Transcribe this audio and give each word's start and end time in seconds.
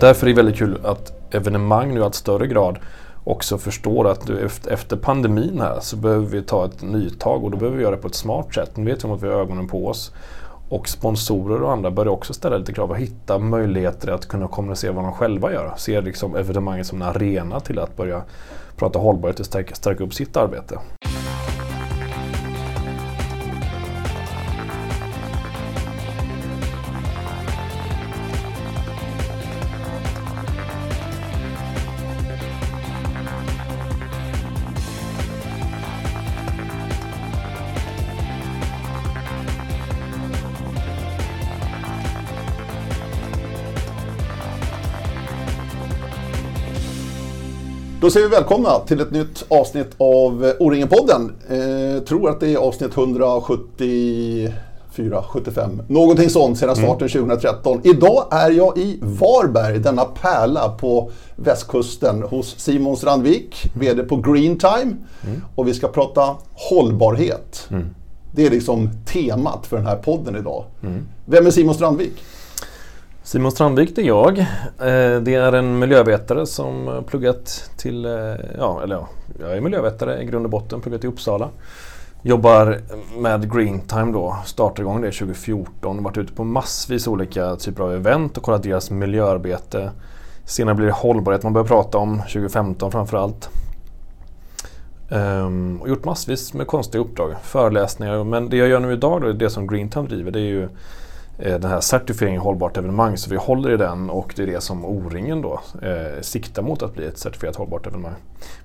Därför 0.00 0.26
är 0.26 0.30
det 0.30 0.36
väldigt 0.36 0.56
kul 0.56 0.80
att 0.84 1.34
evenemang 1.34 1.94
nu 1.94 2.00
i 2.00 2.02
allt 2.02 2.14
större 2.14 2.46
grad 2.46 2.78
också 3.24 3.58
förstår 3.58 4.08
att 4.08 4.26
du 4.26 4.48
efter 4.70 4.96
pandemin 4.96 5.60
här 5.60 5.80
så 5.80 5.96
behöver 5.96 6.26
vi 6.26 6.42
ta 6.42 6.64
ett 6.64 6.82
nytag 6.82 7.44
och 7.44 7.50
då 7.50 7.56
behöver 7.56 7.76
vi 7.76 7.82
göra 7.82 7.96
det 7.96 8.02
på 8.02 8.08
ett 8.08 8.14
smart 8.14 8.54
sätt. 8.54 8.76
Nu 8.76 8.84
vet 8.84 9.04
vi 9.04 9.08
att 9.08 9.22
vi 9.22 9.28
har 9.28 9.34
ögonen 9.34 9.68
på 9.68 9.86
oss. 9.86 10.12
Och 10.68 10.88
sponsorer 10.88 11.62
och 11.62 11.72
andra 11.72 11.90
börjar 11.90 12.12
också 12.12 12.34
ställa 12.34 12.56
lite 12.56 12.72
krav 12.72 12.90
och 12.90 12.98
hitta 12.98 13.38
möjligheter 13.38 14.08
att 14.08 14.28
kunna 14.28 14.48
kommunicera 14.48 14.92
vad 14.92 15.04
de 15.04 15.12
själva 15.12 15.52
gör. 15.52 15.74
Ser 15.76 16.02
liksom 16.02 16.36
evenemanget 16.36 16.86
som 16.86 17.02
en 17.02 17.08
arena 17.08 17.60
till 17.60 17.78
att 17.78 17.96
börja 17.96 18.22
prata 18.76 18.98
hållbarhet 18.98 19.40
och 19.40 19.46
stärka, 19.46 19.74
stärka 19.74 20.04
upp 20.04 20.14
sitt 20.14 20.36
arbete. 20.36 20.78
Då 48.04 48.10
säger 48.10 48.28
vi 48.28 48.34
välkomna 48.34 48.78
till 48.78 49.00
ett 49.00 49.10
nytt 49.10 49.44
avsnitt 49.48 49.90
av 49.98 50.52
O-ringen-podden. 50.58 51.32
Eh, 51.48 51.98
tror 52.02 52.30
att 52.30 52.40
det 52.40 52.52
är 52.52 52.56
avsnitt 52.56 52.96
174, 52.96 55.24
75, 55.28 55.82
någonting 55.88 56.30
sånt 56.30 56.58
sedan 56.58 56.76
starten 56.76 57.08
mm. 57.08 57.28
2013. 57.28 57.80
Idag 57.84 58.26
är 58.30 58.50
jag 58.50 58.78
i 58.78 58.98
Varberg, 59.02 59.78
denna 59.78 60.04
pärla 60.04 60.68
på 60.68 61.10
västkusten 61.36 62.22
hos 62.22 62.58
Simon 62.58 62.96
Strandvik, 62.96 63.70
VD 63.74 64.02
på 64.02 64.16
Green 64.16 64.58
Time. 64.58 64.96
Mm. 65.26 65.42
Och 65.54 65.68
vi 65.68 65.74
ska 65.74 65.88
prata 65.88 66.36
hållbarhet. 66.52 67.66
Mm. 67.70 67.94
Det 68.34 68.46
är 68.46 68.50
liksom 68.50 68.90
temat 69.06 69.66
för 69.66 69.76
den 69.76 69.86
här 69.86 69.96
podden 69.96 70.36
idag. 70.36 70.64
Mm. 70.82 71.06
Vem 71.26 71.46
är 71.46 71.50
Simon 71.50 71.74
Strandvik? 71.74 72.22
Simon 73.24 73.52
Strandvik 73.52 73.96
det 73.96 74.02
är 74.02 74.06
jag. 74.06 74.38
Eh, 74.38 75.20
det 75.22 75.34
är 75.34 75.52
en 75.52 75.78
miljövetare 75.78 76.46
som 76.46 77.04
pluggat 77.06 77.70
till, 77.76 78.04
eh, 78.04 78.12
ja, 78.58 78.80
eller 78.82 78.94
ja, 78.94 79.08
jag 79.40 79.56
är 79.56 79.60
miljövetare 79.60 80.22
i 80.22 80.24
grund 80.24 80.44
och 80.44 80.50
botten, 80.50 80.80
pluggat 80.80 81.04
i 81.04 81.06
Uppsala. 81.06 81.48
Jobbar 82.22 82.80
med 83.18 83.52
Green 83.54 83.80
Time 83.80 84.12
då, 84.12 84.36
startade 84.44 84.82
igång 84.82 85.00
det 85.00 85.10
2014, 85.10 86.02
varit 86.02 86.18
ute 86.18 86.32
på 86.32 86.44
massvis 86.44 87.06
olika 87.06 87.56
typer 87.56 87.82
av 87.82 87.94
event 87.94 88.36
och 88.36 88.42
kollat 88.42 88.62
deras 88.62 88.90
miljöarbete. 88.90 89.90
Senare 90.44 90.74
blir 90.74 90.86
det 90.86 90.92
hållbarhet 90.92 91.42
man 91.42 91.52
börjar 91.52 91.66
prata 91.66 91.98
om, 91.98 92.18
2015 92.18 92.92
framförallt. 92.92 93.48
Um, 95.08 95.80
och 95.82 95.88
gjort 95.88 96.04
massvis 96.04 96.54
med 96.54 96.66
konstiga 96.66 97.04
uppdrag, 97.04 97.34
föreläsningar. 97.42 98.24
Men 98.24 98.48
det 98.48 98.56
jag 98.56 98.68
gör 98.68 98.80
nu 98.80 98.92
idag 98.92 99.22
då, 99.22 99.32
det 99.32 99.50
som 99.50 99.66
Green 99.66 99.88
Time 99.88 100.08
driver, 100.08 100.30
det 100.30 100.40
är 100.40 100.42
ju 100.42 100.68
den 101.36 101.64
här 101.64 101.80
certifieringen 101.80 102.40
hållbart 102.40 102.76
evenemang. 102.76 103.16
Så 103.16 103.30
vi 103.30 103.36
håller 103.36 103.70
i 103.70 103.76
den 103.76 104.10
och 104.10 104.32
det 104.36 104.42
är 104.42 104.46
det 104.46 104.60
som 104.60 104.84
O-ringen 104.84 105.42
då 105.42 105.60
eh, 105.82 106.20
siktar 106.20 106.62
mot 106.62 106.82
att 106.82 106.94
bli 106.94 107.06
ett 107.06 107.18
certifierat 107.18 107.56
hållbart 107.56 107.86
evenemang. 107.86 108.14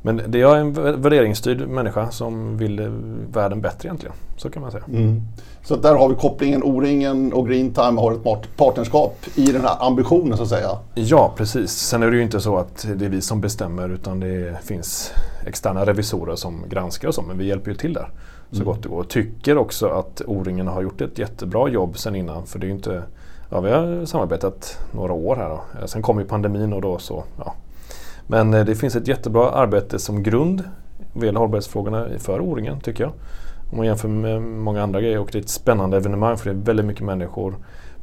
Men 0.02 0.22
det 0.28 0.42
är 0.42 0.56
en 0.56 0.73
värderingsstyrd 1.02 1.67
människa 1.67 2.11
som 2.11 2.58
vill 2.58 2.80
eh, 2.80 2.86
världen 3.34 3.61
bättre 3.61 3.88
egentligen. 3.88 4.16
Så 4.38 4.50
kan 4.50 4.61
man 4.61 4.72
säga. 4.72 4.84
Mm. 4.88 5.22
Så 5.64 5.76
där 5.76 5.95
har 5.95 6.09
vi 6.09 6.16
kopplingen 6.16 6.64
O-ringen 6.64 7.34
och 7.34 7.48
Green 7.48 7.73
Time 7.73 8.02
har 8.02 8.11
ett 8.11 8.58
partnerskap 8.58 9.17
i 9.36 9.45
den 9.45 9.61
här 9.61 9.88
ambitionen 9.88 10.38
så 10.38 10.44
att 10.44 10.50
säga. 10.50 10.70
Ja 10.95 11.33
precis. 11.38 11.72
Sen 11.72 12.04
är 12.04 12.11
det 12.11 12.17
ju 12.17 12.23
inte 12.23 12.42
så 12.42 12.58
att 12.58 12.88
det 12.95 13.05
är 13.05 13.10
vi 13.10 13.22
som 13.22 13.42
bestämmer 13.42 13.89
utan 13.89 14.20
det 14.20 14.58
finns 14.64 15.11
externa 15.45 15.86
revisorer 15.86 16.36
som 16.36 16.64
granskar 16.70 17.08
och 17.08 17.16
så 17.16 17.22
men 17.22 17.38
vi 17.38 17.45
hjälper 17.45 17.72
ju 17.72 17.77
till 17.77 17.93
där 17.93 18.10
så 18.52 18.55
mm. 18.55 18.65
gott 18.65 18.83
det 18.83 18.89
går. 18.89 19.04
Tycker 19.04 19.58
också 19.58 19.87
att 19.87 20.21
O-ringen 20.27 20.67
har 20.67 20.82
gjort 20.82 21.02
ett 21.02 21.20
jättebra 21.20 21.70
jobb 21.70 21.98
sen 21.98 22.15
innan. 22.15 22.45
För 22.45 22.60
det 22.60 22.67
är 22.67 22.71
inte, 22.71 23.04
ja, 23.49 23.61
vi 23.61 23.71
har 23.71 24.05
samarbetat 24.05 24.80
några 24.92 25.14
år 25.14 25.36
här. 25.36 25.49
Då. 25.49 25.87
Sen 25.87 26.02
kom 26.02 26.20
ju 26.20 26.26
pandemin 26.26 26.73
och 26.73 26.82
då 26.82 26.98
så, 26.98 27.23
ja. 27.37 27.54
Men 28.27 28.54
eh, 28.54 28.65
det 28.65 28.76
finns 28.76 28.95
ett 28.95 29.08
jättebra 29.08 29.49
arbete 29.52 29.99
som 29.99 30.23
grund 30.23 30.64
vad 31.14 31.26
gäller 31.26 31.39
hållbarhetsfrågorna 31.39 32.08
för 32.17 32.42
O-ringen 32.42 32.80
tycker 32.80 33.04
jag. 33.04 33.14
Om 33.71 33.77
man 33.77 33.86
jämför 33.86 34.08
med 34.08 34.42
många 34.42 34.83
andra 34.83 35.02
grejer 35.02 35.20
och 35.20 35.30
det 35.31 35.37
är 35.37 35.42
ett 35.42 35.49
spännande 35.49 35.98
evenemang 35.98 36.37
för 36.37 36.45
det 36.45 36.60
är 36.60 36.66
väldigt 36.66 36.86
mycket 36.86 37.04
människor. 37.04 37.55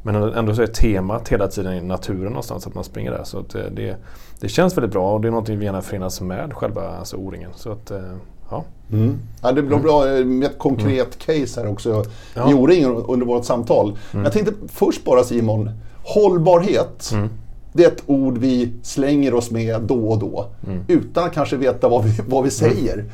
Men 0.03 0.15
ändå 0.15 0.55
så 0.55 0.61
är 0.61 0.67
temat 0.67 1.29
hela 1.29 1.47
tiden 1.47 1.73
i 1.73 1.81
naturen 1.81 2.31
någonstans 2.31 2.67
att 2.67 2.75
man 2.75 2.83
springer 2.83 3.11
där. 3.11 3.23
Så 3.23 3.41
det, 3.41 3.69
det, 3.69 3.97
det, 4.39 4.49
känns 4.49 4.77
väldigt 4.77 4.91
bra 4.91 5.13
och 5.13 5.21
det 5.21 5.27
är 5.27 5.31
någonting 5.31 5.59
vi 5.59 5.65
gärna 5.65 5.81
förenas 5.81 6.21
med 6.21 6.53
själva 6.53 6.81
alltså 6.81 7.17
O-ringen. 7.17 7.51
Så 7.55 7.71
att, 7.71 7.91
eh, 7.91 8.01
Ja. 8.49 8.63
Mm. 8.91 9.19
Ja, 9.41 9.51
det 9.51 9.61
blir 9.61 9.77
bra 9.77 10.05
med 10.25 10.43
ett 10.43 10.57
konkret 10.57 11.27
mm. 11.27 11.45
case 11.45 11.61
här 11.61 11.69
också 11.71 12.05
ja. 12.33 12.51
i 12.51 12.53
O-ringen 12.53 12.95
under 13.07 13.25
vårt 13.25 13.45
samtal. 13.45 13.97
Mm. 14.11 14.23
Jag 14.23 14.33
tänkte 14.33 14.53
först 14.67 15.03
bara 15.03 15.23
Simon, 15.23 15.69
hållbarhet. 16.03 17.09
Mm. 17.13 17.29
Det 17.73 17.83
är 17.83 17.87
ett 17.87 18.03
ord 18.05 18.37
vi 18.37 18.73
slänger 18.81 19.33
oss 19.33 19.51
med 19.51 19.81
då 19.81 20.09
och 20.09 20.19
då 20.19 20.45
mm. 20.67 20.83
utan 20.87 21.23
att 21.23 21.33
kanske 21.33 21.55
veta 21.55 21.89
vad 21.89 22.03
vi, 22.03 22.21
vad 22.27 22.43
vi 22.43 22.49
mm. 22.59 22.75
säger. 22.75 23.05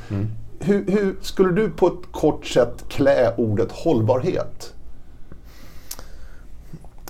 Hur, 0.60 0.86
hur, 0.88 1.16
skulle 1.22 1.52
du 1.52 1.70
på 1.70 1.88
ett 1.88 2.12
kort 2.12 2.46
sätt 2.46 2.86
klä 2.88 3.34
ordet 3.38 3.72
hållbarhet? 3.72 4.74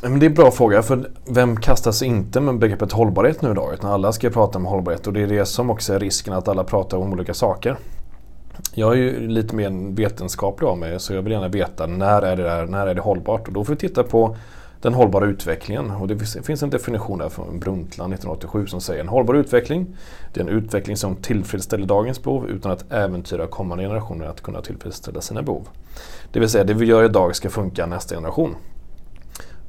Men 0.02 0.20
det 0.20 0.26
är 0.26 0.30
en 0.30 0.34
bra 0.34 0.52
fråga, 0.52 0.82
för 0.82 1.12
vem 1.26 1.58
kastar 1.58 1.92
sig 1.92 2.08
inte 2.08 2.42
med 2.42 2.60
begreppet 2.60 2.92
hållbarhet 2.92 3.42
nu 3.42 3.52
idag? 3.52 3.74
Utan 3.74 3.92
alla 3.92 4.12
ska 4.12 4.30
prata 4.30 4.58
om 4.58 4.66
hållbarhet 4.66 5.08
och 5.08 5.14
det 5.14 5.22
är 5.22 5.28
det 5.28 5.46
som 5.46 5.70
också 5.70 5.94
är 5.94 6.00
risken 6.00 6.34
att 6.34 6.48
alla 6.48 6.64
pratar 6.64 6.98
om 6.98 7.14
olika 7.14 7.34
saker. 7.34 7.78
Jag 8.74 8.92
är 8.92 8.98
ju 8.98 9.28
lite 9.28 9.56
mer 9.56 9.96
vetenskaplig 9.96 10.68
av 10.68 10.78
mig 10.78 11.00
så 11.00 11.14
jag 11.14 11.22
vill 11.22 11.34
gärna 11.34 11.48
veta 11.48 11.88
när 11.88 12.22
är 12.22 12.36
det, 12.36 12.44
där, 12.44 12.66
när 12.66 12.88
är 12.88 12.96
det 12.96 13.02
hållbart? 13.02 13.48
Och 13.48 13.54
då 13.54 13.64
får 13.64 13.74
vi 13.74 13.80
titta 13.80 14.04
på 14.04 14.36
den 14.82 14.94
hållbara 14.94 15.26
utvecklingen. 15.26 15.92
Och 15.92 16.08
det 16.08 16.20
finns 16.44 16.64
en 16.64 16.70
definition 16.70 17.20
där 17.20 17.30
från 17.30 17.60
Brundtland 17.60 18.14
1987 18.14 18.68
som 18.68 18.82
säger 18.82 19.02
en 19.02 19.08
hållbar 19.08 19.34
utveckling 19.34 19.88
det 20.34 20.40
är 20.40 20.44
en 20.44 20.50
utveckling 20.50 20.98
som 20.98 21.16
tillfredsställer 21.16 21.86
dagens 21.86 22.24
behov 22.24 22.50
utan 22.50 22.72
att 22.72 22.92
äventyra 22.92 23.48
kommande 23.48 23.84
generationer 23.84 24.26
att 24.26 24.42
kunna 24.42 24.62
tillfredsställa 24.62 25.22
sina 25.22 25.42
behov. 25.42 25.68
Det 26.32 26.40
vill 26.40 26.50
säga 26.50 26.64
det 26.64 26.74
vi 26.74 26.86
gör 26.86 27.04
idag 27.04 27.36
ska 27.36 27.50
funka 27.50 27.86
nästa 27.86 28.16
generation. 28.16 28.56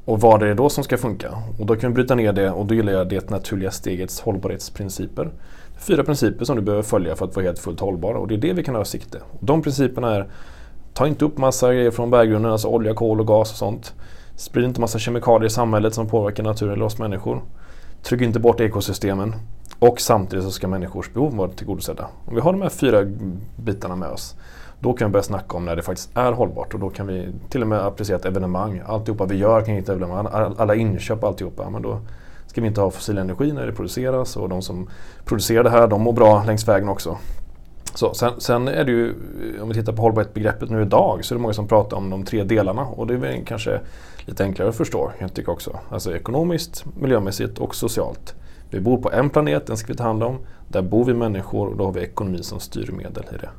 Och 0.05 0.21
vad 0.21 0.43
är 0.43 0.47
det 0.47 0.55
då 0.55 0.69
som 0.69 0.84
ska 0.84 0.99
funka? 0.99 1.31
Och 1.59 1.66
då 1.66 1.77
kan 1.77 1.91
vi 1.91 1.95
bryta 1.95 2.15
ner 2.15 2.33
det 2.33 2.51
och 2.51 2.66
då 2.66 2.75
gillar 2.75 2.93
jag 2.93 3.09
det 3.09 3.31
naturliga 3.31 3.71
stegets 3.71 4.21
hållbarhetsprinciper 4.21 5.31
fyra 5.84 6.05
principer 6.05 6.45
som 6.45 6.56
du 6.56 6.62
behöver 6.62 6.83
följa 6.83 7.17
för 7.17 7.25
att 7.25 7.37
vara 7.37 7.47
helt 7.47 7.59
fullt 7.59 7.81
hållbar 7.81 8.15
och 8.15 8.28
det 8.28 8.34
är 8.34 8.39
det 8.39 8.53
vi 8.53 8.65
kan 8.65 8.75
ha 8.75 8.83
i 8.83 8.84
sikte. 8.84 9.21
De 9.41 9.62
principerna 9.62 10.15
är 10.15 10.28
Ta 10.95 11.06
inte 11.06 11.25
upp 11.25 11.39
massa 11.39 11.75
grejer 11.75 11.91
från 11.91 12.11
berggrunden, 12.11 12.53
alltså 12.53 12.69
olja, 12.69 12.95
kol 12.95 13.21
och 13.21 13.27
gas 13.27 13.50
och 13.50 13.56
sånt. 13.56 13.95
Sprid 14.37 14.65
inte 14.65 14.81
massa 14.81 14.99
kemikalier 14.99 15.47
i 15.47 15.50
samhället 15.50 15.95
som 15.95 16.09
påverkar 16.09 16.43
naturen 16.43 16.72
eller 16.72 16.84
oss 16.84 16.99
människor. 16.99 17.43
Tryck 18.03 18.21
inte 18.21 18.41
bort 18.41 18.61
ekosystemen. 18.61 19.34
Och 19.78 20.00
samtidigt 20.00 20.45
så 20.45 20.50
ska 20.50 20.69
människors 20.69 21.12
behov 21.12 21.37
vara 21.37 21.49
tillgodosedda. 21.49 22.06
Om 22.27 22.34
vi 22.34 22.41
har 22.41 22.53
de 22.53 22.62
här 22.62 22.69
fyra 22.69 23.05
bitarna 23.56 23.97
med 23.97 24.09
oss 24.09 24.37
då 24.81 24.93
kan 24.93 25.09
vi 25.09 25.12
börja 25.12 25.22
snacka 25.22 25.56
om 25.56 25.65
när 25.65 25.77
det 25.77 25.83
faktiskt 25.83 26.11
är 26.16 26.33
hållbart 26.33 26.75
och 26.75 26.81
då 26.81 26.91
kan 26.91 27.06
vi 27.06 27.28
till 27.49 27.62
och 27.62 27.69
med 27.69 27.78
applicera 27.78 28.16
ett 28.16 28.25
evenemang. 28.25 28.83
Alltihopa 28.87 29.25
vi 29.25 29.37
gör 29.37 29.61
kan 29.61 29.75
hitta 29.75 29.93
evenemang, 29.93 30.27
alla 30.59 30.75
inköp 30.75 31.25
alltihopa. 31.25 31.71
Men 31.71 31.83
då 31.83 31.99
ska 32.54 32.60
vi 32.60 32.66
inte 32.66 32.81
ha 32.81 32.91
fossil 32.91 33.19
energi 33.19 33.53
när 33.53 33.66
det 33.66 33.72
produceras 33.72 34.37
och 34.37 34.48
de 34.48 34.62
som 34.62 34.88
producerar 35.25 35.65
det 35.65 35.70
här 35.70 35.88
de 35.88 36.03
mår 36.03 36.12
bra 36.12 36.44
längs 36.44 36.69
vägen 36.69 36.88
också. 36.88 37.19
Så, 37.94 38.15
sen, 38.15 38.32
sen, 38.38 38.69
är 38.69 38.84
det 38.84 38.92
ju, 38.92 39.15
om 39.62 39.69
vi 39.69 39.75
tittar 39.75 39.92
på 39.92 40.03
hållbarhetsbegreppet 40.03 40.70
nu 40.70 40.82
idag, 40.82 41.25
så 41.25 41.34
är 41.34 41.37
det 41.37 41.42
många 41.42 41.54
som 41.54 41.69
pratar 41.69 41.97
om 41.97 42.10
de 42.10 42.25
tre 42.25 42.44
delarna 42.44 42.82
och 42.82 43.06
det 43.06 43.15
är 43.15 43.18
väl 43.18 43.45
kanske 43.45 43.80
lite 44.27 44.45
enklare 44.45 44.68
att 44.68 44.77
förstå, 44.77 45.12
jag 45.18 45.34
tycker 45.34 45.53
också. 45.53 45.78
Alltså 45.91 46.16
ekonomiskt, 46.16 46.84
miljömässigt 47.01 47.59
och 47.59 47.74
socialt. 47.74 48.34
Vi 48.71 48.80
bor 48.80 48.98
på 48.98 49.12
en 49.12 49.30
planet, 49.30 49.66
den 49.66 49.77
ska 49.77 49.92
vi 49.92 49.97
ta 49.97 50.04
hand 50.04 50.22
om. 50.22 50.39
Där 50.68 50.83
bor 50.83 51.04
vi 51.04 51.15
människor 51.15 51.68
och 51.68 51.77
då 51.77 51.84
har 51.84 51.92
vi 51.92 52.01
ekonomi 52.01 52.42
som 52.42 52.60
styrmedel 52.60 53.24
i 53.34 53.36
det. 53.41 53.51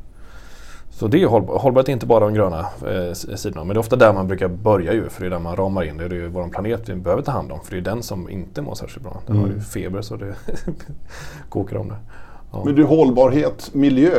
Så 0.97 1.07
det 1.07 1.21
är 1.21 1.27
hållbar, 1.27 1.59
hållbarhet 1.59 1.89
är 1.89 1.93
inte 1.93 2.05
bara 2.05 2.19
de 2.19 2.33
gröna 2.33 2.59
eh, 2.59 3.13
sidorna, 3.13 3.63
men 3.63 3.67
det 3.67 3.77
är 3.77 3.79
ofta 3.79 3.95
där 3.95 4.13
man 4.13 4.27
brukar 4.27 4.47
börja 4.47 4.93
ju, 4.93 5.09
för 5.09 5.21
det 5.21 5.27
är 5.27 5.29
där 5.29 5.39
man 5.39 5.55
ramar 5.55 5.83
in 5.83 5.97
det. 5.97 6.07
Det 6.07 6.15
är 6.15 6.19
ju 6.19 6.27
vår 6.27 6.47
planet 6.47 6.89
vi 6.89 6.95
behöver 6.95 7.23
ta 7.23 7.31
hand 7.31 7.51
om, 7.51 7.59
för 7.63 7.71
det 7.71 7.77
är 7.77 7.81
den 7.81 8.03
som 8.03 8.29
inte 8.29 8.61
mår 8.61 8.75
särskilt 8.75 9.03
bra. 9.03 9.21
Den 9.27 9.35
mm. 9.35 9.49
har 9.49 9.55
ju 9.55 9.61
feber 9.61 10.01
så 10.01 10.15
det 10.15 10.35
kokar 11.49 11.77
om 11.77 11.87
det. 11.89 11.95
Ja. 12.51 12.61
Men 12.65 12.75
du, 12.75 12.83
hållbarhet, 12.83 13.69
miljö. 13.73 14.15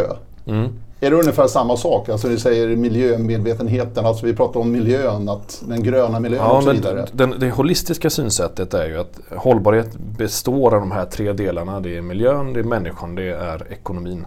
Mm. 0.47 0.69
Är 1.01 1.11
det 1.11 1.17
ungefär 1.17 1.47
samma 1.47 1.77
sak? 1.77 2.09
Alltså 2.09 2.29
ni 2.29 2.39
säger 2.39 2.77
miljömedvetenheten, 2.77 4.07
alltså 4.07 4.27
vi 4.27 4.35
pratar 4.35 4.61
om 4.61 4.73
miljön, 4.73 5.29
att 5.29 5.63
den 5.69 5.83
gröna 5.83 6.21
miljön 6.21 6.43
ja, 6.45 6.57
och 6.57 6.63
så 6.63 6.73
vidare. 6.73 7.07
Den, 7.13 7.35
det 7.39 7.51
holistiska 7.51 8.11
synsättet 8.11 8.75
är 8.75 8.87
ju 8.87 9.01
att 9.01 9.21
hållbarhet 9.37 9.97
består 9.97 10.75
av 10.75 10.81
de 10.81 10.91
här 10.91 11.05
tre 11.05 11.33
delarna. 11.33 11.81
Det 11.81 11.97
är 11.97 12.03
miljön, 12.03 12.53
det 12.53 12.61
är 12.61 12.65
människan, 12.65 13.15
det 13.15 13.31
är 13.31 13.73
ekonomin. 13.73 14.27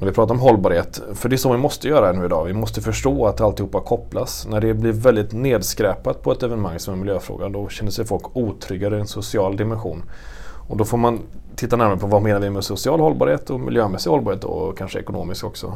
När 0.00 0.06
vi 0.06 0.12
pratar 0.12 0.34
om 0.34 0.40
hållbarhet, 0.40 1.02
för 1.14 1.28
det 1.28 1.34
är 1.34 1.38
så 1.38 1.52
vi 1.52 1.58
måste 1.58 1.88
göra 1.88 2.12
nu 2.12 2.24
idag. 2.24 2.44
Vi 2.44 2.52
måste 2.52 2.80
förstå 2.80 3.26
att 3.26 3.40
alltihopa 3.40 3.80
kopplas. 3.80 4.46
När 4.50 4.60
det 4.60 4.74
blir 4.74 4.92
väldigt 4.92 5.32
nedskräpat 5.32 6.22
på 6.22 6.32
ett 6.32 6.42
evenemang 6.42 6.78
som 6.78 6.94
en 6.94 7.00
miljöfråga, 7.00 7.48
då 7.48 7.68
känner 7.68 7.90
sig 7.90 8.04
folk 8.04 8.36
otryggare 8.36 8.96
i 8.96 9.00
en 9.00 9.06
social 9.06 9.56
dimension. 9.56 10.02
Och 10.68 10.76
då 10.76 10.84
får 10.84 10.98
man 10.98 11.20
titta 11.56 11.76
närmare 11.76 11.96
på 11.96 12.06
vad 12.06 12.22
menar 12.22 12.40
vi 12.40 12.50
med 12.50 12.64
social 12.64 13.00
hållbarhet 13.00 13.50
och 13.50 13.60
miljömässig 13.60 14.10
hållbarhet 14.10 14.44
och 14.44 14.78
kanske 14.78 14.98
ekonomisk 14.98 15.44
också. 15.44 15.74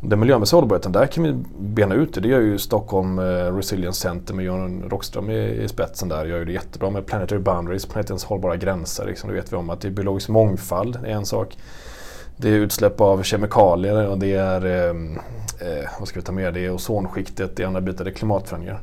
Den 0.00 0.20
miljömässiga 0.20 0.60
hållbarheten, 0.60 0.92
där 0.92 1.06
kan 1.06 1.24
vi 1.24 1.34
bena 1.58 1.94
ut 1.94 2.14
det. 2.14 2.20
Det 2.20 2.28
gör 2.28 2.40
ju 2.40 2.58
Stockholm 2.58 3.18
eh, 3.18 3.56
Resilience 3.56 4.00
Center 4.00 4.34
med 4.34 4.44
Johan 4.44 4.82
Rockström 4.90 5.30
i, 5.30 5.62
i 5.62 5.68
spetsen 5.68 6.08
där. 6.08 6.26
Gör 6.26 6.38
ju 6.38 6.44
det 6.44 6.52
jättebra 6.52 6.90
med 6.90 7.06
Planetary 7.06 7.40
Boundaries, 7.40 7.86
planetens 7.86 8.24
hållbara 8.24 8.56
gränser. 8.56 9.06
Liksom. 9.06 9.30
Det 9.30 9.36
vet 9.36 9.52
vi 9.52 9.56
om 9.56 9.70
att 9.70 9.80
det 9.80 9.88
är 9.88 9.92
biologisk 9.92 10.28
mångfald, 10.28 10.96
är 10.96 11.10
en 11.10 11.26
sak. 11.26 11.56
Det 12.40 12.48
är 12.48 12.52
utsläpp 12.52 13.00
av 13.00 13.22
kemikalier 13.22 14.06
och 14.06 14.18
det 14.18 14.32
är, 14.32 14.66
ehm, 14.66 15.18
eh, 15.58 15.90
vad 15.98 16.08
ska 16.08 16.20
vi 16.20 16.26
ta 16.26 16.32
med, 16.32 16.54
det 16.54 16.66
är 16.66 16.74
ozonskiktet, 16.74 17.56
det 17.56 17.62
är 17.62 17.66
andra 17.66 17.80
bitar, 17.80 18.04
det 18.04 18.10
är 18.10 18.14
klimatförändringar. 18.14 18.80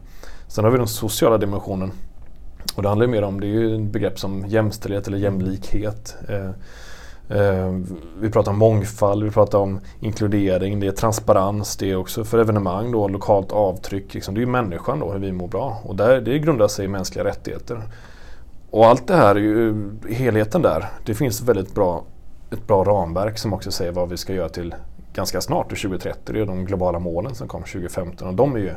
Sen 0.48 0.64
har 0.64 0.72
vi 0.72 0.78
den 0.78 0.88
sociala 0.88 1.38
dimensionen. 1.38 1.92
Och 2.76 2.84
det 2.84 2.90
handlar 2.90 3.08
mer 3.08 3.22
om, 3.22 3.40
det 3.40 3.48
är 3.48 3.50
ju 3.50 3.80
begrepp 3.80 4.20
som 4.20 4.46
jämställdhet 4.48 5.08
eller 5.08 5.18
jämlikhet. 5.18 6.16
Eh, 6.30 6.50
eh, 7.38 7.80
vi 8.20 8.30
pratar 8.30 8.52
om 8.52 8.58
mångfald, 8.58 9.24
vi 9.24 9.32
pratar 9.32 9.60
om 9.60 9.80
inkludering, 10.00 10.80
det 10.80 10.88
är 10.88 10.92
transparens, 10.92 11.78
det 11.78 11.92
är 11.92 11.96
också 11.96 12.24
för 12.24 12.40
evenemang 12.40 12.92
då, 12.92 13.08
lokalt 13.08 13.52
avtryck. 13.52 14.14
Liksom, 14.14 14.34
det 14.34 14.40
är 14.40 14.46
ju 14.46 14.52
människan 14.52 15.00
då, 15.00 15.12
hur 15.12 15.20
vi 15.20 15.32
mår 15.32 15.48
bra. 15.48 15.82
Och 15.84 15.96
där, 15.96 16.22
det 16.22 16.40
grundar 16.40 16.68
sig 16.68 16.86
i 16.86 16.88
mänskliga 16.88 17.26
rättigheter. 17.26 17.82
Och 18.70 18.86
allt 18.86 19.08
det 19.08 19.16
här, 19.16 19.36
är 19.36 19.40
ju, 19.40 19.90
helheten 20.10 20.62
där, 20.62 20.90
det 21.06 21.16
finns 21.16 21.42
väldigt 21.42 21.76
bra, 21.76 22.04
ett 22.52 22.68
bra 22.68 22.84
ramverk 22.84 23.38
som 23.38 23.54
också 23.54 23.72
säger 23.72 23.92
vad 23.92 24.10
vi 24.10 24.18
ska 24.18 24.34
göra 24.34 24.50
till 24.50 24.76
ganska 25.14 25.42
snart, 25.42 25.70
till 25.70 25.78
2030. 25.78 26.34
Det 26.34 26.42
är 26.42 26.46
de 26.46 26.66
globala 26.66 27.00
målen 27.00 27.36
som 27.36 27.48
kom 27.48 27.64
2015 27.64 28.28
och 28.28 28.34
de 28.34 28.56
är 28.56 28.60
ju 28.60 28.72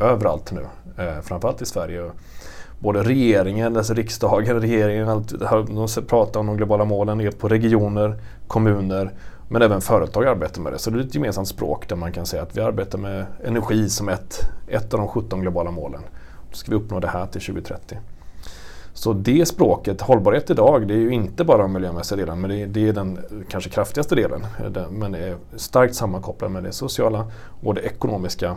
överallt 0.00 0.52
nu, 0.52 0.66
eh, 1.04 1.20
framförallt 1.22 1.62
i 1.62 1.66
Sverige 1.66 2.10
både 2.78 3.02
regeringen, 3.02 3.76
alltså 3.76 3.94
riksdagen, 3.94 4.60
regeringen, 4.60 5.08
allt, 5.08 5.34
de 5.66 5.88
pratar 6.06 6.40
om 6.40 6.46
de 6.46 6.56
globala 6.56 6.84
målen 6.84 7.20
är 7.20 7.30
på 7.30 7.48
regioner, 7.48 8.18
kommuner 8.46 9.12
men 9.48 9.62
även 9.62 9.80
företag 9.80 10.26
arbetar 10.26 10.62
med 10.62 10.72
det. 10.72 10.78
Så 10.78 10.90
det 10.90 10.98
är 10.98 11.04
ett 11.04 11.14
gemensamt 11.14 11.48
språk 11.48 11.88
där 11.88 11.96
man 11.96 12.12
kan 12.12 12.26
säga 12.26 12.42
att 12.42 12.56
vi 12.56 12.60
arbetar 12.60 12.98
med 12.98 13.26
energi 13.44 13.88
som 13.88 14.08
ett, 14.08 14.40
ett 14.68 14.94
av 14.94 15.00
de 15.00 15.08
17 15.08 15.40
globala 15.40 15.70
målen. 15.70 16.00
Då 16.50 16.56
ska 16.56 16.70
vi 16.70 16.76
uppnå 16.76 17.00
det 17.00 17.08
här 17.08 17.26
till 17.26 17.40
2030. 17.40 17.98
Så 18.94 19.12
det 19.12 19.46
språket, 19.46 20.00
hållbarhet 20.00 20.50
idag, 20.50 20.88
det 20.88 20.94
är 20.94 20.98
ju 20.98 21.10
inte 21.10 21.44
bara 21.44 21.62
den 21.62 21.72
miljömässiga 21.72 22.16
delen, 22.16 22.40
men 22.40 22.50
det 22.50 22.62
är, 22.62 22.66
det 22.66 22.88
är 22.88 22.92
den 22.92 23.18
kanske 23.48 23.70
kraftigaste 23.70 24.14
delen. 24.14 24.46
Men 24.90 25.12
det 25.12 25.18
är 25.18 25.36
starkt 25.56 25.94
sammankopplat 25.94 26.52
med 26.52 26.64
det 26.64 26.72
sociala 26.72 27.26
och 27.62 27.74
det 27.74 27.80
ekonomiska 27.80 28.56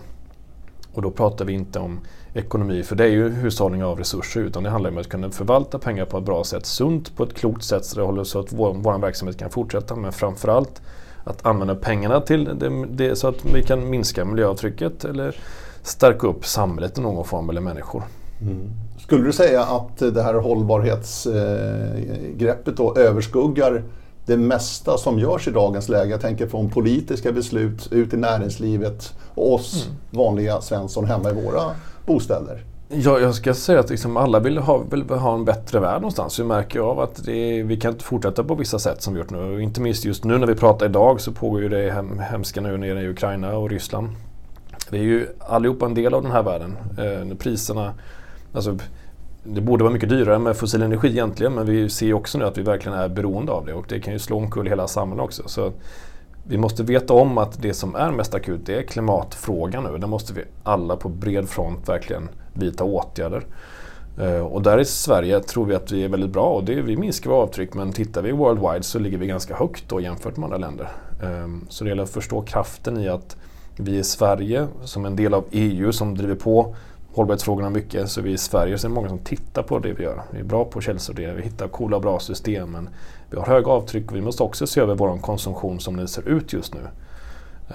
och 0.97 1.03
då 1.03 1.11
pratar 1.11 1.45
vi 1.45 1.53
inte 1.53 1.79
om 1.79 1.99
ekonomi, 2.33 2.83
för 2.83 2.95
det 2.95 3.03
är 3.03 3.09
ju 3.09 3.29
hushållning 3.29 3.83
av 3.83 3.97
resurser, 3.97 4.41
utan 4.41 4.63
det 4.63 4.69
handlar 4.69 4.91
om 4.91 4.97
att 4.97 5.09
kunna 5.09 5.31
förvalta 5.31 5.79
pengar 5.79 6.05
på 6.05 6.17
ett 6.17 6.23
bra 6.23 6.43
sätt, 6.43 6.65
sunt 6.65 7.15
på 7.15 7.23
ett 7.23 7.33
klokt 7.33 7.63
sätt 7.63 7.85
så, 7.85 7.99
det 7.99 8.05
håller 8.05 8.23
så 8.23 8.39
att 8.39 8.53
vår, 8.53 8.73
vår 8.73 8.97
verksamhet 8.97 9.37
kan 9.37 9.49
fortsätta. 9.49 9.95
Men 9.95 10.11
framförallt 10.11 10.81
att 11.23 11.45
använda 11.45 11.75
pengarna 11.75 12.21
till 12.21 12.45
det, 12.59 12.85
det, 12.89 13.15
så 13.15 13.27
att 13.27 13.45
vi 13.53 13.63
kan 13.63 13.89
minska 13.89 14.25
miljöavtrycket 14.25 15.05
eller 15.05 15.35
stärka 15.81 16.27
upp 16.27 16.45
samhället 16.45 16.97
i 16.97 17.01
någon 17.01 17.25
form 17.25 17.49
eller 17.49 17.61
människor. 17.61 18.03
Mm. 18.41 18.69
Skulle 19.07 19.23
du 19.23 19.33
säga 19.33 19.63
att 19.63 19.97
det 19.97 20.23
här 20.23 20.33
hållbarhetsgreppet 20.33 22.77
då 22.77 22.95
överskuggar 22.95 23.83
det 24.25 24.37
mesta 24.37 24.97
som 24.97 25.19
görs 25.19 25.47
i 25.47 25.51
dagens 25.51 25.89
läge. 25.89 26.11
Jag 26.11 26.21
tänker 26.21 26.47
från 26.47 26.69
politiska 26.69 27.31
beslut 27.31 27.87
ut 27.91 28.13
i 28.13 28.17
näringslivet 28.17 29.13
och 29.35 29.53
oss 29.53 29.85
mm. 29.85 29.97
vanliga 30.09 30.61
Svensson 30.61 31.05
hemma 31.05 31.29
i 31.29 31.33
våra 31.33 31.61
bostäder. 32.05 32.63
Ja, 32.89 33.19
jag 33.19 33.35
ska 33.35 33.53
säga 33.53 33.79
att 33.79 33.89
liksom 33.89 34.17
alla 34.17 34.39
vill 34.39 34.57
ha, 34.57 34.77
vill 34.77 35.09
ha 35.09 35.33
en 35.33 35.45
bättre 35.45 35.79
värld 35.79 36.01
någonstans. 36.01 36.39
Vi 36.39 36.43
märker 36.43 36.79
av 36.79 36.99
att 36.99 37.27
är, 37.27 37.63
vi 37.63 37.77
kan 37.77 37.91
inte 37.91 38.03
fortsätta 38.03 38.43
på 38.43 38.55
vissa 38.55 38.79
sätt 38.79 39.01
som 39.01 39.13
vi 39.13 39.19
gjort 39.19 39.29
nu. 39.29 39.61
Inte 39.61 39.81
minst 39.81 40.05
just 40.05 40.23
nu 40.23 40.37
när 40.37 40.47
vi 40.47 40.55
pratar 40.55 40.85
idag 40.85 41.21
så 41.21 41.31
pågår 41.31 41.61
ju 41.61 41.69
det 41.69 41.91
hem, 41.91 42.19
hemska 42.19 42.61
nu 42.61 42.77
nere 42.77 43.01
i 43.01 43.09
Ukraina 43.09 43.57
och 43.57 43.69
Ryssland. 43.69 44.09
Vi 44.89 44.99
är 44.99 45.03
ju 45.03 45.27
allihopa 45.39 45.85
en 45.85 45.93
del 45.93 46.13
av 46.13 46.23
den 46.23 46.31
här 46.31 46.43
världen. 46.43 46.77
Eh, 46.97 47.37
priserna, 47.37 47.93
alltså 48.53 48.77
det 49.43 49.61
borde 49.61 49.83
vara 49.83 49.93
mycket 49.93 50.09
dyrare 50.09 50.39
med 50.39 50.57
fossil 50.57 50.81
energi 50.81 51.07
egentligen 51.07 51.53
men 51.53 51.65
vi 51.65 51.89
ser 51.89 52.13
också 52.13 52.37
nu 52.37 52.45
att 52.45 52.57
vi 52.57 52.61
verkligen 52.61 52.97
är 52.97 53.09
beroende 53.09 53.51
av 53.51 53.65
det 53.65 53.73
och 53.73 53.85
det 53.89 53.99
kan 53.99 54.13
ju 54.13 54.19
slå 54.19 54.37
omkull 54.37 54.67
hela 54.67 54.87
samhället 54.87 55.23
också. 55.23 55.43
Så 55.45 55.71
vi 56.43 56.57
måste 56.57 56.83
veta 56.83 57.13
om 57.13 57.37
att 57.37 57.61
det 57.61 57.73
som 57.73 57.95
är 57.95 58.11
mest 58.11 58.33
akut 58.33 58.65
det 58.65 58.75
är 58.75 58.81
klimatfrågan 58.83 59.83
nu. 59.83 59.97
Där 59.97 60.07
måste 60.07 60.33
vi 60.33 60.43
alla 60.63 60.95
på 60.95 61.09
bred 61.09 61.49
front 61.49 61.89
verkligen 61.89 62.29
vidta 62.53 62.83
åtgärder. 62.83 63.45
Eh, 64.19 64.39
och 64.39 64.61
där 64.61 64.79
i 64.79 64.85
Sverige 64.85 65.39
tror 65.39 65.65
vi 65.65 65.75
att 65.75 65.91
vi 65.91 66.03
är 66.03 66.09
väldigt 66.09 66.31
bra 66.31 66.49
och 66.49 66.63
det, 66.63 66.81
vi 66.81 66.97
minskar 66.97 67.29
våra 67.29 67.41
avtryck 67.41 67.73
men 67.73 67.93
tittar 67.93 68.21
vi 68.21 68.31
worldwide 68.31 68.83
så 68.83 68.99
ligger 68.99 69.17
vi 69.17 69.27
ganska 69.27 69.55
högt 69.55 69.89
då 69.89 70.01
jämfört 70.01 70.37
med 70.37 70.43
andra 70.43 70.57
länder. 70.57 70.87
Ehm, 71.23 71.65
så 71.69 71.83
det 71.83 71.89
gäller 71.89 72.03
att 72.03 72.09
förstå 72.09 72.41
kraften 72.41 72.97
i 72.97 73.09
att 73.09 73.37
vi 73.75 73.97
i 73.97 74.03
Sverige 74.03 74.67
som 74.83 75.05
en 75.05 75.15
del 75.15 75.33
av 75.33 75.45
EU 75.51 75.91
som 75.91 76.15
driver 76.15 76.35
på 76.35 76.75
hållbarhetsfrågorna 77.17 77.69
mycket. 77.69 78.09
Så 78.09 78.21
vi 78.21 78.31
i 78.31 78.37
Sverige 78.37 78.77
så 78.77 78.87
är 78.87 78.89
det 78.89 78.95
många 78.95 79.09
som 79.09 79.19
tittar 79.19 79.63
på 79.63 79.79
det 79.79 79.93
vi 79.93 80.03
gör. 80.03 80.21
Vi 80.31 80.39
är 80.39 80.43
bra 80.43 80.65
på 80.65 80.81
källsortering, 80.81 81.35
vi 81.35 81.41
hittar 81.41 81.67
coola 81.67 81.95
och 81.95 82.01
bra 82.01 82.19
system. 82.19 82.71
Men 82.71 82.89
vi 83.29 83.37
har 83.37 83.45
höga 83.45 83.71
avtryck 83.71 84.11
och 84.11 84.17
vi 84.17 84.21
måste 84.21 84.43
också 84.43 84.67
se 84.67 84.81
över 84.81 84.95
vår 84.95 85.17
konsumtion 85.17 85.79
som 85.79 85.97
den 85.97 86.07
ser 86.07 86.27
ut 86.27 86.53
just 86.53 86.73
nu. 86.73 86.81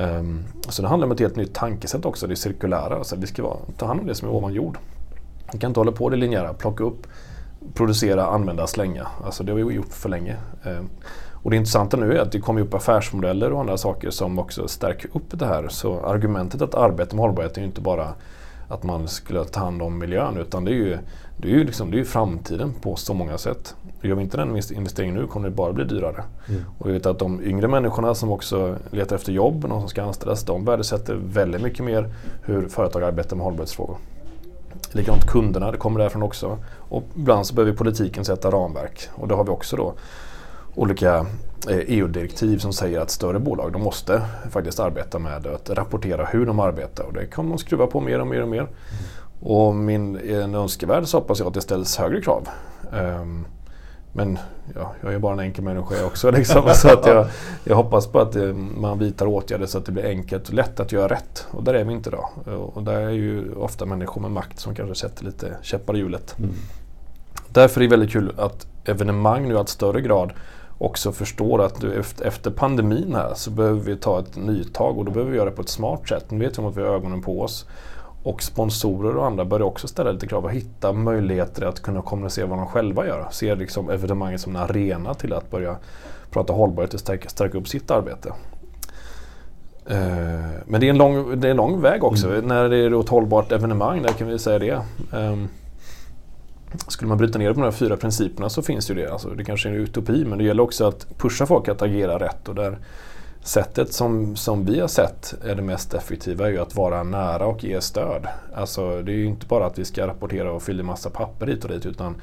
Um, 0.05 0.45
så 0.69 0.83
det 0.83 0.89
handlar 0.89 1.07
om 1.07 1.13
ett 1.13 1.21
helt 1.21 1.37
nytt 1.37 1.55
tankesätt 1.55 2.05
också, 2.05 2.27
det 2.27 2.37
cirkulära. 2.37 2.97
Alltså 2.97 3.17
vi 3.17 3.27
ska 3.27 3.43
vara, 3.43 3.57
ta 3.77 3.87
hand 3.87 4.01
om 4.01 4.07
det 4.07 4.15
som 4.15 4.29
är 4.29 4.33
ovan 4.33 4.53
jord. 4.53 4.79
Vi 5.53 5.59
kan 5.59 5.71
inte 5.71 5.81
hålla 5.81 5.93
på 5.93 6.09
det 6.09 6.17
linjära, 6.17 6.55
plocka 6.55 6.85
upp, 6.85 7.07
producera, 7.75 8.27
använda, 8.27 8.67
slänga. 8.67 9.07
Alltså 9.25 9.45
det 9.45 9.53
har 9.53 9.57
vi 9.57 9.75
gjort 9.75 9.93
för 9.93 10.09
länge. 10.09 10.37
Um, 10.65 10.89
och 11.33 11.51
det 11.51 11.57
intressanta 11.57 11.97
nu 11.97 12.13
är 12.13 12.21
att 12.21 12.33
det 12.33 12.41
kommer 12.41 12.61
upp 12.61 12.75
affärsmodeller 12.75 13.53
och 13.53 13.61
andra 13.61 13.77
saker 13.77 14.11
som 14.11 14.39
också 14.39 14.69
stärker 14.69 15.11
upp 15.13 15.31
det 15.31 15.47
här. 15.47 15.69
Så 15.69 16.01
argumentet 16.01 16.63
att 16.63 16.75
arbeta 16.75 17.17
med 17.17 17.25
hållbarhet 17.25 17.57
är 17.57 17.61
ju 17.61 17.67
inte 17.67 17.81
bara 17.81 18.15
att 18.73 18.83
man 18.83 19.09
skulle 19.09 19.45
ta 19.45 19.61
hand 19.61 19.83
om 19.83 19.99
miljön 19.99 20.37
utan 20.37 20.65
det 20.65 20.71
är 20.71 20.75
ju, 20.75 20.99
det 21.37 21.49
är 21.49 21.53
ju, 21.53 21.65
liksom, 21.65 21.91
det 21.91 22.01
är 22.01 22.05
framtiden 22.05 22.73
på 22.81 22.97
så 22.97 23.15
många 23.15 23.39
sätt. 23.39 23.75
Gör 24.03 24.15
vi 24.15 24.23
inte 24.23 24.37
den 24.37 24.61
investeringen 24.73 25.15
nu 25.15 25.27
kommer 25.27 25.49
det 25.49 25.55
bara 25.55 25.73
bli 25.73 25.85
dyrare. 25.85 26.25
Mm. 26.49 26.63
Och 26.79 26.89
vi 26.89 26.93
vet 26.93 27.07
att 27.07 27.19
de 27.19 27.45
yngre 27.45 27.69
människorna 27.69 28.15
som 28.15 28.31
också 28.31 28.77
letar 28.91 29.17
efter 29.17 29.33
jobb, 29.33 29.65
någon 29.65 29.81
som 29.81 29.89
ska 29.89 30.03
anställas, 30.03 30.45
de 30.45 30.65
värdesätter 30.65 31.15
väldigt 31.15 31.63
mycket 31.63 31.85
mer 31.85 32.15
hur 32.43 32.69
företag 32.69 33.03
arbetar 33.03 33.37
med 33.37 33.45
hållbarhetsfrågor. 33.45 33.97
Likadant 34.93 35.27
kunderna, 35.27 35.71
det 35.71 35.79
kommer 35.79 36.01
därifrån 36.01 36.23
också. 36.23 36.59
Och 36.75 37.05
ibland 37.17 37.47
så 37.47 37.55
behöver 37.55 37.73
politiken 37.73 38.25
sätta 38.25 38.51
ramverk 38.51 39.09
och 39.15 39.29
det 39.29 39.35
har 39.35 39.45
vi 39.45 39.51
också 39.51 39.77
då 39.77 39.95
olika 40.75 41.27
EU-direktiv 41.69 42.51
eh, 42.51 42.57
e 42.57 42.61
som 42.61 42.73
säger 42.73 43.01
att 43.01 43.11
större 43.11 43.39
bolag 43.39 43.73
de 43.73 43.83
måste 43.83 44.23
faktiskt 44.51 44.81
arbeta 44.81 45.19
med 45.19 45.47
att 45.47 45.71
rapportera 45.71 46.25
hur 46.25 46.47
de 46.47 46.61
arbetar 46.61 47.05
och 47.05 47.13
det 47.13 47.27
kan 47.27 47.49
man 47.49 47.59
skruva 47.59 47.87
på 47.87 48.01
mer 48.01 48.21
och 48.21 48.27
mer 48.27 48.43
och 48.43 48.49
mer. 48.49 48.61
Mm. 48.61 48.73
Och 49.41 49.75
min 49.75 50.17
en 50.17 50.55
önskevärld 50.55 51.07
så 51.07 51.17
hoppas 51.17 51.39
jag 51.39 51.49
att 51.49 51.55
det 51.55 51.61
ställs 51.61 51.97
högre 51.97 52.21
krav. 52.21 52.49
Um, 52.93 53.47
men 54.13 54.39
ja, 54.75 54.93
jag 55.03 55.15
är 55.15 55.19
bara 55.19 55.33
en 55.33 55.41
enkel 55.41 55.65
människa 55.65 56.07
också. 56.07 56.31
Liksom, 56.37 56.63
så 56.75 56.89
att 56.89 57.07
jag, 57.07 57.27
jag 57.65 57.77
hoppas 57.77 58.07
på 58.07 58.21
att 58.21 58.37
eh, 58.37 58.53
man 58.55 58.99
vidtar 58.99 59.27
åtgärder 59.27 59.67
så 59.67 59.79
att 59.79 59.87
det 59.87 59.93
blir 59.93 60.05
enkelt 60.05 60.49
och 60.49 60.55
lätt 60.55 60.81
att 60.81 60.93
göra 60.93 61.09
rätt. 61.09 61.47
Och 61.51 61.63
där 61.63 61.75
är 61.75 61.85
vi 61.85 61.93
inte 61.93 62.11
idag. 62.11 62.29
Och 62.75 62.83
där 62.83 63.01
är 63.01 63.11
ju 63.11 63.55
ofta 63.55 63.87
människor 63.87 64.21
med 64.21 64.31
makt 64.31 64.59
som 64.59 64.75
kanske 64.75 64.95
sätter 64.95 65.25
lite 65.25 65.57
käppar 65.63 65.97
i 65.97 65.99
hjulet. 65.99 66.39
Mm. 66.39 66.51
Därför 67.49 67.81
är 67.81 67.85
det 67.85 67.91
väldigt 67.91 68.13
kul 68.13 68.33
att 68.37 68.67
evenemang 68.85 69.49
nu 69.49 69.55
i 69.55 69.57
allt 69.57 69.69
större 69.69 70.01
grad 70.01 70.33
också 70.83 71.13
förstår 71.13 71.63
att 71.63 71.85
efter 72.21 72.51
pandemin 72.51 73.15
här 73.15 73.35
så 73.35 73.51
behöver 73.51 73.81
vi 73.81 73.97
ta 73.97 74.19
ett 74.21 74.37
nytag 74.37 74.99
och 74.99 75.05
då 75.05 75.11
behöver 75.11 75.31
vi 75.31 75.37
göra 75.37 75.51
det 75.51 75.57
på 75.57 75.63
ett 75.63 75.69
smart 75.69 76.09
sätt. 76.09 76.31
Nu 76.31 76.39
vet 76.39 76.59
vi 76.59 76.63
att 76.63 76.77
vi 76.77 76.83
har 76.83 76.89
ögonen 76.89 77.23
på 77.23 77.41
oss. 77.41 77.67
Och 78.23 78.43
sponsorer 78.43 79.17
och 79.17 79.27
andra 79.27 79.45
börjar 79.45 79.67
också 79.67 79.89
ställa 79.89 80.13
lite 80.13 80.27
krav 80.27 80.45
och 80.45 80.53
hitta 80.53 80.93
möjligheter 80.93 81.67
att 81.67 81.81
kunna 81.81 82.03
kommunicera 82.03 82.47
vad 82.47 82.59
de 82.59 82.67
själva 82.67 83.07
gör. 83.07 83.29
Se 83.31 83.55
liksom 83.55 83.91
evenemanget 83.91 84.41
som 84.41 84.57
en 84.57 84.63
arena 84.63 85.15
till 85.15 85.33
att 85.33 85.51
börja 85.51 85.77
prata 86.31 86.53
hållbarhet 86.53 86.95
och 86.95 87.01
stärka, 87.01 87.29
stärka 87.29 87.59
upp 87.59 87.69
sitt 87.69 87.91
arbete. 87.91 88.29
Uh, 89.91 89.97
men 90.67 90.81
det 90.81 90.87
är, 90.87 90.91
en 90.91 90.99
lång, 90.99 91.41
det 91.41 91.49
är 91.49 91.51
en 91.51 91.57
lång 91.57 91.81
väg 91.81 92.05
också. 92.05 92.29
Mm. 92.29 92.45
När 92.45 92.69
det 92.69 92.77
är 92.77 93.01
ett 93.01 93.09
hållbart 93.09 93.53
evenemang, 93.53 94.03
där 94.03 94.13
kan 94.13 94.29
vi 94.29 94.39
säga 94.39 94.59
det. 94.59 94.81
Skulle 96.89 97.09
man 97.09 97.19
bryta 97.19 97.39
ner 97.39 97.49
det 97.49 97.55
på 97.55 97.61
de 97.61 97.65
här 97.65 97.73
fyra 97.73 97.97
principerna 97.97 98.49
så 98.49 98.63
finns 98.63 98.91
ju 98.91 98.95
det. 98.95 99.13
Alltså, 99.13 99.29
det 99.29 99.45
kanske 99.45 99.69
är 99.69 99.73
en 99.73 99.79
utopi 99.79 100.25
men 100.25 100.39
det 100.39 100.45
gäller 100.45 100.63
också 100.63 100.85
att 100.85 101.19
pusha 101.19 101.47
folk 101.47 101.69
att 101.69 101.83
agera 101.83 102.19
rätt. 102.19 102.49
Och 102.49 102.55
där 102.55 102.79
sättet 103.43 103.93
som, 103.93 104.37
som 104.37 104.65
vi 104.65 104.81
har 104.81 104.89
sett 104.89 105.35
är 105.45 105.55
det 105.55 105.63
mest 105.63 105.95
effektiva 105.95 106.47
är 106.47 106.51
ju 106.51 106.59
att 106.59 106.75
vara 106.75 107.03
nära 107.03 107.47
och 107.47 107.65
ge 107.65 107.81
stöd. 107.81 108.27
Alltså, 108.55 109.03
det 109.03 109.13
är 109.13 109.17
ju 109.17 109.27
inte 109.27 109.47
bara 109.47 109.67
att 109.67 109.79
vi 109.79 109.85
ska 109.85 110.07
rapportera 110.07 110.53
och 110.53 110.63
fylla 110.63 110.81
i 110.81 110.87
massa 110.87 111.11
papper 111.11 111.47
hit 111.47 111.65
och 111.65 111.71
dit 111.71 111.87
utan 111.87 112.15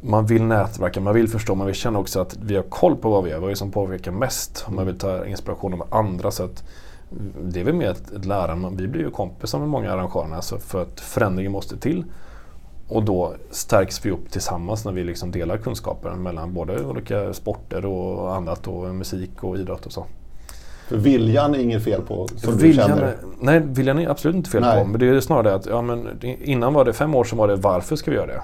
man 0.00 0.26
vill 0.26 0.42
nätverka, 0.42 1.00
man 1.00 1.14
vill 1.14 1.28
förstå, 1.28 1.54
man 1.54 1.66
vill 1.66 1.76
känna 1.76 1.98
också 1.98 2.20
att 2.20 2.36
vi 2.42 2.56
har 2.56 2.62
koll 2.62 2.96
på 2.96 3.10
vad 3.10 3.24
vi 3.24 3.30
gör, 3.30 3.38
vad 3.38 3.48
är 3.48 3.50
det 3.50 3.56
som 3.56 3.70
påverkar 3.70 4.10
mest. 4.12 4.66
Man 4.68 4.86
vill 4.86 4.98
ta 4.98 5.26
inspiration 5.26 5.74
av 5.74 5.86
andra. 5.90 6.30
Så 6.30 6.44
att 6.44 6.64
det 7.42 7.60
är 7.60 7.64
väl 7.64 7.74
mer 7.74 7.90
ett, 7.90 8.12
ett 8.12 8.24
lärande, 8.24 8.82
vi 8.82 8.88
blir 8.88 9.02
ju 9.02 9.10
kompisar 9.10 9.58
med 9.58 9.68
många 9.68 9.92
arrangörer 9.92 10.34
alltså 10.34 10.58
för 10.58 10.82
att 10.82 11.00
förändringen 11.00 11.52
måste 11.52 11.76
till 11.76 12.04
och 12.88 13.02
då 13.02 13.34
stärks 13.50 14.06
vi 14.06 14.10
upp 14.10 14.30
tillsammans 14.30 14.84
när 14.84 14.92
vi 14.92 15.04
liksom 15.04 15.30
delar 15.30 15.56
kunskaper 15.56 16.10
mellan 16.10 16.54
både 16.54 16.84
olika 16.84 17.32
sporter 17.32 17.86
och 17.86 18.34
annat 18.36 18.66
och 18.66 18.94
musik 18.94 19.44
och 19.44 19.58
idrott 19.58 19.86
och 19.86 19.92
så. 19.92 20.06
För 20.88 20.96
viljan 20.96 21.54
är 21.54 21.58
inget 21.58 21.84
fel 21.84 22.02
på? 22.02 22.28
Som 22.36 22.58
viljan, 22.58 22.90
du 22.90 22.96
känner. 22.96 23.16
nej, 23.40 23.60
viljan 23.60 23.98
är 23.98 24.08
absolut 24.08 24.36
inte 24.36 24.50
fel 24.50 24.60
Nej. 24.60 24.82
på. 24.82 24.88
Men 24.88 25.00
det 25.00 25.08
är 25.08 25.20
snarare 25.20 25.48
det 25.48 25.54
att 25.54 25.66
ja, 25.66 25.82
men 25.82 26.08
innan 26.22 26.74
var 26.74 26.84
det 26.84 26.92
fem 26.92 27.14
år 27.14 27.24
sedan 27.24 27.38
var 27.38 27.48
det 27.48 27.56
varför 27.56 27.96
ska 27.96 28.10
vi 28.10 28.16
göra 28.16 28.26
det? 28.26 28.42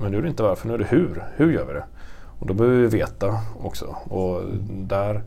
Men 0.00 0.12
nu 0.12 0.18
är 0.18 0.22
det 0.22 0.28
inte 0.28 0.42
varför, 0.42 0.68
nu 0.68 0.74
är 0.74 0.78
det 0.78 0.86
hur. 0.88 1.24
Hur 1.36 1.52
gör 1.52 1.64
vi 1.64 1.72
det? 1.72 1.84
Och 2.38 2.46
då 2.46 2.54
behöver 2.54 2.76
vi 2.76 2.86
veta 2.86 3.38
också. 3.62 3.96
Och 4.04 4.40
där 4.70 5.22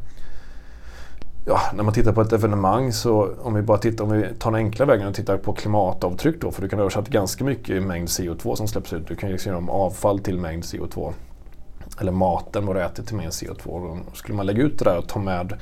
Ja, 1.47 1.61
när 1.73 1.83
man 1.83 1.93
tittar 1.93 2.13
på 2.13 2.21
ett 2.21 2.33
evenemang 2.33 2.91
så 2.91 3.29
om 3.41 3.53
vi 3.53 3.61
bara 3.61 3.77
tittar, 3.77 4.03
om 4.03 4.11
vi 4.11 4.27
tar 4.39 4.51
den 4.51 4.55
enkla 4.55 4.85
vägen 4.85 5.07
och 5.07 5.13
tittar 5.13 5.37
på 5.37 5.53
klimatavtryck 5.53 6.41
då, 6.41 6.51
för 6.51 6.61
du 6.61 6.69
kan 6.69 6.79
översätta 6.79 7.11
ganska 7.11 7.43
mycket 7.43 7.69
i 7.69 7.79
mängd 7.79 8.07
CO2 8.07 8.55
som 8.55 8.67
släpps 8.67 8.93
ut. 8.93 9.07
Du 9.07 9.15
kan 9.15 9.29
ju 9.29 9.37
se 9.37 9.51
om 9.51 9.69
avfall 9.69 10.19
till 10.19 10.39
mängd 10.39 10.63
CO2. 10.63 11.13
Eller 11.99 12.11
maten, 12.11 12.65
vad 12.65 12.75
du 12.75 12.81
äter 12.81 13.03
till 13.03 13.15
mängd 13.15 13.31
CO2. 13.31 13.65
Då 13.65 13.97
skulle 14.13 14.35
man 14.35 14.45
lägga 14.45 14.63
ut 14.63 14.79
det 14.79 14.85
där 14.85 14.97
och 14.97 15.07
ta 15.07 15.19
med 15.19 15.53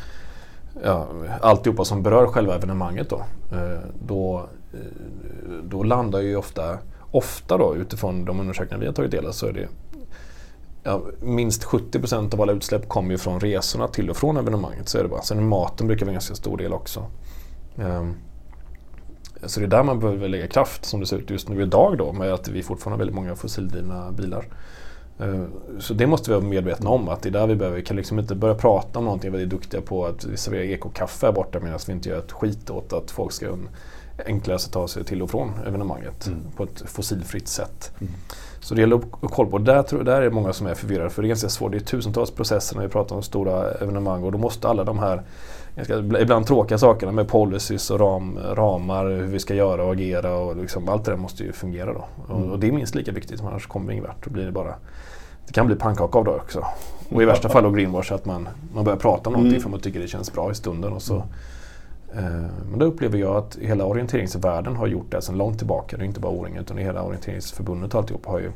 ja, 0.83 1.07
alltihopa 1.41 1.85
som 1.85 2.03
berör 2.03 2.27
själva 2.27 2.55
evenemanget 2.55 3.09
då, 3.09 3.21
eh, 3.51 3.79
då, 4.07 4.49
eh, 4.73 4.79
då 5.63 5.83
landar 5.83 6.19
ju 6.19 6.35
ofta, 6.35 6.77
ofta 7.11 7.57
då 7.57 7.75
utifrån 7.75 8.25
de 8.25 8.39
undersökningar 8.39 8.79
vi 8.79 8.85
har 8.85 8.93
tagit 8.93 9.11
del 9.11 9.25
av 9.25 9.31
så 9.31 9.47
är 9.47 9.53
det 9.53 9.67
ja, 10.83 11.01
minst 11.19 11.63
70 11.63 11.99
procent 11.99 12.33
av 12.33 12.41
alla 12.41 12.51
utsläpp 12.51 12.89
kommer 12.89 13.11
ju 13.11 13.17
från 13.17 13.39
resorna 13.39 13.87
till 13.87 14.09
och 14.09 14.17
från 14.17 14.37
evenemanget. 14.37 14.89
Så 14.89 14.97
är 14.97 15.03
det 15.03 15.09
bara. 15.09 15.21
Sen 15.21 15.47
maten 15.47 15.87
brukar 15.87 16.05
vara 16.05 16.11
en 16.11 16.15
ganska 16.15 16.35
stor 16.35 16.57
del 16.57 16.73
också. 16.73 17.05
Um, 17.75 18.15
så 19.45 19.59
det 19.59 19.65
är 19.65 19.69
där 19.69 19.83
man 19.83 19.99
behöver 19.99 20.27
lägga 20.27 20.47
kraft 20.47 20.85
som 20.85 20.99
det 20.99 21.05
ser 21.05 21.17
ut 21.17 21.29
just 21.29 21.49
nu 21.49 21.61
idag 21.61 21.97
då 21.97 22.13
med 22.13 22.33
att 22.33 22.47
vi 22.47 22.63
fortfarande 22.63 22.95
har 22.95 22.99
väldigt 22.99 23.15
många 23.15 23.35
fossildrivna 23.35 24.11
bilar. 24.11 24.45
Uh, 25.21 25.45
så 25.79 25.93
det 25.93 26.07
måste 26.07 26.31
vi 26.31 26.35
vara 26.35 26.45
medvetna 26.45 26.89
om 26.89 27.09
att 27.09 27.21
det 27.21 27.29
är 27.29 27.33
där 27.33 27.47
vi 27.47 27.55
behöver, 27.55 27.77
vi 27.77 27.83
kan 27.83 27.97
liksom 27.97 28.19
inte 28.19 28.35
börja 28.35 28.55
prata 28.55 28.99
om 28.99 29.05
någonting 29.05 29.31
vi 29.31 29.41
är 29.41 29.45
duktiga 29.45 29.81
på 29.81 30.05
att 30.05 30.25
vi 30.25 30.37
serverar 30.37 30.63
ekokaffe 30.63 31.25
här 31.25 31.33
borta 31.33 31.59
medan 31.59 31.79
vi 31.87 31.93
inte 31.93 32.09
gör 32.09 32.19
ett 32.19 32.31
skit 32.31 32.69
åt 32.69 32.93
att 32.93 33.11
folk 33.11 33.31
ska 33.31 33.45
enklare 34.25 34.59
ta 34.59 34.87
sig 34.87 35.03
till 35.03 35.21
och 35.21 35.31
från 35.31 35.51
evenemanget 35.67 36.27
mm. 36.27 36.39
på 36.55 36.63
ett 36.63 36.83
fossilfritt 36.85 37.47
sätt. 37.47 37.91
Mm. 38.01 38.13
Så 38.59 38.75
det 38.75 38.81
gäller 38.81 38.95
att 38.95 39.03
ha 39.21 39.27
koll 39.27 39.47
på. 39.47 39.57
Där, 39.57 40.03
där 40.03 40.21
är 40.21 40.29
många 40.29 40.53
som 40.53 40.67
är 40.67 40.75
förvirrade 40.75 41.09
för 41.09 41.21
det 41.21 41.25
är 41.25 41.29
ganska 41.29 41.49
svårt. 41.49 41.71
Det 41.71 41.77
är 41.77 41.79
tusentals 41.79 42.31
processer 42.31 42.75
när 42.75 42.83
vi 42.83 42.89
pratar 42.89 43.15
om 43.15 43.23
stora 43.23 43.71
evenemang 43.71 44.23
och 44.23 44.31
då 44.31 44.37
måste 44.37 44.67
alla 44.67 44.83
de 44.83 44.99
här 44.99 45.21
ganska, 45.75 45.97
ibland 45.97 46.47
tråkiga 46.47 46.77
sakerna 46.77 47.11
med 47.11 47.27
policies 47.27 47.91
och 47.91 47.99
ram, 47.99 48.39
ramar, 48.39 49.05
hur 49.05 49.27
vi 49.27 49.39
ska 49.39 49.53
göra 49.53 49.83
och 49.83 49.93
agera 49.93 50.35
och 50.37 50.55
liksom, 50.55 50.89
allt 50.89 51.05
det 51.05 51.11
där 51.11 51.17
måste 51.17 51.43
ju 51.43 51.51
fungera 51.51 51.93
då. 51.93 52.05
Mm. 52.29 52.43
Och, 52.43 52.51
och, 52.51 52.59
det 52.59 52.67
är 52.67 52.71
minst 52.71 52.95
lika 52.95 53.11
viktigt, 53.11 53.41
annars 53.41 53.67
kommer 53.67 53.87
vi 53.87 53.93
ingen 53.93 54.05
vart. 54.05 54.25
Då 54.25 54.29
blir 54.29 54.45
det 54.45 54.51
bara 54.51 54.75
det 55.47 55.53
kan 55.53 55.67
bli 55.67 55.75
pannkaka 55.75 56.17
av 56.17 56.25
det 56.25 56.31
också. 56.31 56.65
Och 57.09 57.21
i 57.21 57.25
värsta 57.25 57.49
fall 57.49 57.65
och 57.65 57.75
greenwash 57.75 58.13
att 58.13 58.25
man, 58.25 58.49
man 58.73 58.83
börjar 58.83 58.97
prata 58.97 59.29
om 59.29 59.33
någonting 59.33 59.51
mm. 59.51 59.61
för 59.61 59.69
man 59.69 59.79
tycker 59.79 59.99
det 59.99 60.07
känns 60.07 60.33
bra 60.33 60.51
i 60.51 60.55
stunden 60.55 60.93
och 60.93 61.01
så 61.01 61.15
mm. 61.15 61.27
Eh, 62.15 62.45
men 62.69 62.79
då 62.79 62.85
upplever 62.85 63.17
jag 63.17 63.35
att 63.35 63.55
hela 63.55 63.85
orienteringsvärlden 63.85 64.75
har 64.75 64.87
gjort 64.87 65.11
det 65.11 65.21
sedan 65.21 65.37
långt 65.37 65.57
tillbaka. 65.57 65.97
Det 65.97 66.03
är 66.03 66.05
inte 66.05 66.19
bara 66.19 66.31
O-ringen 66.31 66.61
utan 66.61 66.77
hela 66.77 67.03
orienteringsförbundet 67.03 67.93
och 67.93 67.99
alltihop 67.99 68.25
har 68.25 68.39
ju 68.39 68.51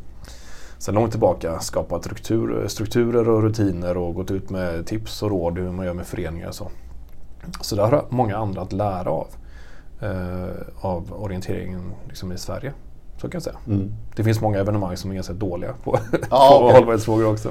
sedan 0.77 0.95
långt 0.95 1.11
tillbaka 1.11 1.59
skapat 1.59 2.03
struktur, 2.03 2.67
strukturer 2.67 3.29
och 3.29 3.43
rutiner 3.43 3.97
och 3.97 4.15
gått 4.15 4.31
ut 4.31 4.49
med 4.49 4.85
tips 4.85 5.23
och 5.23 5.29
råd 5.29 5.57
hur 5.57 5.71
man 5.71 5.85
gör 5.85 5.93
med 5.93 6.07
föreningar 6.07 6.47
och 6.47 6.55
så. 6.55 6.71
Så 7.61 7.75
där 7.75 7.83
har 7.83 8.05
många 8.09 8.37
andra 8.37 8.61
att 8.61 8.73
lära 8.73 9.09
av, 9.09 9.27
eh, 10.01 10.49
av 10.81 11.13
orienteringen 11.13 11.81
liksom 12.07 12.31
i 12.31 12.37
Sverige. 12.37 12.73
Så 13.21 13.29
kan 13.29 13.31
jag 13.33 13.43
säga. 13.43 13.55
Mm. 13.67 13.93
Det 14.15 14.23
finns 14.23 14.41
många 14.41 14.59
evenemang 14.59 14.97
som 14.97 15.11
är 15.11 15.15
ganska 15.15 15.33
dåliga 15.33 15.73
på, 15.83 15.99
ja, 16.11 16.17
på 16.59 16.65
okay. 16.65 16.77
hållbarhetsfrågor 16.77 17.31
också. 17.31 17.49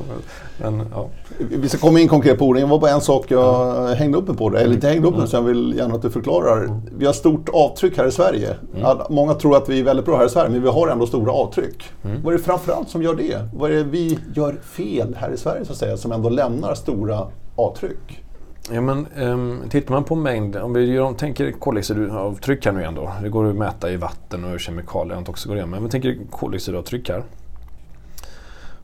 Men, 0.59 0.87
ja. 0.95 1.09
Vi 1.39 1.69
ska 1.69 1.79
komma 1.79 2.01
in 2.01 2.09
konkret 2.09 2.39
på 2.39 2.45
orden. 2.45 2.63
Det 2.63 2.69
var 2.69 2.79
bara 2.79 2.91
en 2.91 3.01
sak 3.01 3.31
jag 3.31 3.79
mm. 3.79 3.97
hängde 3.97 4.19
upp 4.19 4.29
mig 4.29 4.37
på. 4.37 4.51
Det, 4.51 4.61
eller 4.61 4.75
inte 4.75 4.89
hängde 4.89 5.09
upp 5.09 5.15
mig, 5.15 5.19
mm. 5.19 5.29
så 5.29 5.37
jag 5.37 5.43
vill 5.43 5.75
gärna 5.77 5.95
att 5.95 6.03
du 6.03 6.11
förklarar. 6.11 6.65
Mm. 6.65 6.81
Vi 6.99 7.07
har 7.07 7.13
stort 7.13 7.49
avtryck 7.49 7.99
här 7.99 8.07
i 8.07 8.11
Sverige. 8.11 8.57
Mm. 8.77 8.99
Många 9.11 9.35
tror 9.35 9.57
att 9.57 9.69
vi 9.69 9.81
är 9.81 9.85
väldigt 9.85 10.07
bra 10.07 10.17
här 10.17 10.27
i 10.27 10.31
Sverige, 10.31 10.51
men 10.51 10.63
vi 10.63 10.69
har 10.69 10.89
ändå 10.89 11.07
stora 11.07 11.33
avtryck. 11.33 11.85
Mm. 12.05 12.23
Vad 12.23 12.35
är 12.35 12.39
det 12.39 12.45
framförallt 12.45 12.89
som 12.89 13.03
gör 13.03 13.15
det? 13.15 13.49
Vad 13.55 13.71
är 13.71 13.75
det 13.75 13.85
vi 13.85 14.19
gör 14.35 14.53
fel 14.63 15.17
här 15.21 15.31
i 15.31 15.37
Sverige, 15.37 15.65
så 15.65 15.73
att 15.73 15.79
säga, 15.79 15.97
som 15.97 16.13
ändå 16.13 16.29
lämnar 16.29 16.75
stora 16.75 17.27
avtryck? 17.57 18.26
Ja, 18.73 18.81
men, 18.81 19.07
um, 19.17 19.63
tittar 19.71 19.95
man 19.95 20.05
på 20.05 20.15
mängd, 20.15 20.57
om 20.57 20.73
vi 20.73 20.85
gör, 20.85 21.13
tänker 21.13 21.53
koldioxidavtryck 21.53 22.65
här 22.65 22.73
nu 22.73 22.81
igen 22.81 22.95
då. 22.95 23.13
Det 23.23 23.29
går 23.29 23.51
att 23.51 23.57
mäta 23.57 23.91
i 23.91 23.97
vatten 23.97 24.45
och 24.45 24.61
kemikalier 24.61 25.31
också 25.31 25.49
går 25.49 25.57
det 25.57 25.67
Men 25.67 25.79
om 25.79 25.85
vi 25.85 25.91
tänker 25.91 26.19
koldioxidavtryck 26.31 27.09
här. 27.09 27.23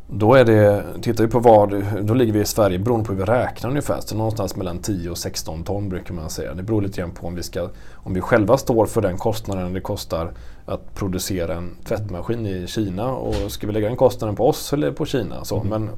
Då 0.07 0.35
är 0.35 0.45
det, 0.45 0.85
tittar 1.03 1.25
vi 1.25 1.31
på 1.31 1.39
vad, 1.39 1.85
då 2.03 2.15
ligger 2.15 2.33
vi 2.33 2.41
i 2.41 2.45
Sverige 2.45 2.79
beroende 2.79 3.07
på 3.07 3.13
hur 3.13 3.19
vi 3.19 3.25
räknar 3.25 3.71
ungefär. 3.71 4.01
Så 4.01 4.17
någonstans 4.17 4.57
mellan 4.57 4.79
10 4.79 5.11
och 5.11 5.19
16 5.19 5.65
ton 5.65 5.89
brukar 5.89 6.15
man 6.15 6.31
säga. 6.31 6.55
Det 6.55 6.63
beror 6.63 6.83
lite 6.83 7.01
grann 7.01 7.11
på 7.11 7.27
om 7.27 7.35
vi, 7.35 7.43
ska, 7.43 7.69
om 7.95 8.15
vi 8.15 8.21
själva 8.21 8.59
står 8.59 8.87
för 8.87 9.01
den 9.01 9.19
kostnaden 9.19 9.73
det 9.73 9.81
kostar 9.81 10.33
att 10.67 10.95
producera 10.95 11.55
en 11.55 11.77
tvättmaskin 11.85 12.47
i 12.47 12.67
Kina. 12.67 13.13
Och 13.13 13.53
ska 13.53 13.67
vi 13.67 13.73
lägga 13.73 13.89
den 13.89 13.97
kostnaden 13.97 14.37
på 14.37 14.49
oss 14.49 14.73
eller 14.73 14.93
på 14.93 15.07
Kina? 15.07 15.45
Så, 15.45 15.61
mm. 15.61 15.69
Men 15.69 15.91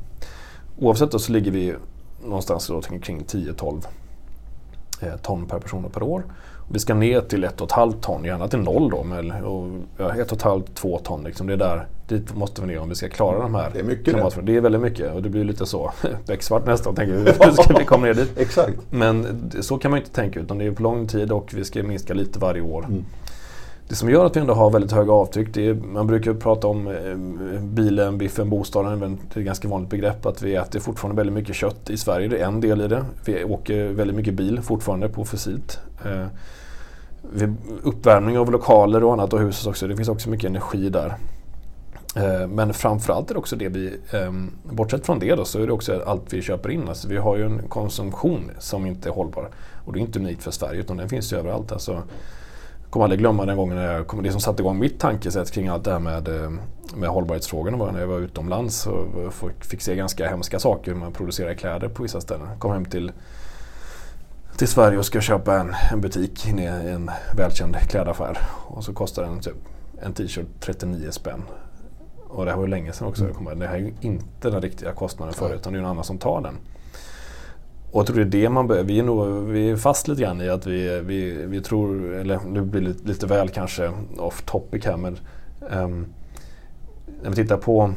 oavsett 0.79 1.11
då 1.11 1.19
så 1.19 1.33
ligger 1.33 1.51
vi 1.51 1.75
någonstans 2.25 2.67
då 2.67 2.81
kring 2.81 3.25
10-12 3.25 3.85
eh, 5.01 5.17
ton 5.23 5.47
per 5.47 5.59
person 5.59 5.85
och 5.85 5.93
per 5.93 6.03
år. 6.03 6.25
Vi 6.69 6.79
ska 6.79 6.95
ner 6.95 7.21
till 7.21 7.45
1,5 7.45 8.01
ton, 8.01 8.25
gärna 8.25 8.49
till 8.49 8.59
noll 8.59 8.91
då. 8.91 9.05
Med, 9.05 9.43
och, 9.45 9.69
ja, 9.99 10.13
1,5-2 10.13 11.03
ton, 11.03 11.25
liksom, 11.25 11.47
det 11.47 11.53
är 11.53 11.57
där, 11.57 11.87
dit 12.09 12.37
måste 12.37 12.61
vi 12.61 12.67
ner 12.67 12.81
om 12.81 12.89
vi 12.89 12.95
ska 12.95 13.09
klara 13.09 13.39
de 13.39 13.55
här 13.55 13.71
Det 13.73 13.79
är 13.79 13.85
mycket 13.85 14.35
det. 14.35 14.43
det 14.43 14.57
är 14.57 14.61
väldigt 14.61 14.81
mycket 14.81 15.15
och 15.15 15.23
det 15.23 15.29
blir 15.29 15.45
lite 15.45 15.67
så 15.67 15.93
becksvart 16.27 16.67
nästan. 16.67 16.95
Tänker 16.95 17.13
vi, 17.13 17.19
hur 17.19 17.53
ska 17.63 17.79
vi 17.79 17.85
komma 17.85 18.07
ner 18.07 18.15
dit? 18.15 18.39
Exakt. 18.39 18.79
Men 18.91 19.51
så 19.61 19.79
kan 19.79 19.91
man 19.91 20.01
inte 20.01 20.13
tänka 20.13 20.41
utan 20.41 20.59
det 20.59 20.65
är 20.65 20.73
på 20.73 20.83
lång 20.83 21.07
tid 21.07 21.33
och 21.33 21.55
vi 21.55 21.65
ska 21.65 21.83
minska 21.83 22.15
lite 22.15 22.39
varje 22.39 22.63
år. 22.63 22.85
Mm. 22.85 23.05
Det 23.89 23.95
som 23.95 24.11
gör 24.11 24.25
att 24.25 24.37
vi 24.37 24.41
ändå 24.41 24.55
har 24.55 24.71
väldigt 24.71 24.93
höga 24.93 25.13
avtryck, 25.13 25.55
det 25.55 25.69
är, 25.69 25.75
man 25.75 26.07
brukar 26.07 26.35
prata 26.35 26.67
om 26.67 26.87
eh, 26.87 27.61
bilen, 27.61 28.19
biffen, 28.19 28.51
bostaden. 28.51 29.01
Det 29.01 29.07
är 29.07 29.41
ett 29.41 29.47
ganska 29.47 29.69
vanligt 29.69 29.91
begrepp 29.91 30.27
att 30.27 30.43
vi 30.43 30.55
äter 30.55 30.81
fortfarande 30.81 31.17
väldigt 31.17 31.35
mycket 31.35 31.57
kött 31.57 31.91
i 31.91 31.97
Sverige. 31.97 32.29
Det 32.29 32.39
är 32.39 32.47
en 32.47 32.61
del 32.61 32.81
i 32.81 32.89
det. 32.89 33.05
Vi 33.25 33.45
åker 33.45 33.89
väldigt 33.89 34.17
mycket 34.17 34.35
bil 34.35 34.61
fortfarande 34.63 35.09
på 35.09 35.25
fossilt. 35.25 35.81
Eh, 36.05 36.27
uppvärmning 37.83 38.39
av 38.39 38.51
lokaler 38.51 39.05
och 39.05 39.13
annat 39.13 39.33
och 39.33 39.41
huset 39.41 39.67
också. 39.67 39.87
Det 39.87 39.97
finns 39.97 40.09
också 40.09 40.31
mycket 40.31 40.51
energi 40.51 40.89
där. 40.89 41.15
Eh, 42.17 42.49
men 42.49 42.75
framförallt 42.75 43.31
är 43.31 43.35
det 43.35 43.39
också 43.39 43.57
det 43.57 43.69
vi, 43.69 43.87
eh, 43.87 44.33
bortsett 44.63 45.07
från 45.07 45.19
det 45.19 45.35
då, 45.35 45.45
så 45.45 45.63
är 45.63 45.67
det 45.67 45.73
också 45.73 46.03
allt 46.07 46.33
vi 46.33 46.43
köper 46.43 46.71
in. 46.71 46.89
Alltså 46.89 47.09
vi 47.09 47.17
har 47.17 47.37
ju 47.37 47.45
en 47.45 47.69
konsumtion 47.69 48.51
som 48.59 48.87
inte 48.87 49.09
är 49.09 49.13
hållbar. 49.13 49.49
Och 49.85 49.93
det 49.93 49.99
är 49.99 50.01
inte 50.01 50.19
unikt 50.19 50.43
för 50.43 50.51
Sverige 50.51 50.81
utan 50.81 50.97
den 50.97 51.09
finns 51.09 51.33
ju 51.33 51.37
överallt. 51.37 51.73
Alltså, 51.73 52.03
kommer 52.95 53.05
aldrig 53.05 53.21
glömma 53.21 53.47
den 53.47 53.57
gången 53.57 53.77
när 53.77 53.93
jag 53.93 54.07
kom, 54.07 54.23
det 54.23 54.33
som 54.33 54.41
satte 54.41 54.63
igång 54.63 54.79
mitt 54.79 55.01
tankesätt 55.01 55.51
kring 55.51 55.69
allt 55.69 55.85
det 55.85 55.93
här 55.93 55.99
med, 55.99 56.29
eh, 56.29 56.51
med 56.97 57.09
hållbarhetsfrågorna 57.09 57.77
var 57.77 57.93
när 57.93 58.01
jag 58.01 58.07
var 58.07 58.19
utomlands 58.19 58.87
och 58.87 59.33
fick 59.61 59.81
se 59.81 59.97
ganska 59.97 60.29
hemska 60.29 60.59
saker 60.59 60.93
hur 60.93 60.99
man 60.99 61.13
producerar 61.13 61.55
kläder 61.55 61.89
på 61.89 62.03
vissa 62.03 62.21
ställen. 62.21 62.47
Kom 62.59 62.73
hem 62.73 62.85
till, 62.85 63.13
till 64.57 64.69
Sverige 64.69 64.99
och 64.99 65.07
ska 65.07 65.21
köpa 65.21 65.61
en, 65.61 65.75
en 65.93 66.01
butik 66.01 66.47
i 66.47 66.67
en 66.67 67.11
välkänd 67.37 67.77
klädaffär 67.77 68.39
och 68.67 68.85
så 68.85 68.93
kostar 68.93 69.23
den 69.23 69.41
typ 69.41 69.57
en 70.03 70.13
t-shirt 70.13 70.47
39 70.61 71.11
spänn. 71.11 71.43
Och 72.29 72.45
det 72.45 72.51
här 72.51 72.59
var 72.59 72.65
ju 72.65 72.71
länge 72.71 72.93
sedan 72.93 73.09
också. 73.09 73.25
Mm. 73.25 73.59
Det 73.59 73.67
här 73.67 73.75
är 73.75 73.79
ju 73.79 73.95
inte 74.01 74.51
den 74.51 74.61
riktiga 74.61 74.93
kostnaden 74.93 75.35
för 75.35 75.49
det 75.49 75.55
utan 75.55 75.73
det 75.73 75.79
är 75.79 75.83
någon 75.83 75.91
annan 75.91 76.05
som 76.05 76.19
tar 76.19 76.41
den. 76.41 76.55
Och 77.95 78.01
jag 78.01 78.07
tror 78.07 78.17
det 78.17 78.23
är 78.23 78.43
det 78.43 78.49
man 78.49 78.67
behöver. 78.67 78.89
Vi 78.89 78.99
är, 78.99 79.03
nog, 79.03 79.49
vi 79.49 79.71
är 79.71 79.77
fast 79.77 80.09
lite 80.09 80.23
grann 80.23 80.41
i 80.41 80.49
att 80.49 80.67
vi, 80.67 81.01
vi, 81.01 81.47
vi 81.47 81.61
tror, 81.61 82.15
eller 82.15 82.41
nu 82.41 82.63
blir 82.63 82.81
det 82.81 82.89
lite, 82.89 83.09
lite 83.09 83.27
väl 83.27 83.49
kanske 83.49 83.93
off 84.17 84.43
topic 84.43 84.85
här 84.85 84.97
men 84.97 85.19
um, 85.61 86.07
när 87.23 87.31
vi 87.31 87.37
tittar 87.37 87.57
på 87.57 87.95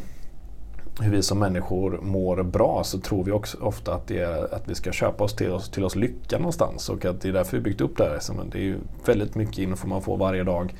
hur 1.00 1.12
vi 1.12 1.24
som 1.24 1.39
människor 1.39 2.00
mår 2.01 2.44
bra 2.44 2.84
så 2.84 3.00
tror 3.00 3.24
vi 3.24 3.32
också 3.32 3.58
ofta 3.62 3.94
att, 3.94 4.08
det 4.08 4.20
är, 4.20 4.54
att 4.54 4.70
vi 4.70 4.75
ska 4.75 4.92
köpa 4.92 5.24
oss 5.24 5.36
till, 5.36 5.51
oss 5.51 5.70
till 5.70 5.84
oss 5.84 5.96
lycka 5.96 6.38
någonstans 6.38 6.89
och 6.89 7.06
att 7.06 7.22
det 7.22 7.30
är 7.30 7.34
därför 7.34 7.58
vi 7.58 7.63
byggt 7.63 7.82
upp 7.82 7.98
det 7.98 8.04
här. 8.04 8.20
det 8.51 8.58
är 8.58 8.63
ju 8.63 8.77
väldigt 9.06 9.36
mycket 9.36 9.58
info 9.58 9.88
man 9.88 10.01
får 10.01 10.18
varje 10.18 10.44
dag. 10.44 10.75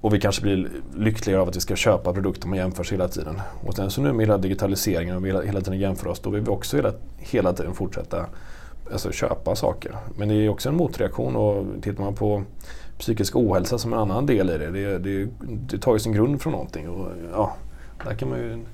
Och 0.00 0.14
vi 0.14 0.20
kanske 0.20 0.42
blir 0.42 0.70
lyckligare 0.96 1.40
av 1.40 1.48
att 1.48 1.56
vi 1.56 1.60
ska 1.60 1.76
köpa 1.76 2.12
produkter 2.12 2.48
man 2.48 2.58
jämför 2.58 2.84
sig 2.84 2.96
hela 2.96 3.08
tiden. 3.08 3.40
Och 3.64 3.74
sen 3.74 3.90
så 3.90 4.00
nu 4.00 4.12
med 4.12 4.26
hela 4.26 4.38
digitaliseringen 4.38 5.16
och 5.16 5.26
vi 5.26 5.46
hela 5.46 5.60
tiden 5.60 5.78
jämför 5.78 6.08
oss, 6.08 6.20
då 6.20 6.30
vill 6.30 6.40
vi 6.40 6.48
också 6.48 6.76
hela, 6.76 6.92
hela 7.16 7.52
tiden 7.52 7.74
fortsätta 7.74 8.26
alltså, 8.92 9.12
köpa 9.12 9.56
saker. 9.56 9.96
Men 10.18 10.28
det 10.28 10.34
är 10.34 10.48
också 10.48 10.68
en 10.68 10.76
motreaktion 10.76 11.36
och 11.36 11.82
tittar 11.82 12.04
man 12.04 12.14
på 12.14 12.42
psykisk 12.98 13.36
ohälsa 13.36 13.78
som 13.78 13.92
en 13.92 13.98
annan 13.98 14.26
del 14.26 14.50
i 14.50 14.58
det, 14.58 14.70
det, 14.70 14.98
det, 14.98 15.28
det 15.40 15.78
tar 15.78 15.92
ju 15.92 15.98
sin 15.98 16.12
grund 16.12 16.42
från 16.42 16.52
någonting. 16.52 16.88
Och, 16.88 17.08
ja, 17.32 17.56
där 18.04 18.14
kan 18.14 18.28
man 18.28 18.38
ju 18.38 18.64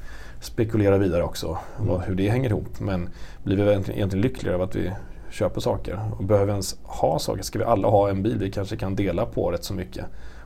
spekulera 0.40 0.98
vidare 0.98 1.22
också, 1.22 1.58
mm. 1.80 2.00
hur 2.00 2.14
det 2.14 2.28
hänger 2.28 2.50
ihop. 2.50 2.80
Men 2.80 3.08
blir 3.42 3.56
vi 3.56 3.62
egentligen 3.62 4.20
lyckligare 4.20 4.56
av 4.56 4.62
att 4.62 4.76
vi 4.76 4.92
köper 5.30 5.60
saker? 5.60 6.00
Och 6.18 6.24
behöver 6.24 6.46
vi 6.46 6.52
ens 6.52 6.76
ha 6.82 7.18
saker? 7.18 7.42
Ska 7.42 7.58
vi 7.58 7.64
alla 7.64 7.88
ha 7.88 8.10
en 8.10 8.22
bil 8.22 8.38
vi 8.38 8.50
kanske 8.50 8.76
kan 8.76 8.96
dela 8.96 9.26
på 9.26 9.50
rätt 9.50 9.64
så 9.64 9.74
mycket? 9.74 10.04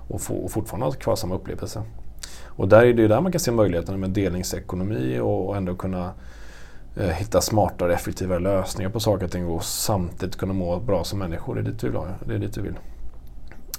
Och, 0.09 0.21
få, 0.21 0.35
och 0.35 0.51
fortfarande 0.51 0.87
ha 0.87 0.93
kvar 0.93 1.17
samma 1.17 1.35
upplevelse. 1.35 1.83
Och 2.45 2.69
där 2.69 2.85
är 2.85 2.93
det 2.93 3.09
där 3.09 3.21
man 3.21 3.33
kan 3.33 3.41
se 3.41 3.51
möjligheterna 3.51 3.99
med 3.99 4.11
delningsekonomi 4.11 5.19
och, 5.19 5.49
och 5.49 5.57
ändå 5.57 5.75
kunna 5.75 6.13
eh, 6.97 7.09
hitta 7.09 7.41
smartare, 7.41 7.95
effektivare 7.95 8.39
lösningar 8.39 8.91
på 8.91 9.01
saker 9.01 9.25
och 9.25 9.31
ting 9.31 9.47
och 9.47 9.65
samtidigt 9.65 10.37
kunna 10.37 10.53
må 10.53 10.81
bra 10.81 11.05
som 11.05 11.19
människor. 11.19 11.55
Det 11.55 11.61
är 11.61 11.65
dit 11.65 11.85
vi 11.85 11.89
vill. 11.89 12.01
Det 12.27 12.35
är 12.35 12.39
dit 12.39 12.57
vi 12.57 12.63
vill. 12.63 12.79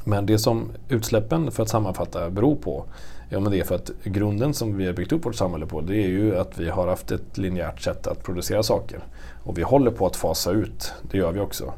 Men 0.03 0.25
det 0.25 0.39
som 0.39 0.71
utsläppen, 0.89 1.51
för 1.51 1.63
att 1.63 1.69
sammanfatta, 1.69 2.29
beror 2.29 2.55
på 2.55 2.86
Ja, 3.31 3.39
men 3.39 3.51
det 3.51 3.59
är 3.59 3.63
för 3.63 3.75
att 3.75 3.91
grunden 4.03 4.53
som 4.53 4.77
vi 4.77 4.86
har 4.86 4.93
byggt 4.93 5.12
upp 5.12 5.25
vårt 5.25 5.36
samhälle 5.36 5.65
på 5.65 5.81
det 5.81 5.95
är 5.95 6.07
ju 6.07 6.38
att 6.38 6.57
vi 6.57 6.69
har 6.69 6.88
haft 6.88 7.12
ett 7.12 7.38
linjärt 7.38 7.81
sätt 7.81 8.07
att 8.07 8.24
producera 8.24 8.63
saker. 8.63 9.00
Och 9.43 9.57
vi 9.57 9.62
håller 9.62 9.91
på 9.91 10.05
att 10.05 10.15
fasa 10.15 10.51
ut, 10.51 10.93
det 11.12 11.17
gör 11.17 11.31
vi 11.31 11.39
också. 11.39 11.74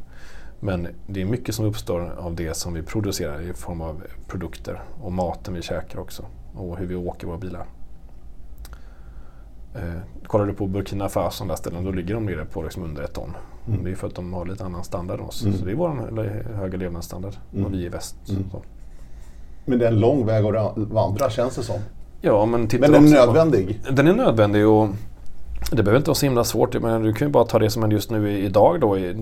Men 0.64 0.88
det 1.08 1.22
är 1.22 1.26
mycket 1.26 1.56
som 1.56 1.66
uppstår 1.66 2.16
av 2.18 2.36
det 2.36 2.54
som 2.54 2.74
vi 2.74 2.84
producerar 2.84 3.42
i 3.42 3.54
form 3.54 3.82
av 3.82 4.04
produkter 4.28 4.82
och 5.02 5.12
maten 5.12 5.54
vi 5.54 5.62
käkar 5.62 6.00
också. 6.00 6.26
Och 6.56 6.78
hur 6.78 6.86
vi 6.86 6.96
åker 6.96 7.28
våra 7.28 7.38
bilar. 7.38 7.66
Eh, 9.76 10.02
kollar 10.28 10.46
du 10.46 10.54
på 10.54 10.68
Burkina 10.68 11.10
Faso, 11.10 11.46
där 11.46 11.56
ställen, 11.56 11.84
då 11.84 11.92
ligger 11.92 12.14
de 12.14 12.26
nere 12.26 12.46
på 12.46 12.64
liksom 12.64 12.84
under 12.84 13.04
ett 13.04 13.14
ton. 13.14 13.34
Mm. 13.68 13.84
Det 13.84 13.92
är 13.92 13.96
för 13.96 14.08
att 14.08 14.16
de 14.16 14.34
har 14.34 14.46
lite 14.46 14.66
annan 14.66 14.84
standard 14.84 15.20
än 15.20 15.26
oss. 15.26 15.44
Mm. 15.44 15.58
Så 15.58 15.66
det 15.66 15.72
är 15.72 15.76
vår 15.76 16.56
höga 16.56 16.78
levnadsstandard 16.78 17.34
mm. 17.54 17.66
och 17.66 17.74
vi 17.74 17.86
i 17.86 17.90
väst. 17.90 18.16
Mm. 18.30 18.44
Men 19.66 19.80
det 19.80 19.86
är 19.86 19.92
en 19.92 20.00
lång 20.00 20.26
väg 20.26 20.46
att 20.46 20.78
vandra 20.78 21.30
känns 21.30 21.56
det 21.56 21.64
som. 21.64 21.80
Ja, 22.22 22.46
men, 22.46 22.70
men 22.80 22.92
den 22.92 23.08
är 23.08 23.12
nödvändig? 23.12 23.82
Den 23.92 24.08
är 24.08 24.14
nödvändig 24.14 24.68
och 24.68 24.90
det 25.70 25.84
behöver 25.84 25.98
inte 25.98 26.10
vara 26.10 26.16
så 26.16 26.26
himla 26.26 26.44
svårt. 26.44 26.82
Men 26.82 27.02
du 27.02 27.14
kan 27.14 27.28
ju 27.28 27.32
bara 27.32 27.46
ta 27.46 27.60
det 27.60 27.70
som 27.70 27.84
händer 27.84 27.96
just 27.96 28.12
nu 28.12 28.40
idag 28.40 28.82
då. 28.82 28.98
I, 28.98 29.14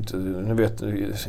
nu 0.45 0.53
vet, 0.53 0.81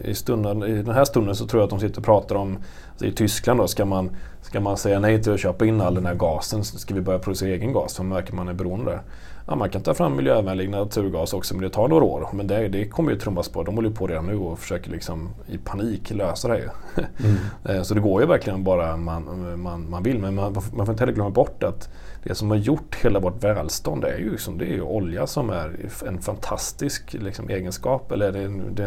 i, 0.05 0.15
stunden, 0.15 0.63
I 0.63 0.83
den 0.83 0.95
här 0.95 1.05
stunden 1.05 1.37
så 1.37 1.47
tror 1.47 1.61
jag 1.61 1.65
att 1.65 1.71
de 1.71 1.81
sitter 1.81 1.99
och 1.99 2.05
pratar 2.05 2.37
om 2.37 2.59
alltså 2.91 3.07
i 3.07 3.13
Tyskland 3.13 3.61
då, 3.61 3.67
ska 3.67 3.85
man, 3.85 4.11
ska 4.43 4.61
man 4.61 4.77
säga 4.77 4.99
nej 5.01 5.23
till 5.23 5.33
att 5.33 5.41
köpa 5.41 5.67
in 5.67 5.81
all 5.81 5.95
den 5.95 6.07
här 6.07 6.15
gasen? 6.15 6.65
Ska 6.65 6.95
vi 6.95 7.01
börja 7.01 7.19
producera 7.19 7.49
egen 7.49 7.73
gas? 7.73 7.97
För 7.97 8.05
märker 8.05 8.35
man 8.35 8.49
är 8.49 8.55
beroende 8.55 8.91
där. 8.91 9.01
Ja, 9.47 9.57
man 9.57 9.71
kan 9.71 9.83
ta 9.83 9.95
fram 9.95 10.17
miljövänlig 10.17 10.71
naturgas 10.71 11.33
också 11.33 11.55
men 11.55 11.63
det 11.63 11.71
tar 11.71 11.89
några 11.89 12.05
år. 12.05 12.29
Men 12.33 12.47
det, 12.47 12.69
det 12.69 12.89
kommer 12.89 13.13
ju 13.13 13.19
trummas 13.19 13.49
på. 13.49 13.63
De 13.63 13.75
håller 13.75 13.91
på 13.91 14.07
redan 14.07 14.27
nu 14.27 14.37
och 14.37 14.59
försöker 14.59 14.91
liksom 14.91 15.29
i 15.47 15.59
panik 15.59 16.11
lösa 16.11 16.49
det. 16.49 16.57
Mm. 16.57 17.37
Eh, 17.65 17.83
så 17.83 17.95
det 17.95 18.01
går 18.01 18.21
ju 18.21 18.27
verkligen 18.27 18.65
bara 18.65 18.97
man, 18.97 19.61
man, 19.61 19.91
man 19.91 20.03
vill. 20.03 20.19
Men 20.19 20.35
man, 20.35 20.53
man 20.53 20.87
får 20.87 20.93
inte 20.93 21.03
heller 21.03 21.13
glömma 21.13 21.31
bort 21.31 21.63
att 21.63 21.89
det 22.23 22.35
som 22.35 22.51
har 22.51 22.57
gjort 22.57 22.95
hela 22.95 23.21
vårt 23.21 23.45
välstånd 23.45 24.05
är 24.05 24.19
ju, 24.19 24.31
liksom, 24.31 24.59
det 24.59 24.65
är 24.65 24.75
ju 24.75 24.83
olja 24.83 25.27
som 25.27 25.51
är 25.51 25.91
en 26.07 26.21
fantastisk 26.21 27.13
liksom, 27.13 27.49
egenskap. 27.49 28.13
Eller 28.13 28.33
det 28.33 28.39
är, 28.39 28.71
det 28.75 28.83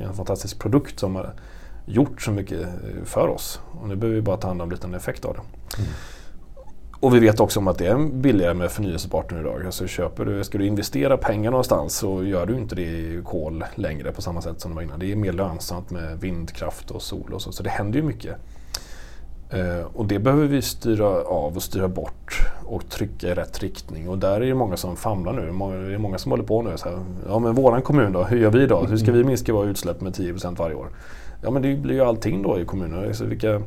är 0.00 0.06
en 0.06 0.14
fantastisk 0.14 0.58
produkt 0.58 1.00
som 1.00 1.14
har 1.14 1.34
gjort 1.86 2.22
så 2.22 2.30
mycket 2.30 2.68
för 3.04 3.28
oss. 3.28 3.60
Och 3.80 3.88
nu 3.88 3.96
behöver 3.96 4.16
vi 4.16 4.22
bara 4.22 4.36
ta 4.36 4.48
hand 4.48 4.62
om 4.62 4.68
en 4.68 4.74
liten 4.74 4.94
effekt 4.94 5.24
av 5.24 5.34
det. 5.34 5.40
Mm. 5.78 5.90
Och 7.00 7.14
vi 7.14 7.18
vet 7.18 7.40
också 7.40 7.60
om 7.60 7.68
att 7.68 7.78
det 7.78 7.86
är 7.86 8.08
billigare 8.12 8.54
med 8.54 8.70
förnyelsebart 8.70 9.30
nu 9.30 9.40
idag. 9.40 9.66
Alltså 9.66 9.86
köper 9.86 10.24
du, 10.24 10.44
ska 10.44 10.58
du 10.58 10.66
investera 10.66 11.16
pengar 11.16 11.50
någonstans 11.50 11.96
så 11.96 12.24
gör 12.24 12.46
du 12.46 12.56
inte 12.56 12.74
det 12.74 12.82
i 12.82 13.22
kol 13.24 13.64
längre 13.74 14.12
på 14.12 14.22
samma 14.22 14.42
sätt 14.42 14.60
som 14.60 14.70
det 14.70 14.74
var 14.74 14.82
innan. 14.82 14.98
Det 14.98 15.12
är 15.12 15.16
mer 15.16 15.32
lönsamt 15.32 15.90
med 15.90 16.20
vindkraft 16.20 16.90
och 16.90 17.02
sol 17.02 17.34
och 17.34 17.42
så. 17.42 17.52
Så 17.52 17.62
det 17.62 17.70
händer 17.70 17.98
ju 18.00 18.06
mycket. 18.06 18.36
Uh, 19.54 19.86
och 19.94 20.06
det 20.06 20.18
behöver 20.18 20.46
vi 20.46 20.62
styra 20.62 21.06
av 21.24 21.56
och 21.56 21.62
styra 21.62 21.88
bort 21.88 22.40
och 22.64 22.88
trycka 22.88 23.28
i 23.28 23.34
rätt 23.34 23.62
riktning. 23.62 24.08
Och 24.08 24.18
där 24.18 24.40
är 24.40 24.46
det 24.46 24.54
många 24.54 24.76
som 24.76 24.96
famlar 24.96 25.32
nu. 25.32 25.42
Det 25.88 25.94
är 25.94 25.98
många 25.98 26.18
som 26.18 26.30
håller 26.30 26.44
på 26.44 26.62
nu. 26.62 26.76
Så 26.76 26.88
här, 26.88 26.98
ja 27.28 27.38
men 27.38 27.54
våran 27.54 27.82
kommun 27.82 28.12
då, 28.12 28.24
hur 28.24 28.38
gör 28.38 28.50
vi 28.50 28.66
då? 28.66 28.84
Hur 28.84 28.96
ska 28.96 29.12
vi 29.12 29.24
minska 29.24 29.52
våra 29.52 29.68
utsläpp 29.68 30.00
med 30.00 30.12
10% 30.12 30.56
varje 30.58 30.74
år? 30.74 30.88
Ja 31.42 31.50
men 31.50 31.62
det 31.62 31.76
blir 31.76 31.94
ju 31.94 32.00
allting 32.00 32.42
då 32.42 32.60
i 32.60 32.64
kommunen. 32.64 33.06
Alltså 33.06 33.24
vilka, 33.24 33.62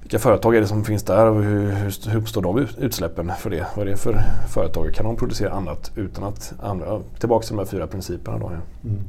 vilka 0.00 0.18
företag 0.18 0.56
är 0.56 0.60
det 0.60 0.66
som 0.66 0.84
finns 0.84 1.02
där 1.02 1.26
och 1.26 1.42
hur, 1.42 1.72
hur, 2.10 2.16
uppstår 2.16 2.42
de 2.42 2.66
utsläppen 2.78 3.32
för 3.38 3.50
det? 3.50 3.66
Vad 3.76 3.86
är 3.86 3.90
det 3.90 3.96
för 3.96 4.22
företag? 4.48 4.94
Kan 4.94 5.06
de 5.06 5.16
producera 5.16 5.50
annat 5.50 5.92
utan 5.96 6.24
att 6.24 6.54
använda... 6.62 7.00
Tillbaka 7.18 7.46
till 7.46 7.56
de 7.56 7.58
här 7.58 7.66
fyra 7.66 7.86
principerna 7.86 8.38
då. 8.38 8.44
Ja. 8.44 8.88
Mm. 8.88 9.02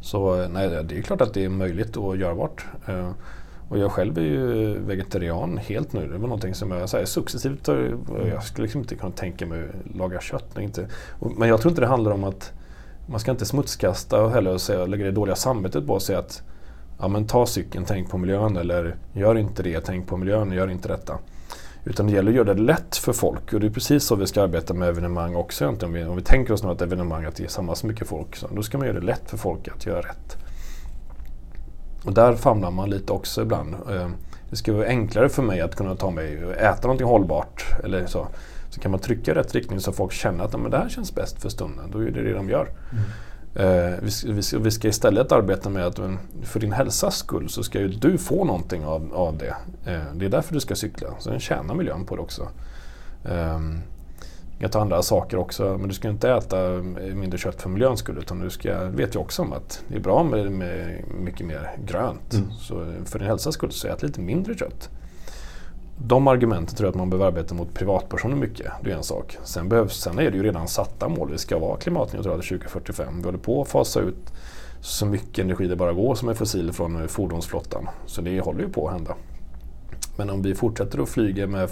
Så 0.00 0.48
nej, 0.48 0.84
det 0.84 0.98
är 0.98 1.02
klart 1.02 1.20
att 1.20 1.34
det 1.34 1.44
är 1.44 1.48
möjligt 1.48 1.96
och 1.96 2.16
görbart. 2.16 2.66
Och 3.68 3.78
jag 3.78 3.92
själv 3.92 4.18
är 4.18 4.22
ju 4.22 4.78
vegetarian 4.78 5.58
helt 5.58 5.92
nu. 5.92 6.06
Det 6.06 6.18
var 6.18 6.28
någonting 6.28 6.54
som 6.54 6.70
jag 6.70 6.88
säger, 6.88 7.06
successivt, 7.06 7.68
jag 8.30 8.42
skulle 8.42 8.62
liksom 8.62 8.80
inte 8.80 8.94
kunna 8.94 9.12
tänka 9.12 9.46
mig 9.46 9.62
att 9.62 9.96
laga 9.96 10.20
kött. 10.20 10.58
Inte. 10.58 10.88
Men 11.36 11.48
jag 11.48 11.60
tror 11.60 11.70
inte 11.70 11.80
det 11.80 11.86
handlar 11.86 12.12
om 12.12 12.24
att 12.24 12.52
man 13.06 13.20
ska 13.20 13.30
inte 13.30 13.46
smutskasta 13.46 14.28
heller 14.28 14.54
och 14.54 14.60
säga, 14.60 14.86
lägga 14.86 15.04
det 15.04 15.10
dåliga 15.10 15.36
samvetet 15.36 15.86
på 15.86 16.00
säga 16.00 16.18
att 16.18 16.42
ja, 16.98 17.08
men 17.08 17.26
ta 17.26 17.46
cykeln, 17.46 17.84
tänk 17.88 18.10
på 18.10 18.18
miljön 18.18 18.56
eller 18.56 18.96
gör 19.12 19.38
inte 19.38 19.62
det, 19.62 19.80
tänk 19.80 20.08
på 20.08 20.16
miljön, 20.16 20.52
gör 20.52 20.70
inte 20.70 20.88
detta. 20.88 21.18
Utan 21.84 22.06
det 22.06 22.12
gäller 22.12 22.30
att 22.30 22.36
göra 22.36 22.54
det 22.54 22.62
lätt 22.62 22.96
för 22.96 23.12
folk 23.12 23.52
och 23.52 23.60
det 23.60 23.66
är 23.66 23.70
precis 23.70 24.04
så 24.04 24.16
vi 24.16 24.26
ska 24.26 24.42
arbeta 24.42 24.74
med 24.74 24.88
evenemang 24.88 25.34
också. 25.36 25.76
Om 25.82 25.92
vi, 25.92 26.04
om 26.04 26.16
vi 26.16 26.22
tänker 26.22 26.54
oss 26.54 26.62
något 26.62 26.82
evenemang 26.82 27.24
att 27.24 27.36
det 27.36 27.44
är 27.44 27.48
samma 27.48 27.74
så 27.74 27.86
mycket 27.86 28.08
folk, 28.08 28.36
så 28.36 28.48
då 28.54 28.62
ska 28.62 28.78
man 28.78 28.86
göra 28.86 29.00
det 29.00 29.06
lätt 29.06 29.30
för 29.30 29.36
folk 29.36 29.68
att 29.68 29.86
göra 29.86 30.00
rätt. 30.00 30.36
Och 32.04 32.14
där 32.14 32.34
famlar 32.34 32.70
man 32.70 32.90
lite 32.90 33.12
också 33.12 33.42
ibland. 33.42 33.74
Eh, 33.74 34.08
det 34.50 34.56
ska 34.56 34.72
vara 34.72 34.86
enklare 34.86 35.28
för 35.28 35.42
mig 35.42 35.60
att 35.60 35.76
kunna 35.76 35.96
ta 35.96 36.10
mig 36.10 36.44
och 36.44 36.52
äta 36.52 36.82
någonting 36.82 37.06
hållbart. 37.06 37.64
Eller 37.84 38.06
så. 38.06 38.28
så 38.70 38.80
kan 38.80 38.90
man 38.90 39.00
trycka 39.00 39.30
i 39.30 39.34
rätt 39.34 39.54
riktning 39.54 39.80
så 39.80 39.92
folk 39.92 40.12
känner 40.12 40.44
att 40.44 40.60
men 40.60 40.70
det 40.70 40.78
här 40.78 40.88
känns 40.88 41.14
bäst 41.14 41.42
för 41.42 41.48
stunden. 41.48 41.90
Då 41.92 41.98
är 41.98 42.10
det 42.10 42.22
det 42.22 42.32
de 42.32 42.48
gör. 42.48 42.68
Mm. 42.92 43.04
Uh, 43.56 43.98
vi, 44.60 44.70
ska 44.70 44.88
istället 44.88 45.32
arbeta 45.32 45.70
med 45.70 45.86
att 45.86 46.00
för 46.42 46.60
din 46.60 46.72
hälsas 46.72 47.16
skull 47.16 47.48
så 47.48 47.62
ska 47.62 47.80
ju 47.80 47.88
du 47.88 48.18
få 48.18 48.44
någonting 48.44 48.84
av, 48.84 49.14
av 49.14 49.38
det. 49.38 49.56
Uh, 49.92 50.14
det 50.14 50.24
är 50.24 50.30
därför 50.30 50.54
du 50.54 50.60
ska 50.60 50.74
cykla. 50.74 51.08
Så 51.18 51.38
tjänar 51.38 51.74
miljön 51.74 52.04
på 52.04 52.16
det 52.16 52.22
också. 52.22 52.48
Um, 54.58 54.60
du 54.60 54.64
kan 54.64 54.70
ta 54.70 54.80
andra 54.80 55.02
saker 55.02 55.36
också, 55.36 55.76
men 55.78 55.88
du 55.88 55.94
ska 55.94 56.08
inte 56.08 56.30
äta 56.30 56.56
mindre 57.14 57.38
kött 57.38 57.62
för 57.62 57.68
miljöns 57.68 58.00
skull. 58.00 58.18
Utan 58.18 58.40
du 58.40 58.50
ska, 58.50 58.84
vet 58.84 59.14
ju 59.14 59.18
också 59.18 59.42
om 59.42 59.52
att 59.52 59.82
det 59.88 59.96
är 59.96 60.00
bra 60.00 60.22
med, 60.22 60.52
med 60.52 61.04
mycket 61.20 61.46
mer 61.46 61.76
grönt. 61.84 62.34
Mm. 62.34 62.50
Så 62.52 62.86
för 63.04 63.18
din 63.18 63.28
hälsas 63.28 63.54
skull, 63.54 63.72
så 63.72 63.88
ät 63.88 64.02
lite 64.02 64.20
mindre 64.20 64.54
kött. 64.54 64.90
De 66.00 66.28
argumenten 66.28 66.76
tror 66.76 66.86
jag 66.86 66.90
att 66.90 66.96
man 66.96 67.10
behöver 67.10 67.26
arbeta 67.26 67.54
mot 67.54 67.74
privatpersoner 67.74 68.36
mycket. 68.36 68.72
Det 68.84 68.90
är 68.90 68.96
en 68.96 69.02
sak. 69.02 69.38
Sen, 69.44 69.68
behövs, 69.68 70.00
sen 70.00 70.18
är 70.18 70.30
det 70.30 70.36
ju 70.36 70.42
redan 70.42 70.68
satta 70.68 71.08
mål. 71.08 71.30
Vi 71.30 71.38
ska 71.38 71.58
vara 71.58 71.76
klimatneutrala 71.76 72.42
2045. 72.42 73.18
Vi 73.18 73.24
håller 73.24 73.38
på 73.38 73.62
att 73.62 73.68
fasa 73.68 74.00
ut 74.00 74.32
så 74.80 75.06
mycket 75.06 75.38
energi 75.38 75.66
det 75.66 75.76
bara 75.76 75.92
går 75.92 76.14
som 76.14 76.28
är 76.28 76.34
fossil 76.34 76.72
från 76.72 77.08
fordonsflottan. 77.08 77.88
Så 78.06 78.22
det 78.22 78.40
håller 78.40 78.60
ju 78.60 78.68
på 78.68 78.88
att 78.88 78.94
hända. 78.94 79.14
Men 80.16 80.30
om 80.30 80.42
vi 80.42 80.54
fortsätter 80.54 81.02
att 81.02 81.08
flyga 81.08 81.46
med 81.46 81.70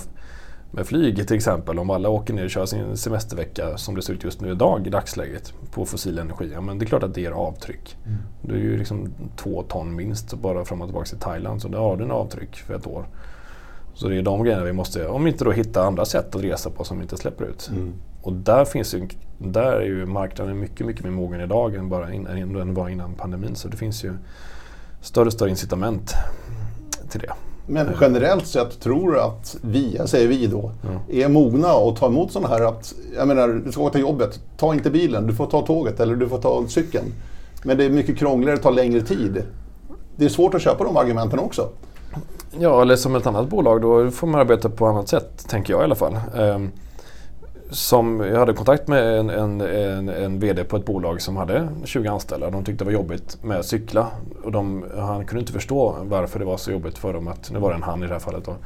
med 0.70 0.86
flyg 0.86 1.26
till 1.26 1.36
exempel, 1.36 1.78
om 1.78 1.90
alla 1.90 2.08
åker 2.08 2.34
ner 2.34 2.44
och 2.44 2.50
kör 2.50 2.66
sin 2.66 2.96
semestervecka 2.96 3.78
som 3.78 3.94
det 3.94 4.02
ser 4.02 4.12
ut 4.12 4.24
just 4.24 4.40
nu 4.40 4.50
idag 4.50 4.86
i 4.86 4.90
dagsläget 4.90 5.54
på 5.70 5.84
fossil 5.84 6.18
energi, 6.18 6.50
ja, 6.52 6.60
men 6.60 6.78
det 6.78 6.84
är 6.84 6.86
klart 6.86 7.02
att 7.02 7.14
det 7.14 7.20
ger 7.20 7.30
avtryck. 7.30 7.96
Mm. 8.06 8.18
Det 8.42 8.54
är 8.54 8.58
ju 8.58 8.78
liksom 8.78 9.10
två 9.36 9.62
ton 9.62 9.96
minst 9.96 10.34
bara 10.34 10.64
fram 10.64 10.82
och 10.82 10.88
tillbaka 10.88 11.06
till 11.06 11.18
Thailand, 11.18 11.62
så 11.62 11.68
då 11.68 11.78
har 11.78 11.96
du 11.96 12.04
en 12.04 12.10
avtryck 12.10 12.56
för 12.56 12.74
ett 12.74 12.86
år. 12.86 13.06
Så 13.94 14.08
det 14.08 14.16
är 14.16 14.22
de 14.22 14.44
grejerna 14.44 14.64
vi 14.64 14.72
måste, 14.72 15.06
om 15.06 15.26
inte 15.26 15.44
då 15.44 15.50
hitta 15.50 15.82
andra 15.82 16.04
sätt 16.04 16.34
att 16.34 16.42
resa 16.42 16.70
på 16.70 16.84
som 16.84 17.02
inte 17.02 17.16
släpper 17.16 17.44
ut. 17.44 17.70
Mm. 17.72 17.94
Och 18.22 18.32
där 18.32 18.64
finns 18.64 18.94
ju, 18.94 19.08
där 19.38 19.72
är 19.72 19.84
ju 19.84 20.06
marknaden 20.06 20.58
mycket, 20.58 20.86
mycket 20.86 21.04
mer 21.04 21.10
mogen 21.10 21.40
idag 21.40 21.74
än 21.74 21.88
bara 21.88 22.12
innan, 22.12 22.56
än 22.56 22.74
var 22.74 22.88
innan 22.88 23.14
pandemin. 23.14 23.56
Så 23.56 23.68
det 23.68 23.76
finns 23.76 24.04
ju 24.04 24.12
större 25.00 25.26
och 25.26 25.32
större 25.32 25.50
incitament 25.50 26.14
till 27.10 27.20
det. 27.20 27.32
Men 27.66 27.88
generellt 28.00 28.46
sett 28.46 28.80
tror 28.80 29.12
du 29.12 29.20
att 29.20 29.56
vi, 29.62 29.96
jag 29.96 30.08
säger 30.08 30.28
vi 30.28 30.46
då, 30.46 30.70
mm. 30.84 30.98
är 31.10 31.28
mogna 31.28 31.68
att 31.68 31.96
ta 31.96 32.06
emot 32.06 32.32
sådana 32.32 32.54
här 32.54 32.64
att, 32.64 32.94
jag 33.16 33.28
menar, 33.28 33.48
du 33.48 33.72
ska 33.72 33.82
åka 33.82 33.92
till 33.92 34.00
jobbet, 34.00 34.40
ta 34.56 34.74
inte 34.74 34.90
bilen, 34.90 35.26
du 35.26 35.34
får 35.34 35.46
ta 35.46 35.62
tåget 35.62 36.00
eller 36.00 36.16
du 36.16 36.28
får 36.28 36.38
ta 36.38 36.64
cykeln. 36.68 37.12
Men 37.64 37.76
det 37.76 37.84
är 37.84 37.90
mycket 37.90 38.18
krångligare, 38.18 38.56
det 38.56 38.62
tar 38.62 38.72
längre 38.72 39.00
tid. 39.00 39.42
Det 40.16 40.24
är 40.24 40.28
svårt 40.28 40.54
att 40.54 40.62
köpa 40.62 40.84
de 40.84 40.96
argumenten 40.96 41.38
också. 41.38 41.68
Ja, 42.58 42.82
eller 42.82 42.96
som 42.96 43.14
ett 43.14 43.26
annat 43.26 43.48
bolag, 43.48 43.82
då 43.82 44.10
får 44.10 44.26
man 44.26 44.40
arbeta 44.40 44.68
på 44.70 44.86
annat 44.86 45.08
sätt, 45.08 45.48
tänker 45.48 45.72
jag 45.72 45.80
i 45.80 45.84
alla 45.84 45.94
fall. 45.94 46.18
Um, 46.34 46.70
som, 47.70 48.20
jag 48.20 48.38
hade 48.38 48.52
kontakt 48.52 48.88
med 48.88 49.18
en, 49.18 49.30
en, 49.30 49.60
en, 49.60 50.08
en, 50.08 50.38
VD 50.38 50.64
på 50.64 50.76
ett 50.76 50.84
bolag 50.84 51.22
som 51.22 51.36
hade 51.36 51.68
20 51.84 52.08
anställda. 52.08 52.50
De 52.50 52.64
tyckte 52.64 52.84
det 52.84 52.86
var 52.86 52.92
jobbigt 52.92 53.38
med 53.42 53.58
att 53.58 53.66
cykla. 53.66 54.06
Och 54.42 54.52
de, 54.52 54.84
han 54.96 55.26
kunde 55.26 55.40
inte 55.40 55.52
förstå 55.52 55.96
varför 56.02 56.38
det 56.38 56.44
var 56.44 56.56
så 56.56 56.70
jobbigt 56.70 56.98
för 56.98 57.12
dem. 57.12 57.28
Att, 57.28 57.50
nu 57.50 57.58
var 57.58 57.70
det 57.70 57.76
en 57.76 57.82
han 57.82 58.02
i 58.02 58.06
det 58.06 58.12
här 58.12 58.20
fallet. 58.20 58.44
Då. 58.44 58.56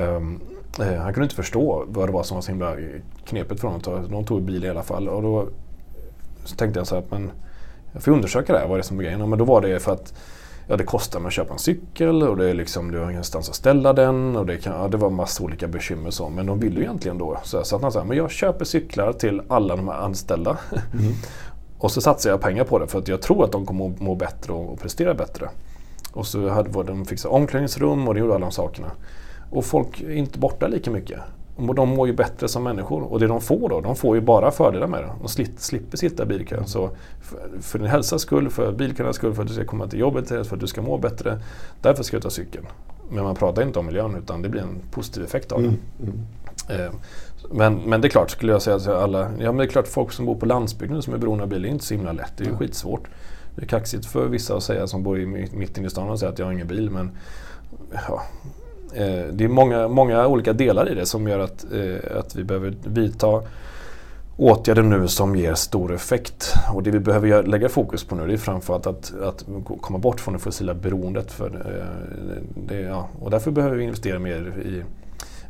Um, 0.00 0.40
eh, 0.80 0.94
han 0.94 1.14
kunde 1.14 1.24
inte 1.24 1.36
förstå 1.36 1.84
vad 1.88 2.08
det 2.08 2.12
var 2.12 2.22
som 2.22 2.34
var 2.34 2.42
så 2.42 2.50
himla 2.50 2.76
knepigt 3.24 3.60
för 3.60 3.68
dem. 3.68 4.08
De 4.10 4.24
tog 4.24 4.42
bil 4.42 4.64
i 4.64 4.68
alla 4.68 4.82
fall. 4.82 5.08
Och 5.08 5.22
då 5.22 5.48
så 6.44 6.56
tänkte 6.56 6.80
jag 6.80 6.86
så 6.86 6.94
här, 6.94 7.04
men 7.10 7.30
jag 7.92 8.02
får 8.02 8.12
undersöka 8.12 8.52
det 8.52 8.58
här, 8.58 8.66
vad 8.66 8.74
är 8.74 8.78
det 8.78 8.84
som 8.88 8.98
är 8.98 9.02
grejen? 9.02 9.30
Men 9.30 9.38
då 9.38 9.44
var 9.44 9.60
det 9.60 9.80
för 9.80 9.92
att 9.92 10.14
ja, 10.68 10.76
det 10.76 10.84
kostar 10.84 11.26
att 11.26 11.32
köpa 11.32 11.52
en 11.52 11.58
cykel 11.58 12.22
och 12.22 12.36
det 12.36 12.50
är 12.50 12.54
liksom, 12.54 12.90
du 12.90 12.98
har 12.98 13.10
ingenstans 13.10 13.48
att 13.48 13.54
ställa 13.54 13.92
den. 13.92 14.36
Och 14.36 14.46
det, 14.46 14.56
kan, 14.56 14.72
ja, 14.72 14.88
det 14.88 14.96
var 14.96 15.10
massa 15.10 15.44
olika 15.44 15.68
bekymmer 15.68 16.10
så. 16.10 16.28
Men 16.28 16.46
de 16.46 16.60
ville 16.60 16.76
ju 16.76 16.82
egentligen 16.82 17.18
då. 17.18 17.38
Så, 17.44 17.64
så 17.64 17.76
att 17.76 17.82
han 17.82 17.92
sa, 17.92 18.04
men 18.04 18.16
jag 18.16 18.30
köper 18.30 18.64
cyklar 18.64 19.12
till 19.12 19.42
alla 19.48 19.76
de 19.76 19.88
här 19.88 19.98
anställda. 19.98 20.58
Mm. 20.92 21.12
och 21.78 21.90
så 21.90 22.00
satsar 22.00 22.30
jag 22.30 22.40
pengar 22.40 22.64
på 22.64 22.78
det 22.78 22.86
för 22.86 22.98
att 22.98 23.08
jag 23.08 23.22
tror 23.22 23.44
att 23.44 23.52
de 23.52 23.66
kommer 23.66 23.90
att 23.90 24.00
må 24.00 24.14
bättre 24.14 24.52
och, 24.52 24.80
prestera 24.80 25.14
bättre. 25.14 25.48
Och 26.12 26.26
så 26.26 26.48
hade 26.48 26.82
de 26.82 27.04
fixat 27.04 27.32
omklädningsrum 27.32 28.08
och 28.08 28.14
det 28.14 28.20
gjorde 28.20 28.34
alla 28.34 28.46
de 28.46 28.52
sakerna. 28.52 28.90
Och 29.50 29.64
folk 29.64 30.00
är 30.00 30.10
inte 30.10 30.38
borta 30.38 30.66
lika 30.66 30.90
mycket. 30.90 31.20
Och 31.58 31.74
de 31.74 31.88
mår 31.88 32.06
ju 32.06 32.12
bättre 32.12 32.48
som 32.48 32.62
människor. 32.62 33.02
Och 33.02 33.20
det 33.20 33.26
de 33.26 33.40
får 33.40 33.68
då, 33.68 33.80
de 33.80 33.96
får 33.96 34.16
ju 34.16 34.20
bara 34.20 34.50
fördelar 34.50 34.86
med 34.86 35.02
det. 35.02 35.10
De 35.20 35.28
slipper 35.56 35.96
sitta 35.96 36.22
i 36.22 36.26
bilkö. 36.26 36.64
Så 36.66 36.90
för, 37.22 37.38
för 37.60 37.78
din 37.78 37.88
hälsas 37.88 38.22
skull, 38.22 38.50
för 38.50 38.72
bilköernas 38.72 39.16
skull, 39.16 39.34
för 39.34 39.42
att 39.42 39.48
du 39.48 39.54
ska 39.54 39.64
komma 39.64 39.86
till 39.86 39.98
jobbet, 39.98 40.28
för 40.28 40.54
att 40.54 40.60
du 40.60 40.66
ska 40.66 40.82
må 40.82 40.98
bättre. 40.98 41.40
Därför 41.80 42.02
ska 42.02 42.16
du 42.16 42.20
ta 42.20 42.30
cykeln. 42.30 42.66
Men 43.10 43.24
man 43.24 43.34
pratar 43.34 43.62
inte 43.62 43.78
om 43.78 43.86
miljön 43.86 44.14
utan 44.14 44.42
det 44.42 44.48
blir 44.48 44.62
en 44.62 44.80
positiv 44.90 45.24
effekt 45.24 45.52
av 45.52 45.62
det. 45.62 45.68
Mm. 45.68 45.80
Mm. 46.02 46.20
Eh, 46.68 46.92
men, 47.50 47.74
men 47.74 48.00
det 48.00 48.08
är 48.08 48.10
klart, 48.10 48.30
skulle 48.30 48.52
jag 48.52 48.62
säga 48.62 48.78
till 48.78 48.90
alla, 48.90 49.18
ja 49.18 49.52
men 49.52 49.56
det 49.56 49.64
är 49.64 49.68
klart 49.68 49.88
folk 49.88 50.12
som 50.12 50.26
bor 50.26 50.34
på 50.34 50.46
landsbygden 50.46 51.02
som 51.02 51.14
är 51.14 51.18
beroende 51.18 51.44
av 51.44 51.50
bil, 51.50 51.62
det 51.62 51.68
är 51.68 51.70
inte 51.70 51.84
så 51.84 51.94
himla 51.94 52.12
lätt. 52.12 52.32
Det 52.36 52.42
är 52.42 52.44
ju 52.44 52.48
mm. 52.48 52.58
skitsvårt. 52.58 53.08
Det 53.54 53.62
är 53.62 53.66
kaxigt 53.66 54.06
för 54.06 54.26
vissa 54.26 54.56
att 54.56 54.62
säga 54.62 54.86
som 54.86 55.02
bor 55.02 55.20
i, 55.20 55.26
mitt 55.26 55.78
inne 55.78 55.86
i 55.86 55.90
stan 55.90 56.10
och 56.10 56.18
säga 56.18 56.32
att 56.32 56.38
jag 56.38 56.46
har 56.46 56.52
ingen 56.52 56.66
bil. 56.66 56.90
Men 56.90 57.10
ja, 58.08 58.22
det 59.32 59.44
är 59.44 59.48
många, 59.48 59.88
många 59.88 60.26
olika 60.26 60.52
delar 60.52 60.92
i 60.92 60.94
det 60.94 61.06
som 61.06 61.28
gör 61.28 61.38
att, 61.38 61.66
eh, 61.72 62.18
att 62.18 62.34
vi 62.34 62.44
behöver 62.44 62.74
vidta 62.84 63.42
åtgärder 64.36 64.82
nu 64.82 65.08
som 65.08 65.36
ger 65.36 65.54
stor 65.54 65.94
effekt. 65.94 66.54
Och 66.74 66.82
det 66.82 66.90
vi 66.90 67.00
behöver 67.00 67.42
lägga 67.42 67.68
fokus 67.68 68.04
på 68.04 68.14
nu 68.14 68.26
det 68.26 68.32
är 68.32 68.36
framförallt 68.38 68.86
att, 68.86 69.12
att 69.22 69.44
komma 69.80 69.98
bort 69.98 70.20
från 70.20 70.34
det 70.34 70.40
fossila 70.40 70.74
beroendet. 70.74 71.32
För, 71.32 71.46
eh, 71.46 72.42
det, 72.68 72.80
ja, 72.80 73.08
och 73.20 73.30
därför 73.30 73.50
behöver 73.50 73.76
vi 73.76 73.84
investera 73.84 74.18
mer 74.18 74.52
i 74.64 74.82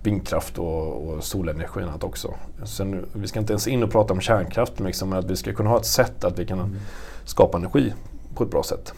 vindkraft 0.02 0.58
och, 0.58 1.08
och 1.08 1.24
solenergi 1.24 1.80
och 1.80 1.82
annat 1.82 2.04
också. 2.04 2.34
Sen, 2.64 3.06
vi 3.12 3.26
ska 3.26 3.38
inte 3.40 3.52
ens 3.52 3.68
in 3.68 3.82
och 3.82 3.90
prata 3.90 4.12
om 4.12 4.20
kärnkraft, 4.20 4.72
men 4.76 4.86
liksom 4.86 5.12
att 5.12 5.30
vi 5.30 5.36
ska 5.36 5.52
kunna 5.52 5.70
ha 5.70 5.76
ett 5.76 5.86
sätt 5.86 6.24
att 6.24 6.38
vi 6.38 6.46
kan 6.46 6.58
mm. 6.58 6.76
skapa 7.24 7.58
energi 7.58 7.92
på 8.34 8.44
ett 8.44 8.50
bra 8.50 8.62
sätt. 8.62 8.94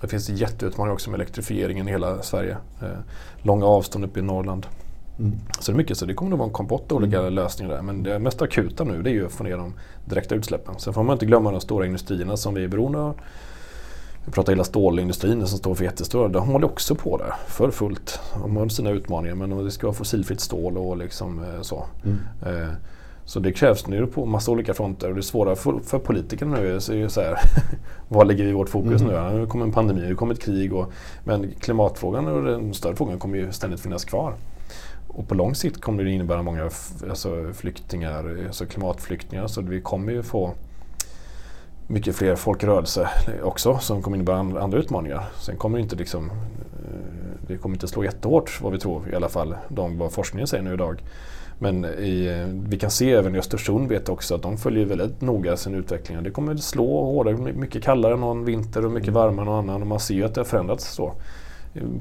Det 0.00 0.08
finns 0.08 0.28
jätteutmaningar 0.28 0.94
också 0.94 1.10
med 1.10 1.20
elektrifieringen 1.20 1.88
i 1.88 1.90
hela 1.90 2.22
Sverige. 2.22 2.56
Eh, 2.82 2.88
långa 3.42 3.66
avstånd 3.66 4.04
uppe 4.04 4.20
i 4.20 4.22
Norrland. 4.22 4.66
Mm. 5.18 5.32
Så 5.60 5.72
det 5.72 5.76
är 5.76 5.76
mycket 5.76 5.98
så 5.98 6.06
det 6.06 6.14
kommer 6.14 6.32
att 6.32 6.38
vara 6.38 6.46
en 6.46 6.52
kompott 6.52 6.92
av 6.92 6.98
olika 6.98 7.20
mm. 7.20 7.32
lösningar 7.32 7.74
där. 7.74 7.82
Men 7.82 8.02
det 8.02 8.18
mest 8.18 8.42
akuta 8.42 8.84
nu 8.84 9.02
det 9.02 9.10
är 9.10 9.14
ju 9.14 9.26
att 9.26 9.32
få 9.32 9.44
ner 9.44 9.56
de 9.56 9.74
direkta 10.04 10.34
utsläppen. 10.34 10.74
Sen 10.78 10.92
får 10.94 11.02
man 11.02 11.14
inte 11.14 11.26
glömma 11.26 11.50
de 11.50 11.60
stora 11.60 11.86
industrierna 11.86 12.36
som 12.36 12.54
vi 12.54 12.64
är 12.64 12.68
beroende 12.68 12.98
av. 12.98 13.20
Vi 14.24 14.32
pratar 14.32 14.52
hela 14.52 14.64
stålindustrin 14.64 15.46
som 15.46 15.58
står 15.58 15.74
för 15.74 15.84
jättestora. 15.84 16.28
De 16.28 16.48
håller 16.48 16.66
också 16.66 16.94
på 16.94 17.16
där 17.16 17.34
för 17.46 17.70
fullt. 17.70 18.20
De 18.42 18.56
har 18.56 18.68
sina 18.68 18.90
utmaningar 18.90 19.34
men 19.34 19.64
det 19.64 19.70
ska 19.70 19.86
vara 19.86 19.94
fossilfritt 19.94 20.40
stål 20.40 20.78
och 20.78 20.96
liksom 20.96 21.38
eh, 21.38 21.60
så. 21.62 21.86
Mm. 22.04 22.18
Eh, 22.46 22.72
så 23.28 23.40
det 23.40 23.52
krävs 23.52 23.86
nu 23.86 24.06
på 24.06 24.26
massa 24.26 24.50
olika 24.50 24.74
fronter 24.74 25.08
och 25.08 25.14
det 25.14 25.22
svåra 25.22 25.56
för, 25.56 25.80
för 25.80 25.98
politikerna 25.98 26.56
nu 26.56 26.74
är 26.76 26.92
ju 26.92 27.08
så 27.08 27.20
här, 27.20 27.38
var 28.08 28.24
lägger 28.24 28.44
vi 28.44 28.52
vårt 28.52 28.68
fokus 28.68 29.02
mm. 29.02 29.32
nu? 29.32 29.40
Nu 29.40 29.46
kommer 29.46 29.64
en 29.64 29.72
pandemi, 29.72 30.08
det 30.08 30.14
kommer 30.14 30.34
ett 30.34 30.42
krig 30.42 30.74
och, 30.74 30.92
men 31.24 31.50
klimatfrågan 31.60 32.28
och 32.28 32.44
den 32.44 32.74
större 32.74 32.96
frågan 32.96 33.18
kommer 33.18 33.38
ju 33.38 33.52
ständigt 33.52 33.80
finnas 33.80 34.04
kvar. 34.04 34.34
Och 35.08 35.28
på 35.28 35.34
lång 35.34 35.54
sikt 35.54 35.80
kommer 35.80 36.04
det 36.04 36.10
innebära 36.10 36.42
många 36.42 36.70
alltså, 37.08 37.52
flyktingar, 37.52 38.44
alltså 38.46 38.66
klimatflyktingar. 38.66 39.46
Så 39.46 39.60
vi 39.60 39.80
kommer 39.80 40.12
ju 40.12 40.22
få 40.22 40.54
mycket 41.86 42.16
fler 42.16 42.36
folkrörelse 42.36 43.08
också 43.42 43.78
som 43.78 44.02
kommer 44.02 44.16
innebära 44.16 44.38
andra 44.38 44.78
utmaningar. 44.78 45.24
Sen 45.40 45.56
kommer 45.56 45.78
det 45.78 45.82
inte 45.82 45.96
liksom, 45.96 46.30
eh, 46.30 47.46
det 47.46 47.56
kommer 47.56 47.76
inte 47.76 47.88
slå 47.88 48.04
jättehårt 48.04 48.60
vad 48.62 48.72
vi 48.72 48.78
tror 48.78 49.12
i 49.12 49.14
alla 49.14 49.28
fall, 49.28 49.54
de, 49.68 49.98
vad 49.98 50.12
forskningen 50.12 50.46
säger 50.46 50.64
nu 50.64 50.74
idag. 50.74 51.02
Men 51.58 51.84
i, 51.84 52.46
vi 52.68 52.78
kan 52.78 52.90
se 52.90 53.12
även 53.12 53.34
i 53.34 53.38
Östersund 53.38 53.88
vet 53.88 54.08
också 54.08 54.34
att 54.34 54.42
de 54.42 54.56
följer 54.56 54.86
väldigt 54.86 55.20
noga 55.20 55.56
sin 55.56 55.74
utveckling. 55.74 56.22
Det 56.22 56.30
kommer 56.30 56.56
slå 56.56 57.04
hårdare, 57.04 57.36
mycket 57.36 57.82
kallare 57.82 58.16
någon 58.16 58.44
vinter 58.44 58.84
och 58.84 58.92
mycket 58.92 59.12
varmare 59.12 59.46
någon 59.46 59.58
annan. 59.58 59.82
Och 59.82 59.88
man 59.88 60.00
ser 60.00 60.14
ju 60.14 60.24
att 60.24 60.34
det 60.34 60.40
har 60.40 60.46
förändrats 60.46 60.94
så. 60.94 61.14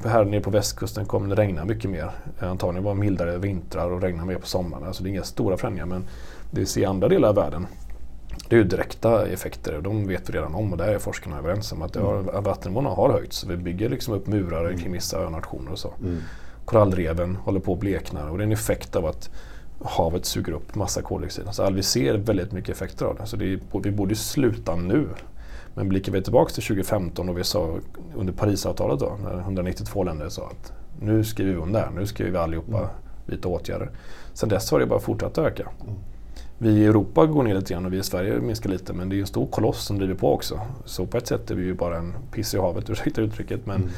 Här 0.05 0.25
nere 0.25 0.41
på 0.41 0.49
västkusten 0.49 1.05
kommer 1.05 1.35
det 1.35 1.41
regna 1.41 1.65
mycket 1.65 1.91
mer. 1.91 2.11
Antagligen 2.39 2.83
bara 2.83 2.93
mildare 2.93 3.37
vintrar 3.37 3.91
och 3.91 4.01
regna 4.01 4.25
mer 4.25 4.35
på 4.35 4.47
sommaren. 4.47 4.83
Alltså 4.83 5.03
det 5.03 5.09
är 5.09 5.11
inga 5.11 5.23
stora 5.23 5.57
förändringar 5.57 5.85
men 5.85 6.05
det 6.51 6.59
vi 6.59 6.65
ser 6.65 6.81
i 6.81 6.85
andra 6.85 7.07
delar 7.07 7.29
av 7.29 7.35
världen 7.35 7.67
det 8.49 8.55
är 8.55 8.57
ju 8.57 8.63
direkta 8.63 9.27
effekter 9.27 9.75
och 9.75 9.83
de 9.83 10.07
vet 10.07 10.29
vi 10.29 10.33
redan 10.33 10.55
om 10.55 10.71
och 10.71 10.77
där 10.77 10.87
är 10.87 10.99
forskarna 10.99 11.37
överens 11.37 11.71
om 11.71 11.81
att 11.81 11.95
mm. 11.95 12.43
vattennivån 12.43 12.85
har 12.85 13.11
höjts. 13.11 13.37
Så 13.37 13.47
vi 13.47 13.57
bygger 13.57 13.89
liksom 13.89 14.13
upp 14.13 14.27
murar 14.27 14.65
mm. 14.65 14.77
kring 14.79 14.91
vissa 14.91 15.19
önationer 15.19 15.71
och 15.71 15.79
så. 15.79 15.93
Mm. 15.99 16.17
Korallreven 16.65 17.35
håller 17.35 17.59
på 17.59 17.73
att 17.73 17.79
blekna 17.79 18.31
och 18.31 18.37
det 18.37 18.43
är 18.43 18.45
en 18.45 18.51
effekt 18.51 18.95
av 18.95 19.05
att 19.05 19.29
havet 19.83 20.25
suger 20.25 20.53
upp 20.53 20.75
massa 20.75 21.01
koldioxid. 21.01 21.43
Så 21.43 21.49
alltså, 21.49 21.69
vi 21.69 21.83
ser 21.83 22.13
väldigt 22.13 22.51
mycket 22.51 22.75
effekter 22.75 23.05
av 23.05 23.15
det. 23.15 23.25
Så 23.25 23.35
det 23.35 23.53
är, 23.53 23.59
vi 23.83 23.91
borde 23.91 24.15
sluta 24.15 24.75
nu. 24.75 25.07
Men 25.73 25.89
blickar 25.89 26.11
vi 26.11 26.21
tillbaka 26.21 26.53
till 26.53 26.63
2015 26.63 27.29
och 27.29 27.37
vi 27.37 27.43
sa 27.43 27.75
under 28.15 28.33
Parisavtalet 28.33 28.99
då, 28.99 29.17
när 29.23 29.39
192 29.39 30.03
länder 30.03 30.29
sa 30.29 30.45
att 30.45 30.73
nu 30.99 31.23
skriver 31.23 31.51
vi 31.51 31.57
under, 31.57 31.89
nu 31.95 32.05
skriver 32.05 32.31
vi 32.31 32.37
allihopa 32.37 32.77
mm. 32.77 32.89
vidta 33.25 33.47
åtgärder. 33.47 33.89
Sen 34.33 34.49
dess 34.49 34.71
har 34.71 34.79
det 34.79 34.85
bara 34.85 34.99
fortsatt 34.99 35.37
att 35.37 35.45
öka. 35.45 35.69
Mm. 35.83 35.95
Vi 36.57 36.69
i 36.69 36.85
Europa 36.85 37.25
går 37.25 37.43
ner 37.43 37.55
lite 37.55 37.73
grann 37.73 37.85
och 37.85 37.93
vi 37.93 37.97
i 37.97 38.03
Sverige 38.03 38.39
minskar 38.39 38.69
lite 38.69 38.93
men 38.93 39.09
det 39.09 39.15
är 39.15 39.19
en 39.19 39.27
stor 39.27 39.47
koloss 39.47 39.85
som 39.85 39.97
driver 39.97 40.15
på 40.15 40.33
också. 40.33 40.59
Så 40.85 41.05
på 41.05 41.17
ett 41.17 41.27
sätt 41.27 41.51
är 41.51 41.55
vi 41.55 41.63
ju 41.63 41.73
bara 41.73 41.97
en 41.97 42.13
piss 42.31 42.53
i 42.53 42.57
havet, 42.57 42.89
ursäkta 42.89 43.21
uttrycket. 43.21 43.65
Men, 43.65 43.75
mm. 43.75 43.89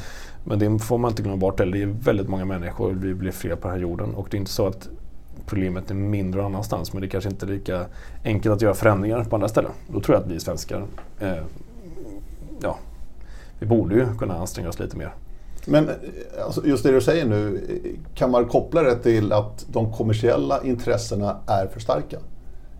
men 0.44 0.58
det 0.58 0.78
får 0.78 0.98
man 0.98 1.10
inte 1.10 1.22
glömma 1.22 1.38
bort 1.38 1.58
heller. 1.58 1.72
Det 1.72 1.82
är 1.82 1.86
väldigt 1.86 2.28
många 2.28 2.44
människor, 2.44 2.92
vi 2.92 3.14
blir 3.14 3.32
fler 3.32 3.56
på 3.56 3.68
den 3.68 3.76
här 3.76 3.82
jorden. 3.82 4.14
Och 4.14 4.28
det 4.30 4.36
är 4.36 4.38
inte 4.38 4.50
så 4.50 4.66
att 4.66 4.88
problemet 5.50 5.90
är 5.90 5.94
mindre 5.94 6.42
någon 6.42 6.52
annanstans 6.52 6.92
men 6.92 7.00
det 7.00 7.06
är 7.06 7.10
kanske 7.10 7.30
inte 7.30 7.46
är 7.46 7.50
lika 7.50 7.84
enkelt 8.24 8.54
att 8.54 8.62
göra 8.62 8.74
förändringar 8.74 9.24
på 9.24 9.36
andra 9.36 9.48
ställen. 9.48 9.70
Då 9.88 10.00
tror 10.00 10.16
jag 10.16 10.24
att 10.24 10.30
vi 10.30 10.40
svenskar, 10.40 10.84
eh, 11.20 11.36
ja, 12.62 12.78
vi 13.58 13.66
borde 13.66 13.94
ju 13.94 14.14
kunna 14.18 14.34
anstränga 14.34 14.68
oss 14.68 14.78
lite 14.78 14.96
mer. 14.96 15.14
Men 15.66 15.88
eh, 15.88 15.94
alltså, 16.44 16.66
just 16.66 16.82
det 16.82 16.92
du 16.92 17.00
säger 17.00 17.26
nu, 17.26 17.56
eh, 17.84 18.14
kan 18.14 18.30
man 18.30 18.44
koppla 18.44 18.82
det 18.82 18.96
till 18.96 19.32
att 19.32 19.66
de 19.68 19.92
kommersiella 19.92 20.62
intressena 20.64 21.36
är 21.46 21.66
för 21.66 21.80
starka? 21.80 22.18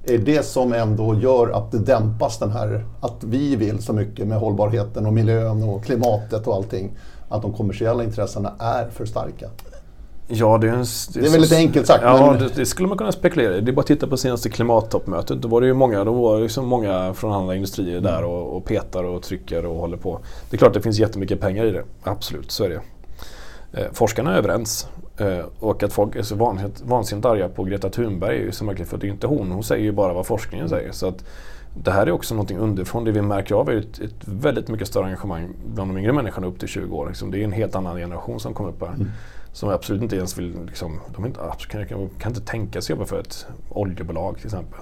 är 0.05 0.19
det 0.19 0.43
som 0.43 0.73
ändå 0.73 1.15
gör 1.15 1.51
att 1.51 1.73
det 1.73 1.79
dämpas 1.79 2.39
den 2.39 2.51
här, 2.51 2.85
att 3.01 3.25
vi 3.25 3.57
vill 3.57 3.83
så 3.83 3.93
mycket 3.93 4.27
med 4.27 4.39
hållbarheten 4.39 5.07
och 5.07 5.13
miljön 5.13 5.63
och 5.63 5.85
klimatet 5.85 6.47
och 6.47 6.55
allting. 6.55 6.91
Att 7.29 7.43
de 7.43 7.53
kommersiella 7.53 8.05
intressena 8.05 8.53
är 8.59 8.89
för 8.89 9.07
starka. 9.07 9.51
Ja, 10.33 10.59
det 10.59 10.69
är, 10.69 10.73
en, 10.73 10.79
det 10.79 11.19
är, 11.19 11.21
det 11.21 11.27
är 11.27 11.33
väldigt 11.33 11.53
enkelt 11.53 11.87
sagt. 11.87 12.03
Ja, 12.05 12.31
men... 12.31 12.41
det, 12.41 12.55
det, 12.55 12.67
skulle 12.67 12.89
man 12.89 12.99
kunna 12.99 13.13
spekulera 13.13 13.57
i. 13.57 13.61
Det 13.61 13.71
är 13.71 13.73
bara 13.73 13.81
att 13.81 13.87
titta 13.87 14.07
på 14.07 14.17
senaste 14.17 14.49
klimattoppmötet. 14.49 15.43
Då 15.43 15.49
var 15.49 15.61
det 15.61 15.67
ju 15.67 15.75
många, 15.75 16.05
då 16.05 16.13
var 16.13 16.41
liksom 16.41 16.67
många 16.67 17.15
från 17.15 17.33
andra 17.33 17.55
industrier 17.55 17.99
mm. 17.99 18.13
där 18.13 18.25
och, 18.25 18.57
och 18.57 18.65
petar 18.65 19.05
och 19.05 19.23
trycker 19.23 19.67
och 19.67 19.77
håller 19.77 19.97
på. 19.97 20.21
Det 20.51 20.57
är 20.57 20.59
klart 20.59 20.75
det 20.75 20.81
finns 20.81 20.99
jättemycket 20.99 21.41
pengar 21.41 21.65
i 21.65 21.71
det. 21.71 21.83
Absolut, 22.03 22.51
så 22.51 22.65
är 22.65 22.69
det. 22.69 22.81
Eh, 23.73 23.87
forskarna 23.93 24.35
är 24.35 24.39
överens. 24.39 24.89
Eh, 25.17 25.45
och 25.59 25.83
att 25.83 25.93
folk 25.93 26.17
är 26.17 26.23
så 26.23 26.35
vansinnigt, 26.35 26.83
vansinnigt 26.85 27.27
arga 27.27 27.49
på 27.49 27.65
Greta 27.65 27.91
Thunberg 27.91 28.37
är 28.37 28.41
ju 28.41 28.53
så 28.53 28.65
märkligt 28.65 28.89
för 28.89 28.99
det 28.99 29.07
är 29.07 29.11
inte 29.11 29.27
hon. 29.27 29.51
Hon 29.51 29.65
säger 29.65 29.85
ju 29.85 29.93
bara 29.93 30.13
vad 30.13 30.27
forskningen 30.27 30.69
säger. 30.69 30.93
Så 30.93 31.09
att 31.09 31.25
det 31.75 31.91
här 31.91 32.07
är 32.07 32.11
också 32.11 32.35
någonting 32.35 32.59
underifrån. 32.59 33.05
Det 33.05 33.13
vi 33.13 33.23
märker 33.23 33.55
av 33.55 33.69
är 33.69 33.77
ett, 33.77 34.01
ett 34.01 34.15
väldigt 34.25 34.69
mycket 34.69 34.89
större 34.89 35.05
engagemang 35.05 35.49
bland 35.75 35.91
de 35.91 35.99
yngre 35.99 36.13
människorna 36.13 36.47
upp 36.47 36.59
till 36.59 36.69
20 36.69 36.97
år. 36.97 37.09
Liksom. 37.09 37.31
Det 37.31 37.39
är 37.39 37.45
en 37.45 37.53
helt 37.53 37.75
annan 37.75 37.97
generation 37.97 38.41
som 38.41 38.55
kommer 38.55 38.71
upp 38.71 38.81
här. 38.81 38.89
Mm. 38.89 39.09
Som 39.53 39.69
absolut 39.69 40.03
inte 40.03 40.17
ens 40.17 40.39
vill, 40.39 40.65
liksom, 40.67 41.01
de 41.15 41.27
inte, 41.27 41.41
kan, 41.69 41.87
kan, 42.19 42.33
inte 42.33 42.41
tänka 42.41 42.81
sig 42.83 42.95
jobba 42.95 43.07
för 43.07 43.21
ett 43.21 43.47
oljebolag 43.69 44.37
till 44.37 44.47
exempel. 44.47 44.81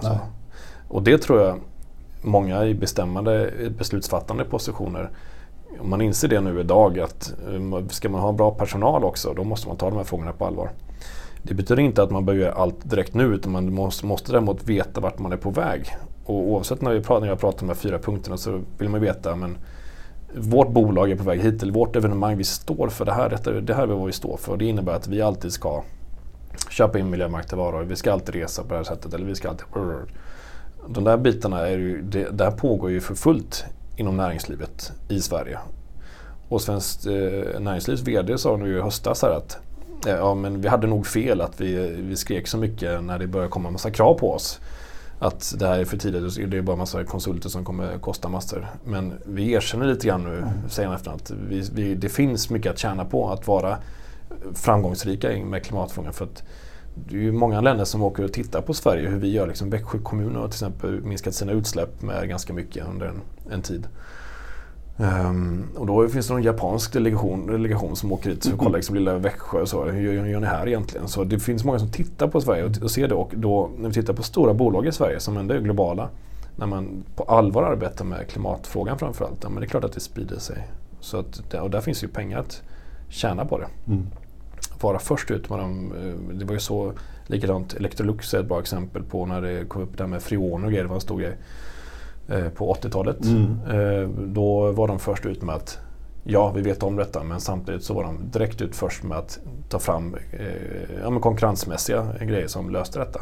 Och 0.88 1.02
det 1.02 1.18
tror 1.18 1.40
jag 1.40 1.60
många 2.22 2.64
i 2.64 2.74
bestämmande 2.74 3.52
beslutsfattande 3.78 4.44
positioner 4.44 5.10
om 5.80 5.90
man 5.90 6.00
inser 6.00 6.28
det 6.28 6.40
nu 6.40 6.60
idag 6.60 7.00
att 7.00 7.34
eh, 7.52 7.86
ska 7.88 8.08
man 8.08 8.20
ha 8.20 8.32
bra 8.32 8.50
personal 8.50 9.04
också 9.04 9.34
då 9.34 9.44
måste 9.44 9.68
man 9.68 9.76
ta 9.76 9.90
de 9.90 9.96
här 9.96 10.04
frågorna 10.04 10.32
på 10.32 10.46
allvar. 10.46 10.70
Det 11.42 11.54
betyder 11.54 11.82
inte 11.82 12.02
att 12.02 12.10
man 12.10 12.24
behöver 12.24 12.44
göra 12.44 12.54
allt 12.54 12.90
direkt 12.90 13.14
nu 13.14 13.24
utan 13.24 13.52
man 13.52 13.74
måste, 13.74 14.06
måste 14.06 14.32
däremot 14.32 14.64
veta 14.64 15.00
vart 15.00 15.18
man 15.18 15.32
är 15.32 15.36
på 15.36 15.50
väg. 15.50 15.96
Och 16.24 16.34
oavsett 16.34 16.80
när, 16.80 16.92
vi 16.92 17.00
pratar, 17.00 17.20
när 17.20 17.28
jag 17.28 17.40
pratar 17.40 17.62
om 17.62 17.68
de 17.68 17.74
här 17.74 17.80
fyra 17.80 17.98
punkterna 17.98 18.36
så 18.36 18.60
vill 18.78 18.88
man 18.88 19.00
veta 19.00 19.36
men 19.36 19.56
vårt 20.34 20.68
bolag 20.68 21.10
är 21.10 21.16
på 21.16 21.22
väg 21.22 21.40
hit, 21.40 21.62
eller 21.62 21.72
vårt 21.72 21.96
evenemang, 21.96 22.36
vi 22.36 22.44
står 22.44 22.88
för 22.88 23.04
det 23.04 23.12
här, 23.12 23.60
det, 23.60 23.74
här 23.74 23.82
är 23.82 23.86
vad 23.86 24.06
vi 24.06 24.12
står 24.12 24.36
för. 24.36 24.56
Det 24.56 24.64
innebär 24.64 24.92
att 24.92 25.08
vi 25.08 25.22
alltid 25.22 25.52
ska 25.52 25.82
köpa 26.70 26.98
in 26.98 27.10
miljömärkta 27.10 27.56
varor, 27.56 27.84
vi 27.84 27.96
ska 27.96 28.12
alltid 28.12 28.34
resa 28.34 28.62
på 28.62 28.68
det 28.68 28.76
här 28.76 28.84
sättet 28.84 29.14
eller 29.14 29.26
vi 29.26 29.34
ska 29.34 29.48
alltid... 29.48 29.66
De 30.88 31.04
där 31.04 31.16
bitarna, 31.16 31.68
är 31.68 31.78
ju, 31.78 32.02
det, 32.02 32.28
där 32.30 32.50
pågår 32.50 32.90
ju 32.90 33.00
för 33.00 33.14
fullt 33.14 33.64
inom 33.96 34.16
näringslivet 34.16 34.92
i 35.08 35.20
Sverige. 35.20 35.58
Och 36.48 36.62
Svenskt 36.62 37.06
eh, 37.06 37.60
Näringslivs 37.60 38.00
VD 38.00 38.38
sa 38.38 38.56
nu 38.56 38.78
i 38.78 38.80
höstas 38.80 39.22
här 39.22 39.30
att 39.30 39.58
eh, 40.06 40.12
ja, 40.12 40.34
men 40.34 40.60
vi 40.60 40.68
hade 40.68 40.86
nog 40.86 41.06
fel 41.06 41.40
att 41.40 41.60
vi, 41.60 41.96
vi 41.98 42.16
skrek 42.16 42.46
så 42.46 42.58
mycket 42.58 43.04
när 43.04 43.18
det 43.18 43.26
började 43.26 43.50
komma 43.50 43.70
massa 43.70 43.90
krav 43.90 44.14
på 44.14 44.32
oss. 44.32 44.60
Att 45.18 45.54
det 45.58 45.66
här 45.66 45.78
är 45.78 45.84
för 45.84 45.96
tidigt, 45.96 46.50
det 46.50 46.56
är 46.56 46.62
bara 46.62 46.76
massa 46.76 47.04
konsulter 47.04 47.48
som 47.48 47.64
kommer 47.64 47.98
kosta 47.98 48.28
massor. 48.28 48.66
Men 48.84 49.14
vi 49.26 49.52
erkänner 49.52 49.86
lite 49.86 50.06
grann 50.06 50.24
nu, 50.24 50.44
säger 50.68 50.88
han 50.88 50.96
efter 50.96 51.10
att 51.10 51.30
vi, 51.30 51.68
vi, 51.74 51.94
det 51.94 52.08
finns 52.08 52.50
mycket 52.50 52.72
att 52.72 52.78
tjäna 52.78 53.04
på 53.04 53.30
att 53.30 53.46
vara 53.46 53.78
framgångsrika 54.54 55.28
med 55.44 55.64
klimatfrågan. 55.64 56.12
För 56.12 56.24
att 56.24 56.42
det 56.94 57.16
är 57.16 57.20
ju 57.20 57.32
många 57.32 57.60
länder 57.60 57.84
som 57.84 58.02
åker 58.02 58.24
och 58.24 58.32
tittar 58.32 58.60
på 58.60 58.74
Sverige, 58.74 59.08
hur 59.08 59.18
vi 59.18 59.32
gör. 59.32 59.46
Liksom 59.46 59.70
Växjö 59.70 59.98
kommun 59.98 60.36
har 60.36 60.42
till 60.42 60.54
exempel 60.54 61.00
minskat 61.00 61.34
sina 61.34 61.52
utsläpp 61.52 62.02
med 62.02 62.28
ganska 62.28 62.52
mycket 62.52 62.86
under 62.86 63.06
en, 63.06 63.20
en 63.50 63.62
tid. 63.62 63.88
Um, 65.00 65.68
och 65.76 65.86
då 65.86 66.08
finns 66.08 66.26
det 66.26 66.32
någon 66.32 66.42
japansk 66.42 66.92
delegation, 66.92 67.46
delegation 67.46 67.96
som 67.96 68.12
åker 68.12 68.30
hit 68.30 68.46
och 68.52 68.58
kollar 68.58 68.76
liksom 68.76 68.94
lilla 68.94 69.18
Växjö 69.18 69.60
och 69.60 69.68
så. 69.68 69.84
Hur 69.84 70.12
gör, 70.12 70.26
gör 70.26 70.40
ni 70.40 70.46
här 70.46 70.68
egentligen? 70.68 71.08
Så 71.08 71.24
det 71.24 71.38
finns 71.38 71.64
många 71.64 71.78
som 71.78 71.90
tittar 71.90 72.28
på 72.28 72.40
Sverige 72.40 72.64
och, 72.64 72.82
och 72.82 72.90
ser 72.90 73.08
det. 73.08 73.14
Och 73.14 73.32
då 73.36 73.70
när 73.78 73.88
vi 73.88 73.94
tittar 73.94 74.12
på 74.12 74.22
stora 74.22 74.54
bolag 74.54 74.86
i 74.86 74.92
Sverige 74.92 75.20
som 75.20 75.36
ändå 75.36 75.54
är 75.54 75.60
globala. 75.60 76.08
När 76.56 76.66
man 76.66 77.04
på 77.16 77.22
allvar 77.22 77.62
arbetar 77.62 78.04
med 78.04 78.28
klimatfrågan 78.28 78.98
framförallt. 78.98 79.38
Ja, 79.42 79.48
men 79.48 79.60
det 79.60 79.66
är 79.66 79.68
klart 79.68 79.84
att 79.84 79.92
det 79.92 80.00
sprider 80.00 80.38
sig. 80.38 80.68
Så 81.00 81.18
att, 81.18 81.54
och 81.54 81.70
där 81.70 81.80
finns 81.80 82.04
ju 82.04 82.08
pengar 82.08 82.38
att 82.38 82.62
tjäna 83.08 83.44
på 83.44 83.58
det. 83.58 83.68
Mm. 83.86 84.06
Vara 84.80 84.98
först 84.98 85.30
ut 85.30 85.50
med 85.50 85.58
dem. 85.58 85.92
Eh, 85.92 86.34
det 86.34 86.44
var 86.44 86.52
ju 86.52 86.60
så 86.60 86.92
likadant. 87.26 87.74
Electrolux 87.74 88.34
är 88.34 88.40
ett 88.40 88.48
bra 88.48 88.60
exempel 88.60 89.02
på 89.02 89.26
när 89.26 89.42
det 89.42 89.68
kom 89.68 89.82
upp 89.82 89.96
det 89.96 90.02
här 90.02 90.08
med 90.08 90.22
freoner 90.22 90.64
och 90.64 90.70
grejer. 90.70 90.84
Det 90.84 90.88
var 90.88 90.96
en 90.96 91.00
stor 91.00 91.20
grej. 91.20 91.36
Eh, 92.28 92.48
på 92.48 92.74
80-talet. 92.74 93.24
Mm. 93.24 93.58
Eh, 93.70 94.08
då 94.08 94.72
var 94.72 94.88
de 94.88 94.98
först 94.98 95.26
ut 95.26 95.42
med 95.42 95.54
att 95.54 95.78
ja, 96.24 96.52
vi 96.52 96.62
vet 96.62 96.82
om 96.82 96.96
detta 96.96 97.22
men 97.22 97.40
samtidigt 97.40 97.84
så 97.84 97.94
var 97.94 98.04
de 98.04 98.30
direkt 98.30 98.62
ut 98.62 98.76
först 98.76 99.02
med 99.02 99.18
att 99.18 99.38
ta 99.68 99.78
fram 99.78 100.14
eh, 100.32 101.00
ja, 101.02 101.20
konkurrensmässiga 101.20 102.06
grejer 102.20 102.46
som 102.46 102.70
löste 102.70 102.98
detta. 102.98 103.20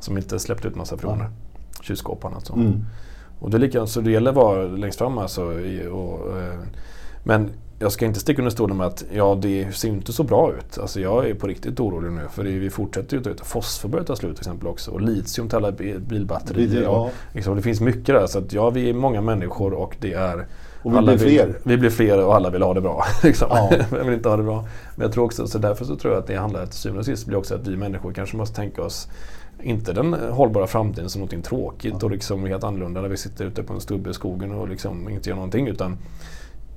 Som 0.00 0.16
inte 0.16 0.38
släppte 0.38 0.68
ut 0.68 0.76
massa 0.76 0.96
freoner. 0.96 1.24
Ja. 1.24 1.82
Kylskåp 1.82 2.24
och 2.24 2.30
annat 2.30 2.46
sånt. 2.46 2.60
Mm. 2.60 2.84
Och 3.40 3.50
det 3.50 3.56
är 3.56 3.58
likadant, 3.58 3.90
så 3.90 4.00
det 4.00 4.10
gäller 4.10 4.30
att 4.30 4.36
vara 4.36 4.62
längst 4.62 4.98
fram 4.98 5.18
alltså. 5.18 5.44
Och, 5.90 6.38
eh, 6.38 6.60
men 7.24 7.50
jag 7.84 7.92
ska 7.92 8.06
inte 8.06 8.20
sticka 8.20 8.42
under 8.42 8.50
stolen 8.50 8.76
med 8.76 8.86
att 8.86 9.04
ja, 9.12 9.38
det 9.42 9.76
ser 9.76 9.88
inte 9.88 10.12
så 10.12 10.22
bra 10.22 10.52
ut. 10.52 10.78
Alltså 10.78 11.00
jag 11.00 11.28
är 11.28 11.34
på 11.34 11.46
riktigt 11.46 11.80
orolig 11.80 12.12
nu 12.12 12.20
för 12.30 12.42
vi 12.42 12.70
fortsätter 12.70 13.12
ju 13.12 13.18
att 13.18 13.24
ta 13.24 13.30
ut 13.30 13.40
fosfor 13.40 13.88
börjar 13.88 14.04
ta 14.04 14.16
slut 14.16 14.36
till 14.36 14.42
exempel 14.42 14.68
också 14.68 14.90
och 14.90 15.00
litium 15.00 15.48
till 15.48 15.56
alla 15.56 15.72
bilbatterier. 15.98 16.82
Ja. 16.82 17.10
liksom, 17.32 17.56
det 17.56 17.62
finns 17.62 17.80
mycket 17.80 18.06
där 18.06 18.26
så 18.26 18.38
att 18.38 18.52
ja, 18.52 18.70
vi 18.70 18.90
är 18.90 18.94
många 18.94 19.20
människor 19.20 19.72
och 19.72 19.96
det 20.00 20.12
är 20.12 20.46
och 20.82 20.94
vi 20.94 21.02
blir 21.02 21.18
fler. 21.18 21.46
Vill, 21.46 21.54
vi 21.62 21.76
blir 21.76 21.90
fler 21.90 22.24
och 22.24 22.34
alla 22.34 22.50
vill 22.50 22.62
ha 22.62 22.74
det 22.74 22.80
bra. 22.80 23.04
Liksom. 23.22 23.48
Ja. 23.50 23.72
Vem 23.90 24.06
vill 24.06 24.14
inte 24.14 24.28
ha 24.28 24.36
det 24.36 24.42
bra? 24.42 24.68
Men 24.96 25.04
jag 25.04 25.12
tror 25.12 25.24
också, 25.24 25.46
så 25.46 25.58
därför 25.58 25.84
så 25.84 25.96
tror 25.96 26.14
jag 26.14 26.20
att 26.20 26.26
det 26.26 26.36
handlar 26.36 26.66
till 26.66 26.74
syvende 26.74 27.00
och 27.00 27.06
sist 27.06 27.26
blir 27.26 27.38
också 27.38 27.54
att 27.54 27.66
vi 27.66 27.76
människor 27.76 28.12
kanske 28.12 28.36
måste 28.36 28.56
tänka 28.56 28.82
oss 28.82 29.08
inte 29.62 29.92
den 29.92 30.14
hållbara 30.14 30.66
framtiden 30.66 31.10
som 31.10 31.20
något 31.20 31.44
tråkigt 31.44 31.94
ja. 32.00 32.04
och 32.04 32.10
liksom 32.10 32.46
helt 32.46 32.64
annorlunda 32.64 33.00
när 33.00 33.08
vi 33.08 33.16
sitter 33.16 33.44
ute 33.44 33.62
på 33.62 33.72
en 33.72 33.80
stubbe 33.80 34.10
i 34.10 34.14
skogen 34.14 34.52
och 34.52 34.68
liksom 34.68 35.08
inte 35.08 35.28
gör 35.28 35.36
någonting 35.36 35.68
utan 35.68 35.98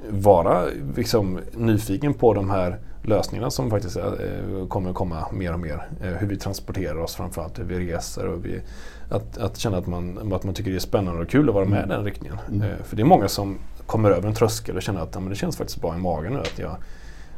vara 0.10 0.66
liksom, 0.96 1.40
nyfiken 1.54 2.14
på 2.14 2.34
de 2.34 2.50
här 2.50 2.80
lösningarna 3.08 3.50
som 3.50 3.70
faktiskt 3.70 3.98
eh, 3.98 4.68
kommer 4.68 4.94
komma 4.94 5.26
mer 5.32 5.54
och 5.54 5.60
mer. 5.60 5.88
Eh, 6.02 6.10
hur 6.10 6.28
vi 6.28 6.38
transporterar 6.38 6.98
oss 6.98 7.16
framförallt, 7.16 7.60
hur 7.60 7.64
vi 7.64 7.80
reser 7.80 8.28
och 8.28 8.46
vi, 8.46 8.62
att, 9.10 9.38
att 9.38 9.58
känna 9.58 9.78
att 9.78 9.88
man, 9.88 10.34
att 10.34 10.44
man 10.44 10.54
tycker 10.54 10.72
det 10.72 10.78
är 10.78 10.80
spännande 10.80 11.22
och 11.22 11.30
kul 11.30 11.50
att 11.50 11.56
vara 11.56 11.66
med 11.66 11.84
mm. 11.84 11.92
i 11.92 11.94
den 11.94 12.04
riktningen. 12.04 12.38
Mm. 12.48 12.62
Eh, 12.62 12.78
för 12.84 12.96
det 12.96 13.02
är 13.02 13.06
många 13.06 13.28
som 13.28 13.58
kommer 13.86 14.12
över 14.12 14.28
en 14.28 14.36
tröskel 14.36 14.76
och 14.76 14.82
känner 14.82 15.02
att 15.02 15.10
ja, 15.14 15.20
men 15.20 15.30
det 15.30 15.36
känns 15.36 15.58
faktiskt 15.58 15.82
bra 15.82 15.96
i 15.96 15.98
magen 15.98 16.34
nu. 16.34 16.40
Att 16.40 16.60
jag, 16.60 16.76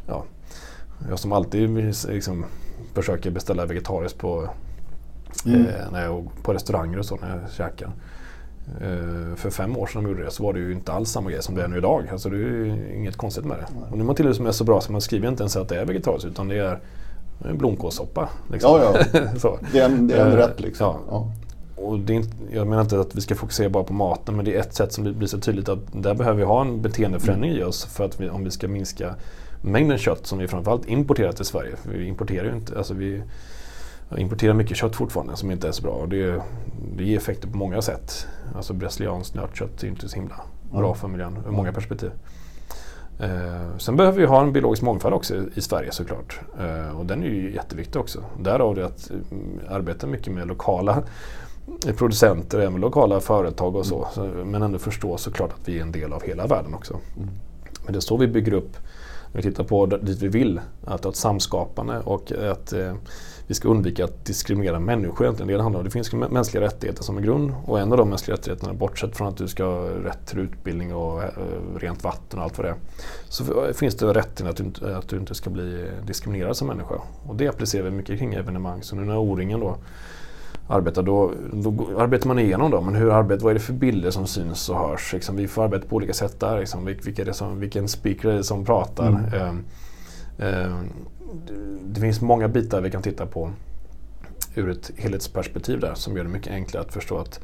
ja, 0.08 0.24
jag 1.10 1.19
som 1.19 1.32
alltid 1.32 1.69
liksom, 2.10 2.45
försöker 2.93 3.32
beställa 3.32 3.65
vegetariskt 3.65 4.17
på, 4.17 4.50
mm. 5.45 5.67
eh, 5.67 5.91
när 5.91 6.04
jag, 6.04 6.30
på 6.43 6.54
restauranger 6.54 7.00
och 7.00 7.06
så 7.06 7.15
när 7.15 7.30
jag 7.30 7.52
käkar. 7.52 7.91
Uh, 8.82 9.36
för 9.36 9.49
fem 9.49 9.77
år 9.77 9.88
sedan 9.88 10.03
de 10.03 10.10
gjorde 10.10 10.23
det 10.23 10.32
så 10.32 10.43
var 10.43 10.53
det 10.53 10.60
ju 10.60 10.71
inte 10.71 10.91
alls 10.91 11.10
samma 11.10 11.32
grej 11.32 11.43
som 11.43 11.55
det 11.55 11.63
är 11.63 11.67
nu 11.67 11.77
idag. 11.77 12.03
Alltså 12.12 12.29
det 12.29 12.36
är 12.36 12.39
ju 12.39 12.93
inget 12.95 13.17
konstigt 13.17 13.45
med 13.45 13.58
det. 13.58 13.65
Och 13.91 13.97
nu 13.97 14.03
är 14.03 14.05
man 14.05 14.15
till 14.15 14.27
och 14.27 14.39
med 14.39 14.55
så 14.55 14.63
bra 14.63 14.82
så 14.82 14.91
man 14.91 15.01
skriver 15.01 15.27
inte 15.27 15.43
ens 15.43 15.55
att 15.55 15.69
det 15.69 15.79
är 15.79 15.86
vegetariskt 15.86 16.27
utan 16.27 16.47
det 16.47 16.55
är 16.55 16.79
blomkålssoppa. 17.53 18.29
Liksom. 18.51 18.71
Ja, 18.71 19.03
ja. 19.13 19.58
det 19.71 19.79
är 19.79 19.86
en, 19.86 20.08
det 20.08 20.15
är 20.15 20.25
en 20.25 20.32
uh, 20.32 20.38
rätt 20.38 20.60
liksom. 20.60 20.88
Ja. 20.88 21.01
ja. 21.10 21.32
Och 21.84 21.99
det 21.99 22.13
är 22.13 22.15
inte, 22.15 22.38
jag 22.51 22.67
menar 22.67 22.82
inte 22.82 22.99
att 22.99 23.15
vi 23.15 23.21
ska 23.21 23.36
fokusera 23.36 23.69
bara 23.69 23.84
på 23.84 23.93
maten 23.93 24.36
men 24.36 24.45
det 24.45 24.55
är 24.55 24.60
ett 24.60 24.73
sätt 24.73 24.93
som 24.93 25.03
blir 25.03 25.27
så 25.27 25.39
tydligt 25.39 25.69
att 25.69 25.79
där 25.91 26.13
behöver 26.13 26.38
vi 26.38 26.43
ha 26.43 26.62
en 26.62 26.82
beteendeförändring 26.82 27.51
i 27.51 27.63
oss 27.63 27.86
för 27.86 28.05
att 28.05 28.21
vi, 28.21 28.29
om 28.29 28.43
vi 28.43 28.51
ska 28.51 28.67
minska 28.67 29.15
mängden 29.62 29.97
kött 29.97 30.27
som 30.27 30.39
vi 30.39 30.47
framförallt 30.47 30.88
importerar 30.88 31.32
till 31.32 31.45
Sverige. 31.45 31.75
För 31.75 31.91
vi 31.91 32.08
importerar 32.08 32.45
ju 32.45 32.51
inte, 32.51 32.77
alltså 32.77 32.93
vi 32.93 33.21
importerar 34.17 34.54
mycket 34.54 34.78
kött 34.78 34.95
fortfarande 34.95 35.36
som 35.36 35.52
inte 35.52 35.67
är 35.67 35.72
så 35.72 35.82
bra. 35.82 35.91
Och 35.91 36.10
det, 36.10 36.41
det 36.95 37.04
ger 37.04 37.17
effekter 37.17 37.48
på 37.48 37.58
många 37.58 37.82
sätt. 37.82 38.28
Alltså 38.56 38.74
brasilianskt 38.74 39.36
nötkött 39.36 39.84
är 39.84 39.88
inte 39.88 40.10
så 40.10 40.15
himla 40.15 40.41
bra 40.72 40.86
mm. 40.86 40.95
för 40.95 41.08
miljön 41.08 41.38
ur 41.48 41.52
många 41.52 41.74
perspektiv. 41.74 42.12
Eh, 43.19 43.78
sen 43.78 43.95
behöver 43.95 44.19
vi 44.19 44.26
ha 44.26 44.41
en 44.41 44.54
biologisk 44.54 44.82
mångfald 44.82 45.13
också 45.15 45.36
i 45.56 45.62
Sverige 45.62 45.91
såklart. 45.91 46.39
Eh, 46.60 47.00
och 47.00 47.06
den 47.06 47.24
är 47.24 47.28
ju 47.28 47.54
jätteviktig 47.54 48.02
också. 48.02 48.24
Därav 48.39 48.76
det 48.76 48.86
att 48.86 49.12
eh, 49.12 49.76
arbeta 49.76 50.08
mycket 50.08 50.34
med 50.34 50.48
lokala 50.48 51.04
producenter, 51.98 52.60
även 52.60 52.82
lokala 52.82 53.19
företag 53.19 53.76
och 53.76 53.86
så. 53.86 54.08
Mm. 54.17 54.52
Men 54.52 54.62
ändå 54.62 54.80
förstå 54.80 55.17
såklart 55.17 55.54
att 55.54 55.69
vi 55.69 55.78
är 55.78 55.82
en 55.82 55.91
del 55.91 56.13
av 56.13 56.24
hela 56.24 56.48
världen 56.48 56.74
också. 56.74 56.93
Mm. 56.93 57.30
Men 57.84 57.93
det 57.93 58.00
är 58.00 58.02
så 58.02 58.17
vi 58.17 58.28
bygger 58.28 58.54
upp, 58.54 58.78
när 59.32 59.41
vi 59.41 59.50
tittar 59.50 59.63
på 59.63 59.86
dit 59.86 60.22
vi 60.22 60.28
vill, 60.28 60.62
att 60.86 61.04
ha 61.04 61.12
ett 61.12 61.17
samskapande 61.17 62.00
och 62.00 62.32
att 62.32 62.74
eh, 62.74 62.93
vi 63.50 63.56
ska 63.56 63.70
undvika 63.70 64.04
att 64.04 64.26
diskriminera 64.26 64.80
människor 64.80 65.26
egentligen. 65.26 65.48
Det 65.48 65.64
handlar 65.64 65.80
om 65.80 65.86
det 65.86 65.92
finns 65.92 66.14
mänskliga 66.14 66.64
rättigheter 66.64 67.04
som 67.04 67.18
är 67.18 67.22
grund 67.22 67.54
och 67.66 67.80
en 67.80 67.92
av 67.92 67.98
de 67.98 68.10
mänskliga 68.10 68.38
rättigheterna, 68.38 68.74
bortsett 68.74 69.18
från 69.18 69.28
att 69.28 69.38
du 69.38 69.48
ska 69.48 69.64
ha 69.64 69.90
rätt 69.90 70.26
till 70.26 70.40
utbildning 70.40 70.96
och 70.96 71.24
eh, 71.24 71.30
rent 71.76 72.04
vatten 72.04 72.40
och 72.40 72.46
allt 72.46 72.58
vad 72.58 72.68
det 72.68 72.70
är, 72.70 72.76
så 73.30 73.74
finns 73.74 73.96
det 73.96 74.14
rätten 74.14 74.48
att 74.48 74.58
du, 74.58 74.64
inte, 74.64 74.98
att 74.98 75.08
du 75.08 75.18
inte 75.18 75.36
ska 75.36 75.50
bli 75.50 75.90
diskriminerad 76.08 76.58
som 76.58 76.68
människa. 76.68 76.96
Och 77.28 77.36
det 77.36 77.48
applicerar 77.48 77.84
vi 77.84 77.92
mycket 77.92 78.20
kring 78.20 78.34
evenemang. 78.34 78.84
Så 78.84 78.96
nu 78.96 79.06
när 79.06 79.18
O-ringen 79.18 79.60
då 79.60 79.78
arbetar, 80.68 81.04
då, 81.04 81.32
då 81.54 81.90
arbetar 81.98 82.28
man 82.28 82.40
igenom 82.40 82.72
dem. 82.72 82.86
Men 82.86 82.96
hur 82.96 83.12
arbetar, 83.12 83.44
vad 83.44 83.52
är 83.52 83.54
det 83.54 83.60
för 83.60 83.74
bilder 83.74 84.12
som 84.12 84.28
syns 84.28 84.70
och 84.70 84.78
hörs? 84.78 85.14
Liksom, 85.14 85.36
vi 85.36 85.48
får 85.48 85.64
arbeta 85.64 85.88
på 85.88 85.96
olika 85.96 86.14
sätt 86.14 86.40
där. 86.40 86.60
Liksom, 86.60 86.86
vilka 86.86 87.22
är 87.22 87.26
det 87.26 87.34
som, 87.34 87.60
vilken 87.60 87.88
speaker 87.88 88.30
är 88.30 88.36
det 88.36 88.44
som 88.44 88.66
pratar? 88.66 89.08
Mm. 89.08 89.64
Eh, 90.38 90.64
eh, 90.64 90.76
det 91.84 92.02
finns 92.02 92.22
många 92.22 92.48
bitar 92.48 92.82
vi 92.82 92.92
kan 92.92 93.02
titta 93.02 93.26
på 93.26 93.52
ur 94.56 94.70
ett 94.70 94.92
helhetsperspektiv 94.98 95.80
där 95.80 95.94
som 95.94 96.18
gör 96.18 96.24
det 96.24 96.30
mycket 96.30 96.54
enklare 96.54 96.84
att 96.84 96.94
förstå 96.94 97.18
att 97.18 97.39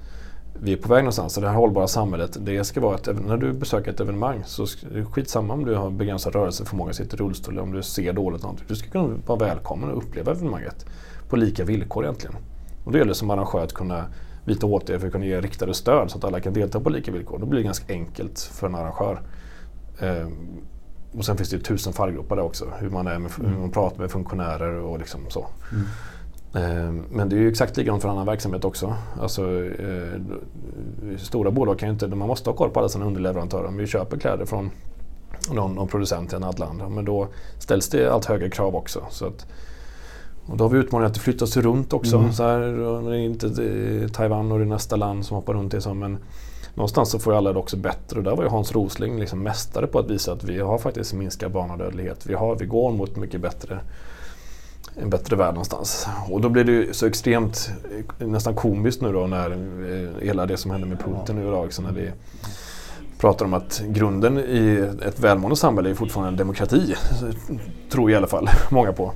vi 0.60 0.74
är 0.74 0.78
på 0.78 0.90
väg 0.90 1.04
någonstans. 1.04 1.34
Så 1.34 1.42
det 1.42 1.48
här 1.48 1.56
hållbara 1.56 1.88
samhället, 1.88 2.38
det 2.40 2.64
ska 2.64 2.82
vara 2.82 2.96
att 2.96 3.26
när 3.26 3.38
du 3.38 3.54
besöker 3.54 3.92
ett 3.92 4.00
evenemang 4.00 4.44
så 4.46 4.64
är 4.64 4.94
det 4.94 5.06
skitsamma 5.06 5.54
om 5.54 5.66
du 5.66 5.76
har 5.76 5.90
begränsad 5.90 6.36
rörelseförmåga, 6.36 6.94
sitter 6.94 7.18
i 7.18 7.20
rullstol 7.20 7.54
eller 7.54 7.64
om 7.64 7.72
du 7.72 7.84
ser 7.84 8.14
dåligt. 8.14 8.42
Någonting. 8.42 8.66
Du 8.68 8.76
ska 8.76 8.90
kunna 8.90 9.16
vara 9.26 9.40
välkommen 9.40 9.92
och 9.92 9.98
uppleva 9.98 10.32
evenemanget 10.32 10.86
på 11.30 11.36
lika 11.36 11.64
villkor 11.64 12.04
egentligen. 12.04 12.36
Och 12.86 12.92
då 12.92 12.98
gäller 12.98 13.10
det 13.10 13.16
som 13.16 13.30
arrangör 13.30 13.64
att 13.64 13.74
kunna 13.74 14.06
vidta 14.46 14.68
åtgärder 14.68 15.00
för 15.00 15.08
att 15.08 15.14
kunna 15.14 15.26
ge 15.26 15.42
riktade 15.42 15.74
stöd 15.74 16.12
så 16.12 16.18
att 16.18 16.24
alla 16.24 16.40
kan 16.40 16.54
delta 16.54 16.80
på 16.80 16.90
lika 16.90 17.12
villkor. 17.12 17.40
Då 17.40 17.46
blir 17.46 17.60
det 17.60 17.66
ganska 17.66 17.94
enkelt 17.94 18.40
för 18.40 18.68
en 18.68 18.76
arrangör. 18.76 19.22
Ehm, 20.00 20.32
och 21.18 21.26
sen 21.26 21.38
finns 21.38 21.50
det 21.50 21.56
ju 21.56 21.62
tusen 21.62 21.94
fallgropar 21.94 22.36
där 22.36 22.44
också. 22.44 22.66
Hur 22.80 22.90
man, 22.90 23.08
är 23.08 23.20
med, 23.20 23.32
mm. 23.40 23.52
hur 23.52 23.60
man 23.60 23.72
pratar 23.72 24.00
med 24.00 24.12
funktionärer 24.12 24.74
och 24.74 25.00
liksom 25.00 25.22
så. 25.30 25.48
Mm. 25.72 25.86
Eh, 26.56 27.04
men 27.10 27.30
det 27.30 27.36
är 27.36 27.40
ju 27.40 27.50
exakt 27.50 27.78
likadant 27.78 28.02
för 28.02 28.10
annan 28.10 28.26
verksamhet 28.26 28.66
också. 28.66 28.96
Alltså, 29.22 29.66
eh, 29.66 30.22
stora 31.18 31.52
bolag 31.52 31.80
kan 31.80 31.90
ju 31.90 31.94
inte, 31.94 32.08
man 32.08 32.28
måste 32.28 32.50
ha 32.50 32.58
koll 32.58 32.70
på 32.70 32.80
alla 32.80 32.90
sina 32.90 33.06
underleverantörer. 33.06 33.66
Om 33.66 33.78
vi 33.78 33.88
köper 33.88 34.18
kläder 34.18 34.46
från 34.46 34.72
någon, 35.52 35.76
någon 35.76 35.88
producent 35.88 36.34
i 36.34 36.36
ett 36.36 36.42
annat 36.42 36.60
land, 36.60 36.82
men 36.90 37.06
då 37.06 37.28
ställs 37.60 37.90
det 37.90 38.14
allt 38.14 38.26
högre 38.26 38.50
krav 38.50 38.76
också. 38.76 39.06
Så 39.10 39.26
att, 39.26 39.46
och 40.46 40.58
då 40.58 40.64
har 40.64 40.70
vi 40.70 40.80
utmaningen 40.80 41.08
att 41.08 41.14
det 41.14 41.20
flyttas 41.20 41.58
runt 41.58 41.94
också. 41.94 42.18
Mm. 42.18 42.34
Så 42.34 42.44
här, 42.44 42.60
det 43.10 43.18
är 43.18 43.20
inte 43.20 44.10
Taiwan 44.10 44.52
och 44.52 44.60
det 44.60 44.66
nästa 44.66 44.96
land 44.96 45.26
som 45.26 45.36
hoppar 45.36 45.54
runt 45.54 45.74
i. 45.74 45.94
Men 45.94 46.18
någonstans 46.76 47.10
så 47.10 47.20
får 47.20 47.34
ju 47.34 47.38
alla 47.38 47.54
det 47.54 47.60
också 47.60 47.78
bättre. 47.78 48.18
Och 48.18 48.24
där 48.24 48.36
var 48.36 48.44
ju 48.44 48.50
Hans 48.50 48.72
Rosling 48.72 49.20
liksom 49.20 49.44
mästare 49.44 49.88
på 49.88 50.00
att 50.00 50.10
visa 50.10 50.32
att 50.32 50.44
vi 50.44 50.60
har 50.60 50.78
faktiskt 50.78 51.14
minskad 51.14 51.52
barnadödlighet. 51.52 52.26
Vi, 52.26 52.34
har, 52.34 52.56
vi 52.56 52.66
går 52.66 52.92
mot 52.92 53.16
mycket 53.16 53.42
bättre 53.42 53.80
en 54.96 55.10
bättre 55.10 55.36
värld 55.36 55.54
någonstans. 55.54 56.08
Och 56.30 56.42
då 56.42 56.50
blir 56.50 56.64
det 56.64 56.72
ju 56.72 56.94
så 56.94 57.06
extremt 57.06 57.72
eh, 58.20 58.28
nästan 58.28 58.56
komiskt 58.56 59.02
nu 59.02 59.12
då 59.12 59.28
när 59.28 59.52
eh, 59.52 60.26
hela 60.28 60.46
det 60.46 60.58
som 60.58 60.72
händer 60.72 60.88
med 60.88 61.00
Putin 61.00 61.36
nu 61.36 61.42
idag. 61.42 61.70
När 61.80 61.92
vi 61.92 62.12
pratar 63.18 63.46
om 63.46 63.54
att 63.54 63.84
grunden 63.88 64.38
i 64.38 64.90
ett 65.06 65.20
välmående 65.20 65.56
samhälle 65.56 65.90
är 65.90 65.94
fortfarande 65.94 66.30
en 66.30 66.38
demokrati. 66.38 66.96
Tror 67.92 68.12
i 68.12 68.16
alla 68.16 68.28
fall 68.28 68.50
många 68.70 68.94
på. 68.94 69.14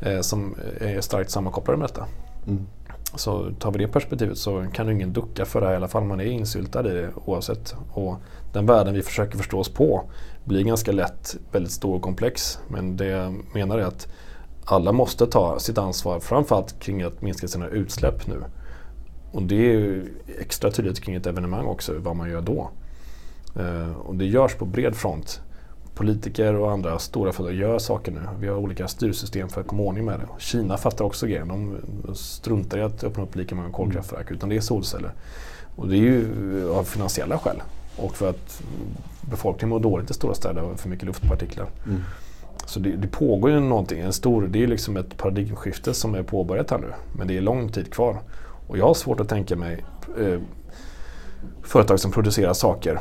Eh, 0.00 0.20
som 0.20 0.54
är 0.80 1.00
starkt 1.00 1.30
sammankopplade 1.30 1.78
med 1.78 1.88
detta. 1.88 2.06
Mm. 2.46 2.66
Så 3.14 3.50
tar 3.58 3.72
vi 3.72 3.78
det 3.78 3.88
perspektivet 3.88 4.38
så 4.38 4.66
kan 4.72 4.86
ju 4.86 4.94
ingen 4.94 5.12
ducka 5.12 5.44
för 5.44 5.60
det 5.60 5.66
här, 5.66 5.72
i 5.72 5.76
alla 5.76 5.88
fall 5.88 6.04
man 6.04 6.20
är 6.20 6.24
insyltad 6.24 6.90
i 6.90 6.94
det 6.94 7.10
oavsett. 7.24 7.74
Och 7.92 8.16
den 8.52 8.66
världen 8.66 8.94
vi 8.94 9.02
försöker 9.02 9.38
förstå 9.38 9.58
oss 9.58 9.68
på 9.68 10.10
blir 10.44 10.64
ganska 10.64 10.92
lätt 10.92 11.36
väldigt 11.52 11.72
stor 11.72 11.94
och 11.94 12.02
komplex. 12.02 12.58
Men 12.68 12.96
det 12.96 13.06
jag 13.06 13.34
menar 13.54 13.78
är 13.78 13.82
att 13.82 14.08
alla 14.64 14.92
måste 14.92 15.26
ta 15.26 15.58
sitt 15.58 15.78
ansvar, 15.78 16.20
framförallt 16.20 16.80
kring 16.80 17.02
att 17.02 17.22
minska 17.22 17.48
sina 17.48 17.68
utsläpp 17.68 18.26
nu. 18.26 18.42
Och 19.32 19.42
det 19.42 19.54
är 19.54 19.72
ju 19.72 20.06
extra 20.40 20.70
tydligt 20.70 21.00
kring 21.00 21.14
ett 21.14 21.26
evenemang 21.26 21.66
också, 21.66 21.98
vad 21.98 22.16
man 22.16 22.30
gör 22.30 22.40
då. 22.40 22.70
Eh, 23.56 23.92
och 23.92 24.14
det 24.14 24.24
görs 24.24 24.54
på 24.54 24.64
bred 24.64 24.96
front 24.96 25.40
politiker 25.94 26.54
och 26.54 26.70
andra 26.72 26.98
stora 26.98 27.32
företag 27.32 27.54
gör 27.54 27.78
saker 27.78 28.12
nu. 28.12 28.20
Vi 28.40 28.48
har 28.48 28.56
olika 28.56 28.88
styrsystem 28.88 29.48
för 29.48 29.60
att 29.60 29.66
komma 29.66 29.82
ordning 29.82 30.04
med 30.04 30.20
det. 30.20 30.26
Kina 30.38 30.76
fattar 30.76 31.04
också 31.04 31.26
grejen. 31.26 31.48
De 31.48 31.76
struntar 32.14 32.78
i 32.78 32.82
att 32.82 33.04
öppna 33.04 33.22
upp 33.22 33.36
lika 33.36 33.54
många 33.54 33.70
kolkraftverk 33.70 34.30
utan 34.30 34.48
det 34.48 34.56
är 34.56 34.60
solceller. 34.60 35.10
Och 35.76 35.88
det 35.88 35.96
är 35.96 36.00
ju 36.00 36.70
av 36.70 36.84
finansiella 36.84 37.38
skäl. 37.38 37.62
Och 37.96 38.16
för 38.16 38.30
att 38.30 38.62
befolkningen 39.20 39.68
mår 39.68 39.80
dåligt 39.80 40.10
i 40.10 40.14
stora 40.14 40.34
städer 40.34 40.62
av 40.62 40.76
för 40.76 40.88
mycket 40.88 41.06
luftpartiklar. 41.06 41.66
Mm. 41.86 42.02
Så 42.66 42.80
det, 42.80 42.90
det, 42.90 43.08
pågår 43.08 43.50
ju 43.50 43.60
någonting, 43.60 44.00
en 44.00 44.12
stor, 44.12 44.46
det 44.46 44.62
är 44.62 44.66
liksom 44.66 44.96
ett 44.96 45.16
paradigmskifte 45.16 45.94
som 45.94 46.14
är 46.14 46.22
påbörjat 46.22 46.70
här 46.70 46.78
nu. 46.78 46.92
Men 47.18 47.28
det 47.28 47.36
är 47.36 47.40
lång 47.40 47.68
tid 47.68 47.92
kvar. 47.92 48.16
Och 48.66 48.78
jag 48.78 48.86
har 48.86 48.94
svårt 48.94 49.20
att 49.20 49.28
tänka 49.28 49.56
mig 49.56 49.84
eh, 50.18 50.40
företag 51.62 52.00
som 52.00 52.10
producerar 52.10 52.52
saker 52.52 53.00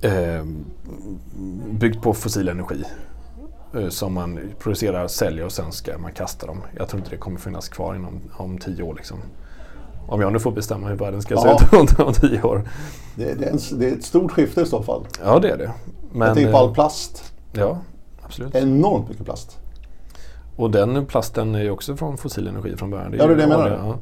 eh, 0.00 0.44
byggt 1.70 2.02
på 2.02 2.14
fossil 2.14 2.48
energi. 2.48 2.84
Eh, 3.74 3.88
som 3.88 4.14
man 4.14 4.40
producerar, 4.58 5.08
säljer 5.08 5.44
och 5.44 5.52
sen 5.52 5.72
ska 5.72 5.98
man 5.98 6.12
kasta 6.12 6.46
dem. 6.46 6.62
Jag 6.76 6.88
tror 6.88 7.00
inte 7.00 7.10
det 7.10 7.16
kommer 7.16 7.38
finnas 7.38 7.68
kvar 7.68 7.94
inom 7.94 8.20
om 8.36 8.58
tio 8.58 8.82
år. 8.82 8.94
Liksom. 8.94 9.18
Om 10.08 10.20
jag 10.20 10.32
nu 10.32 10.38
får 10.38 10.52
bestämma 10.52 10.88
hur 10.88 10.96
världen 10.96 11.22
ska 11.22 11.34
ja. 11.34 11.58
se 11.70 11.76
ut 11.76 12.00
om 12.06 12.12
tio 12.12 12.42
år. 12.42 12.68
Det, 13.16 13.34
det, 13.34 13.44
är 13.44 13.50
en, 13.50 13.58
det, 13.78 13.88
är 13.88 13.92
ett 13.92 14.04
stort 14.04 14.32
skifte 14.32 14.60
i 14.60 14.66
så 14.66 14.82
fall. 14.82 15.06
Ja 15.24 15.38
det 15.38 15.50
är 15.50 15.58
det. 15.58 15.72
Men, 16.12 16.28
jag 16.28 16.36
tänker 16.36 16.52
på 16.52 16.58
all 16.58 16.74
plast. 16.74 17.32
Ja, 17.52 17.78
absolut. 18.22 18.54
Enormt 18.54 19.08
mycket 19.08 19.24
plast. 19.24 19.58
Och 20.56 20.70
den 20.70 21.06
plasten 21.06 21.54
är 21.54 21.62
ju 21.62 21.70
också 21.70 21.96
från 21.96 22.16
fossil 22.18 22.48
energi 22.48 22.76
från 22.76 22.90
början. 22.90 23.10
Det 23.10 23.16
ja, 23.16 23.26
det 23.26 23.32
är 23.32 23.36
det 23.36 23.42
jag 23.42 23.48
menar. 23.48 23.70
Ja. 23.70 23.98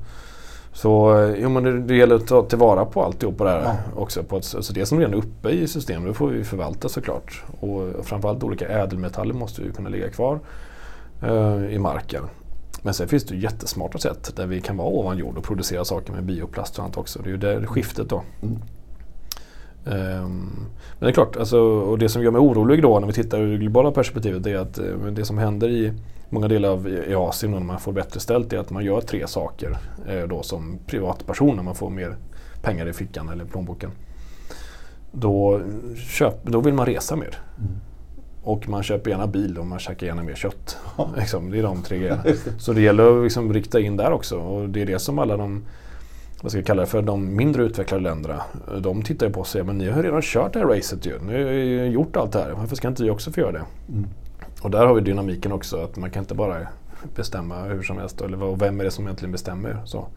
Så 0.72 1.18
eh, 1.18 1.34
jo, 1.38 1.48
men 1.48 1.64
det, 1.64 1.80
det 1.80 1.96
gäller 1.96 2.14
att 2.14 2.26
ta 2.26 2.42
tillvara 2.42 2.84
på 2.84 3.02
alltihop 3.02 3.38
på 3.38 3.44
det 3.44 3.50
här 3.50 3.62
ja. 3.62 3.76
också. 3.96 4.22
På 4.22 4.36
ett, 4.36 4.44
så 4.44 4.72
det 4.72 4.86
som 4.86 4.98
redan 4.98 5.14
är 5.14 5.18
uppe 5.18 5.50
i 5.50 5.68
systemet, 5.68 6.08
det 6.08 6.14
får 6.14 6.28
vi 6.28 6.44
förvalta 6.44 6.88
såklart. 6.88 7.42
Och 7.60 8.06
framförallt 8.06 8.42
olika 8.42 8.68
ädelmetaller 8.68 9.34
måste 9.34 9.62
ju 9.62 9.72
kunna 9.72 9.88
ligga 9.88 10.10
kvar 10.10 10.40
uh, 11.22 11.74
i 11.74 11.78
marken. 11.78 12.22
Men 12.82 12.94
sen 12.94 13.08
finns 13.08 13.24
det 13.24 13.34
ju 13.34 13.40
jättesmarta 13.40 13.98
sätt 13.98 14.36
där 14.36 14.46
vi 14.46 14.60
kan 14.60 14.76
vara 14.76 14.88
ovan 14.88 15.18
jord 15.18 15.38
och 15.38 15.44
producera 15.44 15.84
saker 15.84 16.12
med 16.12 16.24
bioplast 16.24 16.78
och 16.78 16.84
annat 16.84 16.96
också. 16.96 17.22
Det 17.22 17.28
är 17.28 17.30
ju 17.30 17.36
det 17.36 17.66
skiftet 17.66 18.08
då. 18.08 18.22
Mm. 18.42 18.58
Um, 19.84 20.66
men 20.98 21.06
det 21.06 21.08
är 21.08 21.12
klart, 21.12 21.36
alltså, 21.36 21.60
och 21.60 21.98
det 21.98 22.08
som 22.08 22.22
gör 22.22 22.30
mig 22.30 22.40
orolig 22.40 22.82
då 22.82 23.00
när 23.00 23.06
vi 23.06 23.12
tittar 23.12 23.38
ur 23.38 23.52
det 23.52 23.58
globala 23.58 23.90
perspektivet 23.90 24.46
är 24.46 24.56
att 24.56 24.78
uh, 24.78 25.06
det 25.06 25.24
som 25.24 25.38
händer 25.38 25.68
i 25.68 25.92
många 26.30 26.48
delar 26.48 26.68
av 26.68 26.88
i 26.88 27.14
Asien 27.14 27.52
när 27.52 27.60
man 27.60 27.80
får 27.80 27.92
bättre 27.92 28.20
ställt 28.20 28.52
är 28.52 28.58
att 28.58 28.70
man 28.70 28.84
gör 28.84 29.00
tre 29.00 29.26
saker 29.26 29.78
uh, 30.10 30.28
då 30.28 30.42
som 30.42 30.78
privatperson 30.86 31.56
när 31.56 31.62
man 31.62 31.74
får 31.74 31.90
mer 31.90 32.16
pengar 32.62 32.88
i 32.88 32.92
fickan 32.92 33.28
eller 33.28 33.44
plånboken. 33.44 33.90
Då, 35.12 35.60
köp, 35.96 36.44
då 36.44 36.60
vill 36.60 36.74
man 36.74 36.86
resa 36.86 37.16
mer. 37.16 37.38
Mm. 37.58 37.70
Och 38.42 38.68
man 38.68 38.82
köper 38.82 39.10
gärna 39.10 39.26
bil 39.26 39.58
och 39.58 39.66
man 39.66 39.78
käkar 39.78 40.06
gärna 40.06 40.22
mer 40.22 40.34
kött. 40.34 40.78
liksom, 41.16 41.50
det 41.50 41.58
är 41.58 41.62
de 41.62 41.82
tre 41.82 41.98
grejerna. 41.98 42.22
Så 42.58 42.72
det 42.72 42.80
gäller 42.80 43.18
att 43.18 43.24
liksom 43.24 43.52
rikta 43.52 43.80
in 43.80 43.96
där 43.96 44.12
också. 44.12 44.36
Och 44.38 44.68
det 44.68 44.82
är 44.82 44.86
det 44.86 44.98
som 44.98 45.18
alla 45.18 45.36
de 45.36 45.64
vad 46.42 46.52
ska 46.52 46.58
jag 46.58 46.66
kalla 46.66 46.82
det 46.82 46.88
för, 46.88 47.02
de 47.02 47.36
mindre 47.36 47.62
utvecklade 47.62 48.02
länderna. 48.02 48.42
De 48.80 49.02
tittar 49.02 49.26
ju 49.26 49.32
på 49.32 49.40
och 49.40 49.46
säger 49.46 49.64
men 49.64 49.78
ni 49.78 49.90
har 49.90 50.02
redan 50.02 50.22
kört 50.22 50.52
det 50.52 50.58
här 50.58 50.66
racet 50.66 51.06
ju. 51.06 51.18
Ni 51.18 51.32
har 51.32 51.50
ju 51.50 51.86
gjort 51.86 52.16
allt 52.16 52.32
det 52.32 52.38
här. 52.38 52.50
Varför 52.50 52.76
ska 52.76 52.88
inte 52.88 53.02
vi 53.02 53.10
också 53.10 53.32
få 53.32 53.40
göra 53.40 53.52
det? 53.52 53.64
Mm. 53.88 54.08
Och 54.62 54.70
där 54.70 54.86
har 54.86 54.94
vi 54.94 55.00
dynamiken 55.00 55.52
också. 55.52 55.84
Att 55.84 55.96
man 55.96 56.10
kan 56.10 56.22
inte 56.22 56.34
bara 56.34 56.66
bestämma 57.14 57.62
hur 57.62 57.82
som 57.82 57.98
helst. 57.98 58.20
Eller 58.20 58.56
vem 58.56 58.80
är 58.80 58.84
det 58.84 58.90
som 58.90 59.04
egentligen 59.04 59.32
bestämmer? 59.32 59.82
Så. 59.84 60.08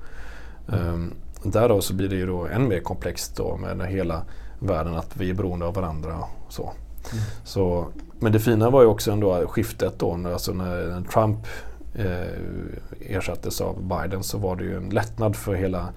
Mm. 0.73 0.93
Um, 0.93 1.13
där 1.43 1.69
då 1.69 1.82
så 1.82 1.93
blir 1.93 2.10
det 2.10 2.15
ju 2.15 2.27
då 2.27 2.45
än 2.45 2.67
mer 2.67 2.80
komplext 2.80 3.36
då 3.36 3.58
med 3.58 3.88
hela 3.88 4.21
världen. 4.60 4.95
Att 4.95 5.17
vi 5.17 5.30
är 5.30 5.34
beroende 5.34 5.65
av 5.65 5.73
varandra. 5.73 6.17
Och 6.47 6.54
så. 6.54 6.63
Mm. 6.63 7.23
så. 7.43 7.88
Men 8.19 8.32
det 8.32 8.39
fina 8.39 8.69
var 8.69 8.82
ju 8.82 8.88
också 8.88 9.12
ändå 9.12 9.47
skiftet 9.47 9.99
då. 9.99 10.19
Alltså 10.34 10.54
när 10.54 11.04
Trump 11.13 11.47
eh, 11.95 13.15
ersattes 13.17 13.62
av 13.62 13.84
Biden 13.84 14.23
så 14.23 14.38
var 14.38 14.56
det 14.56 14.63
ju 14.63 14.77
en 14.77 14.89
lättnad 14.89 15.36
för 15.36 15.54
hela 15.54 15.89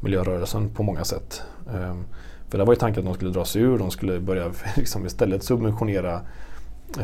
miljörörelsen 0.00 0.68
på 0.68 0.82
många 0.82 1.04
sätt. 1.04 1.42
Eh, 1.74 1.94
för 2.48 2.58
där 2.58 2.64
var 2.64 2.72
ju 2.72 2.78
tanken 2.78 3.00
att 3.00 3.06
de 3.06 3.14
skulle 3.14 3.30
dra 3.30 3.44
sig 3.44 3.62
ur, 3.62 3.78
de 3.78 3.90
skulle 3.90 4.20
börja 4.20 4.52
liksom 4.76 5.06
istället 5.06 5.42
subventionera 5.42 6.20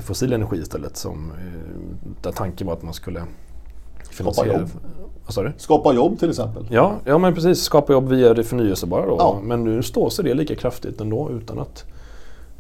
fossil 0.03 0.33
energi 0.33 0.57
istället. 0.57 0.97
Som, 0.97 1.31
eh, 1.31 2.07
där 2.23 2.33
tanken 2.33 2.67
var 2.67 2.75
att 2.75 2.83
man 2.83 2.95
skulle 2.95 3.23
Skapa 4.11 4.47
jobb. 4.47 4.71
Vad 5.27 5.53
Skapa 5.57 5.93
jobb 5.93 6.19
till 6.19 6.31
exempel. 6.31 6.67
Ja, 6.71 6.97
ja 7.05 7.19
men 7.19 7.35
precis. 7.35 7.63
Skapa 7.63 7.93
jobb 7.93 8.09
via 8.09 8.35
det 8.35 8.45
förnyelsebara 8.45 9.07
då. 9.07 9.17
Ja. 9.19 9.41
Men 9.43 9.65
nu 9.65 9.83
står 9.83 10.11
sig 10.11 10.25
det 10.25 10.35
lika 10.35 10.55
kraftigt 10.57 11.01
ändå 11.01 11.31
utan 11.31 11.59
att 11.59 11.85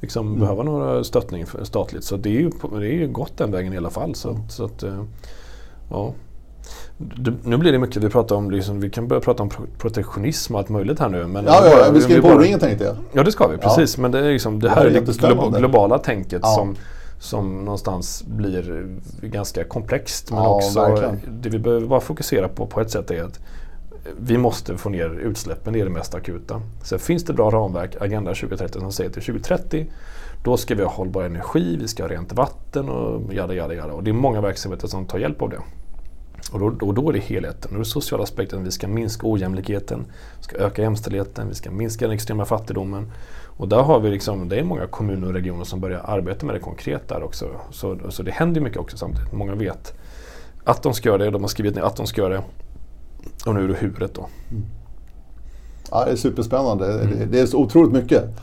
liksom, 0.00 0.26
mm. 0.26 0.40
behöva 0.40 0.62
några 0.62 1.04
stöttning 1.04 1.44
statligt. 1.62 2.04
Så 2.04 2.16
det 2.16 2.28
är 2.28 2.40
ju, 2.40 2.50
det 2.70 2.86
är 2.86 2.92
ju 2.92 3.08
gott 3.08 3.32
den 3.36 3.50
vägen 3.50 3.72
i 3.72 3.76
alla 3.76 3.90
fall. 3.90 4.14
Så, 4.14 4.30
mm. 4.30 4.48
så 4.48 4.64
att, 4.64 4.82
eh, 4.82 5.02
Ja. 5.90 6.12
Du, 6.98 7.34
nu 7.42 7.56
blir 7.56 7.72
det 7.72 7.78
mycket 7.78 8.02
vi 8.02 8.08
pratar 8.08 8.36
om, 8.36 8.50
liksom, 8.50 8.80
vi 8.80 8.90
kan 8.90 9.08
börja 9.08 9.20
prata 9.20 9.42
om 9.42 9.50
protektionism 9.78 10.54
och 10.54 10.60
allt 10.60 10.68
möjligt 10.68 10.98
här 10.98 11.08
nu. 11.08 11.26
Men 11.26 11.44
ja, 11.44 11.66
ja, 11.66 11.78
ja, 11.86 11.90
vi 11.92 12.00
ska 12.00 12.16
in 12.16 12.22
på 12.22 12.28
O-ringen 12.28 12.60
tänkte 12.60 12.84
jag. 12.84 12.96
Ja 13.12 13.22
det 13.22 13.32
ska 13.32 13.48
vi, 13.48 13.58
precis. 13.58 13.98
Men 13.98 14.10
det, 14.10 14.18
är 14.18 14.32
liksom, 14.32 14.60
det, 14.60 14.68
det 14.68 14.74
här 14.74 14.86
är 14.86 14.90
det 14.90 15.18
glo 15.18 15.50
globala 15.50 15.98
tänket 15.98 16.42
som, 16.44 16.76
som 17.18 17.64
någonstans 17.64 18.24
blir 18.26 18.86
ganska 19.22 19.64
komplext. 19.64 20.30
Men 20.30 20.42
ja, 20.42 20.48
också 20.48 20.80
verkligen. 20.80 21.20
det 21.40 21.48
vi 21.48 21.58
behöver 21.58 21.86
bara 21.86 22.00
fokusera 22.00 22.48
på 22.48 22.66
på 22.66 22.80
ett 22.80 22.90
sätt 22.90 23.10
är 23.10 23.22
att 23.22 23.40
vi 24.18 24.38
måste 24.38 24.76
få 24.76 24.88
ner 24.88 25.10
utsläppen, 25.10 25.72
det 25.72 25.80
är 25.80 25.84
det 25.84 25.90
mest 25.90 26.14
akuta. 26.14 26.62
Sen 26.82 26.98
finns 26.98 27.24
det 27.24 27.32
bra 27.32 27.50
ramverk, 27.50 27.96
Agenda 28.00 28.34
2030 28.34 28.80
som 28.80 28.92
säger 28.92 29.10
till 29.10 29.22
2030 29.22 29.86
då 30.44 30.56
ska 30.56 30.74
vi 30.74 30.82
ha 30.82 30.90
hållbar 30.90 31.22
energi, 31.22 31.76
vi 31.80 31.88
ska 31.88 32.02
ha 32.02 32.10
rent 32.10 32.32
vatten 32.32 32.88
och 32.88 33.34
jada 33.34 33.54
jada 33.54 33.74
jada. 33.74 33.92
Och 33.92 34.04
det 34.04 34.10
är 34.10 34.12
många 34.12 34.40
verksamheter 34.40 34.88
som 34.88 35.06
tar 35.06 35.18
hjälp 35.18 35.42
av 35.42 35.50
det. 35.50 35.58
Och 36.52 36.60
då, 36.60 36.86
och 36.86 36.94
då 36.94 37.08
är 37.08 37.12
det 37.12 37.18
helheten. 37.18 37.72
Och 37.72 37.78
det 37.78 37.84
sociala 37.84 38.22
aspekten, 38.22 38.64
vi 38.64 38.70
ska 38.70 38.88
minska 38.88 39.26
ojämlikheten, 39.26 40.06
vi 40.38 40.44
ska 40.44 40.56
öka 40.56 40.82
jämställdheten, 40.82 41.48
vi 41.48 41.54
ska 41.54 41.70
minska 41.70 42.04
den 42.04 42.14
extrema 42.14 42.44
fattigdomen. 42.44 43.12
Och 43.56 43.68
där 43.68 43.82
har 43.82 44.00
vi 44.00 44.10
liksom, 44.10 44.48
det 44.48 44.56
är 44.56 44.64
många 44.64 44.86
kommuner 44.86 45.26
och 45.26 45.34
regioner 45.34 45.64
som 45.64 45.80
börjar 45.80 46.00
arbeta 46.04 46.46
med 46.46 46.54
det 46.54 46.58
konkret 46.58 47.08
där 47.08 47.22
också. 47.22 47.48
Så, 47.70 47.98
så 48.08 48.22
det 48.22 48.30
händer 48.30 48.60
mycket 48.60 48.78
också 48.78 48.96
samtidigt. 48.96 49.32
Många 49.32 49.54
vet 49.54 49.94
att 50.64 50.82
de 50.82 50.94
ska 50.94 51.08
göra 51.08 51.18
det, 51.18 51.30
de 51.30 51.42
har 51.42 51.48
skrivit 51.48 51.74
ner 51.74 51.82
att 51.82 51.96
de 51.96 52.06
ska 52.06 52.20
göra 52.20 52.34
det. 52.34 52.42
Och 53.46 53.54
nu 53.54 53.64
är 53.64 53.68
det 53.68 53.74
huret 53.74 54.14
då. 54.14 54.28
Mm. 54.50 54.64
Ja, 55.90 56.04
det 56.04 56.10
är 56.12 56.16
superspännande. 56.16 57.00
Mm. 57.00 57.18
Det, 57.18 57.24
det 57.26 57.40
är 57.40 57.46
så 57.46 57.58
otroligt 57.58 57.92
mycket. 57.92 58.24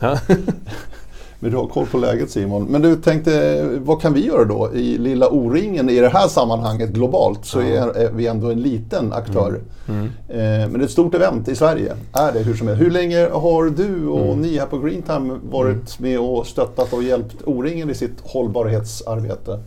Men 1.42 1.50
du 1.50 1.56
har 1.56 1.66
koll 1.66 1.86
på 1.86 1.98
läget 1.98 2.30
Simon. 2.30 2.64
Men 2.64 2.82
du 2.82 2.96
tänkte, 2.96 3.62
vad 3.78 4.00
kan 4.00 4.12
vi 4.14 4.26
göra 4.26 4.44
då? 4.44 4.70
I 4.74 4.98
lilla 4.98 5.28
O-ringen 5.28 5.90
i 5.90 5.98
det 5.98 6.08
här 6.08 6.28
sammanhanget 6.28 6.90
globalt 6.90 7.44
så 7.44 7.60
är, 7.60 7.96
är 7.96 8.10
vi 8.12 8.26
ändå 8.26 8.50
en 8.50 8.60
liten 8.60 9.12
aktör. 9.12 9.60
Mm. 9.88 10.00
Mm. 10.00 10.06
Eh, 10.28 10.68
men 10.68 10.72
det 10.72 10.78
är 10.78 10.84
ett 10.84 10.90
stort 10.90 11.14
event 11.14 11.48
i 11.48 11.54
Sverige. 11.54 11.92
Är 12.12 12.32
det 12.32 12.38
hur 12.38 12.54
som 12.54 12.68
helst. 12.68 12.82
Hur 12.82 12.90
länge 12.90 13.28
har 13.32 13.64
du 13.64 14.06
och 14.06 14.26
mm. 14.26 14.40
ni 14.40 14.58
här 14.58 14.66
på 14.66 14.78
Greentime 14.78 15.38
varit 15.50 15.98
med 15.98 16.18
och 16.18 16.46
stöttat 16.46 16.92
och 16.92 17.02
hjälpt 17.02 17.36
O-ringen 17.44 17.90
i 17.90 17.94
sitt 17.94 18.20
hållbarhetsarbete? 18.22 19.60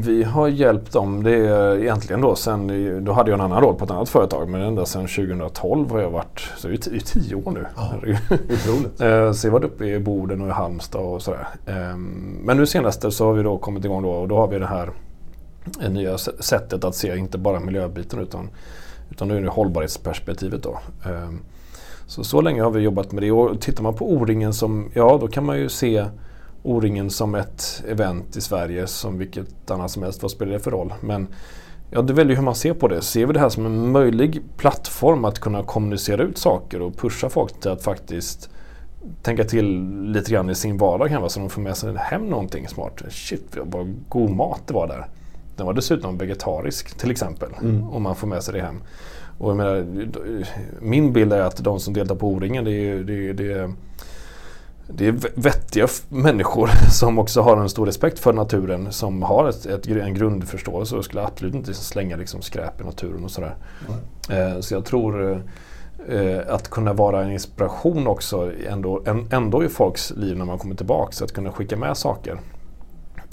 Vi 0.00 0.22
har 0.22 0.48
hjälpt 0.48 0.92
dem, 0.92 1.22
det 1.22 1.36
är 1.36 1.78
egentligen 1.78 2.20
då 2.20 2.36
sen, 2.36 3.04
då 3.04 3.12
hade 3.12 3.30
jag 3.30 3.38
en 3.38 3.44
annan 3.44 3.62
roll 3.62 3.74
på 3.74 3.84
ett 3.84 3.90
annat 3.90 4.08
företag 4.08 4.48
men 4.48 4.60
ända 4.60 4.86
sedan 4.86 5.06
2012 5.06 5.90
har 5.90 6.00
jag 6.00 6.10
varit, 6.10 6.50
så 6.56 6.68
det 6.68 6.74
är 6.86 7.00
tio 7.00 7.34
år 7.34 7.50
nu. 7.50 7.66
Ja, 7.76 7.94
otroligt. 8.30 9.00
Eh, 9.06 9.32
så 9.32 9.46
jag 9.46 9.52
har 9.52 9.58
varit 9.58 9.72
uppe 9.72 9.84
i 9.84 9.98
Boden 9.98 10.40
och 10.40 10.48
i 10.48 10.50
Halmstad 10.50 11.00
och 11.00 11.22
sådär. 11.22 11.48
Ehm, 11.66 12.40
men 12.44 12.56
nu 12.56 12.66
senaste 12.66 13.10
så 13.10 13.26
har 13.26 13.32
vi 13.32 13.42
då 13.42 13.58
kommit 13.58 13.84
igång 13.84 14.02
då 14.02 14.10
och 14.10 14.28
då 14.28 14.36
har 14.36 14.48
vi 14.48 14.58
det 14.58 14.66
här 14.66 14.90
nya 15.88 16.18
sättet 16.18 16.84
att 16.84 16.94
se 16.94 17.16
inte 17.16 17.38
bara 17.38 17.60
miljöbiten 17.60 18.18
utan, 18.18 18.50
utan 19.10 19.28
nu 19.28 19.36
är 19.36 19.40
det 19.40 19.48
hållbarhetsperspektivet 19.48 20.62
då. 20.62 20.78
Ehm, 21.04 21.40
så, 22.06 22.24
så 22.24 22.40
länge 22.40 22.62
har 22.62 22.70
vi 22.70 22.80
jobbat 22.80 23.12
med 23.12 23.22
det 23.22 23.32
och 23.32 23.60
tittar 23.60 23.82
man 23.82 23.94
på 23.94 24.12
O-ringen 24.12 24.52
som, 24.54 24.90
ja 24.94 25.18
då 25.20 25.28
kan 25.28 25.44
man 25.44 25.58
ju 25.58 25.68
se 25.68 26.06
O-ringen 26.66 27.10
som 27.10 27.34
ett 27.34 27.84
event 27.88 28.36
i 28.36 28.40
Sverige 28.40 28.86
som 28.86 29.18
vilket 29.18 29.70
annat 29.70 29.90
som 29.90 30.02
helst. 30.02 30.22
Vad 30.22 30.30
spelar 30.30 30.52
det 30.52 30.60
för 30.60 30.70
roll? 30.70 30.94
Men 31.00 31.26
ja, 31.90 32.02
det 32.02 32.12
väljer 32.12 32.36
hur 32.36 32.44
man 32.44 32.54
ser 32.54 32.74
på 32.74 32.88
det. 32.88 33.02
Ser 33.02 33.26
vi 33.26 33.32
det 33.32 33.40
här 33.40 33.48
som 33.48 33.66
en 33.66 33.92
möjlig 33.92 34.42
plattform 34.56 35.24
att 35.24 35.38
kunna 35.38 35.62
kommunicera 35.62 36.22
ut 36.22 36.38
saker 36.38 36.82
och 36.82 36.96
pusha 36.96 37.28
folk 37.28 37.60
till 37.60 37.70
att 37.70 37.82
faktiskt 37.82 38.50
tänka 39.22 39.44
till 39.44 39.90
lite 40.02 40.30
grann 40.30 40.50
i 40.50 40.54
sin 40.54 40.78
vardag 40.78 41.08
hemma 41.08 41.28
så 41.28 41.40
de 41.40 41.50
får 41.50 41.62
med 41.62 41.76
sig 41.76 41.94
hem 41.96 42.22
någonting 42.22 42.68
smart. 42.68 43.02
Shit, 43.08 43.56
vad 43.62 43.94
god 44.08 44.30
mat 44.30 44.62
det 44.66 44.74
var 44.74 44.86
där. 44.86 45.06
Den 45.56 45.66
var 45.66 45.72
dessutom 45.72 46.18
vegetarisk 46.18 46.98
till 46.98 47.10
exempel. 47.10 47.48
Mm. 47.60 47.88
Om 47.88 48.02
man 48.02 48.16
får 48.16 48.26
med 48.26 48.42
sig 48.42 48.54
det 48.54 48.60
hem. 48.60 48.82
Och 49.38 49.56
menar, 49.56 49.86
min 50.80 51.12
bild 51.12 51.32
är 51.32 51.40
att 51.40 51.56
de 51.56 51.80
som 51.80 51.94
deltar 51.94 52.14
på 52.14 52.28
O-ringen 52.28 52.64
det 52.64 52.72
är, 52.72 52.96
det, 52.96 53.32
det 53.32 53.72
det 54.88 55.06
är 55.06 55.14
vettiga 55.34 55.86
människor 56.08 56.70
som 56.90 57.18
också 57.18 57.40
har 57.40 57.56
en 57.56 57.68
stor 57.68 57.86
respekt 57.86 58.18
för 58.18 58.32
naturen. 58.32 58.92
Som 58.92 59.22
har 59.22 59.48
ett, 59.48 59.66
ett, 59.66 59.86
en 59.86 60.14
grundförståelse 60.14 60.96
och 60.96 61.04
skulle 61.04 61.22
absolut 61.22 61.54
inte 61.54 61.74
slänga 61.74 62.16
liksom 62.16 62.42
skräp 62.42 62.80
i 62.80 62.84
naturen 62.84 63.24
och 63.24 63.30
sådär. 63.30 63.56
Mm. 64.28 64.62
så 64.62 64.74
jag 64.74 64.84
tror 64.84 65.42
eh, 66.08 66.40
att 66.48 66.70
kunna 66.70 66.92
vara 66.92 67.24
en 67.24 67.32
inspiration 67.32 68.06
också 68.06 68.52
ändå, 68.68 69.02
ändå 69.30 69.64
i 69.64 69.68
folks 69.68 70.12
liv 70.16 70.36
när 70.36 70.44
man 70.44 70.58
kommer 70.58 70.74
tillbaka. 70.74 71.24
Att 71.24 71.32
kunna 71.32 71.52
skicka 71.52 71.76
med 71.76 71.96
saker. 71.96 72.40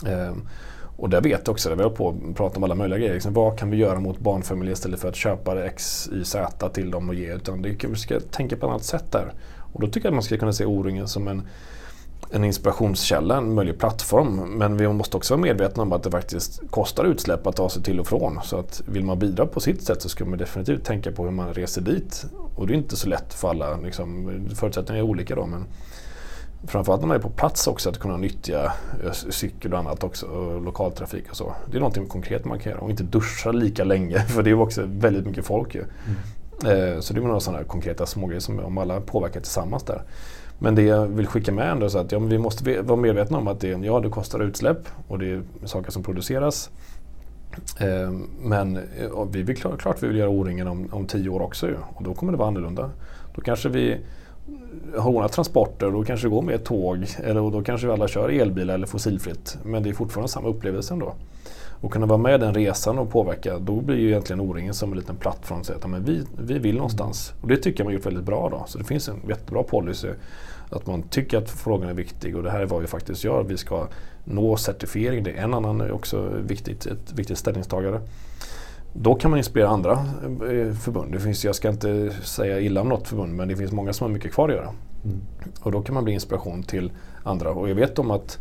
Eh, 0.08 0.34
och 0.98 1.10
där 1.10 1.22
vet 1.22 1.42
jag 1.46 1.54
också, 1.54 1.70
där 1.70 1.76
vi 1.76 1.84
har 1.84 1.90
på 1.90 2.10
att 2.10 2.36
prata 2.36 2.58
om 2.58 2.64
alla 2.64 2.76
möjliga 2.76 3.00
grejer. 3.00 3.14
Liksom, 3.14 3.34
vad 3.34 3.60
kan 3.60 3.70
vi 3.70 3.78
göra 3.78 4.00
mot 4.00 4.20
barnfamiljer 4.20 4.74
istället 4.74 5.00
för 5.00 5.10
att 5.10 5.16
köpa 5.16 5.66
X, 5.66 6.10
Y, 6.14 6.24
Z 6.24 6.70
till 6.70 6.92
dem 6.92 7.10
och 7.10 7.16
ge? 7.16 7.34
Utan 7.34 7.62
det, 7.62 7.84
vi 7.84 7.96
ska 7.96 8.20
tänka 8.20 8.56
på 8.56 8.66
ett 8.66 8.70
annat 8.70 8.84
sätt 8.84 9.12
där. 9.12 9.34
Och 9.74 9.82
då 9.82 9.88
tycker 9.88 10.08
jag 10.08 10.12
att 10.12 10.16
man 10.16 10.24
ska 10.24 10.38
kunna 10.38 10.54
se 10.54 10.66
O-ringen 10.66 11.08
som 11.08 11.28
en, 11.28 11.42
en 12.32 12.44
inspirationskälla, 12.44 13.38
en 13.38 13.54
möjlig 13.54 13.80
plattform. 13.80 14.58
Men 14.58 14.78
vi 14.78 14.88
måste 14.88 15.18
också 15.18 15.34
vara 15.34 15.42
medvetna 15.42 15.84
om 15.84 15.94
att 15.94 16.04
det 16.04 16.12
faktiskt 16.12 16.62
kostar 16.70 17.06
utsläpp 17.06 17.48
att 17.48 17.56
ta 17.56 17.70
sig 17.70 17.84
till 17.84 18.00
och 18.00 18.08
från. 18.08 18.40
Så 18.44 18.58
att 18.58 18.82
vill 18.86 19.06
man 19.06 19.20
bidra 19.20 19.46
på 19.46 19.60
sitt 19.60 19.82
sätt 19.82 20.02
så 20.02 20.10
ska 20.10 20.26
man 20.26 20.38
definitivt 20.38 20.84
tänka 20.84 21.12
på 21.12 21.24
hur 21.24 21.32
man 21.32 21.54
reser 21.54 21.82
dit. 21.82 22.26
Och 22.56 22.68
det 22.68 22.74
är 22.74 22.76
inte 22.76 22.96
så 22.96 23.10
lätt 23.10 23.34
för 23.34 23.50
alla. 23.50 23.78
Liksom, 23.78 24.40
förutsättningarna 24.56 25.08
är 25.08 25.10
olika 25.10 25.36
då. 25.36 25.46
Men 25.46 25.66
framförallt 26.68 27.02
när 27.02 27.08
man 27.08 27.18
är 27.18 27.22
på 27.22 27.30
plats 27.30 27.68
också 27.68 27.90
att 27.90 28.00
kunna 28.00 28.18
nyttja 28.18 28.74
eh, 29.04 29.12
cykel 29.12 29.74
och 29.74 29.80
annat 29.80 30.04
också 30.04 30.26
och 30.26 30.62
lokaltrafik 30.62 31.30
och 31.30 31.38
så. 31.38 31.56
Det 31.72 31.78
är 31.78 31.80
någonting 31.80 32.08
konkret 32.08 32.46
man 32.46 32.60
kan 32.60 32.72
göra 32.72 32.82
och 32.82 32.90
inte 32.90 33.04
duscha 33.04 33.52
lika 33.52 33.84
länge 33.84 34.20
för 34.28 34.44
det 34.44 34.50
är 34.50 34.60
också 34.60 34.84
väldigt 34.86 35.26
mycket 35.26 35.46
folk 35.46 35.76
ju. 35.76 35.82
Mm. 35.82 36.20
Eh, 36.66 37.00
så 37.00 37.14
det 37.14 37.20
är 37.20 37.24
några 37.24 37.40
sådana 37.40 37.64
konkreta 37.64 38.06
smågrejer 38.06 38.40
som 38.40 38.60
om 38.60 38.78
alla 38.78 39.02
påverkar 39.02 39.40
tillsammans 39.40 39.84
där. 39.84 40.02
Men 40.60 40.76
det 40.76 40.82
jag 40.82 41.08
vill 41.08 41.28
skicka 41.28 41.52
med 41.52 41.72
ändå 41.72 41.86
är 41.86 41.98
att 41.98 42.12
ja, 42.12 42.20
vi 42.20 42.38
måste 42.38 42.82
vara 42.82 43.00
medvetna 43.00 43.38
om 43.38 43.48
att 43.48 43.60
det, 43.60 43.68
ja, 43.68 44.00
det 44.00 44.10
kostar 44.10 44.40
utsläpp 44.40 44.88
och 45.08 45.20
det 45.20 45.32
är 45.32 45.42
saker 45.66 45.92
som 45.92 46.04
produceras. 46.04 46.70
Eh, 47.80 48.12
men 48.42 48.80
vi 49.32 49.44
vill 49.44 49.58
klart 49.58 50.04
vi 50.04 50.08
vill 50.08 50.18
göra 50.18 50.30
O-ringen 50.30 50.68
om, 50.68 50.90
om 50.92 51.06
tio 51.06 51.30
år 51.30 51.42
också 51.42 51.68
ju. 51.68 51.76
och 51.94 52.04
då 52.04 52.14
kommer 52.14 52.32
det 52.32 52.38
vara 52.38 52.48
annorlunda. 52.48 52.90
Då 53.36 53.42
kanske 53.42 53.70
vi 53.70 53.98
har 54.98 55.10
ordnat 55.10 55.32
transporter, 55.32 55.92
då 55.92 56.04
kanske 56.04 56.28
det 56.28 56.32
går 56.32 56.42
med 56.42 56.64
tåg 56.64 57.06
eller 57.24 57.52
då 57.52 57.62
kanske 57.62 57.88
vi 57.88 57.94
alla 57.94 58.08
kör 58.08 58.30
elbil 58.30 58.70
eller 58.70 58.88
fossilfritt. 58.88 59.58
Men 59.64 59.84
det 59.84 59.90
är 59.90 59.94
fortfarande 59.94 60.32
samma 60.32 60.48
upplevelse 60.48 60.94
ändå. 60.94 61.14
Och 61.84 61.92
kunna 61.92 62.06
vara 62.06 62.18
med 62.18 62.36
i 62.36 62.38
den 62.38 62.54
resan 62.54 63.00
och 63.00 63.12
påverka, 63.12 63.60
då 63.60 63.82
blir 63.82 63.98
ju 63.98 64.08
egentligen 64.08 64.40
O-ringen 64.40 64.74
som 64.74 64.92
en 64.92 64.98
liten 64.98 65.16
plattform. 65.16 65.60
att 65.60 65.66
säga 65.66 65.88
men 65.88 66.04
vi, 66.04 66.24
vi 66.38 66.60
vill 66.60 66.76
någonstans. 66.76 67.34
Och 67.42 67.48
det 67.48 67.58
tycker 67.58 67.80
jag 67.80 67.86
man 67.86 67.94
gjort 67.94 68.06
väldigt 68.06 68.24
bra 68.24 68.50
då. 68.50 68.64
Så 68.68 68.78
det 68.78 68.84
finns 68.84 69.10
en 69.10 69.22
jättebra 69.30 69.64
policy. 69.64 70.08
Att 70.70 70.88
man 70.88 71.04
tycker 71.04 71.38
att 71.38 71.50
frågan 71.50 71.90
är 71.90 71.94
viktig 71.94 72.38
och 72.38 72.44
det 72.44 72.52
här 72.52 72.60
är 72.60 72.66
vad 72.66 72.82
vi 72.82 72.88
faktiskt 72.88 73.24
gör. 73.24 73.44
Vi 73.44 73.58
ska 73.58 73.88
nå 74.24 74.58
certifiering, 74.58 75.24
det 75.24 75.32
är 75.32 75.44
en 75.44 75.54
annan 75.54 75.92
också 75.92 76.30
viktigt, 76.48 76.86
ett 76.86 77.14
viktigt 77.14 77.38
ställningstagande. 77.38 78.02
Då 78.94 79.16
kan 79.16 79.32
man 79.32 79.38
inspirera 79.38 79.70
andra 79.70 79.92
eh, 79.92 80.74
förbund. 80.74 81.12
Det 81.12 81.20
finns, 81.20 81.46
jag 81.46 81.56
ska 81.56 81.70
inte 81.70 82.10
säga 82.24 82.60
illa 82.60 82.82
om 82.82 82.90
något 82.90 83.08
förbund 83.08 83.36
men 83.36 83.48
det 83.48 83.56
finns 83.56 83.72
många 83.72 83.94
som 83.94 84.08
har 84.08 84.14
mycket 84.14 84.34
kvar 84.34 84.50
att 84.50 84.56
göra. 84.56 84.70
Mm. 85.04 85.22
Och 85.62 85.72
då 85.72 85.82
kan 85.82 85.96
man 85.96 86.04
bli 86.04 86.14
inspiration 86.14 86.64
till 86.64 86.92
andra. 87.24 87.52
Och 87.52 87.70
jag 87.70 87.76
vet 87.76 88.00
om 88.00 88.12
att 88.12 88.40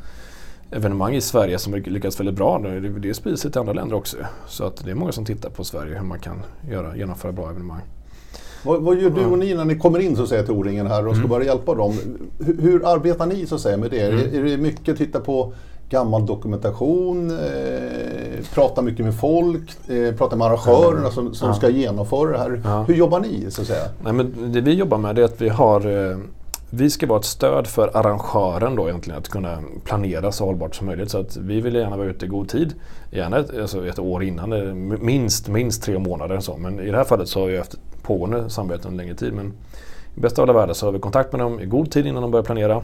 evenemang 0.73 1.15
i 1.15 1.21
Sverige 1.21 1.59
som 1.59 1.75
lyckats 1.75 2.21
väldigt 2.21 2.35
bra, 2.35 2.59
det, 2.59 2.81
det 2.81 3.15
sprider 3.15 3.37
sig 3.37 3.51
till 3.51 3.61
andra 3.61 3.73
länder 3.73 3.97
också. 3.97 4.17
Så 4.49 4.65
att 4.65 4.85
det 4.85 4.91
är 4.91 4.95
många 4.95 5.13
som 5.13 5.25
tittar 5.25 5.51
på 5.51 5.65
Sverige 5.65 5.99
hur 5.99 6.05
man 6.05 6.19
kan 6.19 6.43
göra, 6.71 6.97
genomföra 6.97 7.33
bra 7.33 7.51
evenemang. 7.51 7.81
Vad, 8.65 8.83
vad 8.83 9.01
gör 9.01 9.11
du 9.11 9.25
och 9.25 9.39
ni 9.39 9.55
när 9.55 9.65
ni 9.65 9.79
kommer 9.79 9.99
in 9.99 10.17
så 10.17 10.23
att 10.23 10.29
säga, 10.29 10.43
till 10.43 10.55
O-ringen 10.55 10.87
här 10.87 11.07
och 11.07 11.15
ska 11.15 11.21
mm. 11.21 11.31
börja 11.31 11.47
hjälpa 11.47 11.75
dem? 11.75 11.93
Hur, 12.39 12.63
hur, 12.63 12.87
arbetar 12.87 13.27
ni 13.27 13.47
så 13.47 13.55
att 13.55 13.61
säga, 13.61 13.77
med 13.77 13.91
det? 13.91 14.01
Mm. 14.01 14.19
Är, 14.19 14.39
är 14.39 14.45
det 14.45 14.57
mycket 14.57 14.93
att 14.93 14.99
titta 14.99 15.21
på 15.21 15.53
gammal 15.93 16.27
dokumentation, 16.27 17.31
eh, 17.31 18.45
prata 18.55 18.83
mycket 18.83 19.05
med 19.05 19.15
folk, 19.15 19.89
eh, 19.89 20.15
prata 20.15 20.37
med 20.37 20.47
arrangörerna 20.47 21.11
som, 21.11 21.35
som 21.35 21.49
ja. 21.49 21.55
ska 21.55 21.69
genomföra 21.69 22.33
det 22.33 22.39
här. 22.39 22.63
Ja. 22.65 22.85
Hur 22.89 22.95
jobbar 22.95 23.21
ni 23.21 23.51
så 23.51 23.61
att 23.61 23.67
säga? 23.67 23.85
Nej, 24.05 24.13
men 24.13 24.53
det 24.53 24.61
vi 24.61 24.75
jobbar 24.75 24.99
med 24.99 25.19
är 25.19 25.23
att 25.23 25.41
vi 25.41 25.49
har 25.49 26.11
eh, 26.11 26.17
vi 26.75 26.91
ska 26.91 27.07
vara 27.07 27.19
ett 27.19 27.25
stöd 27.25 27.67
för 27.67 27.97
arrangören 27.97 28.77
då 28.77 28.89
egentligen 28.89 29.19
att 29.19 29.29
kunna 29.29 29.59
planera 29.85 30.33
så 30.33 30.45
hållbart 30.45 30.75
som 30.75 30.87
möjligt. 30.87 31.11
Så 31.11 31.19
att 31.19 31.37
vi 31.37 31.61
vill 31.61 31.75
gärna 31.75 31.97
vara 31.97 32.09
ute 32.09 32.25
i 32.25 32.29
god 32.29 32.49
tid. 32.49 32.75
Gärna 33.11 33.39
ett, 33.39 33.59
alltså 33.59 33.87
ett 33.87 33.99
år 33.99 34.23
innan, 34.23 34.53
eh, 34.53 34.75
minst, 34.75 35.49
minst 35.49 35.83
tre 35.83 35.99
månader. 35.99 36.41
Så. 36.41 36.57
Men 36.57 36.81
i 36.81 36.91
det 36.91 36.97
här 36.97 37.05
fallet 37.05 37.29
så 37.29 37.41
har 37.41 37.47
vi 37.47 37.59
haft 37.59 37.77
pågående 38.03 38.51
samarbete 38.51 38.89
under 38.89 39.05
längre 39.05 39.17
tid. 39.17 39.33
Men 39.33 39.53
i 40.17 40.21
bästa 40.21 40.43
av 40.43 40.51
alla 40.51 40.59
världar 40.59 40.75
så 40.75 40.87
har 40.87 40.93
vi 40.93 40.99
kontakt 40.99 41.33
med 41.33 41.41
dem 41.41 41.61
i 41.61 41.67
god 41.67 41.91
tid 41.91 42.07
innan 42.07 42.23
de 42.23 42.31
börjar 42.31 42.45
planera. 42.45 42.83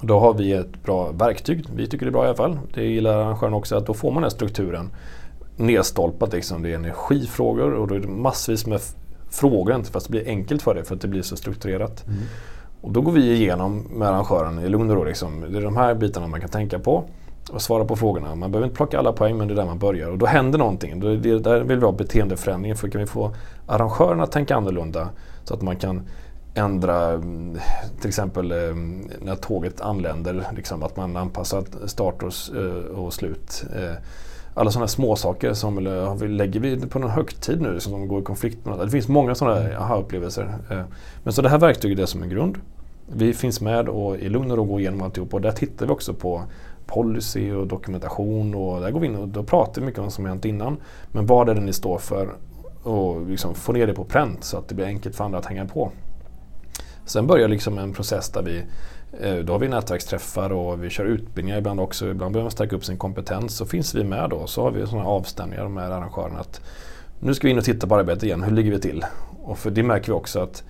Då 0.00 0.18
har 0.18 0.34
vi 0.34 0.52
ett 0.52 0.82
bra 0.82 1.10
verktyg. 1.12 1.64
Vi 1.76 1.86
tycker 1.86 2.06
det 2.06 2.10
är 2.10 2.12
bra 2.12 2.24
i 2.24 2.26
alla 2.26 2.36
fall. 2.36 2.58
Det 2.74 2.84
gillar 2.84 3.18
arrangören 3.18 3.54
också. 3.54 3.76
Att 3.76 3.86
då 3.86 3.94
får 3.94 4.12
man 4.12 4.22
den 4.22 4.30
strukturen 4.30 4.90
nedstolpat. 5.56 6.32
Liksom. 6.32 6.62
Det 6.62 6.70
är 6.70 6.74
energifrågor 6.74 7.72
och 7.74 7.88
då 7.88 7.94
är 7.94 8.00
det 8.00 8.08
massvis 8.08 8.66
med 8.66 8.80
frågor. 9.30 9.76
Inte 9.76 9.90
fast 9.90 10.06
det 10.06 10.10
blir 10.10 10.28
enkelt 10.28 10.62
för 10.62 10.74
det 10.74 10.84
för 10.84 10.94
att 10.94 11.00
det 11.00 11.08
blir 11.08 11.22
så 11.22 11.36
strukturerat. 11.36 12.06
Mm. 12.06 12.18
Och 12.84 12.92
då 12.92 13.00
går 13.00 13.12
vi 13.12 13.32
igenom 13.32 13.84
med 13.90 14.08
arrangören 14.08 14.58
i 14.58 14.68
lugn 14.68 14.90
och 14.90 14.96
ro. 14.96 15.04
Liksom. 15.04 15.44
Det 15.52 15.58
är 15.58 15.62
de 15.62 15.76
här 15.76 15.94
bitarna 15.94 16.26
man 16.26 16.40
kan 16.40 16.50
tänka 16.50 16.78
på 16.78 17.04
och 17.52 17.62
svara 17.62 17.84
på 17.84 17.96
frågorna. 17.96 18.34
Man 18.34 18.50
behöver 18.50 18.66
inte 18.66 18.76
plocka 18.76 18.98
alla 18.98 19.12
poäng 19.12 19.36
men 19.36 19.48
det 19.48 19.54
är 19.54 19.56
där 19.56 19.64
man 19.64 19.78
börjar. 19.78 20.10
Och 20.10 20.18
då 20.18 20.26
händer 20.26 20.58
någonting. 20.58 21.00
Då, 21.00 21.14
det, 21.14 21.38
där 21.38 21.60
vill 21.60 21.78
vi 21.78 21.84
ha 21.84 21.92
beteendeförändringen. 21.92 22.76
För 22.76 22.88
kan 22.88 23.00
vi 23.00 23.06
få 23.06 23.34
arrangörerna 23.66 24.22
att 24.22 24.32
tänka 24.32 24.56
annorlunda 24.56 25.08
så 25.44 25.54
att 25.54 25.62
man 25.62 25.76
kan 25.76 26.02
ändra 26.54 27.10
mm, 27.10 27.58
till 28.00 28.08
exempel 28.08 28.52
eh, 28.52 28.74
när 29.20 29.36
tåget 29.36 29.80
anländer, 29.80 30.46
liksom, 30.56 30.82
att 30.82 30.96
man 30.96 31.16
anpassar 31.16 31.64
start 31.86 32.22
och, 32.22 32.56
eh, 32.56 32.98
och 32.98 33.12
slut. 33.12 33.64
Eh, 33.76 33.94
alla 34.54 34.70
sådana 34.70 34.88
små 34.88 35.16
saker 35.16 35.54
som 35.54 35.78
lägger 36.20 36.60
vi 36.60 36.76
på 36.86 36.98
någon 36.98 37.10
högtid 37.10 37.60
nu 37.60 37.80
som 37.80 38.08
går 38.08 38.20
i 38.20 38.24
konflikt 38.24 38.64
med 38.64 38.76
något. 38.76 38.86
Det 38.86 38.90
finns 38.90 39.08
många 39.08 39.34
sådana 39.34 39.78
aha-upplevelser. 39.78 40.58
Eh. 40.70 40.80
Men 41.22 41.32
så 41.32 41.42
det 41.42 41.48
här 41.48 41.58
verktyget 41.58 41.98
är 41.98 42.06
som 42.06 42.22
en 42.22 42.28
grund. 42.28 42.58
Vi 43.06 43.34
finns 43.34 43.60
med 43.60 43.88
och 43.88 44.16
i 44.16 44.28
lugn 44.28 44.50
och 44.50 44.56
ro 44.56 44.64
går 44.64 44.80
igenom 44.80 45.02
alltihop 45.02 45.34
och 45.34 45.40
där 45.40 45.52
tittar 45.52 45.86
vi 45.86 45.92
också 45.92 46.14
på 46.14 46.42
policy 46.86 47.52
och 47.52 47.66
dokumentation 47.66 48.54
och 48.54 48.80
där 48.80 48.90
går 48.90 49.00
vi 49.00 49.06
in 49.06 49.16
och 49.16 49.28
då 49.28 49.42
pratar 49.42 49.80
vi 49.80 49.86
mycket 49.86 49.98
om 49.98 50.04
vad 50.04 50.12
som 50.12 50.26
hänt 50.26 50.44
innan. 50.44 50.76
Men 51.12 51.26
vad 51.26 51.48
är 51.48 51.54
det 51.54 51.60
ni 51.60 51.72
står 51.72 51.98
för 51.98 52.28
och 52.82 53.26
liksom 53.26 53.54
få 53.54 53.72
ner 53.72 53.86
det 53.86 53.94
på 53.94 54.04
pränt 54.04 54.44
så 54.44 54.58
att 54.58 54.68
det 54.68 54.74
blir 54.74 54.86
enkelt 54.86 55.16
för 55.16 55.24
andra 55.24 55.38
att 55.38 55.46
hänga 55.46 55.66
på. 55.66 55.90
Sen 57.04 57.26
börjar 57.26 57.48
liksom 57.48 57.78
en 57.78 57.92
process 57.92 58.30
där 58.30 58.42
vi 58.42 58.62
då 59.44 59.52
har 59.52 59.58
vi 59.58 59.68
nätverksträffar 59.68 60.52
och 60.52 60.84
vi 60.84 60.90
kör 60.90 61.04
utbildningar 61.04 61.58
ibland 61.58 61.80
också. 61.80 62.10
Ibland 62.10 62.32
behöver 62.32 62.44
man 62.44 62.50
stärka 62.50 62.76
upp 62.76 62.84
sin 62.84 62.98
kompetens. 62.98 63.56
Så 63.56 63.66
finns 63.66 63.94
vi 63.94 64.04
med 64.04 64.30
då. 64.30 64.46
Så 64.46 64.62
har 64.62 64.70
vi 64.70 64.86
sådana 64.86 65.08
avstämningar 65.08 65.68
med 65.68 65.92
arrangörerna. 65.92 66.40
Att 66.40 66.60
nu 67.20 67.34
ska 67.34 67.46
vi 67.46 67.50
in 67.52 67.58
och 67.58 67.64
titta 67.64 67.86
på 67.86 67.96
arbetet 67.96 68.22
igen. 68.22 68.42
Hur 68.42 68.52
ligger 68.52 68.70
vi 68.70 68.80
till? 68.80 69.04
Och 69.42 69.58
för 69.58 69.70
det 69.70 69.82
märker 69.82 70.06
vi 70.06 70.12
också 70.12 70.40
att 70.40 70.64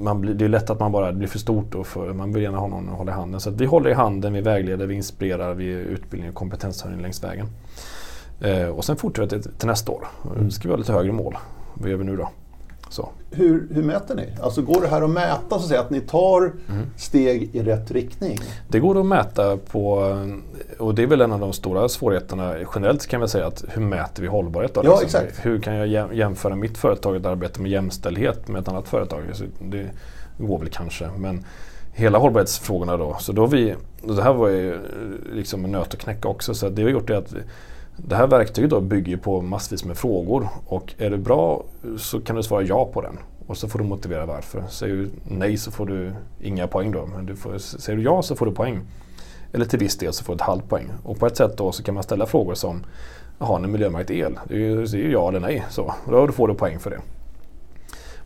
man 0.00 0.20
blir, 0.20 0.34
det 0.34 0.44
är 0.44 0.48
lätt 0.48 0.70
att 0.70 0.80
man 0.80 0.92
bara 0.92 1.12
blir 1.12 1.28
för 1.28 1.38
stort 1.38 1.74
och 1.74 1.86
för, 1.86 2.12
man 2.12 2.32
vill 2.32 2.42
gärna 2.42 2.58
ha 2.58 2.68
någon 2.68 2.88
att 2.88 2.98
hålla 2.98 3.12
i 3.12 3.14
handen. 3.14 3.40
Så 3.40 3.50
vi 3.50 3.64
håller 3.64 3.90
i 3.90 3.92
handen, 3.92 4.32
vi 4.32 4.40
vägleder, 4.40 4.86
vi 4.86 4.94
inspirerar, 4.94 5.54
vi 5.54 5.66
utbildning 5.66 6.30
och 6.30 6.36
kompetenshöjning 6.36 7.02
längs 7.02 7.24
vägen. 7.24 7.46
Eh, 8.40 8.68
och 8.68 8.84
sen 8.84 8.96
fortsätter 8.96 9.36
vi 9.36 9.42
till, 9.42 9.68
nästa 9.68 9.92
år. 9.92 10.06
Nu 10.40 10.50
ska 10.50 10.68
vi 10.68 10.72
ha 10.72 10.78
lite 10.78 10.92
högre 10.92 11.12
mål. 11.12 11.36
Vad 11.74 11.90
gör 11.90 11.96
vi 11.96 12.04
nu 12.04 12.16
då? 12.16 12.30
Så. 12.88 13.08
Hur, 13.30 13.68
hur 13.70 13.82
mäter 13.82 14.14
ni? 14.14 14.28
Alltså 14.42 14.62
går 14.62 14.80
det 14.80 14.88
här 14.88 15.02
att 15.02 15.10
mäta 15.10 15.48
så 15.48 15.54
att, 15.54 15.62
säga, 15.62 15.80
att 15.80 15.90
ni 15.90 16.00
tar 16.00 16.42
mm. 16.42 16.86
steg 16.96 17.50
i 17.52 17.62
rätt 17.62 17.90
riktning? 17.90 18.38
Det 18.68 18.80
går 18.80 19.00
att 19.00 19.06
mäta 19.06 19.56
på, 19.56 20.16
och 20.78 20.94
det 20.94 21.02
är 21.02 21.06
väl 21.06 21.20
en 21.20 21.32
av 21.32 21.40
de 21.40 21.52
stora 21.52 21.88
svårigheterna 21.88 22.54
generellt 22.74 23.06
kan 23.06 23.20
vi 23.20 23.28
säga, 23.28 23.46
att 23.46 23.64
hur 23.68 23.82
mäter 23.82 24.22
vi 24.22 24.28
hållbarhet? 24.28 24.74
Då? 24.74 24.80
Ja, 24.84 25.00
liksom, 25.00 25.20
exakt. 25.20 25.46
Hur 25.46 25.60
kan 25.60 25.74
jag 25.74 26.14
jämföra 26.14 26.56
mitt 26.56 26.78
företag 26.78 27.16
och 27.16 27.30
arbete 27.30 27.60
med 27.60 27.70
jämställdhet 27.70 28.48
med 28.48 28.60
ett 28.60 28.68
annat 28.68 28.88
företag? 28.88 29.22
Så 29.32 29.44
det 29.60 29.86
går 30.38 30.58
väl 30.58 30.68
kanske, 30.68 31.08
men 31.18 31.44
hela 31.92 32.18
hållbarhetsfrågorna 32.18 32.96
då. 32.96 33.16
Så 33.20 33.32
då 33.32 33.46
vi, 33.46 33.74
det 34.02 34.22
här 34.22 34.32
var 34.32 34.48
ju 34.48 34.78
liksom 35.32 35.64
en 35.64 35.72
nöt 35.72 35.94
att 35.94 36.00
knäcka 36.00 36.28
också, 36.28 36.54
så 36.54 36.68
det 36.68 36.74
vi 36.74 36.82
har 36.82 36.90
gjort 36.90 37.10
är 37.10 37.14
att 37.14 37.32
vi, 37.32 37.40
det 37.96 38.16
här 38.16 38.26
verktyget 38.26 38.70
då 38.70 38.80
bygger 38.80 39.16
på 39.16 39.40
massvis 39.40 39.84
med 39.84 39.96
frågor 39.96 40.48
och 40.66 40.94
är 40.98 41.10
det 41.10 41.18
bra 41.18 41.64
så 41.96 42.20
kan 42.20 42.36
du 42.36 42.42
svara 42.42 42.62
ja 42.62 42.84
på 42.84 43.00
den. 43.00 43.18
Och 43.46 43.56
så 43.56 43.68
får 43.68 43.78
du 43.78 43.84
motivera 43.84 44.26
varför. 44.26 44.64
Säger 44.68 44.94
du 44.94 45.10
nej 45.28 45.56
så 45.56 45.70
får 45.70 45.86
du 45.86 46.12
inga 46.40 46.66
poäng 46.66 46.92
då. 46.92 47.06
Men 47.06 47.26
du 47.26 47.36
får, 47.36 47.58
säger 47.58 47.96
du 47.96 48.02
ja 48.02 48.22
så 48.22 48.36
får 48.36 48.46
du 48.46 48.52
poäng. 48.52 48.80
Eller 49.52 49.64
till 49.64 49.78
viss 49.78 49.98
del 49.98 50.12
så 50.12 50.24
får 50.24 50.32
du 50.32 50.36
ett 50.36 50.42
halvt 50.42 50.68
poäng. 50.68 50.88
Och 51.04 51.18
på 51.18 51.26
ett 51.26 51.36
sätt 51.36 51.56
då 51.56 51.72
så 51.72 51.82
kan 51.82 51.94
man 51.94 52.02
ställa 52.02 52.26
frågor 52.26 52.54
som 52.54 52.84
Har 53.38 53.58
ni 53.58 53.68
miljömärkt 53.68 54.10
el? 54.10 54.38
Det 54.48 54.54
är 54.54 54.96
ju 54.96 55.12
ja 55.12 55.28
eller 55.28 55.40
nej. 55.40 55.64
Så. 55.70 55.94
Då 56.10 56.32
får 56.32 56.48
du 56.48 56.54
poäng 56.54 56.78
för 56.78 56.90
det. 56.90 57.00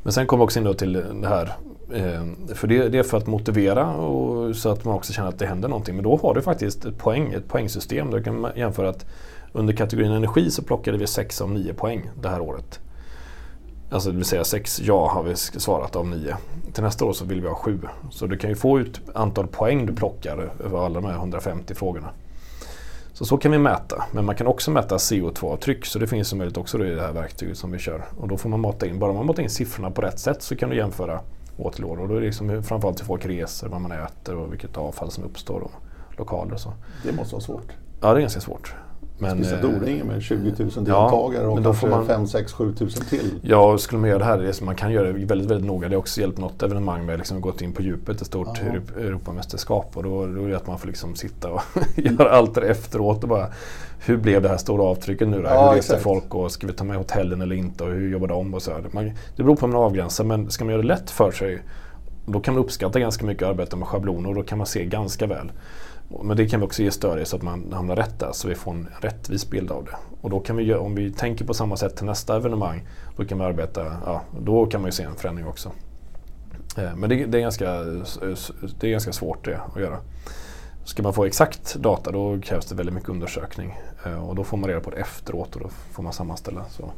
Men 0.03 0.13
sen 0.13 0.27
kommer 0.27 0.45
vi 0.45 0.47
också 0.47 0.59
in 0.59 0.65
då 0.65 0.75
till 0.75 0.93
det 0.93 1.29
här. 1.29 1.57
Eh, 1.95 2.55
för 2.55 2.69
det, 2.69 2.89
det, 2.89 2.99
är 2.99 3.03
för 3.03 3.17
att 3.17 3.27
motivera 3.27 3.97
och 3.97 4.57
så 4.57 4.69
att 4.69 4.85
man 4.85 4.95
också 4.95 5.13
känner 5.13 5.29
att 5.29 5.39
det 5.39 5.47
händer 5.47 5.69
någonting. 5.69 5.95
Men 5.95 6.05
då 6.05 6.17
har 6.23 6.35
du 6.35 6.43
faktiskt 6.43 6.85
ett 6.85 6.99
poäng, 6.99 7.33
ett 7.33 7.49
poängsystem. 7.49 8.11
Där 8.11 8.19
du 8.19 8.25
kan 8.25 8.47
jämföra 8.57 8.89
att 8.89 9.07
under 9.53 9.75
kategorin 9.75 10.13
energi 10.13 10.51
så 10.51 10.63
plockade 10.63 10.99
vi 10.99 11.07
6 11.07 11.41
av 11.41 11.51
9 11.51 11.75
poäng 11.75 12.11
det 12.23 12.29
här 12.29 12.41
året. 12.41 12.81
Alltså 13.91 14.11
det 14.11 14.17
vill 14.17 14.25
säga 14.25 14.45
6 14.45 14.81
ja 14.81 15.09
har 15.09 15.23
vi 15.23 15.37
svarat 15.37 15.97
av 15.97 16.07
9. 16.07 16.37
Till 16.73 16.83
nästa 16.83 17.05
år 17.05 17.13
så 17.13 17.25
vill 17.25 17.41
vi 17.41 17.49
ha 17.49 17.55
7. 17.55 17.81
Så 18.11 18.27
du 18.27 18.37
kan 18.37 18.51
ju 18.51 18.57
få 18.57 18.81
ut 18.81 19.01
antal 19.15 19.47
poäng 19.47 19.87
du 19.87 19.95
plockar 19.95 20.51
över 20.65 20.85
alla 20.87 21.01
de 21.01 21.09
här 21.09 21.15
150 21.15 21.75
frågorna. 21.75 22.11
Så 23.13 23.25
så 23.25 23.39
kan 23.39 23.53
vi 23.53 23.59
mäta. 23.59 24.05
Men 24.13 24.25
man 24.25 24.35
kan 24.35 24.47
också 24.47 24.71
mäta 24.71 24.97
CO2-avtryck 24.97 25.87
så 25.87 25.99
det 25.99 26.07
finns 26.07 26.29
som 26.29 26.39
möjligt 26.39 26.57
också 26.57 26.87
i 26.87 26.91
det 26.91 27.01
här 27.01 27.13
verktyget 27.13 27.59
som 27.59 27.73
vi 27.73 27.79
kör. 27.79 28.05
Och 28.17 28.29
då 28.29 28.37
får 28.37 28.49
man 28.49 28.61
mata 28.61 28.87
in, 28.87 28.99
bara 28.99 29.13
man 29.13 29.27
matar 29.27 29.43
in 29.43 29.51
siffrorna 29.51 29.91
på 29.91 30.03
rätt 30.03 30.19
sätt 30.19 30.43
så 30.43 30.57
kan 30.57 30.71
du 30.71 30.77
jämföra 30.77 31.21
år 31.59 31.71
till 31.71 31.85
år. 31.85 32.01
Och 32.01 32.09
då 32.09 32.15
är 32.15 32.21
det 32.21 32.27
liksom 32.27 32.63
framförallt 32.63 33.01
hur 33.01 33.07
folk 33.07 33.27
reser, 33.27 33.69
vad 33.69 33.81
man 33.81 33.93
äter 33.93 34.37
och 34.37 34.53
vilket 34.53 34.77
avfall 34.77 35.11
som 35.11 35.25
uppstår 35.25 35.61
och 35.61 35.73
lokaler 36.19 36.53
och 36.53 36.61
så. 36.61 36.73
Det 37.05 37.13
måste 37.13 37.35
vara 37.35 37.43
svårt. 37.43 37.73
Ja, 38.01 38.13
det 38.13 38.19
är 38.19 38.21
ganska 38.21 38.41
svårt. 38.41 38.75
Men, 39.21 39.45
Speciellt 39.45 39.65
eh, 39.65 39.71
O-ringen 39.71 40.07
med 40.07 40.23
20 40.23 40.37
000 40.59 40.71
deltagare 40.71 41.43
ja, 41.43 41.49
och 41.49 41.63
kanske 41.63 41.87
man, 41.87 42.07
5, 42.07 42.27
6, 42.27 42.53
7 42.53 42.65
000 42.81 42.91
till. 42.91 43.39
Ja, 43.43 43.73
och 43.73 43.81
skulle 43.81 44.01
man 44.01 44.11
göra 44.11 44.19
det 44.19 44.25
här, 44.25 44.39
det 44.39 44.53
som 44.53 44.67
man 44.67 44.77
kan 44.77 44.93
göra 44.93 45.13
det 45.13 45.13
väldigt, 45.13 45.51
väldigt 45.51 45.67
noga. 45.67 45.89
Det 45.89 45.95
har 45.95 46.01
också 46.01 46.21
hjälpt 46.21 46.39
något 46.39 46.63
evenemang 46.63 47.07
med 47.07 47.19
liksom 47.19 47.41
gått 47.41 47.63
in 47.63 47.73
på 47.73 47.83
djupet, 47.83 48.21
ett 48.21 48.27
stort 48.27 48.61
ja. 48.65 49.01
Europamästerskap. 49.03 49.97
Och 49.97 50.03
då, 50.03 50.27
då 50.27 50.45
är 50.45 50.49
det 50.49 50.57
att 50.57 50.67
man 50.67 50.79
får 50.79 50.89
liksom 50.89 51.15
sitta 51.15 51.51
och 51.51 51.63
göra 51.97 52.31
allt 52.31 52.55
det 52.55 52.69
efteråt 52.69 53.23
och 53.23 53.29
bara 53.29 53.47
hur 54.05 54.17
blev 54.17 54.43
det 54.43 54.49
här 54.49 54.57
stora 54.57 54.83
avtrycket 54.83 55.29
nu 55.29 55.43
då? 55.43 55.49
Ja, 55.49 55.71
hur 55.71 55.77
reste 55.77 55.99
folk 55.99 56.35
och 56.35 56.53
ska 56.53 56.67
vi 56.67 56.73
ta 56.73 56.85
med 56.85 56.97
hotellen 56.97 57.41
eller 57.41 57.57
inte 57.57 57.85
och 57.85 57.91
hur 57.91 58.13
jobbar 58.13 58.29
de? 58.29 58.55
Och 58.55 58.63
så. 58.63 58.71
Man, 58.91 59.05
det 59.37 59.43
beror 59.43 59.57
på 59.57 59.67
hur 59.67 59.73
man 59.73 59.83
avgränsar 59.83 60.25
men 60.25 60.51
ska 60.51 60.65
man 60.65 60.73
göra 60.73 60.83
det 60.83 60.89
lätt 60.89 61.11
för 61.11 61.31
sig 61.31 61.63
då 62.27 62.41
kan 62.41 62.55
man 62.55 62.65
uppskatta 62.65 63.01
ganska 63.01 63.27
mycket 63.27 63.49
arbete 63.49 63.77
med 63.77 63.89
schabloner 63.89 64.29
och 64.29 64.35
då 64.35 64.43
kan 64.43 64.59
man 64.59 64.67
se 64.67 64.85
ganska 64.85 65.27
väl. 65.27 65.53
Men 66.23 66.37
det 66.37 66.49
kan 66.49 66.61
vi 66.61 66.67
också 66.67 66.83
ge 66.83 66.91
stöd 66.91 67.21
i 67.21 67.25
så 67.25 67.37
att 67.37 67.43
man 67.43 67.73
hamnar 67.73 67.97
rätt 67.97 68.19
där 68.19 68.33
så 68.33 68.49
vi 68.49 68.55
får 68.55 68.73
en 68.73 68.89
rättvis 69.01 69.51
bild 69.51 69.71
av 69.71 69.85
det. 69.85 69.97
Och 70.21 70.31
då 70.31 70.41
kan 70.41 70.57
vi, 70.57 70.75
om 70.75 70.95
vi 70.95 71.13
tänker 71.13 71.45
på 71.45 71.55
samma 71.55 71.77
sätt 71.77 71.97
till 71.97 72.07
nästa 72.07 72.37
evenemang, 72.37 72.89
då 73.17 73.25
kan 73.25 73.39
vi 73.39 73.45
arbeta, 73.45 73.97
ja, 74.07 74.23
då 74.41 74.67
kan 74.67 74.81
man 74.81 74.89
ju 74.89 74.93
se 74.93 75.03
en 75.03 75.17
förändring 75.17 75.47
också. 75.47 75.73
Eh, 76.77 76.97
men 76.97 77.11
det, 77.11 77.27
det, 77.27 77.39
är 77.39 77.43
ganska, 77.43 77.73
det 78.81 78.87
är 78.87 78.91
ganska 78.91 79.13
svårt 79.13 79.45
det 79.45 79.61
att 79.75 79.81
göra. 79.81 79.99
Ska 80.85 81.03
man 81.03 81.15
få 81.15 81.25
exakt 81.25 81.75
data 81.75 82.11
då 82.11 82.41
krävs 82.41 82.67
det 82.67 82.75
väldigt 82.75 82.95
mycket 82.95 83.11
undersökning 83.11 83.79
eh, 84.05 84.29
och 84.29 84.35
då 84.35 84.45
får 84.45 84.57
man 84.57 84.69
reda 84.71 84.81
på 84.81 84.91
det 84.91 84.97
efteråt 84.97 85.55
och 85.55 85.61
då 85.61 85.69
får 85.69 86.03
man 86.03 86.13
sammanställa. 86.13 86.65
Så, 86.71 86.93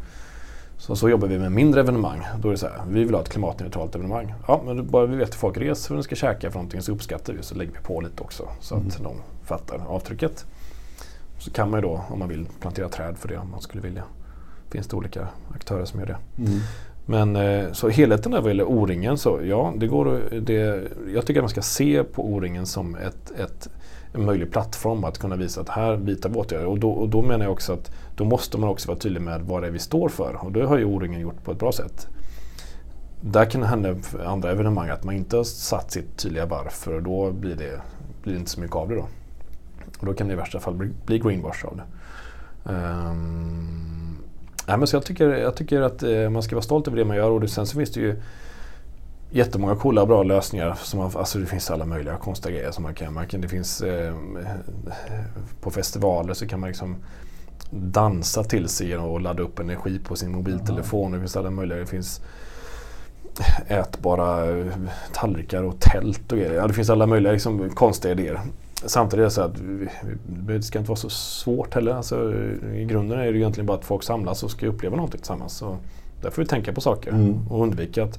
så, 0.83 0.97
så 0.97 1.09
jobbar 1.09 1.29
vi 1.29 1.39
med 1.39 1.53
mindre 1.53 1.81
evenemang. 1.81 2.27
Då 2.41 2.49
är 2.49 2.53
det 2.53 2.59
så 2.59 2.67
här, 2.67 2.83
vi 2.89 3.05
vill 3.05 3.15
ha 3.15 3.21
ett 3.21 3.29
klimatneutralt 3.29 3.95
evenemang. 3.95 4.35
Ja, 4.49 4.63
men 4.65 4.87
bara 4.87 5.07
vi 5.07 5.17
vet 5.17 5.29
hur 5.29 5.39
folk 5.39 5.57
reser 5.57 5.91
och 5.91 5.97
de 5.97 6.03
ska 6.03 6.15
käka 6.15 6.51
för 6.51 6.59
någonting 6.59 6.83
så 6.83 6.93
uppskattar 6.93 7.33
vi 7.33 7.43
så 7.43 7.55
lägger 7.55 7.73
vi 7.73 7.79
på 7.79 8.01
lite 8.01 8.23
också 8.23 8.49
så 8.61 8.75
mm. 8.75 8.87
att 8.87 9.03
de 9.03 9.17
fattar 9.45 9.85
avtrycket. 9.89 10.45
Så 11.39 11.51
kan 11.51 11.71
man 11.71 11.81
ju 11.81 11.83
då 11.83 12.01
om 12.09 12.19
man 12.19 12.29
vill 12.29 12.47
plantera 12.61 12.89
träd 12.89 13.19
för 13.19 13.29
det 13.29 13.37
om 13.37 13.51
man 13.51 13.61
skulle 13.61 13.83
vilja. 13.83 14.03
Finns 14.71 14.87
det 14.87 14.97
olika 14.97 15.29
aktörer 15.55 15.85
som 15.85 16.01
gör 16.01 16.07
det. 16.07 16.17
Mm. 16.39 16.61
Men 17.07 17.37
eh, 17.37 17.73
så 17.73 17.89
helheten 17.89 18.33
där 18.33 18.41
vad 18.41 18.51
gäller 18.51 18.65
O-ringen 18.65 19.19
så 19.19 19.41
ja, 19.45 19.75
det 19.77 19.87
går 19.87 20.21
det, 20.41 20.83
Jag 21.15 21.27
tycker 21.27 21.41
att 21.41 21.45
man 21.45 21.49
ska 21.49 21.63
se 21.63 22.05
på 22.05 22.33
O-ringen 22.33 22.67
som 22.67 22.97
ett, 22.97 23.31
ett 23.31 23.69
en 24.15 24.25
möjlig 24.25 24.53
plattform 24.53 25.05
att 25.05 25.19
kunna 25.19 25.37
visa 25.37 25.61
att 25.61 25.69
här 25.69 25.97
vidtar 25.97 26.29
vi 26.29 26.37
åtgärder. 26.37 26.67
Och 26.67 26.79
då, 26.79 26.91
och 26.91 27.09
då 27.09 27.23
menar 27.23 27.45
jag 27.45 27.53
också 27.53 27.73
att 27.73 27.93
då 28.17 28.25
måste 28.25 28.59
man 28.59 28.69
också 28.69 28.89
vara 28.89 28.99
tydlig 28.99 29.23
med 29.23 29.41
vad 29.43 29.63
det 29.63 29.67
är 29.67 29.71
vi 29.71 29.79
står 29.79 30.09
för. 30.09 30.45
Och 30.45 30.53
det 30.53 30.67
har 30.67 30.79
ju 30.79 30.85
O-ringen 30.85 31.21
gjort 31.21 31.45
på 31.45 31.53
ett 31.53 31.59
bra 31.59 31.73
sätt. 31.73 32.09
Där 33.21 33.45
kan 33.45 33.61
det 33.61 33.67
hända 33.67 33.95
andra 34.25 34.51
evenemang 34.51 34.89
att 34.89 35.05
man 35.05 35.15
inte 35.15 35.37
har 35.37 35.45
satt 35.45 35.91
sitt 35.91 36.17
tydliga 36.17 36.47
varför 36.47 36.95
och 36.95 37.03
då 37.03 37.33
blir 37.33 37.57
det, 37.57 37.81
blir 38.23 38.33
det 38.33 38.39
inte 38.39 38.51
så 38.51 38.61
mycket 38.61 38.77
av 38.77 38.89
det 38.89 38.95
då. 38.95 39.07
Och 39.99 40.07
då 40.07 40.15
kan 40.15 40.27
det 40.27 40.33
i 40.33 40.37
värsta 40.37 40.61
fall 40.61 40.75
bli, 40.75 40.91
bli 41.07 41.19
greenwash 41.19 41.65
av 41.65 41.77
det. 41.77 41.85
Um, 42.73 44.19
nej, 44.67 44.79
men 44.79 44.87
så 44.87 44.97
jag, 44.97 45.05
tycker, 45.05 45.29
jag 45.29 45.57
tycker 45.57 45.81
att 45.81 46.03
eh, 46.03 46.31
man 46.31 46.43
ska 46.43 46.57
vara 46.57 46.63
stolt 46.63 46.87
över 46.87 46.97
det 46.97 47.05
man 47.05 47.17
gör 47.17 47.31
och 47.31 47.41
det, 47.41 47.49
sen 47.49 47.67
så 47.67 47.77
finns 47.77 47.93
det 47.93 48.01
ju 48.01 48.23
jättemånga 49.33 49.77
coola 49.77 50.03
och 50.03 50.09
bra 50.09 50.23
lösningar. 50.23 50.75
Som 50.75 51.01
man, 51.01 51.11
alltså 51.17 51.39
det 51.39 51.47
finns 51.47 51.71
alla 51.71 51.85
möjliga 51.85 52.17
konstiga 52.17 52.55
grejer 52.55 52.71
som 52.71 52.83
man 52.83 52.95
kan. 52.95 53.15
Man 53.15 53.27
kan 53.27 53.41
det 53.41 53.49
finns, 53.49 53.83
eh, 53.83 54.15
på 55.61 55.71
festivaler 55.71 56.35
så 56.35 56.47
kan 56.47 56.61
man 56.61 56.69
liksom 56.69 56.97
dansa 57.71 58.45
till 58.45 58.69
sig 58.69 58.97
och 58.97 59.21
ladda 59.21 59.43
upp 59.43 59.59
energi 59.59 59.99
på 59.99 60.17
sin 60.17 60.33
mobiltelefon. 60.33 61.13
Det 61.13 61.19
finns 61.19 61.37
alla 61.37 61.51
möjliga. 61.51 61.79
Det 61.79 61.87
finns 61.87 62.21
ätbara 63.67 64.59
eh, 64.59 64.67
tallrikar 65.13 65.63
och 65.63 65.81
tält 65.81 66.33
och 66.33 66.39
grejer. 66.39 66.55
Ja, 66.55 66.67
det 66.67 66.75
finns 66.75 66.91
alla 66.91 67.07
möjliga 67.07 67.33
liksom, 67.33 67.71
konstiga 67.71 68.13
idéer. 68.13 68.41
Samtidigt 68.85 69.21
är 69.21 69.25
det 69.25 69.31
så 69.31 69.43
att 69.43 69.55
det 70.27 70.63
ska 70.63 70.79
inte 70.79 70.89
vara 70.89 70.97
så 70.97 71.11
svårt 71.11 71.75
heller. 71.75 71.93
Alltså, 71.93 72.35
I 72.75 72.85
grunden 72.85 73.19
är 73.19 73.33
det 73.33 73.39
egentligen 73.39 73.67
bara 73.67 73.79
att 73.79 73.85
folk 73.85 74.03
samlas 74.03 74.43
och 74.43 74.51
ska 74.51 74.67
uppleva 74.67 74.97
någonting 74.97 75.21
tillsammans. 75.21 75.53
Så 75.53 75.77
där 76.23 76.31
får 76.31 76.43
vi 76.43 76.49
tänka 76.49 76.73
på 76.73 76.81
saker 76.81 77.11
mm. 77.11 77.49
och 77.49 77.63
undvika 77.63 78.05
att 78.05 78.19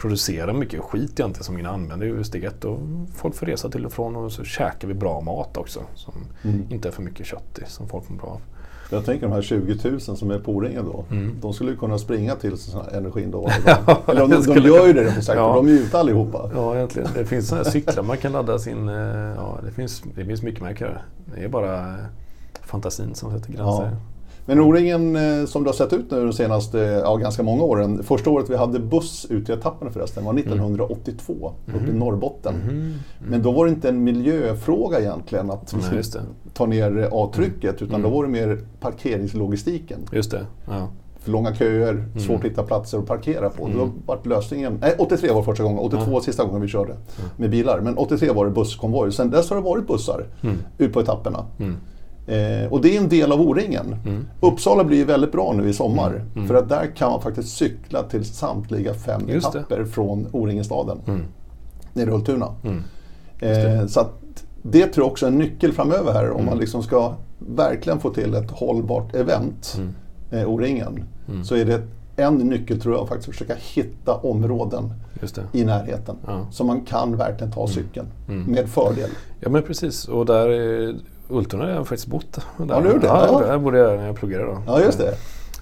producera 0.00 0.52
mycket 0.52 0.80
skit 0.80 1.20
egentligen 1.20 1.44
som 1.44 1.54
ingen 1.54 1.70
använder 1.70 2.20
i 2.20 2.24
steg 2.24 2.44
ett. 2.44 2.64
Och 2.64 2.78
folk 3.14 3.34
får 3.34 3.46
resa 3.46 3.68
till 3.68 3.86
och 3.86 3.92
från 3.92 4.16
och 4.16 4.32
så 4.32 4.44
käkar 4.44 4.88
vi 4.88 4.94
bra 4.94 5.20
mat 5.20 5.56
också. 5.56 5.80
Som 5.94 6.14
mm. 6.42 6.66
inte 6.70 6.88
är 6.88 6.92
för 6.92 7.02
mycket 7.02 7.26
kött 7.26 7.58
i, 7.58 7.70
som 7.70 7.88
folk 7.88 8.08
mår 8.08 8.16
bra 8.16 8.28
av. 8.28 8.40
Jag 8.92 9.04
tänker 9.04 9.26
de 9.26 9.32
här 9.32 9.42
20 9.42 9.90
000 9.90 10.00
som 10.00 10.30
är 10.30 10.38
på 10.38 10.52
O-ringen 10.52 10.84
då. 10.84 11.04
Mm. 11.10 11.36
De 11.40 11.52
skulle 11.52 11.76
kunna 11.76 11.98
springa 11.98 12.34
till 12.34 12.56
energin 12.92 13.30
då. 13.30 13.48
Eller 14.06 14.20
de, 14.20 14.30
de, 14.30 14.54
de 14.54 14.60
gör 14.60 14.86
ju 14.86 14.92
det 14.92 15.14
på 15.14 15.22
sagt, 15.22 15.38
ja. 15.38 15.54
de 15.54 15.66
är 15.66 15.70
ju 15.70 15.78
ute 15.78 15.98
allihopa. 15.98 16.50
Ja, 16.54 16.76
egentligen. 16.76 17.08
Det 17.14 17.24
finns 17.24 17.48
sådana 17.48 17.64
här 17.64 17.70
cyklar 17.70 18.02
man 18.02 18.16
kan 18.16 18.32
ladda 18.32 18.58
sin... 18.58 18.88
Eh, 18.88 18.94
ja, 19.36 19.58
det 19.64 19.72
finns, 19.72 20.02
det 20.14 20.24
finns 20.24 20.42
mycket 20.42 20.60
man 20.60 20.74
kan 20.74 20.88
göra. 20.88 21.00
Det 21.34 21.44
är 21.44 21.48
bara 21.48 21.96
fantasin 22.62 23.14
som 23.14 23.30
sätter 23.32 23.52
gränser. 23.52 23.84
Ja. 23.84 23.90
Men 24.46 24.60
O-ringen 24.60 25.16
eh, 25.16 25.46
som 25.46 25.64
det 25.64 25.68
har 25.68 25.74
sett 25.74 25.92
ut 25.92 26.10
nu 26.10 26.24
de 26.24 26.32
senaste, 26.32 26.78
ja, 26.78 27.16
ganska 27.16 27.42
många 27.42 27.62
åren. 27.62 28.02
Första 28.02 28.30
året 28.30 28.50
vi 28.50 28.56
hade 28.56 28.78
buss 28.78 29.26
ute 29.30 29.52
i 29.52 29.54
etapperna 29.54 29.90
förresten 29.90 30.24
var 30.24 30.38
1982 30.38 31.52
mm. 31.66 31.80
uppe 31.80 31.90
i 31.90 31.94
Norrbotten. 31.94 32.54
Mm. 32.54 32.68
Mm. 32.70 32.94
Men 33.18 33.42
då 33.42 33.52
var 33.52 33.64
det 33.66 33.70
inte 33.70 33.88
en 33.88 34.04
miljöfråga 34.04 35.00
egentligen 35.00 35.50
att 35.50 35.74
Nej, 35.92 36.02
ta 36.52 36.66
ner 36.66 37.08
avtrycket 37.12 37.82
utan 37.82 38.02
då 38.02 38.08
mm. 38.08 38.10
var 38.10 38.24
det 38.24 38.30
mer 38.30 38.58
parkeringslogistiken. 38.80 39.98
Just 40.12 40.30
det. 40.30 40.46
Ja. 40.68 40.88
För 41.18 41.30
långa 41.30 41.54
köer, 41.54 41.92
mm. 41.92 42.20
svårt 42.20 42.38
att 42.38 42.50
hitta 42.50 42.62
platser 42.62 42.98
att 42.98 43.06
parkera 43.06 43.50
på. 43.50 43.64
Mm. 43.64 43.78
Då 43.78 43.90
var 44.06 44.20
lösningen, 44.24 44.78
nej 44.80 44.94
83 44.98 45.32
var 45.32 45.42
första 45.42 45.62
gången, 45.62 45.78
82 45.78 46.04
ja. 46.10 46.20
sista 46.20 46.44
gången 46.44 46.60
vi 46.60 46.68
körde 46.68 46.96
med 47.36 47.50
bilar. 47.50 47.80
Men 47.80 47.98
83 47.98 48.30
var 48.30 48.44
det 48.44 48.50
busskonvoj. 48.50 49.12
Sen 49.12 49.30
dess 49.30 49.50
har 49.50 49.56
det 49.56 49.62
varit 49.62 49.86
bussar 49.86 50.26
ut 50.78 50.92
på 50.92 51.00
etapperna. 51.00 51.44
Eh, 52.30 52.72
och 52.72 52.80
det 52.80 52.96
är 52.96 53.00
en 53.00 53.08
del 53.08 53.32
av 53.32 53.40
O-ringen. 53.40 53.96
Mm. 54.06 54.26
Uppsala 54.40 54.84
blir 54.84 55.04
väldigt 55.04 55.32
bra 55.32 55.52
nu 55.56 55.68
i 55.68 55.72
sommar. 55.72 56.10
Mm. 56.10 56.26
mm. 56.34 56.48
För 56.48 56.54
att 56.54 56.68
där 56.68 56.96
kan 56.96 57.10
man 57.10 57.22
faktiskt 57.22 57.56
cykla 57.56 58.02
till 58.02 58.24
samtliga 58.24 58.94
fem 58.94 59.22
Just 59.28 59.54
etapper 59.54 59.78
det. 59.78 59.86
från 59.86 60.26
O-ringenstaden. 60.32 60.98
Mm. 61.06 61.22
Nere 61.92 62.10
i 62.10 62.12
Ultuna. 62.12 62.54
Mm. 62.64 62.82
Eh, 63.40 63.86
så 63.86 64.06
det 64.62 64.86
tror 64.86 65.04
jag 65.04 65.12
också 65.12 65.26
är 65.26 65.30
en 65.30 65.38
nyckel 65.38 65.72
framöver 65.72 66.12
här 66.12 66.30
om 66.30 66.36
man 66.36 66.48
mm. 66.48 66.58
liksom 66.58 66.82
ska 66.82 67.14
verkligen 67.38 68.00
få 68.00 68.10
till 68.10 68.34
ett 68.34 68.50
hållbart 68.50 69.14
event, 69.14 69.78
mm. 69.78 69.94
eh, 70.30 70.50
O-ringen. 70.50 71.04
Så 71.44 71.56
är 71.56 71.64
det 71.64 71.82
en 72.16 72.34
nyckel 72.34 72.80
tror 72.80 72.94
jag 72.94 73.08
faktiskt 73.08 73.28
att 73.28 73.34
försöka 73.34 73.54
hitta 73.74 74.14
områden 74.14 74.92
i 75.52 75.64
närheten. 75.64 76.16
Ja. 76.26 76.46
Så 76.50 76.64
man 76.64 76.80
kan 76.80 77.16
verkligen 77.16 77.52
ta 77.52 77.66
cykeln 77.68 78.06
med 78.26 78.68
fördel. 78.68 79.10
Ja 79.40 79.48
men 79.48 79.62
precis 79.62 80.08
och 80.08 80.26
där 80.26 80.48
Ultuna 81.30 81.64
har 81.64 81.70
jag 81.70 81.88
faktiskt 81.88 82.06
bott. 82.08 82.32
Där. 82.56 82.64
Ja, 82.68 82.80
du 82.80 82.98
det? 82.98 83.06
Ja, 83.06 83.42
där 83.46 83.58
bodde 83.58 83.78
jag 83.78 83.98
när 83.98 84.06
jag 84.06 84.16
pluggade 84.16 84.44
då. 84.44 84.62
Ja, 84.66 84.80
just 84.80 84.98
det. 84.98 85.16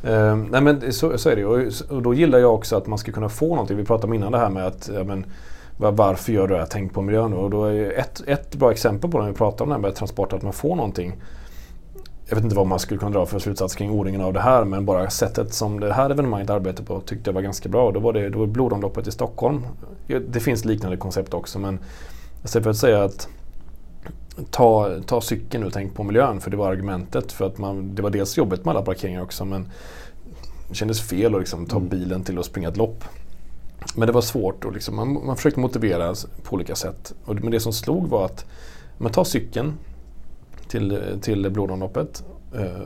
Uh, 0.04 0.36
nej 0.36 0.60
men 0.60 0.92
så, 0.92 1.18
så 1.18 1.30
är 1.30 1.36
det 1.36 1.44
och, 1.44 1.72
och 1.90 2.02
då 2.02 2.14
gillar 2.14 2.38
jag 2.38 2.54
också 2.54 2.76
att 2.76 2.86
man 2.86 2.98
ska 2.98 3.12
kunna 3.12 3.28
få 3.28 3.48
någonting. 3.48 3.76
Vi 3.76 3.84
pratade 3.84 4.06
om 4.06 4.14
innan 4.14 4.32
det 4.32 4.38
här 4.38 4.50
med 4.50 4.66
att 4.66 4.90
ja, 4.94 5.04
men, 5.04 5.26
varför 5.76 6.32
gör 6.32 6.48
du 6.48 6.54
det 6.54 6.60
här? 6.60 6.68
Tänk 6.70 6.94
på 6.94 7.02
miljön. 7.02 7.32
Och 7.32 7.50
då 7.50 7.64
är 7.64 7.98
ett, 7.98 8.22
ett 8.26 8.54
bra 8.54 8.70
exempel 8.70 9.10
på 9.10 9.18
det 9.18 9.24
när 9.24 9.30
vi 9.30 9.36
pratar 9.36 9.64
om 9.64 9.68
det 9.68 9.74
här 9.74 9.82
med 9.82 9.94
transport, 9.94 10.32
att 10.32 10.42
man 10.42 10.52
får 10.52 10.76
någonting. 10.76 11.16
Jag 12.26 12.36
vet 12.36 12.44
inte 12.44 12.56
vad 12.56 12.66
man 12.66 12.78
skulle 12.78 13.00
kunna 13.00 13.10
dra 13.10 13.26
för 13.26 13.38
slutsats 13.38 13.74
kring 13.74 13.90
O-ringen 13.90 14.20
av 14.20 14.32
det 14.32 14.40
här 14.40 14.64
men 14.64 14.84
bara 14.84 15.10
sättet 15.10 15.54
som 15.54 15.80
det 15.80 15.92
här 15.92 16.10
evenemanget 16.10 16.50
arbetar 16.50 16.84
på 16.84 17.00
tyckte 17.00 17.30
jag 17.30 17.34
var 17.34 17.42
ganska 17.42 17.68
bra. 17.68 17.92
Då 17.92 18.00
var 18.00 18.12
det, 18.12 18.28
då 18.28 18.38
var 18.38 18.46
blodomloppet 18.46 19.06
i 19.06 19.10
Stockholm. 19.10 19.66
Det 20.28 20.40
finns 20.40 20.64
liknande 20.64 20.96
koncept 20.96 21.34
också 21.34 21.58
men 21.58 21.78
istället 22.44 22.64
för 22.64 22.70
att 22.70 22.76
säga 22.76 23.04
att 23.04 23.28
ta, 24.50 25.00
ta 25.06 25.20
cykeln 25.20 25.64
och 25.64 25.72
tänk 25.72 25.94
på 25.94 26.02
miljön 26.02 26.40
för 26.40 26.50
det 26.50 26.56
var 26.56 26.70
argumentet. 26.70 27.32
För 27.32 27.46
att 27.46 27.58
man, 27.58 27.94
det 27.94 28.02
var 28.02 28.10
dels 28.10 28.36
jobbigt 28.36 28.64
med 28.64 28.72
alla 28.72 28.84
parkeringar 28.84 29.22
också 29.22 29.44
men 29.44 29.68
det 30.68 30.74
kändes 30.74 31.00
fel 31.00 31.34
att 31.34 31.40
liksom 31.40 31.66
ta 31.66 31.76
mm. 31.76 31.88
bilen 31.88 32.24
till 32.24 32.38
att 32.38 32.46
springa 32.46 32.68
ett 32.68 32.76
lopp. 32.76 33.04
Men 33.96 34.06
det 34.06 34.12
var 34.12 34.20
svårt 34.20 34.64
och 34.64 34.72
liksom, 34.72 34.96
man, 34.96 35.26
man 35.26 35.36
försökte 35.36 35.60
motivera 35.60 36.14
på 36.42 36.54
olika 36.54 36.74
sätt. 36.74 37.14
Och, 37.24 37.34
men 37.34 37.50
det 37.50 37.60
som 37.60 37.72
slog 37.72 38.08
var 38.08 38.24
att 38.24 38.44
man 38.98 39.12
tar 39.12 39.24
cykeln 39.24 39.74
till, 40.68 41.18
till 41.22 41.50
blodomloppet 41.50 42.22
Eh, 42.22 42.37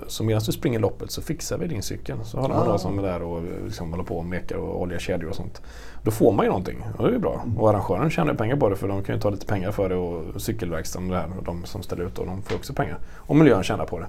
så 0.07 0.25
medan 0.25 0.43
du 0.47 0.53
springer 0.53 0.79
loppet 0.79 1.11
så 1.11 1.23
fixar 1.23 1.59
vi 1.59 1.67
din 1.67 1.83
cykel. 1.83 2.19
Så 2.25 2.41
har 2.41 2.49
man 2.49 2.59
ah. 2.59 2.65
några 2.65 2.79
som 2.79 2.99
är 2.99 3.03
där 3.03 3.23
och 3.23 3.43
liksom 3.65 3.91
håller 3.91 4.05
på 4.05 4.17
och 4.17 4.25
mekar 4.25 4.57
och 4.57 4.81
oljar 4.81 4.99
kedjor 4.99 5.31
och 5.31 5.37
sånt. 5.37 5.63
Då 6.03 6.11
får 6.11 6.33
man 6.33 6.45
ju 6.45 6.49
någonting 6.49 6.85
och 6.99 7.09
det 7.09 7.15
är 7.15 7.19
bra. 7.19 7.45
Och 7.59 7.71
arrangören 7.71 8.11
tjänar 8.11 8.35
pengar 8.35 8.57
på 8.57 8.69
det 8.69 8.77
för 8.77 8.89
de 8.89 9.05
kan 9.05 9.15
ju 9.15 9.21
ta 9.21 9.31
lite 9.31 9.47
pengar 9.47 9.73
för 9.73 9.89
det 9.89 9.95
och 9.95 10.43
cykelverkstaden 10.43 11.13
här, 11.13 11.27
och 11.39 11.45
de 11.45 11.65
som 11.65 11.83
ställer 11.83 12.05
ut 12.05 12.19
och 12.19 12.27
de 12.27 12.43
får 12.43 12.57
också 12.57 12.73
pengar. 12.73 12.99
Och 13.17 13.37
miljön 13.37 13.63
tjänar 13.63 13.87
på 13.87 13.99
det. 13.99 14.07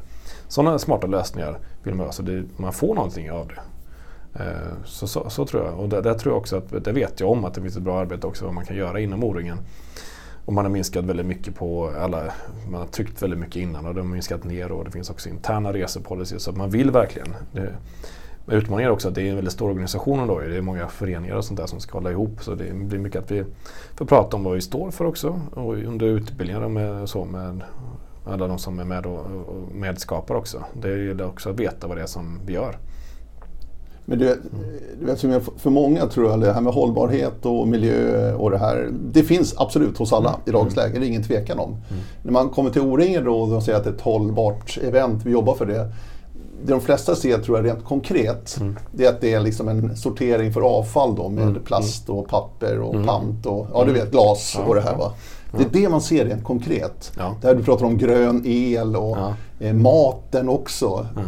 Sådana 0.48 0.80
smarta 0.80 1.08
lösningar 1.08 1.60
vill 1.84 1.96
man 1.96 2.06
ha 2.06 2.14
så 2.14 2.24
det, 2.24 2.44
man 2.58 2.74
får 2.74 2.96
någonting 2.96 3.32
av 3.32 3.48
det. 3.48 3.62
Eh, 4.40 4.86
så, 4.86 5.08
så, 5.08 5.30
så, 5.30 5.46
tror 5.46 5.66
jag. 5.66 5.80
Och 5.80 5.90
där, 5.90 6.02
där, 6.02 6.14
tror 6.14 6.34
jag 6.34 6.40
också 6.40 6.58
att, 6.58 6.84
det 6.84 6.92
vet 6.92 7.20
jag 7.20 7.32
om 7.32 7.46
att 7.46 7.54
det 7.54 7.62
finns 7.62 7.78
ett 7.78 7.84
bra 7.84 8.00
arbete 8.00 8.28
också 8.28 8.46
vad 8.46 8.54
man 8.54 8.66
kan 8.66 8.78
göra 8.78 9.00
inom 9.00 9.24
O-ringen. 9.24 9.58
Och 10.46 10.54
man 10.54 10.66
har 10.66 10.72
minskat 10.72 11.06
väldigt 11.06 11.26
mycket 11.26 11.56
på 11.56 11.94
alla, 12.00 12.24
man 12.70 12.82
har 12.82 12.88
tryckt 12.88 13.22
väldigt 13.22 13.40
mycket 13.40 13.56
innan 13.56 13.86
och 13.86 13.94
det 13.94 14.02
har 14.02 14.08
minskat 14.08 14.44
ner 14.44 14.72
och 14.72 14.86
det 14.86 14.92
finns 14.92 15.10
också 15.10 15.30
interna 15.30 15.74
resepolicyer 15.74 16.40
så 16.40 16.50
att 16.52 16.58
man 16.58 16.70
vill 16.70 16.92
verkligen. 16.92 17.28
Det, 17.52 17.76
utmaningen 18.48 18.90
är 18.90 18.94
också 18.94 19.08
att 19.08 19.16
det 19.16 19.22
är 19.22 19.30
en 19.30 19.36
väldigt 19.36 19.54
stor 19.54 19.70
organisation 19.70 20.28
då. 20.28 20.40
Det 20.40 20.58
är 20.58 20.62
många 20.62 20.88
föreningar 20.88 21.36
och 21.36 21.46
sånt 21.46 21.60
där 21.60 21.68
som 21.68 21.80
ska 21.80 21.98
hålla 21.98 22.12
ihop 22.12 22.44
så 22.44 22.56
det 22.56 22.74
blir 22.74 23.00
mycket 23.00 23.24
att 23.24 23.32
vi 23.32 23.46
får 23.96 24.06
prata 24.06 24.38
om 24.38 24.44
vad 24.44 24.56
vi 24.56 24.62
står 24.62 24.92
för 24.92 25.06
också 25.06 25.42
och 25.54 25.74
under 25.74 26.06
utbildningar 26.06 26.70
med, 26.70 27.10
så 27.10 27.26
med 27.26 27.64
Alla 28.26 28.48
de 28.48 28.60
som 28.60 28.80
är 28.80 28.84
med 28.84 29.06
och, 29.06 29.20
och 29.20 29.72
medskapar 29.72 30.36
också. 30.36 30.64
Det 30.74 31.04
gäller 31.04 31.26
också 31.26 31.50
att 31.50 31.60
veta 31.60 31.88
vad 31.88 31.98
det 31.98 32.02
är 32.02 32.08
som 32.08 32.40
vi 32.46 32.54
gör. 32.54 32.78
Men 34.06 34.20
du 34.20 34.26
vet, 34.26 34.40
du 35.00 35.06
vet, 35.06 35.44
för 35.58 35.70
många 35.70 36.08
tror 36.08 36.30
jag 36.30 36.40
det 36.40 36.54
här 36.54 36.62
med 36.62 36.74
hållbarhet 36.74 37.46
och 37.46 37.68
miljö 37.68 38.34
och 38.34 38.52
det 38.52 38.58
här. 38.58 38.90
Det 39.12 39.24
finns 39.24 39.54
absolut 39.58 39.98
hos 39.98 40.14
alla 40.14 40.36
i 40.46 40.52
dagens 40.52 40.76
läge, 40.76 41.00
det 41.00 41.06
är 41.06 41.08
ingen 41.08 41.24
tvekan 41.24 41.60
om. 41.60 41.70
Mm. 41.70 42.04
När 42.24 42.32
man 42.32 42.50
kommer 42.50 42.70
till 42.70 42.82
O-ringer 42.82 43.22
då 43.22 43.42
och 43.42 43.50
de 43.50 43.62
säger 43.62 43.78
att 43.78 43.84
det 43.84 43.90
är 43.90 43.94
ett 43.94 44.02
hållbart 44.02 44.78
event, 44.84 45.26
vi 45.26 45.32
jobbar 45.32 45.56
för 45.56 45.66
det. 45.66 45.92
Det 46.66 46.72
de 46.72 46.82
flesta 46.82 47.16
ser 47.16 47.38
tror 47.38 47.58
jag 47.58 47.66
rent 47.66 47.86
konkret, 47.86 48.58
mm. 48.60 48.78
det 48.92 49.06
är 49.06 49.10
att 49.10 49.22
det 49.22 49.34
är 49.34 49.40
liksom 49.40 49.68
en 49.68 49.98
sortering 49.98 50.54
för 50.54 50.62
avfall 50.62 51.16
då 51.16 51.30
med 51.30 51.48
mm. 51.48 51.64
plast 51.64 52.10
och 52.10 52.28
papper 52.28 52.80
och 52.80 52.94
mm. 52.94 53.08
pant 53.08 53.46
och 53.46 53.68
ja, 53.74 53.84
du 53.86 53.94
vet 53.94 54.12
glas 54.12 54.60
och 54.68 54.76
det 54.76 54.82
här 54.82 54.96
va. 54.96 55.14
Det 55.52 55.64
är 55.64 55.82
det 55.82 55.90
man 55.90 56.02
ser 56.02 56.26
rent 56.26 56.44
konkret. 56.44 57.12
Ja. 57.18 57.36
Där 57.42 57.56
du 57.56 57.64
pratar 57.64 57.86
om 57.86 57.98
grön 57.98 58.42
el 58.46 58.96
och 58.96 59.18
ja. 59.18 59.36
eh, 59.60 59.74
maten 59.74 60.50
också. 60.50 61.08
Ja 61.16 61.22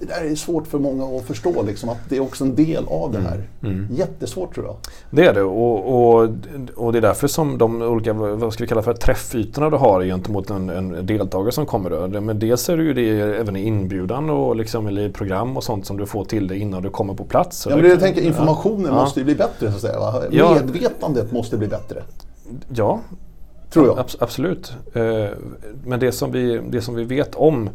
det 0.00 0.06
där 0.06 0.30
är 0.30 0.34
svårt 0.34 0.66
för 0.66 0.78
många 0.78 1.16
att 1.16 1.24
förstå, 1.24 1.62
liksom, 1.62 1.88
att 1.88 1.98
det 2.08 2.16
är 2.16 2.20
också 2.20 2.44
en 2.44 2.54
del 2.54 2.84
av 2.88 3.12
det 3.12 3.20
här. 3.20 3.48
Mm. 3.62 3.74
mm. 3.74 3.94
Jättesvårt 3.94 4.54
tror 4.54 4.66
jag. 4.66 4.76
Det 5.10 5.26
är 5.26 5.34
det 5.34 5.42
och, 5.42 6.18
och, 6.18 6.30
och, 6.74 6.92
det 6.92 6.98
är 6.98 7.02
därför 7.02 7.28
som 7.28 7.58
de 7.58 7.82
olika, 7.82 8.12
vad 8.12 8.52
ska 8.52 8.64
vi 8.64 8.68
kalla 8.68 8.82
för 8.82 8.94
träffytorna 8.94 9.70
du 9.70 9.76
har 9.76 10.02
gentemot 10.02 10.50
en, 10.50 10.70
en 10.70 11.06
deltagare 11.06 11.52
som 11.52 11.66
kommer. 11.66 11.90
Då. 11.90 12.20
Men 12.20 12.38
dels 12.38 12.68
är 12.68 12.76
det 12.76 12.82
ju 12.82 12.94
det 12.94 13.20
även 13.20 13.56
i 13.56 13.62
inbjudan 13.62 14.30
och 14.30 14.56
liksom, 14.56 14.86
eller 14.86 15.02
i 15.02 15.12
program 15.12 15.56
och 15.56 15.64
sånt 15.64 15.86
som 15.86 15.96
du 15.96 16.06
får 16.06 16.24
till 16.24 16.48
dig 16.48 16.58
innan 16.58 16.82
du 16.82 16.90
kommer 16.90 17.14
på 17.14 17.24
plats. 17.24 17.66
Ja, 17.70 17.74
men 17.74 17.84
det 17.84 17.90
jag 17.90 18.00
tänker, 18.00 18.22
informationen 18.22 18.86
ja. 18.86 18.92
måste 18.92 19.20
ju 19.20 19.24
bli 19.24 19.34
bättre 19.34 19.70
så 19.70 19.76
att 19.76 19.80
säga. 19.80 19.98
Va? 19.98 20.22
Ja. 20.30 20.54
Medvetandet 20.54 21.32
måste 21.32 21.56
bli 21.56 21.68
bättre. 21.68 22.02
Ja, 22.74 23.00
Tror 23.70 23.86
jag. 23.86 23.98
absolut. 24.18 24.72
Eh, 24.94 25.26
men 25.84 26.00
det 26.00 26.12
som, 26.12 26.32
vi, 26.32 26.60
det 26.70 26.80
som 26.80 26.94
vi 26.94 27.04
vet 27.04 27.34
om 27.34 27.70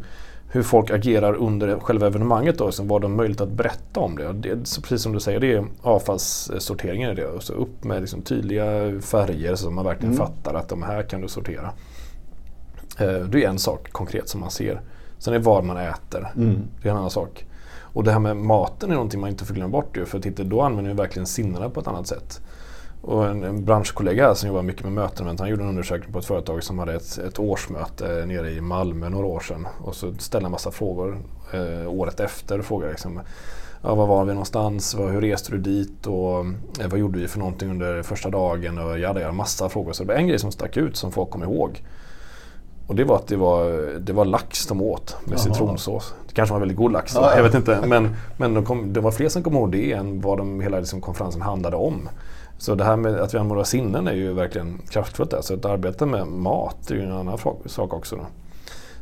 hur 0.54 0.62
folk 0.62 0.90
agerar 0.90 1.34
under 1.34 1.78
själva 1.80 2.06
evenemanget 2.06 2.58
då, 2.58 2.70
vad 2.80 3.02
de 3.02 3.10
har 3.10 3.16
möjlighet 3.16 3.40
att 3.40 3.48
berätta 3.48 4.00
om 4.00 4.16
det. 4.16 4.32
det 4.32 4.66
så 4.68 4.82
precis 4.82 5.02
som 5.02 5.12
du 5.12 5.20
säger, 5.20 5.40
det 5.40 5.52
är 5.52 5.64
avfallssorteringen 5.82 7.10
i 7.10 7.14
det. 7.14 7.26
Och 7.26 7.42
så 7.42 7.52
upp 7.52 7.84
med 7.84 8.00
liksom 8.00 8.22
tydliga 8.22 9.00
färger 9.00 9.54
så 9.54 9.70
man 9.70 9.84
verkligen 9.84 10.14
mm. 10.14 10.26
fattar 10.26 10.54
att 10.54 10.68
de 10.68 10.82
här 10.82 11.02
kan 11.02 11.20
du 11.20 11.28
sortera. 11.28 11.72
Eh, 12.98 13.18
det 13.18 13.44
är 13.44 13.48
en 13.48 13.58
sak 13.58 13.92
konkret 13.92 14.28
som 14.28 14.40
man 14.40 14.50
ser. 14.50 14.80
Sen 15.18 15.34
är 15.34 15.38
det 15.38 15.44
vad 15.44 15.64
man 15.64 15.76
äter. 15.76 16.32
Mm. 16.36 16.62
Det 16.82 16.88
är 16.88 16.92
en 16.92 16.98
annan 16.98 17.10
sak. 17.10 17.46
Och 17.76 18.04
det 18.04 18.12
här 18.12 18.18
med 18.18 18.36
maten 18.36 18.90
är 18.90 18.94
någonting 18.94 19.20
man 19.20 19.30
inte 19.30 19.44
får 19.44 19.54
glömma 19.54 19.70
bort. 19.70 19.98
För 20.06 20.20
titta, 20.20 20.44
då 20.44 20.62
använder 20.62 20.90
vi 20.90 20.96
verkligen 20.96 21.26
sinnena 21.26 21.70
på 21.70 21.80
ett 21.80 21.86
annat 21.86 22.06
sätt. 22.06 22.40
Och 23.06 23.26
en, 23.26 23.42
en 23.42 23.64
branschkollega 23.64 24.34
som 24.34 24.48
jobbar 24.48 24.62
mycket 24.62 24.84
med 24.84 24.92
möten, 24.92 25.38
han 25.38 25.48
gjorde 25.48 25.62
en 25.62 25.68
undersökning 25.68 26.12
på 26.12 26.18
ett 26.18 26.24
företag 26.24 26.62
som 26.62 26.78
hade 26.78 26.94
ett, 26.94 27.18
ett 27.18 27.38
årsmöte 27.38 28.26
nere 28.26 28.50
i 28.50 28.60
Malmö 28.60 29.08
några 29.08 29.26
år 29.26 29.40
sedan. 29.40 29.66
Och 29.84 29.94
så 29.94 30.14
ställde 30.18 30.46
en 30.46 30.52
massa 30.52 30.70
frågor 30.70 31.18
eh, 31.52 31.92
året 31.92 32.20
efter. 32.20 32.58
Och 32.58 32.64
frågade 32.64 32.92
liksom, 32.92 33.20
ja, 33.82 33.94
var 33.94 34.06
var 34.06 34.24
vi 34.24 34.32
någonstans? 34.32 34.96
Hur 34.98 35.20
reste 35.20 35.52
du 35.52 35.58
dit? 35.58 36.06
Och 36.06 36.38
eh, 36.80 36.88
vad 36.90 36.98
gjorde 36.98 37.18
vi 37.18 37.28
för 37.28 37.38
någonting 37.38 37.70
under 37.70 38.02
första 38.02 38.30
dagen? 38.30 38.78
Och 38.78 38.98
jag 38.98 39.08
hade 39.08 39.32
massa 39.32 39.68
frågor. 39.68 39.92
Så 39.92 40.02
det 40.02 40.08
var 40.08 40.14
en 40.14 40.28
grej 40.28 40.38
som 40.38 40.52
stack 40.52 40.76
ut 40.76 40.96
som 40.96 41.12
folk 41.12 41.30
kom 41.30 41.42
ihåg. 41.42 41.82
Och 42.86 42.94
det 42.94 43.04
var 43.04 43.16
att 43.16 43.26
det 43.26 43.36
var, 43.36 43.90
det 44.00 44.12
var 44.12 44.24
lax 44.24 44.66
de 44.66 44.82
åt 44.82 45.16
med 45.24 45.34
Aha. 45.34 45.42
citronsås. 45.42 46.14
Det 46.28 46.34
kanske 46.34 46.52
var 46.52 46.60
väldigt 46.60 46.78
god 46.78 46.92
lax, 46.92 47.14
ja, 47.14 47.36
jag 47.36 47.42
vet 47.42 47.54
inte. 47.54 47.78
Men, 47.86 48.16
men 48.36 48.54
de 48.54 48.64
kom, 48.64 48.92
det 48.92 49.00
var 49.00 49.10
fler 49.10 49.28
som 49.28 49.42
kom 49.42 49.54
ihåg 49.54 49.72
det 49.72 49.92
än 49.92 50.20
vad 50.20 50.38
de, 50.38 50.60
hela 50.60 50.78
liksom 50.78 51.00
konferensen 51.00 51.42
handlade 51.42 51.76
om. 51.76 52.08
Så 52.58 52.74
det 52.74 52.84
här 52.84 52.96
med 52.96 53.14
att 53.14 53.34
vi 53.34 53.38
använder 53.38 53.54
våra 53.54 53.64
sinnen 53.64 54.08
är 54.08 54.12
ju 54.12 54.32
verkligen 54.32 54.78
kraftfullt. 54.88 55.30
Där. 55.30 55.40
Så 55.40 55.54
att 55.54 55.64
arbeta 55.64 56.06
med 56.06 56.26
mat 56.26 56.90
är 56.90 56.94
ju 56.94 57.02
en 57.02 57.12
annan 57.12 57.38
sak 57.66 57.92
också. 57.92 58.16
Då. 58.16 58.26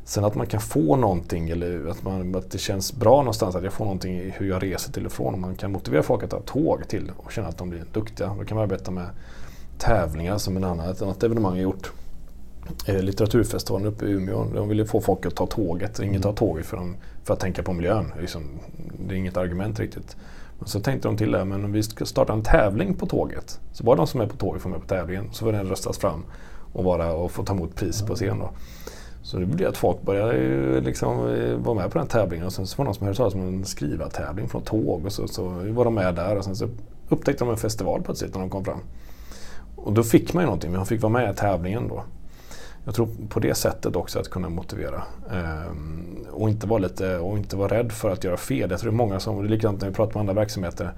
Sen 0.04 0.24
att 0.24 0.34
man 0.34 0.46
kan 0.46 0.60
få 0.60 0.96
någonting 0.96 1.50
eller 1.50 1.86
att, 1.90 2.02
man, 2.02 2.34
att 2.34 2.50
det 2.50 2.58
känns 2.58 2.92
bra 2.92 3.16
någonstans 3.16 3.54
att 3.54 3.64
jag 3.64 3.72
får 3.72 3.84
någonting 3.84 4.18
i 4.18 4.34
hur 4.36 4.48
jag 4.48 4.62
reser 4.62 4.92
till 4.92 5.06
och 5.06 5.12
från. 5.12 5.40
Man 5.40 5.56
kan 5.56 5.72
motivera 5.72 6.02
folk 6.02 6.22
att 6.22 6.30
ta 6.30 6.40
tåg 6.40 6.88
till 6.88 7.12
och 7.16 7.32
känna 7.32 7.48
att 7.48 7.58
de 7.58 7.70
blir 7.70 7.84
duktiga. 7.92 8.36
Då 8.38 8.44
kan 8.44 8.56
man 8.56 8.64
arbeta 8.64 8.90
med 8.90 9.06
tävlingar 9.78 10.38
som 10.38 10.56
en 10.56 10.64
annan, 10.64 10.90
ett 10.90 11.02
annat 11.02 11.22
evenemang 11.22 11.52
har 11.52 11.62
gjort. 11.62 11.92
Eh, 12.86 13.02
litteraturfestivalen 13.02 13.88
uppe 13.88 14.06
i 14.06 14.10
Umeå. 14.10 14.44
De 14.54 14.68
ville 14.68 14.86
få 14.86 15.00
folk 15.00 15.26
att 15.26 15.34
ta 15.34 15.46
tåget. 15.46 16.00
Ingen 16.00 16.22
tar 16.22 16.32
tåget 16.32 16.66
för, 16.66 16.76
dem, 16.76 16.96
för 17.24 17.34
att 17.34 17.40
tänka 17.40 17.62
på 17.62 17.72
miljön. 17.72 18.12
Liksom, 18.20 18.42
det 19.06 19.14
är 19.14 19.18
inget 19.18 19.36
argument 19.36 19.80
riktigt. 19.80 20.16
Så 20.64 20.80
tänkte 20.80 21.08
de 21.08 21.16
till 21.16 21.30
det, 21.30 21.44
men 21.44 21.64
om 21.64 21.72
vi 21.72 21.82
ska 21.82 22.04
starta 22.04 22.32
en 22.32 22.42
tävling 22.42 22.94
på 22.94 23.06
tåget. 23.06 23.60
Så 23.72 23.84
bara 23.84 23.96
de 23.96 24.06
som 24.06 24.20
är 24.20 24.26
på 24.26 24.36
tåget 24.36 24.62
får 24.62 24.70
med 24.70 24.80
på 24.80 24.86
tävlingen. 24.86 25.28
Så 25.32 25.44
får 25.44 25.52
den 25.52 25.66
röstas 25.66 25.98
fram 25.98 26.24
och, 26.72 26.84
vara, 26.84 27.12
och 27.12 27.30
få 27.30 27.44
ta 27.44 27.52
emot 27.52 27.74
pris 27.74 28.02
på 28.02 28.14
scen. 28.14 28.38
Då. 28.38 28.50
Så 29.22 29.38
det 29.38 29.46
blev 29.46 29.68
att 29.68 29.76
folk 29.76 30.02
började 30.02 30.80
liksom 30.80 31.34
eh, 31.34 31.56
vara 31.56 31.74
med 31.74 31.90
på 31.90 31.98
den 31.98 32.06
tävlingen. 32.06 32.46
Och 32.46 32.52
sen 32.52 32.66
så 32.66 32.76
var 32.76 32.84
det 32.84 32.86
någon 32.86 32.94
som 32.94 33.06
hörde 33.06 33.16
talas 33.16 33.34
om 33.34 33.40
en 33.40 33.64
skrivartävling 33.64 34.48
från 34.48 34.62
tåg. 34.62 35.04
Och 35.04 35.12
så, 35.12 35.28
så 35.28 35.48
var 35.48 35.84
de 35.84 35.94
med 35.94 36.14
där 36.14 36.36
och 36.36 36.44
sen 36.44 36.56
så 36.56 36.68
upptäckte 37.08 37.44
de 37.44 37.50
en 37.50 37.56
festival 37.56 38.02
plötsligt 38.02 38.34
när 38.34 38.40
de 38.40 38.50
kom 38.50 38.64
fram. 38.64 38.80
Och 39.76 39.92
då 39.92 40.02
fick 40.02 40.34
man 40.34 40.42
ju 40.42 40.46
någonting, 40.46 40.72
man 40.72 40.86
fick 40.86 41.02
vara 41.02 41.12
med 41.12 41.30
i 41.30 41.36
tävlingen 41.36 41.88
då. 41.88 42.04
Jag 42.84 42.94
tror 42.94 43.08
på 43.28 43.40
det 43.40 43.54
sättet 43.54 43.96
också 43.96 44.18
att 44.18 44.30
kunna 44.30 44.48
motivera. 44.48 45.02
Um, 45.70 46.26
och, 46.30 46.48
inte 46.48 46.66
vara 46.66 46.78
lite, 46.78 47.18
och 47.18 47.38
inte 47.38 47.56
vara 47.56 47.78
rädd 47.78 47.92
för 47.92 48.10
att 48.10 48.24
göra 48.24 48.36
fel. 48.36 48.70
Jag 48.70 48.80
tror 48.80 48.90
det 48.90 48.94
är 48.94 48.96
många 48.96 49.20
som, 49.20 49.42
det 49.42 49.48
är 49.48 49.50
likadant 49.50 49.80
när 49.80 49.88
vi 49.88 49.94
pratar 49.94 50.14
med 50.14 50.20
andra 50.20 50.34
verksamheter. 50.34 50.92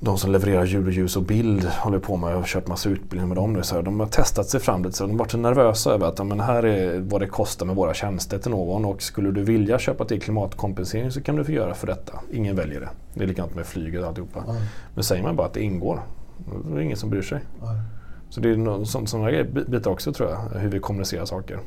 De 0.00 0.18
som 0.18 0.32
levererar 0.32 0.64
ljud 0.64 0.86
och 0.86 0.92
ljus 0.92 1.16
och 1.16 1.22
bild 1.22 1.64
håller 1.64 1.98
på 1.98 2.16
med, 2.16 2.32
jag 2.32 2.36
har 2.36 2.44
kört 2.44 2.66
massa 2.66 2.88
utbildning 2.88 3.28
med 3.28 3.36
dem 3.36 3.52
nu. 3.52 3.62
Så 3.62 3.74
här, 3.74 3.82
de 3.82 4.00
har 4.00 4.06
testat 4.06 4.48
sig 4.48 4.60
fram 4.60 4.84
lite, 4.84 4.96
så 4.96 5.04
de 5.04 5.10
har 5.10 5.18
varit 5.18 5.34
nervösa 5.34 5.94
över 5.94 6.06
att 6.06 6.26
men 6.26 6.40
här 6.40 6.62
är 6.62 7.00
vad 7.00 7.20
det 7.20 7.26
kostar 7.26 7.66
med 7.66 7.76
våra 7.76 7.94
tjänster 7.94 8.38
till 8.38 8.50
någon. 8.50 8.84
Och 8.84 9.02
skulle 9.02 9.30
du 9.30 9.44
vilja 9.44 9.78
köpa 9.78 10.04
till 10.04 10.20
klimatkompensering 10.20 11.10
så 11.10 11.20
kan 11.20 11.36
du 11.36 11.44
få 11.44 11.52
göra 11.52 11.74
för 11.74 11.86
detta. 11.86 12.20
Ingen 12.32 12.56
väljer 12.56 12.80
det. 12.80 12.88
Det 13.14 13.24
är 13.24 13.28
likadant 13.28 13.54
med 13.54 13.66
flyget 13.66 14.02
och 14.02 14.08
alltihopa. 14.08 14.40
Mm. 14.48 14.62
Men 14.94 15.04
säger 15.04 15.22
man 15.22 15.36
bara 15.36 15.46
att 15.46 15.54
det 15.54 15.62
ingår, 15.62 16.00
då 16.64 16.72
är 16.72 16.76
det 16.76 16.84
ingen 16.84 16.96
som 16.96 17.10
bryr 17.10 17.22
sig. 17.22 17.40
Mm. 17.62 17.74
Så 18.30 18.40
det 18.40 18.50
är 18.50 18.84
sådana 18.84 19.44
bitar 19.44 19.90
också 19.90 20.12
tror 20.12 20.30
jag, 20.30 20.60
hur 20.60 20.68
vi 20.68 20.78
kommunicerar 20.78 21.24
saker. 21.24 21.58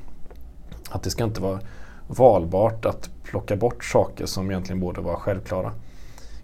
Att 0.89 1.03
det 1.03 1.09
ska 1.09 1.24
inte 1.24 1.41
vara 1.41 1.59
valbart 2.07 2.86
att 2.86 3.09
plocka 3.24 3.55
bort 3.55 3.84
saker 3.84 4.26
som 4.26 4.51
egentligen 4.51 4.80
borde 4.80 5.01
vara 5.01 5.16
självklara. 5.16 5.72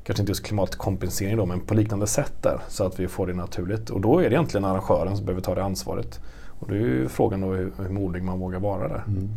Kanske 0.03 0.22
inte 0.22 0.32
just 0.32 0.45
klimatkompensering 0.45 1.38
då, 1.38 1.45
men 1.45 1.59
på 1.59 1.74
liknande 1.74 2.07
sätt 2.07 2.34
där 2.41 2.59
så 2.68 2.84
att 2.84 2.99
vi 2.99 3.07
får 3.07 3.28
det 3.28 3.34
naturligt. 3.34 3.89
Och 3.89 4.01
då 4.01 4.20
är 4.20 4.30
det 4.30 4.36
egentligen 4.36 4.65
arrangören 4.65 5.18
som 5.18 5.26
behöver 5.26 5.41
ta 5.41 5.55
det 5.55 5.63
ansvaret. 5.63 6.20
Och 6.59 6.68
det 6.68 6.76
är 6.76 6.80
ju 6.80 7.09
frågan 7.09 7.41
då 7.41 7.47
hur, 7.47 7.72
hur 7.78 7.89
modig 7.89 8.24
man 8.24 8.39
vågar 8.39 8.59
vara 8.59 8.88
där. 8.88 9.03
Mm. 9.07 9.30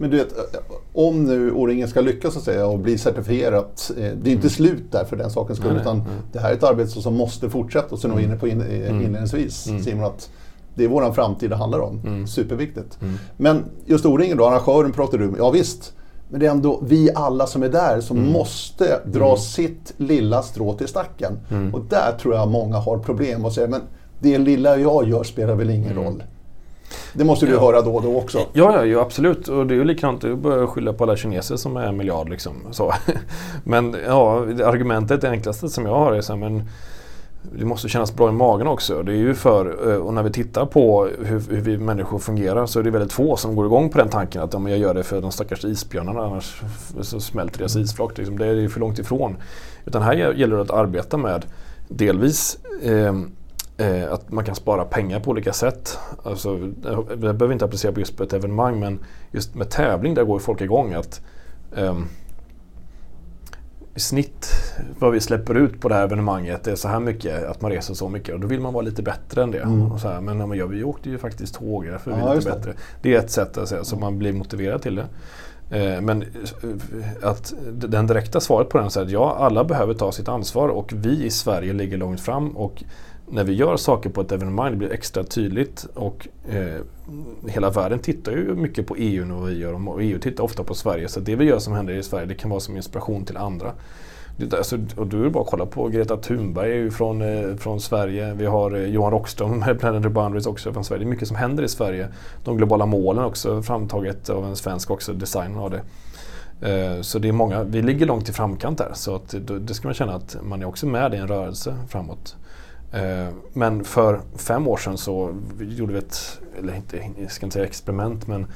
Men 0.00 0.10
du 0.10 0.16
vet, 0.16 0.34
om 0.92 1.24
nu 1.24 1.52
O-ringen 1.52 1.88
ska 1.88 2.00
lyckas 2.00 2.34
så 2.34 2.40
säga, 2.40 2.66
och 2.66 2.78
bli 2.78 2.98
certifierat, 2.98 3.90
eh, 3.96 4.02
det 4.02 4.04
är 4.04 4.12
inte 4.12 4.28
mm. 4.30 4.50
slut 4.50 4.92
där 4.92 5.04
för 5.04 5.16
den 5.16 5.30
sakens 5.30 5.58
skull, 5.58 5.76
utan 5.80 5.96
mm. 5.96 6.08
det 6.32 6.38
här 6.38 6.50
är 6.50 6.54
ett 6.54 6.64
arbete 6.64 6.90
som 6.90 7.14
måste 7.14 7.50
fortsätta. 7.50 7.94
Och 7.94 7.98
som 7.98 8.10
mm. 8.10 8.22
var 8.22 8.28
inne 8.28 8.40
på 8.40 8.48
in, 8.48 8.60
eh, 8.60 8.90
mm. 8.90 9.02
inledningsvis, 9.02 9.66
mm. 9.66 9.82
Simon, 9.82 10.04
att 10.04 10.30
det 10.74 10.84
är 10.84 10.88
vår 10.88 11.12
framtid 11.12 11.50
det 11.50 11.56
handlar 11.56 11.78
om. 11.78 12.00
Mm. 12.06 12.26
Superviktigt. 12.26 12.98
Mm. 13.02 13.14
Men 13.36 13.64
just 13.86 14.06
O-ringen 14.06 14.36
då, 14.36 14.46
arrangören 14.46 14.92
pratar 14.92 15.18
du 15.18 15.32
Ja 15.38 15.50
visst, 15.50 15.92
men 16.28 16.40
det 16.40 16.46
är 16.46 16.50
ändå 16.50 16.80
vi 16.82 17.10
alla 17.14 17.46
som 17.46 17.62
är 17.62 17.68
där 17.68 18.00
som 18.00 18.18
mm. 18.18 18.32
måste 18.32 19.00
dra 19.04 19.26
mm. 19.26 19.36
sitt 19.36 19.92
lilla 19.96 20.42
strå 20.42 20.72
till 20.72 20.88
stacken. 20.88 21.38
Mm. 21.50 21.74
Och 21.74 21.80
där 21.84 22.12
tror 22.20 22.34
jag 22.34 22.48
många 22.48 22.76
har 22.76 22.98
problem 22.98 23.44
och 23.44 23.52
säger, 23.52 23.68
men 23.68 23.80
det 24.20 24.38
lilla 24.38 24.76
jag 24.76 25.08
gör 25.08 25.22
spelar 25.22 25.54
väl 25.54 25.70
ingen 25.70 25.94
roll. 25.94 26.22
Det 27.12 27.24
måste 27.24 27.46
du 27.46 27.52
ja. 27.52 27.60
höra 27.60 27.82
då 27.82 27.94
och 27.94 28.02
då 28.02 28.16
också. 28.18 28.46
Ja, 28.52 28.84
ja, 28.84 29.00
absolut. 29.00 29.48
Och 29.48 29.66
det 29.66 29.74
är 29.74 29.76
ju 29.76 29.84
likadant, 29.84 30.20
du 30.20 30.36
börjar 30.36 30.66
skylla 30.66 30.92
på 30.92 31.04
alla 31.04 31.16
kineser 31.16 31.56
som 31.56 31.76
är 31.76 31.86
en 31.86 31.96
miljard. 31.96 32.28
Liksom. 32.28 32.52
Så. 32.70 32.92
Men 33.64 33.96
ja, 34.06 34.38
argumentet, 34.64 35.20
det 35.20 35.30
enklaste 35.30 35.68
som 35.68 35.86
jag 35.86 35.94
har 35.94 36.12
är 36.12 36.20
så 36.20 36.32
här, 36.32 36.40
men 36.40 36.68
det 37.42 37.64
måste 37.64 37.88
kännas 37.88 38.14
bra 38.14 38.28
i 38.28 38.32
magen 38.32 38.66
också. 38.66 39.02
Det 39.02 39.12
är 39.12 39.16
ju 39.16 39.34
för, 39.34 39.92
eh, 39.92 39.96
och 39.96 40.14
när 40.14 40.22
vi 40.22 40.32
tittar 40.32 40.66
på 40.66 41.08
hur, 41.18 41.42
hur, 41.50 41.60
vi 41.60 41.78
människor 41.78 42.18
fungerar 42.18 42.66
så 42.66 42.78
är 42.78 42.82
det 42.82 42.90
väldigt 42.90 43.12
få 43.12 43.36
som 43.36 43.56
går 43.56 43.66
igång 43.66 43.90
på 43.90 43.98
den 43.98 44.08
tanken 44.08 44.42
att 44.42 44.54
om 44.54 44.68
jag 44.68 44.78
gör 44.78 44.94
det 44.94 45.02
för 45.02 45.20
de 45.20 45.32
stackars 45.32 45.64
isbjörnarna 45.64 46.20
annars 46.20 46.62
så 47.00 47.20
smälter 47.20 47.58
deras 47.58 47.76
isflak. 47.76 48.18
Liksom. 48.18 48.38
Det 48.38 48.46
är 48.46 48.68
för 48.68 48.80
långt 48.80 48.98
ifrån. 48.98 49.36
Utan 49.84 50.02
här 50.02 50.14
gäller 50.14 50.56
det 50.56 50.62
att 50.62 50.70
arbeta 50.70 51.16
med 51.16 51.44
delvis 51.88 52.58
eh, 52.82 53.14
eh, 53.80 54.12
att 54.12 54.32
man 54.32 54.44
kan 54.44 54.54
spara 54.54 54.84
pengar 54.84 55.20
på 55.20 55.30
olika 55.30 55.52
sätt. 55.52 55.98
Alltså, 56.22 56.56
det 56.56 57.16
behöver 57.16 57.52
inte 57.52 57.64
applicera 57.64 57.92
på 57.92 58.00
just 58.00 58.16
på 58.16 58.22
ett 58.22 58.32
evenemang 58.32 58.80
men 58.80 58.98
just 59.30 59.54
med 59.54 59.70
tävling 59.70 60.14
där 60.14 60.24
går 60.24 60.38
folk 60.38 60.60
igång. 60.60 60.94
att 60.94 61.20
eh, 61.76 61.98
i 63.94 64.00
snitt 64.00 64.46
vad 64.98 65.12
vi 65.12 65.20
släpper 65.20 65.54
ut 65.54 65.80
på 65.80 65.88
det 65.88 65.94
här 65.94 66.04
evenemanget 66.04 66.66
är 66.66 66.74
så 66.74 66.88
här 66.88 67.00
mycket, 67.00 67.44
att 67.44 67.60
man 67.60 67.70
reser 67.70 67.94
så 67.94 68.08
mycket. 68.08 68.34
Och 68.34 68.40
då 68.40 68.46
vill 68.46 68.60
man 68.60 68.72
vara 68.72 68.84
lite 68.84 69.02
bättre 69.02 69.42
än 69.42 69.50
det. 69.50 69.58
Mm. 69.58 69.92
Och 69.92 70.00
så 70.00 70.08
här, 70.08 70.20
men 70.20 70.58
ja, 70.58 70.66
vi 70.66 70.84
åkte 70.84 71.10
ju 71.10 71.18
faktiskt 71.18 71.54
tåg, 71.54 71.86
därför 71.86 72.10
är 72.10 72.16
vi 72.16 72.22
ja, 72.22 72.34
lite 72.34 72.50
bättre. 72.50 72.74
Det 73.02 73.14
är 73.14 73.18
ett 73.18 73.30
sätt 73.30 73.58
att 73.58 73.68
säga, 73.68 73.84
så 73.84 73.96
man 73.96 74.18
blir 74.18 74.32
motiverad 74.32 74.82
till 74.82 74.94
det. 74.94 75.06
Eh, 75.70 76.00
men 76.00 76.22
eh, 76.22 76.28
att 77.22 77.54
den 77.72 78.06
direkta 78.06 78.40
svaret 78.40 78.68
på 78.68 78.78
den 78.78 78.86
är 78.86 79.02
att 79.02 79.10
ja, 79.10 79.36
alla 79.38 79.64
behöver 79.64 79.94
ta 79.94 80.12
sitt 80.12 80.28
ansvar 80.28 80.68
och 80.68 80.92
vi 80.96 81.24
i 81.24 81.30
Sverige 81.30 81.72
ligger 81.72 81.98
långt 81.98 82.20
fram. 82.20 82.56
Och 82.56 82.84
när 83.30 83.44
vi 83.44 83.52
gör 83.52 83.76
saker 83.76 84.10
på 84.10 84.20
ett 84.20 84.32
evenemang, 84.32 84.70
det 84.70 84.76
blir 84.76 84.92
extra 84.92 85.24
tydligt 85.24 85.86
och 85.94 86.28
eh, 86.48 86.80
hela 87.48 87.70
världen 87.70 87.98
tittar 87.98 88.32
ju 88.32 88.54
mycket 88.54 88.86
på 88.86 88.96
EU 88.96 89.24
när 89.24 89.46
vi 89.46 89.58
gör 89.58 89.88
och 89.88 90.02
EU 90.02 90.18
tittar 90.18 90.44
ofta 90.44 90.64
på 90.64 90.74
Sverige. 90.74 91.08
Så 91.08 91.20
det 91.20 91.36
vi 91.36 91.44
gör 91.44 91.58
som 91.58 91.72
händer 91.72 91.94
i 91.94 92.02
Sverige 92.02 92.26
det 92.26 92.34
kan 92.34 92.50
vara 92.50 92.60
som 92.60 92.76
inspiration 92.76 93.24
till 93.24 93.36
andra. 93.36 93.72
Det, 94.36 94.56
alltså, 94.56 94.78
och 94.96 95.06
du 95.06 95.26
är 95.26 95.30
bara 95.30 95.42
att 95.42 95.50
kolla 95.50 95.66
på 95.66 95.88
Greta 95.88 96.16
Thunberg 96.16 96.72
är 96.72 96.76
ju 96.76 96.90
från, 96.90 97.22
eh, 97.22 97.56
från 97.56 97.80
Sverige. 97.80 98.34
Vi 98.34 98.46
har 98.46 98.76
eh, 98.76 98.84
Johan 98.84 99.10
Rockström 99.10 99.58
med 99.58 99.80
Planet 99.80 100.12
Boundaries 100.12 100.46
också 100.46 100.72
från 100.72 100.84
Sverige. 100.84 101.04
Det 101.04 101.06
är 101.06 101.10
mycket 101.10 101.28
som 101.28 101.36
händer 101.36 101.62
i 101.62 101.68
Sverige. 101.68 102.08
De 102.44 102.56
globala 102.56 102.86
målen 102.86 103.24
också 103.24 103.62
framtaget 103.62 104.30
av 104.30 104.44
en 104.44 104.56
svensk 104.56 104.90
också, 104.90 105.12
designen 105.12 105.58
av 105.58 105.70
det. 105.70 105.82
Eh, 106.60 107.00
så 107.00 107.18
det 107.18 107.28
är 107.28 107.32
många, 107.32 107.62
vi 107.62 107.82
ligger 107.82 108.06
långt 108.06 108.28
i 108.28 108.32
framkant 108.32 108.78
där 108.78 108.90
så 108.94 109.14
att 109.14 109.28
det, 109.30 109.58
det 109.58 109.74
ska 109.74 109.88
man 109.88 109.94
känna 109.94 110.14
att 110.14 110.36
man 110.42 110.62
är 110.62 110.66
också 110.66 110.86
med 110.86 111.14
i 111.14 111.16
en 111.16 111.28
rörelse 111.28 111.76
framåt. 111.88 112.36
Eh, 112.92 113.28
men 113.52 113.84
för 113.84 114.20
fem 114.36 114.68
år 114.68 114.76
sedan 114.76 114.98
så 114.98 115.34
gjorde 115.58 115.92
vi 115.92 115.98
ett, 115.98 116.40
eller 116.58 116.74
inte, 116.74 117.10
jag 117.20 117.30
ska 117.30 117.46
inte 117.46 117.54
säga 117.54 117.66
experiment, 117.66 118.26
men 118.26 118.46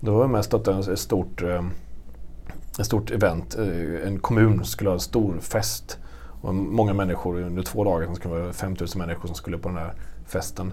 då 0.00 0.14
var 0.14 0.20
jag 0.20 0.30
med 0.30 0.38
och 0.38 0.44
stöttade 0.44 0.92
ett 0.92 0.98
stort, 0.98 1.42
eh, 1.42 1.64
ett 2.78 2.86
stort 2.86 3.10
event. 3.10 3.56
Eh, 3.58 4.06
en 4.06 4.18
kommun 4.18 4.64
skulle 4.64 4.90
ha 4.90 4.94
en 4.94 5.00
stor 5.00 5.38
fest. 5.40 5.98
Och 6.40 6.54
många 6.54 6.94
människor 6.94 7.40
under 7.40 7.62
två 7.62 7.84
dagar, 7.84 8.08
det 8.08 8.14
skulle 8.14 8.34
vara 8.34 8.52
5000 8.52 8.98
människor 8.98 9.26
som 9.26 9.34
skulle 9.34 9.58
på 9.58 9.68
den 9.68 9.78
här 9.78 9.92
festen. 10.26 10.72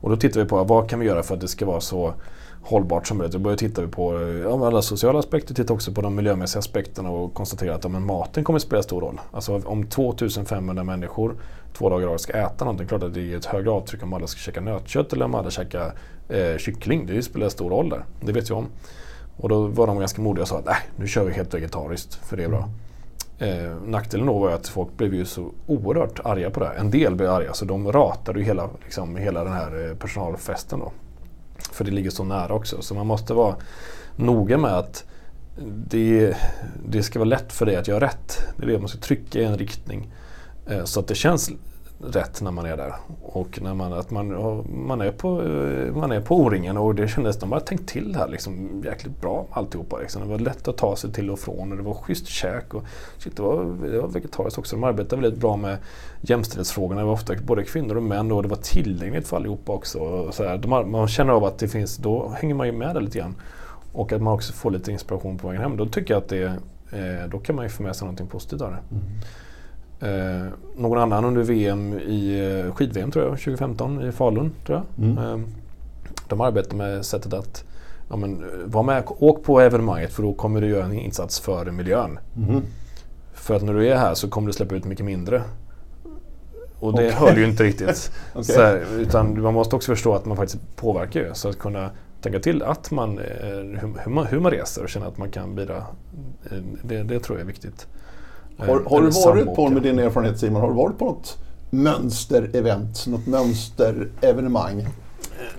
Och 0.00 0.10
då 0.10 0.16
tittade 0.16 0.44
vi 0.44 0.48
på 0.48 0.64
vad 0.64 0.90
kan 0.90 1.00
vi 1.00 1.06
göra 1.06 1.22
för 1.22 1.34
att 1.34 1.40
det 1.40 1.48
ska 1.48 1.66
vara 1.66 1.80
så 1.80 2.14
hållbart 2.62 3.06
som 3.06 3.18
möjligt. 3.18 3.32
Då 3.32 3.38
började 3.38 3.58
titta 3.58 3.86
på 3.86 4.20
ja, 4.44 4.66
alla 4.66 4.82
sociala 4.82 5.18
aspekter, 5.18 5.54
titta 5.54 5.72
också 5.72 5.92
på 5.92 6.00
de 6.00 6.14
miljömässiga 6.14 6.58
aspekterna 6.58 7.10
och 7.10 7.34
konstatera 7.34 7.74
att 7.74 7.84
ja, 7.84 7.90
men 7.90 8.06
maten 8.06 8.44
kommer 8.44 8.56
att 8.56 8.62
spela 8.62 8.82
stor 8.82 9.00
roll. 9.00 9.20
Alltså 9.32 9.62
om 9.64 9.86
2500 9.86 10.84
människor 10.84 11.34
två 11.72 11.88
dagar 11.90 12.06
i 12.06 12.10
rad 12.10 12.20
ska 12.20 12.32
äta 12.32 12.64
någonting, 12.64 12.88
klart 12.88 13.02
att 13.02 13.14
det 13.14 13.32
är 13.32 13.36
ett 13.36 13.44
högre 13.44 13.70
avtryck 13.70 14.02
om 14.02 14.12
alla 14.12 14.26
ska 14.26 14.38
käka 14.38 14.60
nötkött 14.60 15.12
eller 15.12 15.24
om 15.24 15.34
alla 15.34 15.50
käkar 15.50 15.92
eh, 16.28 16.56
kyckling. 16.58 17.06
Det 17.06 17.22
spelar 17.22 17.48
stor 17.48 17.70
roll 17.70 17.88
där, 17.88 18.04
det 18.20 18.32
vet 18.32 18.48
jag 18.48 18.58
om. 18.58 18.66
Och 19.36 19.48
då 19.48 19.66
var 19.66 19.86
de 19.86 19.98
ganska 19.98 20.22
modiga 20.22 20.42
och 20.42 20.48
sa 20.48 20.58
att 20.58 20.64
nej, 20.64 20.76
nu 20.96 21.06
kör 21.06 21.24
vi 21.24 21.32
helt 21.32 21.54
vegetariskt 21.54 22.14
för 22.14 22.36
det 22.36 22.44
är 22.44 22.48
bra. 22.48 22.68
Eh, 23.38 23.74
nackdelen 23.86 24.26
då 24.26 24.38
var 24.38 24.50
att 24.50 24.68
folk 24.68 24.96
blev 24.96 25.14
ju 25.14 25.24
så 25.24 25.50
oerhört 25.66 26.20
arga 26.24 26.50
på 26.50 26.60
det. 26.60 26.68
En 26.68 26.90
del 26.90 27.14
blev 27.14 27.30
arga 27.30 27.52
så 27.52 27.64
de 27.64 27.92
ratade 27.92 28.38
ju 28.38 28.44
hela, 28.44 28.68
liksom, 28.84 29.16
hela 29.16 29.44
den 29.44 29.52
här 29.52 29.88
eh, 29.88 29.96
personalfesten 29.96 30.78
då. 30.78 30.92
För 31.72 31.84
det 31.84 31.90
ligger 31.90 32.10
så 32.10 32.24
nära 32.24 32.54
också. 32.54 32.82
Så 32.82 32.94
man 32.94 33.06
måste 33.06 33.34
vara 33.34 33.56
noga 34.16 34.58
med 34.58 34.78
att 34.78 35.04
det, 35.66 36.36
det 36.88 37.02
ska 37.02 37.18
vara 37.18 37.28
lätt 37.28 37.52
för 37.52 37.66
dig 37.66 37.76
att 37.76 37.88
göra 37.88 38.04
rätt. 38.04 38.42
Det 38.56 38.64
är 38.64 38.66
det 38.66 38.78
man 38.78 38.88
ska 38.88 38.98
trycka 38.98 39.38
i 39.38 39.44
en 39.44 39.58
riktning. 39.58 40.12
Eh, 40.70 40.84
så 40.84 41.00
att 41.00 41.06
det 41.06 41.14
känns 41.14 41.50
rätt 42.02 42.42
när 42.42 42.50
man 42.50 42.66
är 42.66 42.76
där. 42.76 42.94
Och 43.22 43.62
när 43.62 43.74
man, 43.74 43.92
att 43.92 44.10
man, 44.10 44.28
man, 44.86 45.00
är, 45.00 45.12
på, 45.12 45.42
eh, 45.42 45.94
man 45.94 46.12
är 46.12 46.20
på 46.20 46.36
O-ringen 46.36 46.76
och 46.76 46.94
det 46.94 47.08
kändes, 47.08 47.38
de 47.38 47.52
har 47.52 47.60
tänkt 47.60 47.88
till 47.88 48.16
här 48.16 48.28
liksom 48.28 48.82
jäkligt 48.84 49.20
bra 49.20 49.46
alltihopa. 49.50 49.98
Liksom. 49.98 50.22
Det 50.22 50.28
var 50.28 50.38
lätt 50.38 50.68
att 50.68 50.76
ta 50.76 50.96
sig 50.96 51.12
till 51.12 51.30
och 51.30 51.38
från 51.38 51.70
och 51.70 51.76
det 51.76 51.82
var 51.82 51.94
schysst 51.94 52.26
käk. 52.26 52.74
Och, 52.74 52.84
shit, 53.18 53.36
det, 53.36 53.42
var, 53.42 53.64
det 53.64 54.00
var 54.00 54.08
vegetariskt 54.08 54.58
också. 54.58 54.76
De 54.76 54.84
arbetade 54.84 55.22
väldigt 55.22 55.40
bra 55.40 55.56
med 55.56 55.78
jämställdhetsfrågorna. 56.20 57.00
Det 57.00 57.06
var 57.06 57.12
ofta 57.12 57.34
både 57.46 57.64
kvinnor 57.64 57.96
och 57.96 58.02
män 58.02 58.32
och 58.32 58.42
det 58.42 58.48
var 58.48 58.56
tillgängligt 58.56 59.28
för 59.28 59.36
allihopa 59.36 59.72
också. 59.72 60.32
Så 60.32 60.44
här, 60.44 60.58
de, 60.58 60.90
man 60.90 61.08
känner 61.08 61.32
av 61.32 61.44
att 61.44 61.58
det 61.58 61.68
finns, 61.68 61.96
då 61.96 62.28
hänger 62.28 62.54
man 62.54 62.66
ju 62.66 62.72
med 62.72 62.94
där 62.94 63.00
lite 63.00 63.18
grann. 63.18 63.34
Och 63.92 64.12
att 64.12 64.22
man 64.22 64.34
också 64.34 64.52
får 64.52 64.70
lite 64.70 64.92
inspiration 64.92 65.38
på 65.38 65.48
vägen 65.48 65.62
hem. 65.62 65.76
Då 65.76 65.86
tycker 65.86 66.14
jag 66.14 66.22
att 66.22 66.28
det, 66.28 66.44
eh, 66.92 67.28
då 67.30 67.38
kan 67.38 67.56
man 67.56 67.64
ju 67.64 67.68
få 67.68 67.82
med 67.82 67.96
sig 67.96 68.04
någonting 68.04 68.26
positivt 68.26 68.60
av 68.60 68.70
det. 68.70 68.78
Mm. 68.90 69.04
Eh, 70.00 70.46
någon 70.76 70.98
annan 70.98 71.24
under 71.24 71.42
VM 71.42 71.98
i 71.98 72.50
eh, 72.66 72.74
skid-VM 72.74 73.10
tror 73.10 73.24
jag, 73.24 73.38
2015 73.38 74.08
i 74.08 74.12
Falun. 74.12 74.52
Tror 74.66 74.78
jag. 74.78 75.06
Mm. 75.06 75.18
Eh, 75.18 75.46
de 76.28 76.40
arbetar 76.40 76.76
med 76.76 77.04
sättet 77.04 77.32
att 77.32 77.64
ja, 78.08 78.16
men, 78.16 78.44
var 78.64 78.82
med, 78.82 79.02
åk 79.06 79.44
på 79.44 79.60
evenemanget 79.60 80.12
för 80.12 80.22
då 80.22 80.34
kommer 80.34 80.60
du 80.60 80.68
göra 80.68 80.84
en 80.84 80.92
insats 80.92 81.40
för 81.40 81.70
miljön. 81.70 82.18
Mm. 82.36 82.62
För 83.34 83.54
att 83.54 83.62
när 83.62 83.74
du 83.74 83.88
är 83.88 83.96
här 83.96 84.14
så 84.14 84.28
kommer 84.28 84.46
du 84.46 84.52
släppa 84.52 84.74
ut 84.74 84.84
mycket 84.84 85.04
mindre. 85.04 85.42
Och 86.80 86.92
det 86.92 87.06
okay. 87.06 87.18
höll 87.18 87.38
ju 87.38 87.44
inte 87.44 87.62
riktigt. 87.64 88.12
okay. 88.34 88.56
här, 88.56 88.84
utan 88.98 89.42
man 89.42 89.54
måste 89.54 89.76
också 89.76 89.92
förstå 89.92 90.14
att 90.14 90.24
man 90.24 90.36
faktiskt 90.36 90.76
påverkar 90.76 91.20
ju. 91.20 91.34
Så 91.34 91.48
att 91.48 91.58
kunna 91.58 91.90
tänka 92.20 92.38
till 92.38 92.62
att 92.62 92.90
man, 92.90 93.18
eh, 93.18 93.24
hur, 93.80 94.10
man, 94.10 94.26
hur 94.26 94.40
man 94.40 94.50
reser 94.50 94.82
och 94.82 94.88
känna 94.88 95.06
att 95.06 95.18
man 95.18 95.30
kan 95.30 95.54
bidra. 95.54 95.76
Eh, 96.50 96.58
det, 96.82 97.02
det 97.02 97.20
tror 97.20 97.38
jag 97.38 97.42
är 97.42 97.46
viktigt. 97.46 97.86
Har, 98.60 98.90
har 98.90 99.02
du 99.02 99.10
varit 99.10 99.56
på, 99.56 99.68
med 99.68 99.82
din 99.82 99.98
erfarenhet 99.98 100.38
Simon, 100.38 100.60
har 100.60 100.68
du 100.68 100.74
varit 100.74 100.98
på 100.98 101.04
något 101.04 101.38
mönsterevent, 101.70 103.06
något 103.06 103.26
mönsterevenemang? 103.26 104.86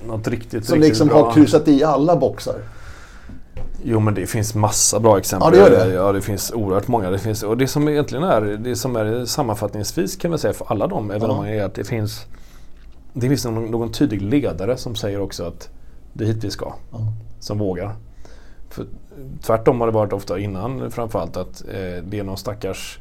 Något 0.07 0.27
riktigt, 0.27 0.65
Som 0.65 0.75
riktigt 0.75 0.89
liksom 0.89 1.07
bra. 1.07 1.25
har 1.25 1.33
kryssat 1.33 1.67
i 1.67 1.83
alla 1.83 2.15
boxar? 2.15 2.55
Jo 3.83 3.99
men 3.99 4.13
det 4.13 4.27
finns 4.27 4.55
massa 4.55 4.99
bra 4.99 5.17
exempel. 5.17 5.57
Ja 5.57 5.65
det 5.69 5.75
gör 5.75 5.87
det. 5.87 5.93
Ja 5.93 6.11
det 6.11 6.21
finns 6.21 6.51
oerhört 6.51 6.87
många. 6.87 7.09
Det 7.09 7.19
finns, 7.19 7.43
och 7.43 7.57
det 7.57 7.67
som 7.67 7.87
egentligen 7.87 8.23
är, 8.23 8.41
det 8.41 8.75
som 8.75 8.95
är 8.95 9.25
sammanfattningsvis 9.25 10.15
kan 10.15 10.31
man 10.31 10.39
säga 10.39 10.53
för 10.53 10.65
alla 10.71 10.87
de 10.87 11.11
evenemangen 11.11 11.59
är 11.59 11.63
att 11.63 11.75
det 11.75 11.83
finns 11.83 12.25
Det 13.13 13.29
finns 13.29 13.45
någon, 13.45 13.65
någon 13.65 13.91
tydlig 13.91 14.21
ledare 14.21 14.77
som 14.77 14.95
säger 14.95 15.21
också 15.21 15.43
att 15.43 15.69
det 16.13 16.23
är 16.23 16.27
hit 16.27 16.43
vi 16.43 16.51
ska. 16.51 16.73
Ja. 16.91 16.99
Som 17.39 17.57
vågar. 17.57 17.95
För 18.71 18.85
tvärtom 19.41 19.79
har 19.79 19.87
det 19.87 19.93
varit 19.93 20.13
ofta 20.13 20.39
innan 20.39 20.91
framförallt 20.91 21.37
att 21.37 21.61
eh, 21.61 22.03
det 22.03 22.19
är 22.19 22.23
någon 22.23 22.37
stackars 22.37 22.99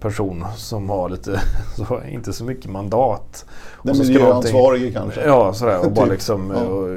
person 0.00 0.44
som 0.56 0.90
har 0.90 1.08
lite, 1.08 1.40
så, 1.76 2.02
inte 2.08 2.32
så 2.32 2.44
mycket 2.44 2.70
mandat. 2.70 3.46
Den 3.82 3.98
miljöansvarige 3.98 4.90
kanske? 4.92 5.24
Ja, 5.24 5.52
sådär. 5.52 5.86
Och 5.86 5.92
bara 5.92 6.04
typ. 6.04 6.12
liksom, 6.12 6.52
ja. 6.56 6.62
Och, 6.62 6.88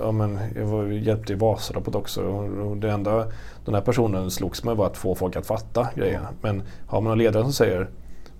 ja, 0.00 0.12
men, 0.12 0.38
jag 0.56 0.66
var, 0.66 0.84
hjälpte 0.84 1.32
i 1.32 1.36
Vasaloppet 1.36 1.94
också. 1.94 2.22
Och, 2.22 2.70
och 2.70 2.76
det 2.76 2.90
enda 2.90 3.26
den 3.64 3.74
här 3.74 3.80
personen 3.80 4.30
slogs 4.30 4.64
med 4.64 4.76
var 4.76 4.86
att 4.86 4.96
få 4.96 5.14
folk 5.14 5.36
att 5.36 5.46
fatta 5.46 5.88
grejerna. 5.94 6.28
Men 6.40 6.62
har 6.86 7.00
man 7.00 7.12
en 7.12 7.18
ledare 7.18 7.42
som 7.42 7.52
säger 7.52 7.90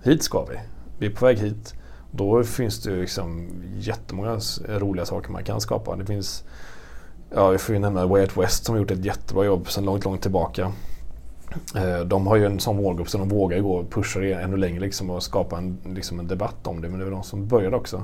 hit 0.03 0.23
ska 0.23 0.45
vi, 0.45 0.55
vi 0.99 1.05
är 1.05 1.11
på 1.11 1.25
väg 1.25 1.39
hit. 1.39 1.73
Då 2.11 2.43
finns 2.43 2.81
det 2.81 2.91
ju 2.91 3.01
liksom 3.01 3.49
jättemånga 3.77 4.39
roliga 4.67 5.05
saker 5.05 5.31
man 5.31 5.43
kan 5.43 5.61
skapa. 5.61 5.95
Det 5.95 6.05
finns 6.05 6.43
Ja, 7.35 7.49
vi 7.49 7.57
får 7.57 7.75
ju 7.75 7.79
nämna 7.79 8.05
Way 8.05 8.21
Out 8.21 8.37
West 8.37 8.65
som 8.65 8.75
har 8.75 8.79
gjort 8.79 8.91
ett 8.91 9.05
jättebra 9.05 9.45
jobb 9.45 9.71
sedan 9.71 9.85
långt, 9.85 10.05
långt 10.05 10.21
tillbaka. 10.21 10.71
Eh, 11.75 11.99
de 11.99 12.27
har 12.27 12.35
ju 12.35 12.45
en 12.45 12.59
sån 12.59 12.75
målgrupp 12.75 13.09
så 13.09 13.17
de 13.17 13.29
vågar 13.29 13.57
ju 13.57 13.63
gå 13.63 13.75
och 13.75 13.89
pusha 13.89 14.19
det 14.19 14.33
ännu 14.33 14.57
längre 14.57 14.79
liksom 14.79 15.09
och 15.09 15.23
skapa 15.23 15.57
en, 15.57 15.77
liksom 15.85 16.19
en 16.19 16.27
debatt 16.27 16.67
om 16.67 16.81
det. 16.81 16.89
Men 16.89 16.99
det 16.99 17.05
var 17.05 17.11
de 17.11 17.23
som 17.23 17.47
började 17.47 17.75
också. 17.75 18.03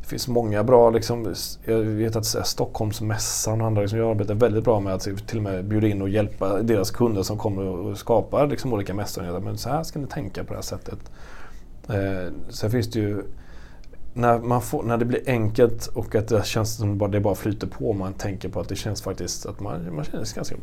Det 0.00 0.06
finns 0.06 0.28
många 0.28 0.64
bra, 0.64 0.90
liksom, 0.90 1.34
jag 1.64 1.78
vet 1.78 2.16
att 2.16 2.46
Stockholmsmässan 2.46 3.60
och 3.60 3.66
andra 3.66 3.82
liksom, 3.82 3.98
jag 3.98 4.10
arbetar 4.10 4.34
väldigt 4.34 4.64
bra 4.64 4.80
med 4.80 4.94
att 4.94 5.00
typ 5.00 5.26
till 5.26 5.36
och 5.36 5.42
med 5.42 5.64
bjuda 5.64 5.86
in 5.86 6.02
och 6.02 6.08
hjälpa 6.08 6.62
deras 6.62 6.90
kunder 6.90 7.22
som 7.22 7.38
kommer 7.38 7.62
och 7.62 7.98
skapar 7.98 8.46
liksom, 8.46 8.72
olika 8.72 8.94
mässor. 8.94 9.40
Men 9.40 9.58
så 9.58 9.68
här 9.68 9.82
ska 9.82 9.98
ni 9.98 10.06
tänka 10.06 10.44
på 10.44 10.52
det 10.52 10.56
här 10.56 10.62
sättet. 10.62 10.98
Eh, 11.88 12.32
sen 12.48 12.70
finns 12.70 12.90
det 12.90 12.98
ju 12.98 13.22
när, 14.14 14.38
man 14.38 14.62
får, 14.62 14.82
när 14.82 14.96
det 14.96 15.04
blir 15.04 15.20
enkelt 15.26 15.86
och 15.86 16.14
att 16.14 16.28
det 16.28 16.46
känns 16.46 16.76
som 16.76 17.02
att 17.02 17.12
det 17.12 17.20
bara 17.20 17.34
flyter 17.34 17.66
på. 17.66 17.92
Man 17.92 18.12
tänker 18.12 18.48
på 18.48 18.60
att 18.60 18.68
det 18.68 18.76
känns 18.76 19.02
faktiskt 19.02 19.46
att 19.46 19.60
man, 19.60 19.94
man 19.94 20.04
känner 20.04 20.24
sig 20.24 20.36
ganska 20.36 20.56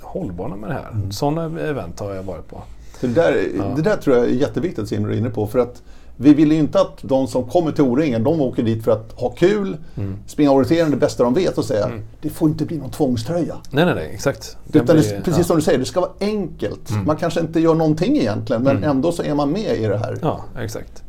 hållbar 0.00 0.48
med 0.48 0.70
det 0.70 0.74
här. 0.74 0.90
Mm. 0.92 1.12
Sådana 1.12 1.60
event 1.60 2.00
har 2.00 2.14
jag 2.14 2.22
varit 2.22 2.48
på. 2.48 2.62
Det 3.00 3.06
där, 3.06 3.48
ja. 3.58 3.64
det 3.76 3.82
där 3.82 3.96
tror 3.96 4.16
jag 4.16 4.26
är 4.26 4.30
jätteviktigt 4.30 4.88
Simon 4.88 5.10
är 5.10 5.16
inne 5.16 5.30
på. 5.30 5.46
För 5.46 5.58
att 5.58 5.82
vi 6.16 6.34
vill 6.34 6.52
ju 6.52 6.58
inte 6.58 6.80
att 6.80 6.98
de 7.02 7.26
som 7.26 7.50
kommer 7.50 7.72
till 7.72 7.84
O-ringen, 7.84 8.24
de 8.24 8.40
åker 8.40 8.62
dit 8.62 8.84
för 8.84 8.92
att 8.92 9.12
ha 9.12 9.30
kul, 9.30 9.76
mm. 9.96 10.16
springa 10.26 10.50
orientering 10.50 10.90
det 10.90 10.96
bästa 10.96 11.24
de 11.24 11.34
vet 11.34 11.58
och 11.58 11.64
säga 11.64 11.86
mm. 11.86 12.02
det 12.20 12.30
får 12.30 12.48
inte 12.48 12.64
bli 12.64 12.78
någon 12.78 12.90
tvångströja. 12.90 13.56
Nej, 13.70 13.84
nej, 13.84 13.94
nej, 13.94 14.10
exakt. 14.14 14.56
Utan 14.72 14.84
blir, 14.84 14.94
det, 14.96 15.20
precis 15.24 15.38
ja. 15.38 15.44
som 15.44 15.56
du 15.56 15.62
säger, 15.62 15.78
det 15.78 15.84
ska 15.84 16.00
vara 16.00 16.10
enkelt. 16.20 16.90
Mm. 16.90 17.06
Man 17.06 17.16
kanske 17.16 17.40
inte 17.40 17.60
gör 17.60 17.74
någonting 17.74 18.16
egentligen, 18.16 18.62
men 18.62 18.76
mm. 18.76 18.90
ändå 18.90 19.12
så 19.12 19.22
är 19.22 19.34
man 19.34 19.50
med 19.50 19.76
i 19.76 19.86
det 19.86 19.98
här. 19.98 20.18
Ja, 20.22 20.44
exakt. 20.58 21.02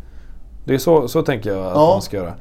Det 0.65 0.73
är 0.73 0.77
så, 0.77 1.07
så 1.07 1.21
tänker 1.21 1.51
jag 1.51 1.65
att 1.65 1.75
ja. 1.75 1.89
man 1.93 2.01
ska 2.01 2.17
göra. 2.17 2.33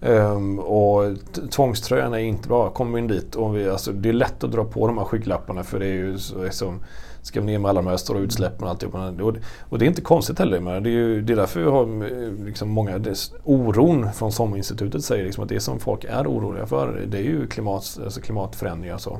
Um, 0.00 0.58
och 0.58 1.16
tvångströjan 1.50 2.14
är 2.14 2.18
inte 2.18 2.48
bra. 2.48 2.70
Kommer 2.70 2.92
vi 2.92 2.98
in 2.98 3.08
dit 3.08 3.34
och 3.34 3.56
vi, 3.56 3.68
alltså, 3.68 3.92
det 3.92 4.08
är 4.08 4.12
lätt 4.12 4.44
att 4.44 4.52
dra 4.52 4.64
på 4.64 4.86
de 4.86 4.98
här 4.98 5.04
skygglapparna 5.04 5.64
för 5.64 5.78
det 5.78 5.86
är 5.86 5.92
ju 5.92 6.18
så, 6.18 6.44
liksom, 6.44 6.80
ska 7.22 7.40
ner 7.40 7.58
med 7.58 7.68
alla 7.68 7.82
de 7.82 7.88
här 7.88 7.96
stora 7.96 8.18
utsläppen 8.18 8.64
och 8.64 8.70
alltihop. 8.70 8.94
Och, 8.94 9.34
och 9.60 9.78
det 9.78 9.84
är 9.84 9.86
inte 9.86 10.00
konstigt 10.00 10.38
heller. 10.38 10.60
Men 10.60 10.82
det, 10.82 10.88
är 10.88 10.92
ju, 10.92 11.22
det 11.22 11.32
är 11.32 11.36
därför 11.36 11.60
vi 11.60 11.70
har 11.70 12.44
liksom 12.44 12.68
många, 12.68 12.98
det, 12.98 13.30
oron 13.44 14.12
från 14.12 14.32
SOM-institutet 14.32 15.04
säger 15.04 15.24
liksom 15.24 15.42
att 15.42 15.48
det 15.48 15.60
som 15.60 15.80
folk 15.80 16.04
är 16.04 16.26
oroliga 16.26 16.66
för 16.66 17.06
det 17.06 17.18
är 17.18 17.22
ju 17.22 17.46
klimat, 17.46 17.98
alltså 18.04 18.20
klimatförändringar. 18.20 18.94
och 18.94 19.00
Så. 19.00 19.18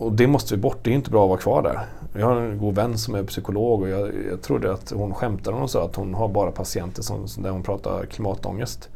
Och 0.00 0.12
det 0.12 0.26
måste 0.26 0.54
vi 0.54 0.60
bort, 0.60 0.78
det 0.82 0.90
är 0.90 0.94
inte 0.94 1.10
bra 1.10 1.22
att 1.22 1.28
vara 1.28 1.40
kvar 1.40 1.62
där. 1.62 1.80
Jag 2.20 2.26
har 2.26 2.36
en 2.36 2.58
god 2.58 2.74
vän 2.74 2.98
som 2.98 3.14
är 3.14 3.24
psykolog 3.24 3.82
och 3.82 3.88
jag, 3.88 4.10
jag 4.30 4.42
trodde 4.42 4.72
att 4.72 4.90
hon 4.90 5.14
skämtade 5.14 5.50
när 5.50 5.58
hon 5.58 5.68
sa 5.68 5.84
att 5.84 5.96
hon 5.96 6.14
har 6.14 6.28
bara 6.28 6.50
patienter 6.50 7.02
som, 7.02 7.26
där 7.38 7.50
hon 7.50 7.62
pratar 7.62 8.06
klimatångest. 8.06 8.88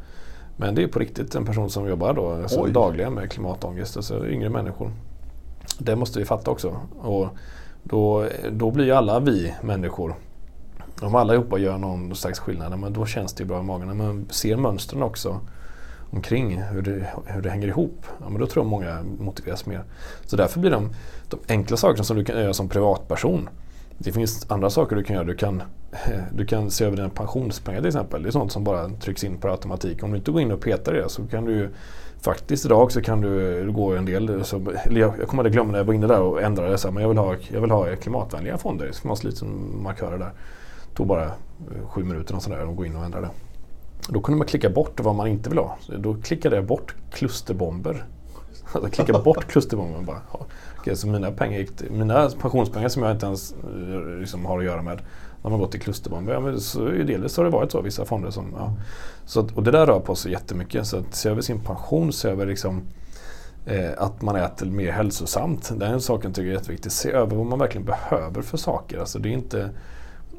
Men 0.57 0.75
det 0.75 0.83
är 0.83 0.87
på 0.87 0.99
riktigt 0.99 1.35
en 1.35 1.45
person 1.45 1.69
som 1.69 1.87
jobbar 1.87 2.13
då, 2.13 2.29
alltså 2.31 2.65
dagligen 2.65 3.13
med 3.13 3.31
klimatångest, 3.31 3.97
alltså 3.97 4.27
yngre 4.27 4.49
människor. 4.49 4.91
Det 5.79 5.95
måste 5.95 6.19
vi 6.19 6.25
fatta 6.25 6.51
också. 6.51 6.75
Och 6.99 7.27
då, 7.83 8.27
då 8.51 8.71
blir 8.71 8.85
ju 8.85 8.91
alla 8.91 9.19
vi 9.19 9.53
människor 9.61 10.15
om 11.01 11.15
allihopa 11.15 11.57
gör 11.57 11.77
någon 11.77 12.15
slags 12.15 12.39
skillnad, 12.39 12.79
men 12.79 12.93
då 12.93 13.05
känns 13.05 13.33
det 13.33 13.45
bra 13.45 13.59
i 13.59 13.63
magen. 13.63 13.97
Man 13.97 14.25
ser 14.29 14.57
mönstren 14.57 15.03
också 15.03 15.39
omkring 16.15 16.61
hur 16.61 16.81
det, 16.81 17.07
hur 17.25 17.41
det 17.41 17.49
hänger 17.49 17.67
ihop, 17.67 18.05
ja, 18.19 18.29
men 18.29 18.39
då 18.39 18.47
tror 18.47 18.65
jag 18.65 18.69
många 18.69 19.03
motiveras 19.19 19.65
mer. 19.65 19.83
Så 20.25 20.35
därför 20.35 20.59
blir 20.59 20.71
de, 20.71 20.93
de 21.29 21.39
enkla 21.47 21.77
sakerna 21.77 22.03
som 22.03 22.17
du 22.17 22.25
kan 22.25 22.41
göra 22.41 22.53
som 22.53 22.69
privatperson. 22.69 23.49
Det 23.97 24.11
finns 24.11 24.51
andra 24.51 24.69
saker 24.69 24.95
du 24.95 25.03
kan 25.03 25.15
göra. 25.15 25.25
Du 25.25 25.35
kan, 25.35 25.63
du 26.33 26.45
kan 26.45 26.71
se 26.71 26.85
över 26.85 26.97
dina 26.97 27.09
pensionspengar 27.09 27.79
till 27.79 27.87
exempel. 27.87 28.23
Det 28.23 28.29
är 28.29 28.31
sånt 28.31 28.51
som 28.51 28.63
bara 28.63 28.89
trycks 28.89 29.23
in 29.23 29.37
per 29.37 29.49
automatik. 29.49 30.03
Om 30.03 30.11
du 30.11 30.17
inte 30.17 30.31
går 30.31 30.41
in 30.41 30.51
och 30.51 30.61
petar 30.61 30.95
i 30.95 31.01
det 31.01 31.09
så 31.09 31.27
kan 31.27 31.45
du 31.45 31.69
faktiskt 32.21 32.65
idag 32.65 32.91
så 32.91 33.01
kan 33.01 33.21
du, 33.21 33.71
gå 33.71 33.95
en 33.95 34.05
del, 34.05 34.45
så, 34.45 34.73
jag, 34.89 35.13
jag 35.19 35.27
kommer 35.27 35.45
att 35.45 35.51
glömma 35.51 35.71
när 35.71 35.79
jag 35.79 35.85
var 35.85 35.93
inne 35.93 36.07
där 36.07 36.21
och 36.21 36.41
ändrade 36.41 36.71
det, 36.71 36.77
så 36.77 36.91
men 36.91 37.01
jag 37.01 37.09
vill, 37.09 37.17
ha, 37.17 37.35
jag 37.51 37.61
vill 37.61 37.71
ha 37.71 37.95
klimatvänliga 37.95 38.57
fonder. 38.57 38.85
Det 38.85 38.93
ska 38.93 39.07
man 39.07 39.17
lite 39.21 39.45
markörer 39.45 40.17
där. 40.17 40.31
Det 40.89 40.95
tog 40.95 41.07
bara 41.07 41.23
eh, 41.23 41.87
sju 41.87 42.03
minuter 42.03 42.35
och 42.35 42.43
sådär 42.43 42.69
att 42.69 42.75
gå 42.75 42.85
in 42.85 42.95
och 42.95 43.05
ändra 43.05 43.21
det. 43.21 43.29
Då 44.09 44.21
kunde 44.21 44.37
man 44.37 44.47
klicka 44.47 44.69
bort 44.69 44.99
vad 44.99 45.15
man 45.15 45.27
inte 45.27 45.49
vill 45.49 45.59
ha. 45.59 45.77
Så 45.79 45.97
då 45.97 46.15
klickade 46.15 46.55
jag 46.55 46.65
bort 46.65 46.95
klusterbomber. 47.11 48.05
Alltså 48.73 48.89
klicka 48.89 49.19
bort 49.19 49.45
klusterbomber. 49.51 50.01
Bara. 50.01 50.21
Okej, 50.77 50.95
så 50.95 51.07
mina, 51.07 51.31
pengar 51.31 51.65
mina 51.89 52.29
pensionspengar 52.29 52.89
som 52.89 53.03
jag 53.03 53.11
inte 53.11 53.25
ens 53.25 53.51
eh, 53.53 54.19
liksom, 54.19 54.45
har 54.45 54.59
att 54.59 54.65
göra 54.65 54.81
med 54.81 55.01
de 55.45 55.51
har 55.51 55.59
gått 55.59 55.71
till 55.71 55.81
klusterbomber. 55.81 56.33
Ja, 56.33 56.39
men 56.39 56.61
så, 56.61 56.85
delvis 56.85 57.37
har 57.37 57.43
det 57.43 57.49
varit 57.49 57.71
så, 57.71 57.81
vissa 57.81 58.05
fonder 58.05 58.29
som... 58.29 58.53
Ja. 58.57 58.73
Så, 59.25 59.47
och 59.55 59.63
det 59.63 59.71
där 59.71 59.85
rör 59.85 59.99
på 59.99 60.15
sig 60.15 60.31
jättemycket. 60.31 60.87
Så 60.87 60.97
att 60.97 61.15
se 61.15 61.29
över 61.29 61.41
sin 61.41 61.59
pension, 61.59 62.13
se 62.13 62.29
över 62.29 62.45
liksom, 62.45 62.81
eh, 63.65 63.89
att 63.97 64.21
man 64.21 64.35
äter 64.35 64.65
mer 64.65 64.91
hälsosamt. 64.91 65.71
Den 65.79 66.01
saken 66.01 66.33
tycker 66.33 66.47
jag 66.47 66.55
är 66.55 66.59
jätteviktigt. 66.59 66.91
Se 66.91 67.11
över 67.11 67.35
vad 67.35 67.45
man 67.45 67.59
verkligen 67.59 67.85
behöver 67.85 68.41
för 68.41 68.57
saker. 68.57 68.99
Alltså 68.99 69.19
det 69.19 69.29
är 69.29 69.33
inte 69.33 69.69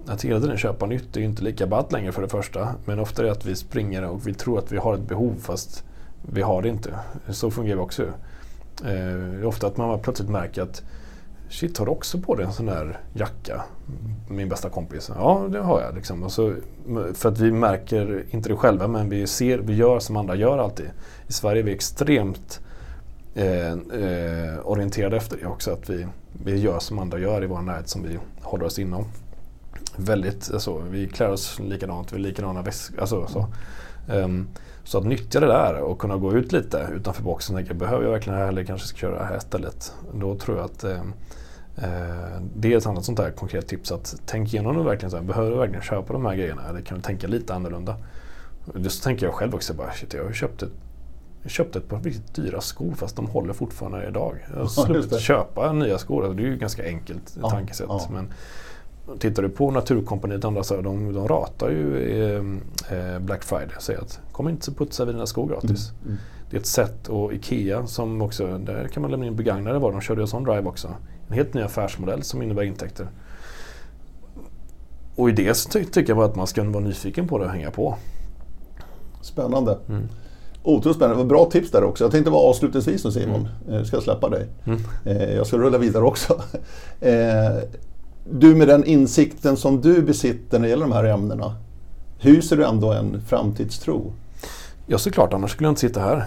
att 0.09 0.25
hela 0.25 0.41
tiden 0.41 0.57
köpa 0.57 0.87
nytt 0.87 1.17
är 1.17 1.21
ju 1.21 1.27
inte 1.27 1.43
lika 1.43 1.67
ballt 1.67 1.93
längre 1.93 2.13
för 2.13 2.23
det 2.23 2.29
första. 2.29 2.75
Men 2.85 2.99
ofta 2.99 3.23
är 3.23 3.27
det 3.27 3.33
att 3.33 3.47
vi 3.47 3.57
springer 3.57 4.05
och 4.05 4.27
vi 4.27 4.35
tror 4.35 4.59
att 4.59 4.73
vi 4.73 4.77
har 4.77 4.95
ett 4.95 5.09
behov 5.09 5.35
fast 5.41 5.85
vi 6.23 6.43
har 6.43 6.63
det 6.63 6.69
inte. 6.69 6.95
Så 7.29 7.51
fungerar 7.51 7.77
vi 7.77 7.83
också. 7.83 8.03
Eh, 8.85 9.49
ofta 9.49 9.67
att 9.67 9.77
man 9.77 9.99
plötsligt 9.99 10.31
märker 10.31 10.63
att 10.63 10.83
Shit, 11.49 11.79
har 11.79 11.87
du 11.87 11.93
också 11.93 12.19
på 12.19 12.35
dig 12.35 12.47
en 12.47 12.53
sån 12.53 12.67
där 12.67 13.01
jacka? 13.13 13.63
Min 14.29 14.49
bästa 14.49 14.69
kompis. 14.69 15.11
Ja, 15.15 15.47
det 15.51 15.59
har 15.59 15.81
jag. 15.83 15.95
Liksom. 15.95 16.23
Och 16.23 16.33
så, 16.33 16.55
för 17.15 17.29
att 17.29 17.39
vi 17.39 17.53
märker, 17.53 18.25
inte 18.31 18.49
det 18.49 18.57
själva, 18.57 18.89
men 18.89 19.09
vi 19.09 19.27
ser, 19.27 19.59
vi 19.59 19.75
gör 19.75 19.99
som 19.99 20.17
andra 20.17 20.35
gör 20.35 20.59
alltid. 20.59 20.87
I 21.27 21.33
Sverige 21.33 21.63
är 21.63 21.65
vi 21.65 21.73
extremt 21.73 22.61
eh, 23.35 23.73
eh, 23.73 24.59
orienterade 24.65 25.17
efter 25.17 25.37
det 25.37 25.47
också. 25.47 25.73
Att 25.73 25.91
vi, 25.91 26.07
vi 26.45 26.57
gör 26.57 26.79
som 26.79 26.99
andra 26.99 27.19
gör 27.19 27.45
i 27.45 27.47
vår 27.47 27.63
närhet 27.63 27.89
som 27.89 28.03
vi 28.03 28.19
håller 28.41 28.65
oss 28.65 28.79
inom. 28.79 29.05
Väldigt, 29.97 30.51
alltså, 30.53 30.79
vi 30.91 31.09
klär 31.09 31.31
oss 31.31 31.59
likadant, 31.59 32.13
vi 32.13 32.17
är 32.17 32.21
likadana 32.21 32.63
väskor. 32.63 33.01
Alltså, 33.01 33.27
så. 33.27 33.47
Um, 34.09 34.49
så 34.85 34.99
att 34.99 35.05
nyttja 35.05 35.41
det 35.41 35.47
där 35.47 35.81
och 35.81 35.99
kunna 35.99 36.17
gå 36.17 36.33
ut 36.33 36.53
lite 36.53 36.89
utanför 36.95 37.23
boxen. 37.23 37.57
Tänka, 37.57 37.75
behöver 37.75 38.05
jag 38.05 38.11
verkligen 38.11 38.39
det 38.39 38.45
här 38.45 38.53
eller 38.53 38.65
kanske 38.65 38.89
ska 38.89 38.99
köra 38.99 39.19
det 39.19 39.25
här 39.25 39.37
istället? 39.37 39.95
Då 40.15 40.35
tror 40.35 40.57
jag 40.57 40.65
att 40.65 40.85
eh, 40.85 41.01
eh, 41.77 42.41
det 42.57 42.73
är 42.73 42.77
ett 42.77 42.87
annat 42.87 43.05
sånt 43.05 43.19
där 43.19 43.31
konkret 43.31 43.69
tips. 43.69 43.93
att 43.93 44.21
Tänk 44.27 44.55
igenom 44.55 44.77
det 44.77 44.83
verkligen. 44.83 45.11
Så 45.11 45.17
här, 45.17 45.25
behöver 45.25 45.51
du 45.51 45.57
verkligen 45.57 45.83
köpa 45.83 46.13
de 46.13 46.27
här 46.27 46.35
grejerna? 46.35 46.63
Eller 46.69 46.81
kan 46.81 46.97
du 46.97 47.03
tänka 47.03 47.27
lite 47.27 47.55
annorlunda? 47.55 47.97
Just 48.75 49.05
tänker 49.05 49.27
jag 49.27 49.35
själv 49.35 49.55
också. 49.55 49.75
Bara, 49.75 49.93
shit, 49.93 50.15
jag 50.15 50.25
har 50.25 50.33
köpt 50.33 50.63
ett 50.63 50.73
jag 51.43 51.51
köpte 51.51 51.79
ett 51.79 51.89
par 51.89 52.01
riktigt 52.01 52.35
dyra 52.35 52.61
skor 52.61 52.95
fast 52.95 53.17
de 53.17 53.27
håller 53.27 53.53
fortfarande 53.53 54.07
idag. 54.07 54.47
Jag 54.53 54.61
har 54.61 54.67
sluppit 54.67 55.21
köpa 55.21 55.73
nya 55.73 55.99
skor. 55.99 56.25
Alltså, 56.25 56.37
det 56.37 56.43
är 56.43 56.47
ju 56.47 56.57
ganska 56.57 56.85
enkelt 56.85 57.37
ja, 57.43 57.51
tankesätt. 57.51 57.87
Ja. 57.89 58.09
Men 58.13 58.33
Tittar 59.19 59.43
du 59.43 59.49
på 59.49 59.71
Naturkompaniet 59.71 60.45
andra 60.45 60.63
så 60.63 60.81
de, 60.81 61.13
de 61.13 61.29
ratar 61.29 61.71
ju 61.71 61.99
eh, 62.91 63.19
Black 63.19 63.45
Friday 63.45 63.77
och 63.77 63.83
säger 63.83 64.01
att 64.01 64.21
kom 64.33 64.49
inte 64.49 64.71
och 64.71 64.77
putsa 64.77 65.05
vid 65.05 65.15
dina 65.15 65.27
skor 65.27 65.49
gratis. 65.49 65.91
Mm. 65.91 66.07
Mm. 66.07 66.19
Det 66.51 66.57
är 66.57 66.61
ett 66.61 66.67
sätt 66.67 67.09
och 67.09 67.33
IKEA 67.33 67.87
som 67.87 68.23
också, 68.23 68.59
där 68.59 68.89
kan 68.89 69.01
man 69.01 69.11
lämna 69.11 69.27
in 69.27 69.37
begagnade 69.37 69.79
varor. 69.79 69.93
De 69.93 70.01
körde 70.01 70.21
en 70.21 70.29
sån 70.29 70.45
drive 70.45 70.69
också. 70.69 70.89
En 71.29 71.35
helt 71.35 71.55
ny 71.55 71.63
affärsmodell 71.63 72.23
som 72.23 72.43
innebär 72.43 72.63
intäkter. 72.63 73.09
Och 75.17 75.29
i 75.29 75.33
det 75.33 75.55
så 75.55 75.71
ty 75.71 75.85
tycker 75.85 76.11
jag 76.11 76.17
bara 76.17 76.27
att 76.27 76.37
man 76.37 76.47
ska 76.47 76.65
vara 76.65 76.85
nyfiken 76.85 77.29
på 77.29 77.39
det 77.39 77.45
och 77.45 77.51
hänga 77.51 77.71
på. 77.71 77.97
Spännande. 79.21 79.79
Mm. 79.89 80.09
Otroligt 80.63 80.97
spännande. 80.97 81.25
Bra 81.25 81.45
tips 81.51 81.71
där 81.71 81.85
också. 81.85 82.05
Jag 82.05 82.11
tänkte 82.11 82.31
bara 82.31 82.51
avslutningsvis 82.51 83.05
nu 83.05 83.11
Simon, 83.11 83.49
mm. 83.69 83.85
ska 83.85 83.97
jag 83.97 84.05
släppa 84.05 84.29
dig. 84.29 84.47
Mm. 84.65 84.81
Eh, 85.05 85.35
jag 85.35 85.47
ska 85.47 85.59
rulla 85.59 85.79
vidare 85.79 86.05
också. 86.05 86.43
Du 88.31 88.55
med 88.55 88.69
den 88.69 88.85
insikten 88.85 89.57
som 89.57 89.81
du 89.81 90.03
besitter 90.03 90.59
när 90.59 90.67
det 90.67 90.71
gäller 90.71 90.87
de 90.87 90.93
här 90.93 91.05
ämnena, 91.05 91.55
hyser 92.19 92.57
du 92.57 92.65
ändå 92.65 92.93
en 92.93 93.21
framtidstro? 93.21 94.13
Ja 94.87 94.99
såklart, 94.99 95.33
annars 95.33 95.51
skulle 95.51 95.67
jag 95.67 95.71
inte 95.71 95.81
sitta 95.81 96.01
här. 96.01 96.25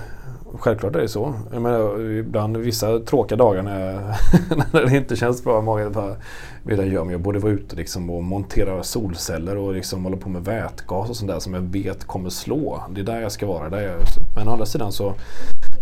Självklart 0.54 0.95
är 0.95 1.00
det 1.00 1.08
så. 1.08 1.34
Jag 1.52 1.62
menar, 1.62 2.02
ibland 2.02 2.58
vissa 2.58 3.00
tråkiga 3.00 3.38
dagar 3.38 3.62
när, 3.64 3.93
när 4.74 4.86
det 4.86 4.97
inte 4.97 5.16
känns 5.16 5.43
bra 5.43 5.60
i 5.60 5.62
magen. 5.62 5.91
Vad 5.91 6.18
jag 6.64 6.88
gör 6.88 7.12
jag 7.12 7.22
borde 7.22 7.39
vara 7.39 7.52
ute 7.52 7.76
liksom 7.76 8.10
och 8.10 8.24
montera 8.24 8.84
solceller 8.84 9.58
och 9.58 9.74
liksom 9.74 10.04
hålla 10.04 10.18
på 10.18 10.30
med 10.30 10.45
vätgas 10.45 11.10
och 11.10 11.16
sånt 11.16 11.32
där 11.32 11.39
som 11.39 11.54
jag 11.54 11.62
vet 11.62 12.06
kommer 12.06 12.30
slå. 12.30 12.84
Det 12.95 13.02
är 13.02 13.06
där 13.06 13.22
jag 13.22 13.32
ska 13.32 13.47
vara. 13.47 13.70
Där 13.70 13.82
jag, 13.82 14.00
men 14.36 14.47
å 14.47 14.52
andra 14.52 14.66
sidan 14.66 14.91
så 14.91 15.14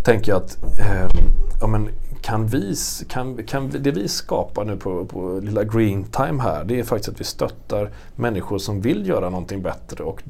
tänker 0.03 0.31
jag 0.31 0.41
att 0.41 0.79
eh, 0.79 1.09
ja, 1.61 1.67
men 1.67 1.89
kan 2.21 2.47
vi, 2.47 2.75
kan, 3.07 3.43
kan 3.43 3.69
det 3.69 3.91
vi 3.91 4.07
skapar 4.07 4.65
nu 4.65 4.77
på, 4.77 5.05
på 5.05 5.39
lilla 5.43 5.63
Green 5.63 6.03
Time 6.03 6.43
här, 6.43 6.63
det 6.63 6.79
är 6.79 6.83
faktiskt 6.83 7.09
att 7.09 7.19
vi 7.19 7.25
stöttar 7.25 7.89
människor 8.15 8.57
som 8.57 8.81
vill 8.81 9.07
göra 9.07 9.29
någonting 9.29 9.61
bättre 9.61 10.03
och 10.03 10.23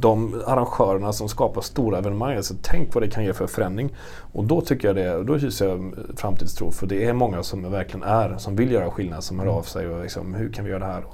de 0.00 0.42
arrangörerna 0.46 1.12
som 1.12 1.28
skapar 1.28 1.60
stora 1.60 1.98
evenemang. 1.98 2.36
Alltså, 2.36 2.54
tänk 2.62 2.94
vad 2.94 3.02
det 3.02 3.10
kan 3.10 3.24
ge 3.24 3.32
för 3.32 3.46
förändring. 3.46 3.94
Och 4.32 4.44
då 4.44 4.60
tycker 4.60 4.88
jag 4.88 4.96
det, 4.96 5.24
då 5.24 5.36
hyser 5.36 5.68
jag 5.68 5.94
framtidstro. 6.16 6.70
För 6.70 6.86
det 6.86 7.04
är 7.04 7.12
många 7.12 7.42
som 7.42 7.70
verkligen 7.70 8.02
är, 8.02 8.36
som 8.38 8.56
vill 8.56 8.72
göra 8.72 8.90
skillnad, 8.90 9.24
som 9.24 9.40
hör 9.40 9.46
av 9.46 9.62
sig 9.62 9.88
och 9.88 10.02
liksom, 10.02 10.34
hur 10.34 10.52
kan 10.52 10.64
vi 10.64 10.70
göra 10.70 10.86
det 10.86 10.92
här? 10.92 11.04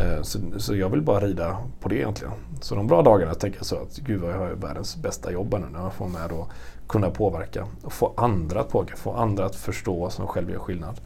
Eh, 0.00 0.22
så, 0.22 0.38
så, 0.56 0.76
jag 0.76 0.88
vill 0.88 1.02
bara 1.02 1.20
rida 1.20 1.56
på 1.80 1.88
det 1.88 1.96
egentligen. 1.96 2.34
Så 2.60 2.74
de 2.74 2.86
bra 2.86 3.02
dagarna 3.02 3.34
tänker 3.34 3.58
jag 3.58 3.66
så 3.66 3.76
att 3.76 3.96
gud 3.96 4.20
vad 4.20 4.30
jag 4.30 4.38
har 4.38 4.50
världens 4.50 4.96
bästa 4.96 5.32
jobb 5.32 5.54
nu 5.60 5.66
när 5.72 5.82
jag 5.82 5.92
får 5.92 6.08
med 6.08 6.32
och 6.32 6.48
kunna 6.88 7.10
påverka 7.10 7.66
och 7.82 7.92
få 7.92 8.12
andra 8.16 8.60
att 8.60 8.68
påverka, 8.68 8.96
få 8.96 9.12
andra 9.12 9.46
att 9.46 9.56
förstå 9.56 10.10
som 10.10 10.26
själv 10.26 10.50
gör 10.50 10.58
skillnad. 10.58 11.00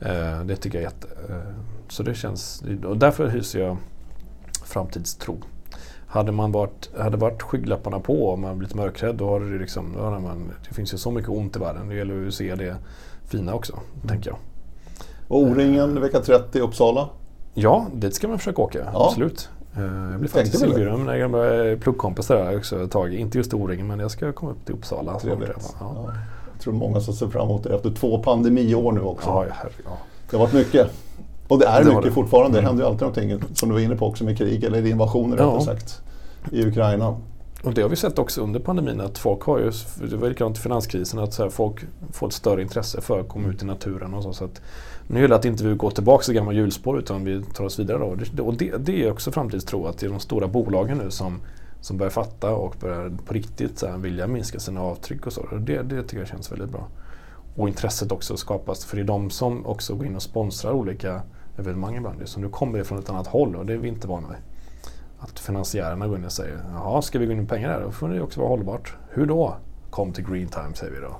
Eh, 0.00 0.40
det 0.44 0.56
tycker 0.56 0.78
jag 0.78 0.84
är 0.84 0.94
jätte... 0.94 1.08
Eh, 1.28 1.54
så 1.88 2.02
det 2.02 2.14
känns... 2.14 2.64
Och 2.84 2.96
därför 2.96 3.28
hyser 3.28 3.60
jag 3.60 3.76
framtidstro. 4.64 5.36
Hade 6.06 6.32
man 6.32 6.52
varit, 6.52 6.90
hade 6.98 7.16
varit 7.16 7.42
skygglapparna 7.42 8.00
på 8.00 8.26
och 8.26 8.38
man 8.38 8.58
blivit 8.58 8.74
mörkrädd 8.74 9.14
då 9.16 9.28
har 9.28 9.40
det 9.40 9.58
liksom... 9.58 9.92
Då 9.96 10.02
har 10.02 10.20
man, 10.20 10.52
det 10.68 10.74
finns 10.74 10.94
ju 10.94 10.98
så 10.98 11.10
mycket 11.10 11.30
ont 11.30 11.56
i 11.56 11.58
världen. 11.58 11.88
Det 11.88 11.94
gäller 11.94 12.26
att 12.26 12.34
se 12.34 12.54
det 12.54 12.76
fina 13.24 13.54
också, 13.54 13.72
mm. 13.72 14.08
tänker 14.08 14.30
jag. 14.30 14.38
Och 15.28 15.42
O-ringen 15.42 16.00
vecka 16.00 16.20
30 16.20 16.58
i 16.58 16.60
Uppsala? 16.60 17.08
Ja, 17.54 17.86
dit 17.94 18.14
ska 18.14 18.28
man 18.28 18.38
försöka 18.38 18.62
åka. 18.62 18.78
Ja. 18.92 19.06
Absolut. 19.06 19.50
Eh, 19.78 20.10
jag 20.10 20.20
blev 20.20 20.28
faktiskt 20.28 20.64
inbjuden 20.64 20.92
med 20.92 20.98
mina 21.00 21.18
gamla 21.18 21.76
pluggkompisar 21.80 22.36
där 22.36 22.56
också 22.56 22.84
ett 22.84 22.90
tag. 22.90 23.14
Inte 23.14 23.38
just 23.38 23.54
O-ringen 23.54 23.86
men 23.86 23.98
jag 23.98 24.10
ska 24.10 24.32
komma 24.32 24.52
upp 24.52 24.64
till 24.64 24.74
Uppsala. 24.74 25.18
Trevligt. 25.18 25.74
Ja. 25.80 25.94
Ja. 25.96 26.12
Jag 26.52 26.62
tror 26.62 26.74
många 26.74 27.00
som 27.00 27.14
ser 27.14 27.28
fram 27.28 27.42
emot 27.42 27.62
det 27.62 27.74
efter 27.74 27.90
två 27.90 28.18
pandemiår 28.18 28.92
nu 28.92 29.00
också. 29.00 29.28
Ja, 29.28 29.40
herre, 29.40 29.70
ja. 29.84 29.90
Det 30.30 30.36
har 30.36 30.44
varit 30.44 30.54
mycket. 30.54 30.90
Och 31.48 31.58
det 31.58 31.66
är 31.66 31.84
det 31.84 31.88
mycket 31.88 32.04
det. 32.04 32.10
fortfarande. 32.10 32.58
Det 32.58 32.58
mm. 32.58 32.68
händer 32.68 32.84
ju 32.84 32.88
alltid 32.88 33.00
någonting 33.00 33.56
som 33.56 33.68
du 33.68 33.74
var 33.74 33.80
inne 33.80 33.96
på 33.96 34.06
också 34.06 34.24
med 34.24 34.38
krig 34.38 34.64
eller 34.64 34.86
invasioner 34.86 35.36
ja. 35.36 35.44
rättare 35.44 35.60
sagt 35.60 36.02
i 36.52 36.66
Ukraina. 36.66 37.16
Och 37.62 37.74
det 37.74 37.82
har 37.82 37.88
vi 37.88 37.96
sett 37.96 38.18
också 38.18 38.40
under 38.40 38.60
pandemin 38.60 39.00
att 39.00 39.18
folk 39.18 39.42
har 39.42 39.58
ju, 39.58 39.72
det 40.10 40.16
var 40.16 40.28
likadant 40.28 40.58
i 40.58 40.60
finanskrisen, 40.60 41.18
att 41.18 41.34
så 41.34 41.42
här, 41.42 41.50
folk 41.50 41.80
får 42.12 42.26
ett 42.26 42.32
större 42.32 42.62
intresse 42.62 43.00
för 43.00 43.20
att 43.20 43.28
komma 43.28 43.48
ut 43.48 43.62
i 43.62 43.66
naturen 43.66 44.14
och 44.14 44.22
så. 44.22 44.32
så 44.32 44.44
att 44.44 44.60
nu 45.10 45.20
gäller 45.20 45.28
det 45.28 45.36
att 45.36 45.44
inte 45.44 45.64
vi 45.64 45.74
går 45.74 45.90
tillbaka 45.90 46.24
till 46.24 46.34
gamla 46.34 46.52
hjulspår 46.52 46.98
utan 46.98 47.24
vi 47.24 47.42
tar 47.42 47.64
oss 47.64 47.78
vidare. 47.78 47.98
Då. 47.98 48.42
Och 48.44 48.54
det, 48.54 48.76
det 48.76 49.04
är 49.04 49.10
också 49.12 49.32
framtidstro 49.32 49.86
att 49.86 49.98
det 49.98 50.06
är 50.06 50.10
de 50.10 50.20
stora 50.20 50.48
bolagen 50.48 50.98
nu 50.98 51.10
som, 51.10 51.40
som 51.80 51.96
börjar 51.96 52.10
fatta 52.10 52.50
och 52.50 52.76
börjar 52.80 53.12
på 53.26 53.34
riktigt 53.34 53.78
så 53.78 53.86
här, 53.86 53.98
vilja 53.98 54.26
minska 54.26 54.58
sina 54.58 54.82
avtryck 54.82 55.26
och 55.26 55.32
så. 55.32 55.46
Det, 55.58 55.82
det 55.82 56.02
tycker 56.02 56.18
jag 56.18 56.28
känns 56.28 56.52
väldigt 56.52 56.70
bra. 56.70 56.88
Och 57.56 57.68
intresset 57.68 58.12
också 58.12 58.36
skapas 58.36 58.84
för 58.84 58.96
det 58.96 59.02
är 59.02 59.06
de 59.06 59.30
som 59.30 59.66
också 59.66 59.94
går 59.94 60.06
in 60.06 60.16
och 60.16 60.22
sponsrar 60.22 60.72
olika 60.72 61.22
evenemang 61.58 61.96
ibland. 61.96 62.22
Så 62.24 62.40
nu 62.40 62.48
kommer 62.48 62.78
det 62.78 62.84
från 62.84 62.98
ett 62.98 63.10
annat 63.10 63.26
håll 63.26 63.56
och 63.56 63.66
det 63.66 63.72
är 63.72 63.76
vi 63.78 63.88
inte 63.88 64.08
vana 64.08 64.28
vid. 64.28 64.38
Att 65.18 65.38
finansiärerna 65.38 66.08
går 66.08 66.18
in 66.18 66.24
och 66.24 66.32
säger 66.32 66.60
jaha, 66.74 67.02
ska 67.02 67.18
vi 67.18 67.26
gå 67.26 67.32
in 67.32 67.38
med 67.38 67.48
pengar 67.48 67.68
här? 67.68 67.80
Då 67.80 67.90
får 67.90 68.08
det 68.08 68.20
också 68.20 68.40
vara 68.40 68.48
hållbart. 68.48 68.94
Hur 69.10 69.26
då? 69.26 69.56
Kom 69.90 70.12
till 70.12 70.24
Green 70.24 70.48
Time 70.48 70.74
säger 70.74 70.92
vi 70.92 70.98
då. 71.00 71.16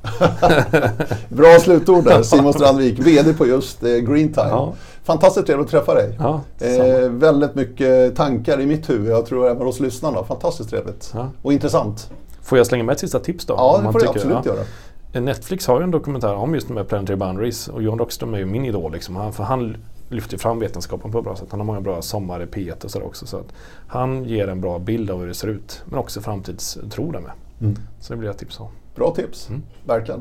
Bra 1.37 1.59
slutord 1.59 2.05
där. 2.05 2.23
Simon 2.23 2.53
Strandvik, 2.53 2.99
VD 2.99 3.35
på 3.35 3.47
just 3.47 3.83
eh, 3.83 3.89
Green 3.89 4.33
Time. 4.33 4.49
Ja. 4.49 4.75
Fantastiskt 5.05 5.47
trevligt 5.47 5.67
att 5.67 5.71
träffa 5.71 5.95
dig. 5.95 6.17
Ja, 6.19 6.41
eh, 6.61 7.09
väldigt 7.11 7.55
mycket 7.55 8.17
tankar 8.17 8.61
i 8.61 8.67
mitt 8.67 8.91
huvud. 8.91 9.13
Jag 9.13 9.27
tror 9.27 9.51
även 9.51 9.67
hos 9.67 9.81
lyssnarna. 9.81 10.25
Fantastiskt 10.25 10.71
trevligt. 10.71 11.11
Ja. 11.15 11.31
Och 11.43 11.53
intressant. 11.53 12.11
Får 12.43 12.59
jag 12.59 12.67
slänga 12.67 12.85
med 12.85 12.93
ett 12.93 13.01
sista 13.01 13.19
tips 13.19 13.47
då? 13.47 13.55
Ja, 13.55 13.81
det 13.87 13.93
får 13.93 14.01
du 14.01 14.09
absolut 14.09 14.47
göra. 14.47 14.65
Netflix 15.13 15.67
har 15.67 15.81
ju 15.81 15.85
en 15.85 15.91
dokumentär 15.91 16.35
om 16.35 16.55
just 16.55 16.69
de 16.69 16.77
här 16.77 16.85
Planetary 16.85 17.17
Boundaries 17.17 17.69
och 17.69 17.83
John 17.83 17.99
Rockström 17.99 18.35
är 18.35 18.39
ju 18.39 18.47
min 18.47 18.65
idol. 18.65 18.93
Liksom. 18.93 19.17
Han, 19.17 19.33
för 19.33 19.45
han 19.45 19.77
lyfter 20.09 20.39
fram 20.39 20.59
vetenskapen 20.59 21.13
på 21.13 21.19
ett 21.19 21.25
bra 21.25 21.37
sätt. 21.37 21.49
Han 21.51 21.61
har 21.61 21.65
många 21.65 21.81
bra 21.81 22.03
sommar 22.03 22.43
i 22.43 22.47
P1 22.47 22.85
och 22.85 22.91
sådär 22.91 23.07
också. 23.07 23.27
Så 23.27 23.37
att 23.37 23.53
han 23.87 24.25
ger 24.25 24.49
en 24.49 24.61
bra 24.61 24.79
bild 24.79 25.11
av 25.11 25.21
hur 25.21 25.27
det 25.27 25.35
ser 25.35 25.49
ut. 25.49 25.83
Men 25.85 25.99
också 25.99 26.21
framtidstro 26.21 27.13
där 27.13 27.21
med. 27.21 27.33
Mm. 27.61 27.77
Så 28.01 28.13
det 28.13 28.17
blir 28.19 28.31
ett 28.31 28.39
tips 28.39 28.61
om. 28.61 28.69
Bra 28.95 29.15
tips, 29.15 29.49
mm. 29.49 29.63
verkligen. 29.87 30.21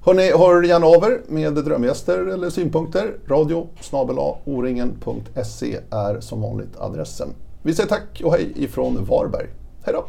Hörrni, 0.00 0.22
hör 0.22 0.62
gärna 0.62 0.86
av 0.86 1.04
er 1.04 1.20
med 1.28 1.54
drömgäster 1.54 2.26
eller 2.26 2.50
synpunkter. 2.50 3.14
Radio 3.28 3.68
oringen.se 4.44 5.78
är 5.90 6.20
som 6.20 6.40
vanligt 6.40 6.76
adressen. 6.78 7.28
Vi 7.62 7.74
säger 7.74 7.88
tack 7.88 8.20
och 8.24 8.32
hej 8.32 8.52
ifrån 8.56 9.04
Varberg. 9.04 9.46
Hej 9.84 9.94
då! 9.94 10.06